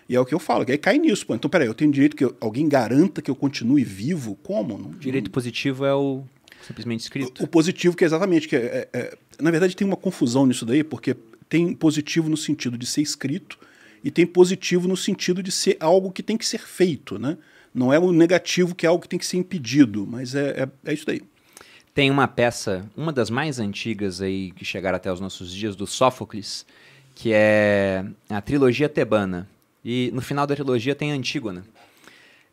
E 0.07 0.15
é 0.15 0.19
o 0.19 0.25
que 0.25 0.33
eu 0.35 0.39
falo, 0.39 0.63
que 0.65 0.71
aí 0.71 0.77
cai 0.77 0.97
nisso. 0.99 1.25
Pô. 1.25 1.33
Então, 1.35 1.49
peraí, 1.49 1.67
eu 1.67 1.73
tenho 1.73 1.91
direito 1.91 2.15
que 2.15 2.23
eu- 2.23 2.35
alguém 2.39 2.67
garanta 2.69 3.21
que 3.21 3.31
eu 3.31 3.35
continue 3.35 3.83
vivo? 3.83 4.35
Como? 4.43 4.77
Não, 4.77 4.91
Direito 4.91 5.31
positivo 5.31 5.83
é 5.85 5.93
o 5.95 6.23
simplesmente 6.61 7.01
escrito. 7.01 7.43
o 7.43 7.47
positivo, 7.47 7.95
que 7.97 8.03
é 8.03 8.07
exatamente. 8.07 8.47
Que 8.47 8.55
é, 8.55 8.87
é- 8.93 8.99
é- 8.99 9.17
na 9.41 9.49
verdade, 9.51 9.75
tem 9.75 9.85
uma 9.87 9.97
confusão 9.97 10.45
nisso 10.45 10.65
daí, 10.65 10.83
porque 10.83 11.15
tem 11.49 11.73
positivo 11.73 12.29
no 12.29 12.37
sentido 12.37 12.77
de 12.77 12.85
ser 12.85 13.01
escrito 13.01 13.57
e 14.03 14.11
tem 14.11 14.25
positivo 14.27 14.87
no 14.87 14.95
sentido 14.95 15.41
de 15.41 15.51
ser 15.51 15.75
algo 15.79 16.11
que 16.11 16.21
tem 16.21 16.37
que 16.37 16.45
ser 16.45 16.59
feito. 16.59 17.17
Né? 17.17 17.35
Não 17.73 17.91
é 17.91 17.97
o 17.97 18.11
negativo 18.11 18.75
que 18.75 18.85
é 18.85 18.89
algo 18.89 19.01
que 19.01 19.09
tem 19.09 19.17
que 19.19 19.25
ser 19.25 19.37
impedido, 19.37 20.05
mas 20.07 20.35
é, 20.35 20.63
é, 20.85 20.91
é 20.91 20.93
isso 20.93 21.05
daí. 21.05 21.21
Tem 21.95 22.11
uma 22.11 22.27
peça, 22.27 22.85
uma 22.95 23.11
das 23.11 23.29
mais 23.29 23.57
antigas 23.57 24.21
aí 24.21 24.51
que 24.51 24.63
chegaram 24.65 24.97
até 24.97 25.11
os 25.11 25.19
nossos 25.19 25.51
dias, 25.51 25.75
do 25.75 25.87
Sófocles, 25.87 26.65
que 27.15 27.31
é 27.33 28.05
a 28.29 28.41
trilogia 28.41 28.87
tebana. 28.89 29.49
E 29.85 30.09
no 30.11 30.21
final 30.21 30.47
da 30.47 30.55
trilogia 30.55 30.95
tem 30.95 31.11
Antígona. 31.11 31.63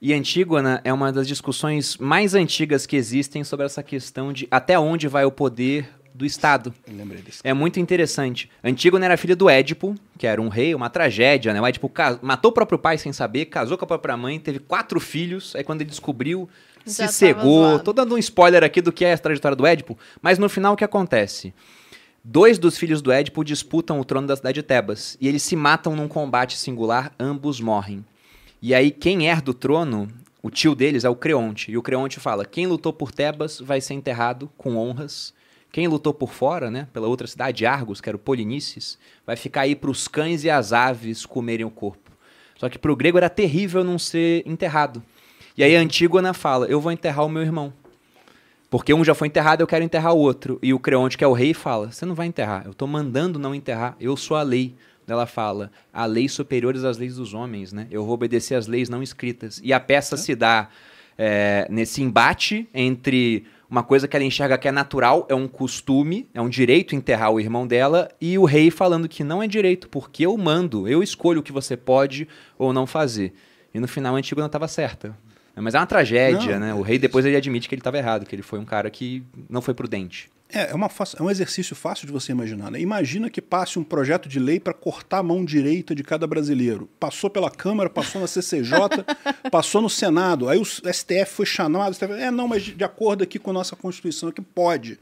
E 0.00 0.12
Antígona 0.12 0.82
é 0.84 0.92
uma 0.92 1.10
das 1.10 1.26
discussões 1.26 1.96
mais 1.96 2.34
antigas 2.34 2.84
que 2.84 2.94
existem 2.94 3.42
sobre 3.42 3.64
essa 3.64 3.82
questão 3.82 4.32
de 4.32 4.46
até 4.50 4.78
onde 4.78 5.09
vai 5.09 5.24
o 5.24 5.32
poder 5.32 5.88
do 6.12 6.26
Estado. 6.26 6.74
Eu 6.86 6.94
lembrei 6.94 7.22
desse. 7.22 7.40
É 7.42 7.54
muito 7.54 7.80
interessante. 7.80 8.50
Antígona 8.62 9.06
era 9.06 9.16
filha 9.16 9.34
do 9.34 9.48
Édipo, 9.48 9.94
que 10.18 10.26
era 10.26 10.42
um 10.42 10.48
rei, 10.48 10.74
uma 10.74 10.90
tragédia, 10.90 11.54
né? 11.54 11.60
O 11.60 11.66
Édipo 11.66 11.90
matou 12.20 12.50
o 12.50 12.54
próprio 12.54 12.78
pai 12.78 12.98
sem 12.98 13.14
saber, 13.14 13.46
casou 13.46 13.78
com 13.78 13.84
a 13.84 13.88
própria 13.88 14.16
mãe, 14.16 14.38
teve 14.38 14.59
quatro 14.59 15.00
filhos. 15.00 15.56
Aí 15.56 15.64
quando 15.64 15.80
ele 15.80 15.88
descobriu, 15.88 16.50
Já 16.84 17.09
se 17.09 17.14
cegou. 17.14 17.62
zoado. 17.62 17.84
Tô 17.84 17.92
dando 17.94 18.14
um 18.14 18.18
spoiler 18.18 18.62
aqui 18.62 18.82
do 18.82 18.92
que 18.92 19.06
é 19.06 19.14
a 19.14 19.18
trajetória 19.18 19.56
do 19.56 19.64
Édipo. 19.64 19.96
Mas 20.20 20.38
no 20.38 20.50
final 20.50 20.74
o 20.74 20.76
que 20.76 20.84
acontece? 20.84 21.54
Dois 22.24 22.56
dos 22.56 22.78
filhos 22.78 23.02
do 23.02 23.10
Édipo 23.10 23.42
disputam 23.44 23.98
o 23.98 24.04
trono 24.04 24.28
da 24.28 24.36
cidade 24.36 24.54
de 24.54 24.62
Tebas. 24.62 25.16
E 25.20 25.26
eles 25.26 25.42
se 25.42 25.56
matam 25.56 25.96
num 25.96 26.06
combate 26.06 26.56
singular, 26.56 27.12
ambos 27.18 27.60
morrem. 27.60 28.04
E 28.60 28.72
aí 28.72 28.92
quem 28.92 29.26
herda 29.26 29.50
o 29.50 29.54
trono, 29.54 30.06
o 30.40 30.48
tio 30.48 30.76
deles 30.76 31.02
é 31.02 31.08
o 31.08 31.16
Creonte. 31.16 31.72
E 31.72 31.76
o 31.76 31.82
Creonte 31.82 32.20
fala, 32.20 32.44
quem 32.44 32.64
lutou 32.64 32.92
por 32.92 33.10
Tebas 33.10 33.58
vai 33.58 33.80
ser 33.80 33.94
enterrado 33.94 34.48
com 34.56 34.76
honras. 34.76 35.34
Quem 35.72 35.88
lutou 35.88 36.14
por 36.14 36.30
fora, 36.30 36.70
né, 36.70 36.86
pela 36.92 37.08
outra 37.08 37.26
cidade, 37.26 37.66
Argos, 37.66 38.00
que 38.00 38.08
era 38.08 38.14
o 38.14 38.20
Polinices, 38.20 38.98
vai 39.26 39.34
ficar 39.34 39.62
aí 39.62 39.74
para 39.74 39.90
os 39.90 40.06
cães 40.06 40.44
e 40.44 40.50
as 40.50 40.72
aves 40.72 41.26
comerem 41.26 41.66
o 41.66 41.70
corpo. 41.70 42.12
Só 42.56 42.68
que 42.68 42.78
para 42.78 42.92
o 42.92 42.96
grego 42.96 43.18
era 43.18 43.28
terrível 43.28 43.82
não 43.82 43.98
ser 43.98 44.44
enterrado. 44.46 45.02
E 45.56 45.64
aí 45.64 45.74
Antígona 45.74 46.32
fala, 46.32 46.66
eu 46.66 46.80
vou 46.80 46.92
enterrar 46.92 47.26
o 47.26 47.28
meu 47.28 47.42
irmão. 47.42 47.72
Porque 48.72 48.94
um 48.94 49.04
já 49.04 49.14
foi 49.14 49.28
enterrado, 49.28 49.60
eu 49.60 49.66
quero 49.66 49.84
enterrar 49.84 50.14
o 50.14 50.18
outro. 50.18 50.58
E 50.62 50.72
o 50.72 50.78
Creonte, 50.78 51.18
que 51.18 51.22
é 51.22 51.26
o 51.26 51.34
rei, 51.34 51.52
fala: 51.52 51.92
Você 51.92 52.06
não 52.06 52.14
vai 52.14 52.26
enterrar, 52.26 52.62
eu 52.64 52.72
tô 52.72 52.86
mandando 52.86 53.38
não 53.38 53.54
enterrar, 53.54 53.94
eu 54.00 54.16
sou 54.16 54.34
a 54.34 54.42
lei. 54.42 54.74
Ela 55.06 55.26
fala: 55.26 55.70
Há 55.92 56.06
leis 56.06 56.32
superiores 56.32 56.82
às 56.82 56.96
leis 56.96 57.16
dos 57.16 57.34
homens, 57.34 57.70
né? 57.70 57.86
Eu 57.90 58.02
vou 58.02 58.14
obedecer 58.14 58.54
às 58.54 58.66
leis 58.66 58.88
não 58.88 59.02
escritas. 59.02 59.60
E 59.62 59.74
a 59.74 59.78
peça 59.78 60.16
se 60.16 60.34
dá 60.34 60.70
é, 61.18 61.66
nesse 61.68 62.00
embate 62.00 62.66
entre 62.72 63.44
uma 63.68 63.82
coisa 63.82 64.08
que 64.08 64.16
ela 64.16 64.24
enxerga 64.24 64.56
que 64.56 64.66
é 64.66 64.72
natural, 64.72 65.26
é 65.28 65.34
um 65.34 65.46
costume, 65.46 66.26
é 66.32 66.40
um 66.40 66.48
direito 66.48 66.94
enterrar 66.94 67.30
o 67.30 67.38
irmão 67.38 67.66
dela, 67.66 68.08
e 68.18 68.38
o 68.38 68.46
rei 68.46 68.70
falando 68.70 69.06
que 69.06 69.22
não 69.22 69.42
é 69.42 69.46
direito, 69.46 69.86
porque 69.86 70.24
eu 70.24 70.34
mando, 70.38 70.88
eu 70.88 71.02
escolho 71.02 71.40
o 71.40 71.42
que 71.42 71.52
você 71.52 71.76
pode 71.76 72.26
ou 72.56 72.72
não 72.72 72.86
fazer. 72.86 73.34
E 73.74 73.78
no 73.78 73.86
final 73.86 74.16
a 74.16 74.18
Antígona 74.18 74.46
estava 74.46 74.66
certa. 74.66 75.14
Mas 75.54 75.74
é 75.74 75.78
uma 75.78 75.86
tragédia, 75.86 76.58
Não, 76.58 76.66
né? 76.66 76.74
O 76.74 76.82
rei 76.82 76.98
depois 76.98 77.24
ele 77.24 77.36
admite 77.36 77.68
que 77.68 77.74
ele 77.74 77.80
estava 77.80 77.98
errado, 77.98 78.26
que 78.26 78.34
ele 78.34 78.42
foi 78.42 78.58
um 78.58 78.64
cara 78.64 78.90
que 78.90 79.22
não 79.48 79.60
foi 79.60 79.74
prudente. 79.74 80.30
É, 80.54 80.70
é, 80.70 80.74
uma, 80.74 80.86
é 81.18 81.22
um 81.22 81.30
exercício 81.30 81.74
fácil 81.74 82.06
de 82.06 82.12
você 82.12 82.30
imaginar. 82.30 82.70
Né? 82.70 82.78
Imagina 82.80 83.30
que 83.30 83.40
passe 83.40 83.78
um 83.78 83.84
projeto 83.84 84.28
de 84.28 84.38
lei 84.38 84.60
para 84.60 84.74
cortar 84.74 85.18
a 85.18 85.22
mão 85.22 85.42
direita 85.44 85.94
de 85.94 86.04
cada 86.04 86.26
brasileiro. 86.26 86.88
Passou 87.00 87.30
pela 87.30 87.50
Câmara, 87.50 87.88
passou 87.88 88.20
na 88.20 88.26
CCJ, 88.26 88.70
passou 89.50 89.80
no 89.80 89.88
Senado. 89.88 90.50
Aí 90.50 90.58
o 90.58 90.64
STF 90.64 91.26
foi 91.26 91.46
chamado. 91.46 91.90
O 91.90 91.94
STF, 91.94 92.12
é, 92.12 92.30
não, 92.30 92.46
mas 92.46 92.62
de 92.62 92.82
de 92.82 92.84
acordo 92.84 93.22
aqui 93.22 93.38
com 93.38 93.50
a 93.50 93.54
nossa 93.54 93.76
Constituição, 93.76 94.28
é 94.28 94.32
que 94.32 94.42
pode. 94.42 94.98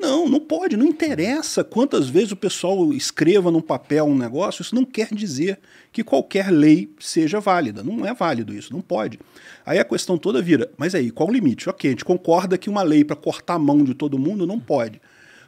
Não, 0.00 0.26
não 0.26 0.40
pode, 0.40 0.78
não 0.78 0.86
interessa 0.86 1.62
quantas 1.62 2.08
vezes 2.08 2.32
o 2.32 2.36
pessoal 2.36 2.90
escreva 2.94 3.50
num 3.50 3.60
papel 3.60 4.06
um 4.06 4.16
negócio, 4.16 4.62
isso 4.62 4.74
não 4.74 4.84
quer 4.84 5.12
dizer 5.12 5.58
que 5.92 6.02
qualquer 6.02 6.50
lei 6.50 6.90
seja 6.98 7.38
válida. 7.38 7.82
Não 7.82 8.06
é 8.06 8.14
válido 8.14 8.54
isso, 8.54 8.72
não 8.72 8.80
pode. 8.80 9.20
Aí 9.64 9.78
a 9.78 9.84
questão 9.84 10.16
toda 10.16 10.40
vira, 10.40 10.70
mas 10.78 10.94
aí, 10.94 11.10
qual 11.10 11.28
o 11.28 11.32
limite? 11.32 11.68
Ok, 11.68 11.86
a 11.86 11.92
gente 11.92 12.04
concorda 12.04 12.56
que 12.56 12.70
uma 12.70 12.82
lei 12.82 13.04
para 13.04 13.14
cortar 13.14 13.54
a 13.54 13.58
mão 13.58 13.84
de 13.84 13.92
todo 13.92 14.18
mundo 14.18 14.46
não 14.46 14.58
pode. 14.58 15.00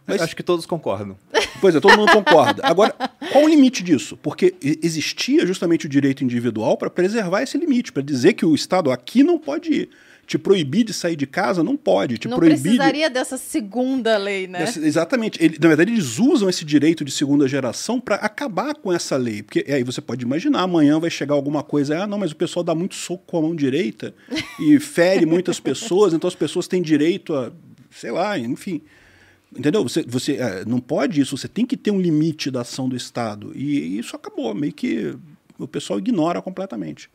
Mas, 0.07 0.21
acho 0.21 0.37
que 0.37 0.43
todos 0.43 0.67
concordam. 0.67 1.17
Pois 1.61 1.75
é, 1.75 1.81
todo 1.81 1.97
mundo 1.97 2.13
concorda. 2.13 2.61
Agora, 2.67 2.95
qual 3.31 3.45
o 3.45 3.49
limite 3.49 3.83
disso? 3.83 4.17
Porque 4.17 4.55
existia 4.61 5.47
justamente 5.47 5.87
o 5.87 5.89
direito 5.89 6.25
individual 6.25 6.77
para 6.77 6.91
preservar 6.91 7.43
esse 7.43 7.57
limite, 7.57 7.93
para 7.93 8.03
dizer 8.03 8.35
que 8.35 8.45
o 8.45 8.55
Estado 8.55 8.91
aqui 8.91 9.23
não 9.23 9.39
pode 9.39 9.73
ir. 9.73 9.91
Te 10.33 10.39
proibir 10.39 10.83
de 10.85 10.95
sair 10.95 11.15
de 11.15 11.27
casa 11.27 11.63
não 11.63 11.77
pode. 11.77 12.17
Te 12.17 12.27
Não 12.27 12.39
proibir 12.39 12.57
de- 12.57 12.63
precisaria 12.63 13.11
dessa 13.11 13.37
segunda 13.37 14.17
lei, 14.17 14.47
né? 14.47 14.63
Essa- 14.63 14.81
exatamente. 14.81 15.39
Ele- 15.45 15.59
na 15.61 15.69
verdade, 15.69 15.93
eles 15.93 16.19
usam 16.19 16.49
esse 16.49 16.65
direito 16.65 17.05
de 17.05 17.11
segunda 17.13 17.47
geração 17.47 18.01
para 18.01 18.15
acabar 18.15 18.75
com 18.75 18.91
essa 18.91 19.15
lei. 19.19 19.43
Porque 19.43 19.63
aí 19.71 19.85
você 19.85 20.01
pode 20.01 20.25
imaginar, 20.25 20.63
amanhã 20.63 20.99
vai 20.99 21.11
chegar 21.11 21.35
alguma 21.35 21.63
coisa, 21.63 22.03
ah, 22.03 22.07
não, 22.07 22.17
mas 22.17 22.33
o 22.33 22.37
pessoal 22.37 22.65
dá 22.65 22.75
muito 22.75 22.95
soco 22.95 23.25
com 23.27 23.37
a 23.37 23.43
mão 23.43 23.55
direita 23.55 24.15
e 24.59 24.81
fere 24.81 25.27
muitas 25.27 25.61
pessoas, 25.61 26.15
então 26.15 26.27
as 26.27 26.35
pessoas 26.35 26.67
têm 26.67 26.81
direito 26.81 27.35
a, 27.35 27.53
sei 27.91 28.11
lá, 28.11 28.39
enfim. 28.39 28.81
Entendeu? 29.55 29.83
Você, 29.83 30.03
você 30.03 30.37
é, 30.37 30.65
não 30.65 30.81
pode 30.81 31.21
isso, 31.21 31.37
você 31.37 31.47
tem 31.47 31.67
que 31.67 31.77
ter 31.77 31.91
um 31.91 32.01
limite 32.01 32.51
da 32.51 32.63
ação 32.63 32.89
do 32.89 32.97
Estado. 32.97 33.53
E 33.55 33.99
isso 33.99 34.17
acabou, 34.17 34.55
meio 34.55 34.73
que 34.73 35.15
o 35.59 35.69
pessoal 35.69 35.99
ignora 35.99 36.41
completamente. 36.41 37.11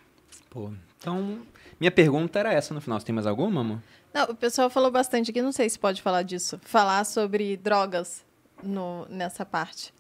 Pô, 0.52 0.70
então, 1.00 1.40
minha 1.80 1.92
pergunta 1.92 2.40
era 2.40 2.54
essa 2.54 2.74
no 2.74 2.82
final. 2.82 3.00
Você 3.00 3.06
tem 3.06 3.14
mais 3.16 3.28
alguma, 3.28 3.62
amor? 3.62 3.80
Não, 4.14 4.26
o 4.26 4.36
pessoal 4.36 4.70
falou 4.70 4.90
bastante 4.90 5.32
aqui, 5.32 5.42
não 5.42 5.52
sei 5.52 5.70
se 5.70 5.78
pode 5.78 6.02
falar 6.02 6.24
disso. 6.24 6.60
Falar 6.64 7.06
sobre 7.06 7.58
drogas 7.58 8.24
no, 8.64 9.06
nessa 9.10 9.46
parte. 9.46 9.94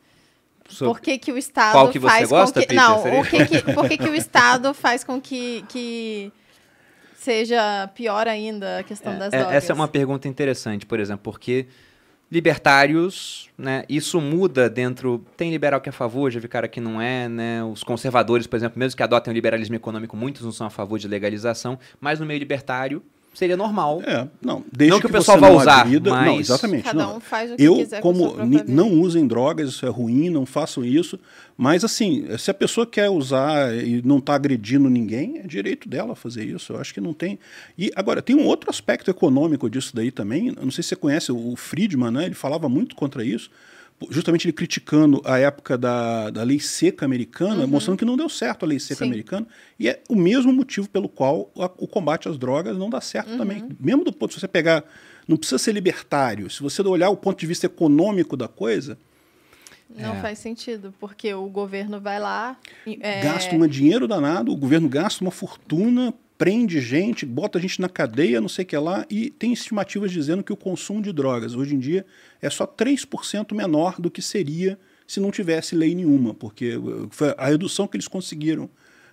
Sobre- 0.70 0.94
Por 0.94 1.02
que, 1.02 1.18
que 1.18 1.32
o 1.32 1.38
Estado 1.38 1.72
Qual 1.74 1.90
que 1.90 2.00
você 2.00 2.08
faz 2.08 2.30
gosta, 2.30 2.60
com 2.60 2.68
que... 2.68 2.68
Peter? 2.68 2.84
Não, 2.84 3.02
Seria? 3.04 3.20
o 3.22 3.26
que 3.26 3.46
que, 3.46 3.74
por 3.74 3.88
que, 3.88 3.98
que 3.98 4.10
o 4.10 4.16
Estado 4.16 4.74
faz 4.74 5.04
com 5.04 5.22
que, 5.22 5.64
que 5.70 6.32
seja 7.16 7.88
pior 7.96 8.28
ainda 8.28 8.80
a 8.80 8.84
questão 8.84 9.18
das 9.18 9.34
É, 9.34 9.38
drogas? 9.40 9.56
essa 9.56 9.72
é 9.72 9.76
uma 9.76 9.88
pergunta 9.88 10.28
interessante, 10.28 10.86
por 10.86 11.00
exemplo, 11.00 11.22
porque 11.24 11.68
libertários, 12.32 13.50
né, 13.58 13.84
isso 13.88 14.20
muda 14.20 14.70
dentro. 14.70 15.26
Tem 15.36 15.50
liberal 15.50 15.80
que 15.80 15.90
é 15.90 15.92
a 15.92 15.94
favor, 15.94 16.30
já 16.30 16.40
vi 16.40 16.48
cara 16.48 16.68
que 16.68 16.82
não 16.82 17.02
é, 17.02 17.30
né? 17.30 17.64
Os 17.64 17.84
conservadores, 17.84 18.46
por 18.46 18.58
exemplo, 18.58 18.78
mesmo 18.78 18.98
que 18.98 19.04
adotem 19.04 19.32
o 19.32 19.34
liberalismo 19.34 19.76
econômico, 19.76 20.18
muitos 20.18 20.44
não 20.44 20.52
são 20.52 20.68
a 20.68 20.70
favor 20.70 21.00
de 21.00 21.08
legalização, 21.08 21.80
mas 22.00 22.20
no 22.20 22.26
meio 22.26 22.40
libertário 22.40 23.02
seria 23.34 23.56
normal. 23.56 24.02
É, 24.06 24.28
não. 24.42 24.64
Desde 24.72 24.92
Não 24.94 25.00
que 25.00 25.06
o 25.06 25.10
você 25.10 25.18
pessoal 25.18 25.40
vá 25.40 25.50
não 25.50 25.58
usar, 25.58 25.82
agrida- 25.82 26.10
Não, 26.10 26.18
mas- 26.36 26.40
exatamente. 26.50 26.84
Cada 26.84 27.04
não. 27.04 27.18
um 27.18 27.20
faz 27.20 27.52
o 27.52 27.56
que 27.56 27.64
Eu, 27.64 27.76
quiser 27.76 28.02
com 28.02 28.10
a 28.12 28.16
sua 28.16 28.30
como 28.32 28.46
vida. 28.50 28.66
não 28.68 28.92
usem 28.94 29.28
drogas, 29.28 29.70
isso 29.70 29.86
é 29.86 29.90
ruim, 29.90 30.30
não 30.30 30.46
façam 30.46 30.84
isso. 30.84 31.20
Mas, 31.56 31.84
assim, 31.84 32.26
se 32.38 32.50
a 32.52 32.54
pessoa 32.54 32.86
quer 32.86 33.10
usar 33.10 33.74
e 33.76 34.02
não 34.04 34.18
está 34.18 34.36
agredindo 34.36 34.90
ninguém, 34.90 35.40
é 35.40 35.44
direito 35.48 35.88
dela 35.90 36.16
fazer 36.16 36.46
isso. 36.46 36.74
Eu 36.74 36.80
acho 36.80 36.94
que 36.94 37.02
não 37.02 37.14
tem. 37.14 37.38
E, 37.78 37.92
agora, 37.96 38.22
tem 38.22 38.36
um 38.36 38.46
outro 38.46 38.70
aspecto 38.70 39.10
econômico 39.12 39.70
disso 39.70 39.96
daí 39.96 40.12
também. 40.12 40.48
Eu 40.50 40.64
não 40.64 40.72
sei 40.72 40.84
se 40.84 40.90
você 40.90 40.96
conhece 40.96 41.32
o 41.32 41.56
Friedman, 41.56 42.12
né? 42.12 42.26
Ele 42.26 42.36
falava 42.36 42.68
muito 42.70 42.96
contra 42.96 43.24
isso. 43.24 43.50
Justamente 44.12 44.46
ele 44.46 44.54
criticando 44.54 45.22
a 45.26 45.40
época 45.40 45.76
da, 45.76 46.30
da 46.30 46.44
lei 46.44 46.60
seca 46.60 47.04
americana, 47.04 47.66
mostrando 47.66 47.98
que 47.98 48.06
não 48.06 48.16
deu 48.16 48.30
certo 48.30 48.64
a 48.64 48.68
lei 48.68 48.80
seca 48.80 49.04
Uhum. 49.04 49.08
Sim. 49.08 49.12
americana. 49.14 49.48
E 49.80 49.90
é 49.90 50.04
o 50.08 50.16
mesmo 50.16 50.54
motivo 50.54 50.88
pelo 50.88 51.10
qual 51.10 51.50
a- 51.58 51.72
o 51.80 51.88
combate 51.88 52.30
às 52.30 52.38
drogas 52.38 52.78
não 52.78 52.90
dá 52.92 53.02
certo 53.02 53.32
Uhum. 53.32 53.38
também. 53.40 53.68
Mesmo 53.80 54.04
do 54.04 54.14
ponto, 54.14 54.34
se 54.34 54.40
você 54.40 54.48
pegar. 54.48 54.84
Não 55.28 55.36
precisa 55.36 55.58
ser 55.58 55.74
libertário. 55.74 56.50
Se 56.50 56.62
você 56.62 56.82
olhar 56.84 57.10
o 57.10 57.18
ponto 57.18 57.38
de 57.40 57.46
vista 57.48 57.66
econômico 57.66 58.38
da 58.38 58.48
coisa, 58.48 58.98
Não 59.90 60.16
É. 60.16 60.22
faz 60.22 60.40
sentido, 60.40 60.94
porque 61.00 61.34
o 61.34 61.48
governo 61.48 62.00
vai 62.02 62.20
lá... 62.20 62.58
é, 63.00 63.22
gasta 63.22 63.56
um 63.56 63.66
dinheiro 63.66 64.06
danado, 64.06 64.52
o 64.52 64.56
governo 64.56 64.88
gasta 64.90 65.24
uma 65.24 65.32
fortuna 65.32 66.14
prende 66.38 66.80
gente, 66.80 67.26
bota 67.26 67.60
gente 67.60 67.82
na 67.82 67.90
cadeia, 67.90 68.40
não 68.40 68.48
sei 68.48 68.64
o 68.64 68.68
que 68.68 68.78
lá, 68.78 69.06
e 69.10 69.30
tem 69.30 69.52
estimativas 69.52 70.12
dizendo 70.12 70.44
que 70.44 70.54
o 70.54 70.58
consumo 70.58 71.02
de 71.02 71.12
drogas 71.12 71.56
hoje 71.56 71.76
em 71.76 71.80
dia 71.80 72.06
é 72.42 72.50
só 72.50 72.68
3% 72.68 73.56
menor 73.56 74.00
do 74.00 74.12
que 74.12 74.22
seria 74.22 74.78
se 75.08 75.20
não 75.20 75.32
tivesse 75.32 75.76
lei 75.76 75.96
nenhuma, 75.96 76.34
porque 76.34 76.74
a 77.38 77.48
redução 77.48 77.88
que 77.88 77.96
eles 77.96 78.08
conseguiram 78.08 78.70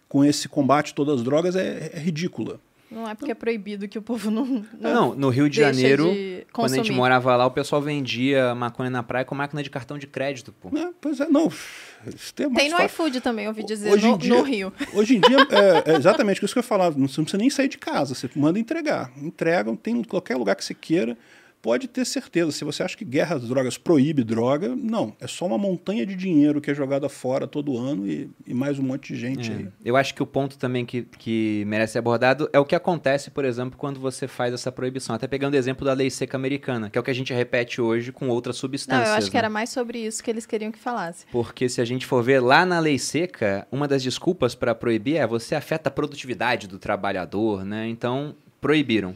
com 0.08 0.24
esse 0.24 0.48
combate 0.48 0.92
a 0.92 0.94
todas 0.94 1.20
as 1.20 1.24
drogas 1.24 1.56
é, 1.56 1.90
é 1.94 1.98
ridícula. 1.98 2.60
Não 2.94 3.08
é 3.08 3.14
porque 3.14 3.32
é 3.32 3.34
proibido 3.34 3.88
que 3.88 3.98
o 3.98 4.02
povo 4.02 4.30
não. 4.30 4.44
Não, 4.46 4.64
não 4.80 5.14
no 5.14 5.28
Rio 5.28 5.50
de 5.50 5.56
Janeiro, 5.56 6.12
de 6.12 6.46
quando 6.52 6.72
a 6.72 6.76
gente 6.76 6.92
morava 6.92 7.34
lá, 7.34 7.44
o 7.44 7.50
pessoal 7.50 7.82
vendia 7.82 8.54
maconha 8.54 8.88
na 8.88 9.02
praia 9.02 9.24
com 9.24 9.34
máquina 9.34 9.62
de 9.62 9.68
cartão 9.68 9.98
de 9.98 10.06
crédito, 10.06 10.52
pô. 10.52 10.70
É, 10.76 10.90
pois 11.00 11.18
é, 11.18 11.28
não. 11.28 11.50
Tem, 12.34 12.48
tem 12.52 12.70
no 12.70 12.80
iFood 12.82 13.20
também, 13.20 13.48
ouvi 13.48 13.64
dizer, 13.64 13.90
hoje 13.90 14.06
no, 14.06 14.16
dia, 14.16 14.34
no 14.34 14.42
Rio. 14.42 14.72
Hoje 14.92 15.16
em 15.16 15.20
dia, 15.20 15.38
é, 15.50 15.92
é 15.92 15.96
exatamente 15.96 16.44
isso 16.44 16.52
que 16.52 16.58
eu 16.58 16.62
ia 16.62 16.68
falar. 16.68 16.90
Não, 16.90 17.08
você 17.08 17.18
não 17.18 17.24
precisa 17.24 17.38
nem 17.38 17.50
sair 17.50 17.68
de 17.68 17.78
casa, 17.78 18.14
você 18.14 18.28
manda 18.36 18.58
entregar. 18.58 19.10
Entregam, 19.16 19.74
tem 19.74 19.96
em 19.98 20.04
qualquer 20.04 20.36
lugar 20.36 20.54
que 20.54 20.64
você 20.64 20.74
queira 20.74 21.16
pode 21.64 21.88
ter 21.88 22.04
certeza. 22.04 22.52
Se 22.52 22.62
você 22.62 22.82
acha 22.82 22.94
que 22.94 23.06
guerra 23.06 23.36
às 23.36 23.48
drogas 23.48 23.78
proíbe 23.78 24.22
droga, 24.22 24.76
não. 24.76 25.16
É 25.18 25.26
só 25.26 25.46
uma 25.46 25.56
montanha 25.56 26.04
de 26.04 26.14
dinheiro 26.14 26.60
que 26.60 26.70
é 26.70 26.74
jogada 26.74 27.08
fora 27.08 27.46
todo 27.46 27.78
ano 27.78 28.06
e, 28.06 28.28
e 28.46 28.52
mais 28.52 28.78
um 28.78 28.82
monte 28.82 29.14
de 29.14 29.18
gente 29.18 29.50
é. 29.50 29.54
aí. 29.54 29.68
Eu 29.82 29.96
acho 29.96 30.14
que 30.14 30.22
o 30.22 30.26
ponto 30.26 30.58
também 30.58 30.84
que, 30.84 31.04
que 31.18 31.64
merece 31.66 31.94
ser 31.94 32.00
abordado 32.00 32.50
é 32.52 32.58
o 32.58 32.66
que 32.66 32.74
acontece, 32.74 33.30
por 33.30 33.46
exemplo, 33.46 33.78
quando 33.78 33.98
você 33.98 34.28
faz 34.28 34.52
essa 34.52 34.70
proibição. 34.70 35.16
Até 35.16 35.26
pegando 35.26 35.54
o 35.54 35.56
exemplo 35.56 35.86
da 35.86 35.94
lei 35.94 36.10
seca 36.10 36.36
americana, 36.36 36.90
que 36.90 36.98
é 36.98 37.00
o 37.00 37.04
que 37.04 37.10
a 37.10 37.14
gente 37.14 37.32
repete 37.32 37.80
hoje 37.80 38.12
com 38.12 38.28
outras 38.28 38.56
substâncias. 38.56 39.08
Não, 39.08 39.14
eu 39.14 39.18
acho 39.18 39.30
que 39.30 39.36
né? 39.36 39.38
era 39.38 39.48
mais 39.48 39.70
sobre 39.70 40.00
isso 40.00 40.22
que 40.22 40.30
eles 40.30 40.44
queriam 40.44 40.70
que 40.70 40.78
falasse. 40.78 41.24
Porque 41.32 41.66
se 41.70 41.80
a 41.80 41.84
gente 41.86 42.04
for 42.04 42.22
ver 42.22 42.40
lá 42.40 42.66
na 42.66 42.78
lei 42.78 42.98
seca, 42.98 43.66
uma 43.72 43.88
das 43.88 44.02
desculpas 44.02 44.54
para 44.54 44.74
proibir 44.74 45.16
é 45.16 45.26
você 45.26 45.54
afeta 45.54 45.88
a 45.88 45.90
produtividade 45.90 46.68
do 46.68 46.78
trabalhador, 46.78 47.64
né? 47.64 47.88
Então, 47.88 48.34
proibiram. 48.60 49.14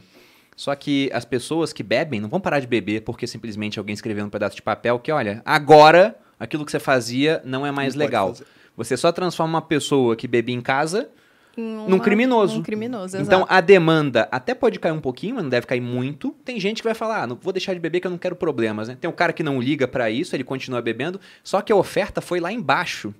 Só 0.59 0.75
que 0.75 1.09
as 1.13 1.23
pessoas 1.23 1.71
que 1.71 1.81
bebem 1.81 2.19
não 2.19 2.27
vão 2.27 2.41
parar 2.41 2.59
de 2.59 2.67
beber 2.67 3.03
porque 3.03 3.25
simplesmente 3.25 3.79
alguém 3.79 3.93
escreveu 3.93 4.25
um 4.25 4.29
pedaço 4.29 4.57
de 4.57 4.61
papel 4.61 4.99
que, 4.99 5.09
olha, 5.09 5.41
agora 5.45 6.17
aquilo 6.37 6.65
que 6.65 6.71
você 6.71 6.81
fazia 6.81 7.41
não 7.45 7.65
é 7.65 7.71
mais 7.71 7.95
não 7.95 7.99
legal. 8.03 8.35
Você 8.75 8.97
só 8.97 9.09
transforma 9.09 9.53
uma 9.53 9.61
pessoa 9.61 10.17
que 10.17 10.27
bebia 10.27 10.53
em 10.53 10.59
casa 10.59 11.09
uma, 11.55 11.87
num 11.87 11.97
criminoso. 11.97 12.59
Um 12.59 12.61
criminoso, 12.61 13.15
Então 13.15 13.45
a 13.47 13.61
demanda 13.61 14.27
até 14.29 14.53
pode 14.53 14.81
cair 14.81 14.91
um 14.91 14.99
pouquinho, 14.99 15.35
mas 15.35 15.45
não 15.45 15.49
deve 15.49 15.65
cair 15.65 15.79
muito. 15.79 16.35
Tem 16.43 16.59
gente 16.59 16.81
que 16.81 16.87
vai 16.89 16.93
falar, 16.93 17.23
ah, 17.23 17.27
não 17.27 17.37
vou 17.41 17.53
deixar 17.53 17.73
de 17.73 17.79
beber 17.79 18.01
que 18.01 18.07
eu 18.07 18.11
não 18.11 18.17
quero 18.17 18.35
problemas, 18.35 18.89
né? 18.89 18.97
Tem 18.99 19.09
um 19.09 19.13
cara 19.13 19.31
que 19.31 19.41
não 19.41 19.61
liga 19.61 19.87
para 19.87 20.11
isso, 20.11 20.35
ele 20.35 20.43
continua 20.43 20.81
bebendo, 20.81 21.21
só 21.41 21.61
que 21.61 21.71
a 21.71 21.75
oferta 21.77 22.19
foi 22.19 22.41
lá 22.41 22.51
embaixo. 22.51 23.15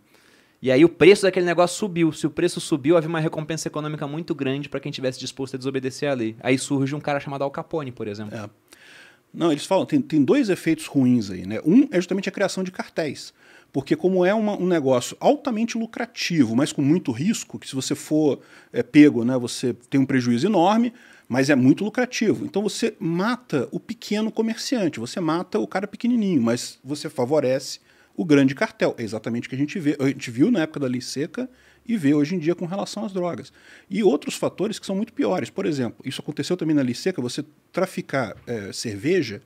E 0.61 0.71
aí 0.71 0.83
o 0.83 0.89
preço 0.89 1.23
daquele 1.23 1.45
negócio 1.45 1.77
subiu. 1.77 2.11
Se 2.11 2.27
o 2.27 2.29
preço 2.29 2.59
subiu, 2.59 2.97
havia 2.97 3.09
uma 3.09 3.19
recompensa 3.19 3.67
econômica 3.67 4.07
muito 4.07 4.35
grande 4.35 4.67
para 4.67 4.79
quem 4.79 4.91
tivesse 4.91 5.19
disposto 5.19 5.55
a 5.55 5.57
desobedecer 5.57 6.09
a 6.09 6.13
lei. 6.13 6.35
Aí 6.41 6.57
surge 6.57 6.93
um 6.93 6.99
cara 6.99 7.19
chamado 7.19 7.43
Al 7.43 7.51
Capone, 7.51 7.91
por 7.91 8.07
exemplo. 8.07 8.37
É. 8.37 8.49
Não, 9.33 9.51
eles 9.51 9.65
falam, 9.65 9.85
tem, 9.85 10.01
tem 10.01 10.23
dois 10.23 10.49
efeitos 10.49 10.85
ruins 10.87 11.29
aí, 11.29 11.45
né? 11.45 11.59
Um 11.65 11.87
é 11.91 11.97
justamente 11.97 12.27
a 12.27 12.31
criação 12.31 12.63
de 12.63 12.71
cartéis. 12.71 13.33
Porque 13.71 13.95
como 13.95 14.25
é 14.25 14.33
uma, 14.33 14.59
um 14.59 14.65
negócio 14.65 15.15
altamente 15.19 15.77
lucrativo, 15.77 16.55
mas 16.55 16.73
com 16.73 16.81
muito 16.81 17.11
risco, 17.11 17.59
que 17.59 17.67
se 17.67 17.75
você 17.75 17.93
for 17.93 18.39
é, 18.73 18.81
pego, 18.81 19.23
né, 19.23 19.37
você 19.37 19.73
tem 19.89 20.01
um 20.01 20.05
prejuízo 20.05 20.47
enorme, 20.47 20.91
mas 21.27 21.51
é 21.51 21.55
muito 21.55 21.83
lucrativo. 21.83 22.43
Então 22.43 22.63
você 22.63 22.95
mata 22.99 23.69
o 23.71 23.79
pequeno 23.79 24.31
comerciante, 24.31 24.99
você 24.99 25.19
mata 25.19 25.59
o 25.59 25.67
cara 25.67 25.87
pequenininho, 25.87 26.41
mas 26.41 26.79
você 26.83 27.07
favorece 27.07 27.79
o 28.19 28.25
grande 28.25 28.53
cartel. 28.53 28.93
É 28.97 29.03
exatamente 29.03 29.47
o 29.47 29.49
que 29.49 29.55
a 29.55 29.57
gente 29.57 29.79
vê. 29.79 29.95
A 29.97 30.07
gente 30.07 30.29
viu 30.29 30.51
na 30.51 30.59
época 30.59 30.81
da 30.81 30.87
lei 30.87 30.99
seca 30.99 31.49
e 31.87 31.95
vê 31.95 32.13
hoje 32.13 32.35
em 32.35 32.37
dia 32.37 32.53
com 32.53 32.65
relação 32.65 33.05
às 33.05 33.13
drogas. 33.13 33.53
E 33.89 34.03
outros 34.03 34.35
fatores 34.35 34.77
que 34.77 34.85
são 34.85 34.93
muito 34.93 35.13
piores. 35.13 35.49
Por 35.49 35.65
exemplo, 35.65 36.01
isso 36.05 36.19
aconteceu 36.19 36.57
também 36.57 36.75
na 36.75 36.81
lei 36.81 36.93
seca, 36.93 37.21
você 37.21 37.45
traficar 37.71 38.35
é, 38.45 38.73
cerveja 38.73 39.41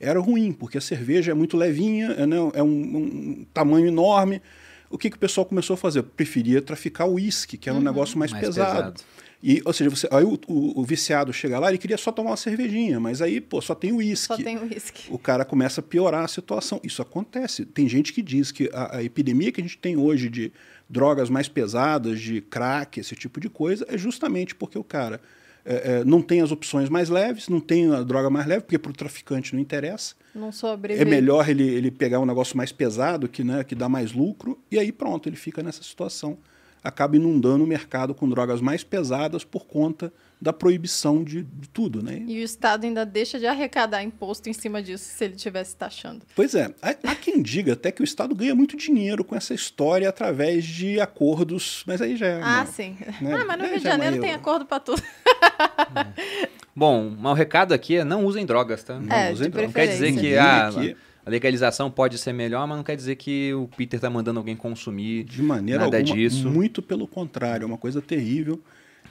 era 0.00 0.18
ruim, 0.18 0.52
porque 0.52 0.78
a 0.78 0.80
cerveja 0.80 1.30
é 1.30 1.34
muito 1.34 1.56
levinha, 1.56 2.08
é, 2.08 2.26
né, 2.26 2.36
é 2.54 2.62
um, 2.62 2.66
um, 2.66 3.46
tamanho 3.54 3.86
enorme. 3.86 4.42
O 4.90 4.98
que, 4.98 5.10
que 5.10 5.16
o 5.16 5.20
pessoal 5.20 5.44
começou 5.44 5.74
a 5.74 5.76
fazer? 5.76 6.02
Preferia 6.02 6.60
traficar 6.60 7.06
uísque, 7.06 7.56
que 7.56 7.68
era 7.68 7.76
um 7.76 7.78
uhum, 7.78 7.84
negócio 7.84 8.18
mais, 8.18 8.32
mais 8.32 8.44
pesado. 8.44 8.74
pesado. 8.74 9.00
E, 9.42 9.62
ou 9.64 9.72
seja, 9.72 9.88
você, 9.88 10.08
aí 10.10 10.24
o, 10.24 10.38
o, 10.48 10.80
o, 10.80 10.84
viciado 10.84 11.32
chega 11.32 11.60
lá, 11.60 11.68
ele 11.68 11.78
queria 11.78 11.96
só 11.96 12.10
tomar 12.10 12.30
uma 12.30 12.36
cervejinha, 12.36 12.98
mas 12.98 13.22
aí, 13.22 13.40
pô, 13.40 13.60
só 13.60 13.72
tem 13.72 13.92
uísque. 13.92 14.26
Só 14.26 14.36
tem 14.36 14.58
uísque. 14.58 15.04
O 15.10 15.18
cara 15.18 15.44
começa 15.44 15.80
a 15.80 15.82
piorar 15.82 16.24
a 16.24 16.28
situação. 16.28 16.80
Isso 16.82 17.00
acontece. 17.00 17.64
Tem 17.64 17.88
gente 17.88 18.12
que 18.12 18.20
diz 18.20 18.50
que 18.50 18.68
a, 18.72 18.96
a, 18.96 19.04
epidemia 19.04 19.52
que 19.52 19.60
a 19.60 19.64
gente 19.64 19.78
tem 19.78 19.96
hoje 19.96 20.28
de 20.28 20.52
drogas 20.90 21.30
mais 21.30 21.48
pesadas, 21.48 22.20
de 22.20 22.40
crack, 22.40 22.98
esse 22.98 23.14
tipo 23.14 23.38
de 23.38 23.48
coisa, 23.48 23.86
é 23.88 23.96
justamente 23.96 24.56
porque 24.56 24.76
o 24.76 24.82
cara 24.82 25.20
é, 25.64 26.00
é, 26.00 26.04
não 26.04 26.20
tem 26.20 26.40
as 26.40 26.50
opções 26.50 26.88
mais 26.88 27.08
leves, 27.08 27.48
não 27.48 27.60
tem 27.60 27.94
a 27.94 28.02
droga 28.02 28.28
mais 28.28 28.46
leve, 28.46 28.62
porque 28.62 28.78
para 28.78 28.90
o 28.90 28.94
traficante 28.94 29.54
não 29.54 29.60
interessa. 29.60 30.16
Não 30.34 30.50
sobrevive. 30.50 31.00
É 31.00 31.04
melhor 31.08 31.48
ele, 31.48 31.62
ele 31.62 31.92
pegar 31.92 32.18
um 32.18 32.26
negócio 32.26 32.56
mais 32.56 32.72
pesado, 32.72 33.28
que, 33.28 33.44
né, 33.44 33.62
que 33.62 33.76
dá 33.76 33.88
mais 33.88 34.12
lucro, 34.12 34.58
e 34.68 34.78
aí 34.80 34.90
pronto, 34.90 35.28
ele 35.28 35.36
fica 35.36 35.62
nessa 35.62 35.82
situação 35.84 36.38
acaba 36.82 37.16
inundando 37.16 37.64
o 37.64 37.66
mercado 37.66 38.14
com 38.14 38.28
drogas 38.28 38.60
mais 38.60 38.84
pesadas 38.84 39.44
por 39.44 39.66
conta 39.66 40.12
da 40.40 40.52
proibição 40.52 41.24
de, 41.24 41.42
de, 41.42 41.68
tudo, 41.68 42.00
né? 42.00 42.22
E 42.26 42.40
o 42.40 42.44
Estado 42.44 42.84
ainda 42.84 43.04
deixa 43.04 43.38
de 43.40 43.46
arrecadar 43.46 44.02
imposto 44.04 44.48
em 44.48 44.52
cima 44.52 44.80
disso 44.80 45.04
se 45.04 45.24
ele 45.24 45.34
tivesse 45.34 45.74
taxando. 45.74 46.24
Pois 46.34 46.54
é. 46.54 46.72
Há, 46.80 46.90
há 46.90 47.14
quem 47.16 47.42
diga 47.42 47.72
até 47.72 47.90
que 47.90 48.00
o 48.00 48.04
Estado 48.04 48.34
ganha 48.34 48.54
muito 48.54 48.76
dinheiro 48.76 49.24
com 49.24 49.34
essa 49.34 49.52
história 49.52 50.08
através 50.08 50.64
de 50.64 51.00
acordos, 51.00 51.82
mas 51.86 52.00
aí 52.00 52.16
já 52.16 52.26
é... 52.26 52.40
Ah, 52.40 52.58
uma, 52.58 52.66
sim. 52.66 52.96
Né? 53.20 53.34
Ah, 53.34 53.44
mas 53.44 53.58
no 53.58 53.64
Rio 53.64 53.80
de 53.80 53.86
é 53.86 53.90
Janeiro 53.90 54.20
tem 54.20 54.32
acordo 54.32 54.64
para 54.64 54.78
tudo. 54.78 55.02
É. 55.02 56.48
Bom, 56.74 57.16
o 57.20 57.32
recado 57.32 57.74
aqui 57.74 57.96
é 57.96 58.04
não 58.04 58.24
usem 58.24 58.46
drogas, 58.46 58.84
tá? 58.84 59.00
Não 59.00 59.14
é, 59.14 59.32
usem 59.32 59.50
drogas. 59.50 59.70
Não 59.70 59.72
quer 59.72 59.88
dizer 59.88 60.14
que... 60.14 60.36
Ah, 60.36 60.70
que 60.72 60.96
a 61.28 61.30
legalização 61.30 61.90
pode 61.90 62.16
ser 62.16 62.32
melhor, 62.32 62.66
mas 62.66 62.78
não 62.78 62.82
quer 62.82 62.96
dizer 62.96 63.16
que 63.16 63.52
o 63.52 63.68
Peter 63.76 63.98
está 63.98 64.08
mandando 64.08 64.40
alguém 64.40 64.56
consumir. 64.56 65.24
De 65.24 65.42
maneira 65.42 65.84
nada 65.84 65.98
alguma, 65.98 66.16
disso. 66.16 66.48
Muito 66.48 66.80
pelo 66.80 67.06
contrário, 67.06 67.64
é 67.64 67.66
uma 67.66 67.76
coisa 67.76 68.00
terrível. 68.00 68.58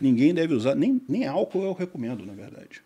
Ninguém 0.02 0.34
deve 0.34 0.56
usar, 0.56 0.74
nem, 0.74 1.00
nem 1.08 1.28
álcool 1.28 1.64
eu 1.64 1.74
recomendo, 1.74 2.26
na 2.26 2.34
verdade. 2.34 2.82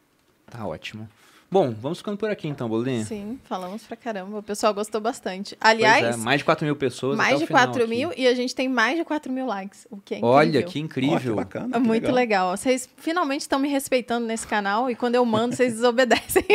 Tá 0.47 0.67
ótimo. 0.67 1.07
Bom, 1.53 1.75
vamos 1.81 1.97
ficando 1.97 2.15
por 2.15 2.29
aqui 2.29 2.47
então, 2.47 2.69
Bolinha. 2.69 3.03
Sim, 3.03 3.37
falamos 3.43 3.83
pra 3.83 3.97
caramba. 3.97 4.37
O 4.37 4.41
pessoal 4.41 4.73
gostou 4.73 5.01
bastante. 5.01 5.57
Aliás. 5.59 6.15
É, 6.15 6.17
mais 6.17 6.39
de 6.39 6.45
4 6.45 6.65
mil 6.65 6.77
pessoas. 6.77 7.17
Mais 7.17 7.39
de 7.39 7.45
4 7.45 7.89
mil 7.89 8.09
aqui. 8.09 8.21
e 8.21 8.27
a 8.27 8.33
gente 8.33 8.55
tem 8.55 8.69
mais 8.69 8.97
de 8.97 9.03
4 9.03 9.29
mil 9.29 9.45
likes. 9.45 9.85
O 9.91 9.97
que 9.97 10.13
é 10.13 10.17
incrível. 10.19 10.33
Olha, 10.33 10.63
que 10.63 10.79
incrível. 10.79 11.13
Oh, 11.13 11.19
que 11.19 11.43
bacana. 11.43 11.75
É 11.75 11.79
muito 11.79 12.03
legal. 12.03 12.51
legal. 12.51 12.57
Vocês 12.57 12.87
finalmente 12.95 13.41
estão 13.41 13.59
me 13.59 13.67
respeitando 13.67 14.25
nesse 14.25 14.47
canal 14.47 14.89
e 14.89 14.95
quando 14.95 15.15
eu 15.15 15.25
mando, 15.25 15.53
vocês 15.53 15.73
desobedecem. 15.75 16.45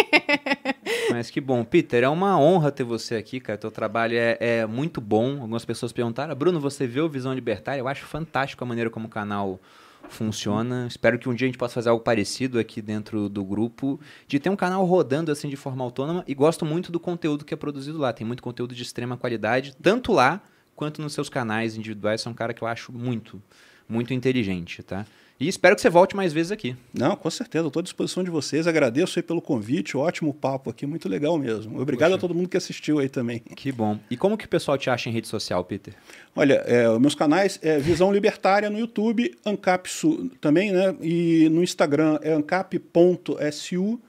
Mas 1.10 1.28
que 1.28 1.42
bom. 1.42 1.62
Peter, 1.62 2.02
é 2.02 2.08
uma 2.08 2.40
honra 2.40 2.72
ter 2.72 2.84
você 2.84 3.16
aqui, 3.16 3.38
cara. 3.38 3.58
Teu 3.58 3.70
trabalho 3.70 4.16
é, 4.16 4.38
é 4.40 4.66
muito 4.66 4.98
bom. 5.02 5.32
Algumas 5.32 5.66
pessoas 5.66 5.92
perguntaram, 5.92 6.34
Bruno, 6.34 6.58
você 6.58 6.86
viu 6.86 7.06
Visão 7.06 7.34
Libertária? 7.34 7.80
Eu 7.80 7.88
acho 7.88 8.06
fantástico 8.06 8.64
a 8.64 8.66
maneira 8.66 8.88
como 8.88 9.08
o 9.08 9.10
canal 9.10 9.60
funciona. 10.08 10.86
Espero 10.88 11.18
que 11.18 11.28
um 11.28 11.34
dia 11.34 11.46
a 11.46 11.48
gente 11.48 11.58
possa 11.58 11.74
fazer 11.74 11.88
algo 11.88 12.02
parecido 12.02 12.58
aqui 12.58 12.80
dentro 12.80 13.28
do 13.28 13.44
grupo, 13.44 14.00
de 14.26 14.38
ter 14.38 14.50
um 14.50 14.56
canal 14.56 14.84
rodando 14.84 15.30
assim 15.30 15.48
de 15.48 15.56
forma 15.56 15.84
autônoma 15.84 16.24
e 16.26 16.34
gosto 16.34 16.64
muito 16.64 16.90
do 16.90 17.00
conteúdo 17.00 17.44
que 17.44 17.54
é 17.54 17.56
produzido 17.56 17.98
lá. 17.98 18.12
Tem 18.12 18.26
muito 18.26 18.42
conteúdo 18.42 18.74
de 18.74 18.82
extrema 18.82 19.16
qualidade, 19.16 19.76
tanto 19.82 20.12
lá 20.12 20.40
quanto 20.74 21.00
nos 21.00 21.12
seus 21.12 21.28
canais 21.28 21.76
individuais. 21.76 22.20
Você 22.20 22.28
é 22.28 22.30
um 22.30 22.34
cara 22.34 22.52
que 22.54 22.62
eu 22.62 22.68
acho 22.68 22.92
muito, 22.92 23.42
muito 23.88 24.12
inteligente, 24.12 24.82
tá? 24.82 25.06
E 25.38 25.48
espero 25.48 25.76
que 25.76 25.82
você 25.82 25.90
volte 25.90 26.16
mais 26.16 26.32
vezes 26.32 26.50
aqui. 26.50 26.74
Não, 26.94 27.14
com 27.14 27.28
certeza. 27.28 27.66
Estou 27.66 27.80
à 27.80 27.82
disposição 27.82 28.24
de 28.24 28.30
vocês. 28.30 28.66
Agradeço 28.66 29.18
aí 29.18 29.22
pelo 29.22 29.42
convite. 29.42 29.94
Ótimo 29.94 30.32
papo 30.32 30.70
aqui, 30.70 30.86
muito 30.86 31.08
legal 31.08 31.36
mesmo. 31.38 31.78
Obrigado 31.78 32.12
Poxa. 32.12 32.16
a 32.16 32.20
todo 32.20 32.34
mundo 32.34 32.48
que 32.48 32.56
assistiu 32.56 32.98
aí 32.98 33.08
também. 33.08 33.40
Que 33.40 33.70
bom. 33.70 33.98
E 34.10 34.16
como 34.16 34.38
que 34.38 34.46
o 34.46 34.48
pessoal 34.48 34.78
te 34.78 34.88
acha 34.88 35.10
em 35.10 35.12
rede 35.12 35.28
social, 35.28 35.62
Peter? 35.62 35.94
Olha, 36.34 36.54
é, 36.66 36.98
meus 36.98 37.14
canais 37.14 37.58
é 37.62 37.78
Visão 37.78 38.10
Libertária 38.10 38.70
no 38.70 38.78
YouTube, 38.78 39.36
Ancapsu 39.44 40.30
também, 40.40 40.72
né? 40.72 40.96
E 41.02 41.50
no 41.50 41.62
Instagram 41.62 42.18
é 42.22 42.32
ancap.su. 42.32 44.00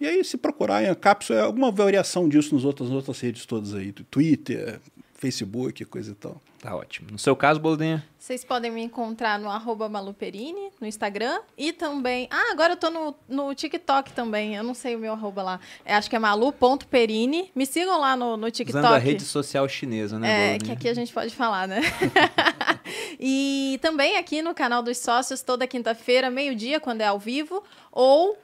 E 0.00 0.06
aí, 0.06 0.24
se 0.24 0.36
procurar 0.36 0.82
em 0.82 0.88
Ancapsu, 0.88 1.32
é 1.32 1.42
alguma 1.42 1.70
variação 1.70 2.28
disso 2.28 2.56
nos 2.56 2.64
outras, 2.64 2.88
nas 2.88 2.96
outras 2.96 3.20
redes 3.20 3.46
todas 3.46 3.72
aí. 3.72 3.92
Twitter, 3.92 4.80
Facebook, 5.22 5.84
coisa 5.84 6.10
e 6.10 6.14
tal. 6.16 6.42
Tá 6.60 6.74
ótimo. 6.74 7.08
No 7.12 7.18
seu 7.18 7.36
caso, 7.36 7.60
Boldinha? 7.60 8.04
Vocês 8.18 8.44
podem 8.44 8.72
me 8.72 8.82
encontrar 8.82 9.38
no 9.38 9.48
arroba 9.48 9.88
maluperini, 9.88 10.72
no 10.80 10.86
Instagram. 10.86 11.40
E 11.56 11.72
também... 11.72 12.26
Ah, 12.28 12.50
agora 12.50 12.72
eu 12.72 12.76
tô 12.76 12.90
no, 12.90 13.14
no 13.28 13.54
TikTok 13.54 14.12
também. 14.12 14.56
Eu 14.56 14.64
não 14.64 14.74
sei 14.74 14.96
o 14.96 14.98
meu 14.98 15.12
arroba 15.12 15.44
lá. 15.44 15.60
É, 15.84 15.94
acho 15.94 16.10
que 16.10 16.16
é 16.16 16.18
malu.perini. 16.18 17.52
Me 17.54 17.64
sigam 17.66 18.00
lá 18.00 18.16
no, 18.16 18.36
no 18.36 18.50
TikTok. 18.50 18.80
Usando 18.80 18.94
a 18.94 18.98
rede 18.98 19.22
social 19.22 19.68
chinesa, 19.68 20.18
né, 20.18 20.56
É, 20.56 20.58
que 20.58 20.72
aqui 20.72 20.88
a 20.88 20.94
gente 20.94 21.12
pode 21.12 21.32
falar, 21.32 21.68
né? 21.68 21.80
e 23.18 23.78
também 23.80 24.16
aqui 24.16 24.42
no 24.42 24.54
canal 24.54 24.82
dos 24.82 24.98
sócios, 24.98 25.40
toda 25.40 25.68
quinta-feira, 25.68 26.30
meio-dia, 26.30 26.80
quando 26.80 27.00
é 27.00 27.06
ao 27.06 27.18
vivo. 27.18 27.62
Ou 27.92 28.36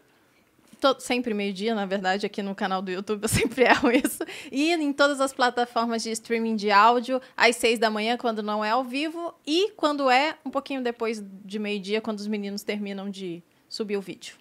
sempre 0.99 1.35
meio-dia, 1.35 1.75
na 1.75 1.87
verdade, 1.87 2.27
aqui 2.27 2.43
no 2.43 2.55
canal 2.55 2.81
do 2.83 2.91
YouTube 2.91 3.23
eu 3.23 3.29
sempre 3.31 3.65
erro 3.65 3.91
isso. 3.91 4.25
E 4.51 4.73
em 4.73 4.93
todas 4.93 5.21
as 5.21 5.33
plataformas 5.33 6.03
de 6.03 6.11
streaming 6.11 6.57
de 6.57 6.71
áudio, 6.71 7.21
às 7.37 7.57
seis 7.57 7.79
da 7.79 7.91
manhã, 7.91 8.17
quando 8.17 8.43
não 8.43 8.65
é 8.65 8.71
ao 8.71 8.85
vivo, 8.85 9.35
e 9.47 9.73
quando 9.77 10.11
é, 10.11 10.37
um 10.45 10.51
pouquinho 10.51 10.83
depois 10.83 11.23
de 11.45 11.59
meio-dia, 11.59 12.01
quando 12.01 12.19
os 12.19 12.27
meninos 12.27 12.63
terminam 12.63 13.11
de 13.11 13.43
subir 13.69 13.97
o 13.97 14.01
vídeo. 14.01 14.37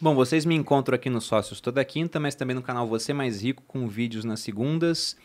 Bom, 0.00 0.14
vocês 0.14 0.44
me 0.44 0.54
encontram 0.54 0.94
aqui 0.94 1.10
no 1.10 1.20
Sócios 1.20 1.60
toda 1.60 1.84
quinta, 1.84 2.20
mas 2.20 2.36
também 2.36 2.54
no 2.54 2.62
canal 2.62 2.86
Você 2.86 3.12
Mais 3.12 3.42
Rico, 3.42 3.64
com 3.66 3.88
vídeos 3.88 4.24
nas 4.24 4.38
segundas 4.40 5.16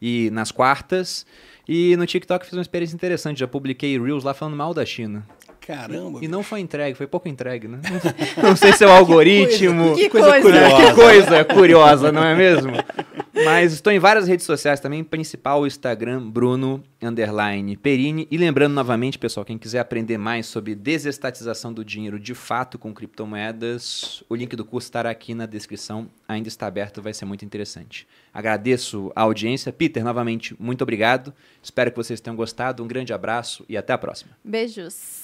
e 0.00 0.30
nas 0.30 0.50
quartas. 0.50 1.26
E 1.68 1.94
no 1.96 2.06
TikTok 2.06 2.46
fiz 2.46 2.54
uma 2.54 2.62
experiência 2.62 2.94
interessante, 2.94 3.40
já 3.40 3.46
publiquei 3.46 4.00
Reels 4.00 4.24
lá 4.24 4.32
falando 4.32 4.56
mal 4.56 4.72
da 4.72 4.86
China. 4.86 5.26
Caramba. 5.66 6.18
E 6.20 6.26
não 6.26 6.42
foi 6.42 6.60
entregue, 6.60 6.96
foi 6.96 7.06
pouco 7.06 7.28
entregue, 7.28 7.68
né? 7.68 7.78
Não 8.42 8.56
sei 8.56 8.72
se 8.72 8.82
é 8.82 8.86
o 8.86 8.90
algoritmo. 8.90 9.94
Que 9.94 10.08
coisa 10.08 10.40
curiosa. 10.40 10.76
Que 10.76 10.92
coisa 10.94 11.44
curiosa, 11.44 12.12
não 12.12 12.24
é 12.24 12.34
mesmo? 12.34 12.72
Mas 13.44 13.72
estou 13.72 13.92
em 13.92 13.98
várias 13.98 14.26
redes 14.26 14.44
sociais 14.44 14.80
também, 14.80 15.04
principal 15.04 15.62
o 15.62 15.66
Instagram, 15.66 16.28
Bruno 16.28 16.82
underline 17.00 17.76
Perini. 17.76 18.26
E 18.30 18.36
lembrando 18.36 18.74
novamente, 18.74 19.18
pessoal, 19.18 19.44
quem 19.44 19.56
quiser 19.56 19.78
aprender 19.78 20.18
mais 20.18 20.46
sobre 20.46 20.74
desestatização 20.74 21.72
do 21.72 21.84
dinheiro 21.84 22.18
de 22.18 22.34
fato 22.34 22.78
com 22.78 22.92
criptomoedas, 22.92 24.24
o 24.28 24.34
link 24.34 24.56
do 24.56 24.64
curso 24.64 24.88
estará 24.88 25.10
aqui 25.10 25.32
na 25.32 25.46
descrição. 25.46 26.08
Ainda 26.26 26.48
está 26.48 26.66
aberto, 26.66 27.00
vai 27.00 27.14
ser 27.14 27.24
muito 27.24 27.44
interessante. 27.44 28.06
Agradeço 28.34 29.12
a 29.14 29.22
audiência. 29.22 29.72
Peter, 29.72 30.02
novamente, 30.02 30.56
muito 30.58 30.82
obrigado. 30.82 31.32
Espero 31.62 31.90
que 31.90 31.96
vocês 31.96 32.20
tenham 32.20 32.36
gostado. 32.36 32.82
Um 32.82 32.88
grande 32.88 33.12
abraço 33.12 33.64
e 33.68 33.76
até 33.76 33.92
a 33.92 33.98
próxima. 33.98 34.32
Beijos. 34.44 35.21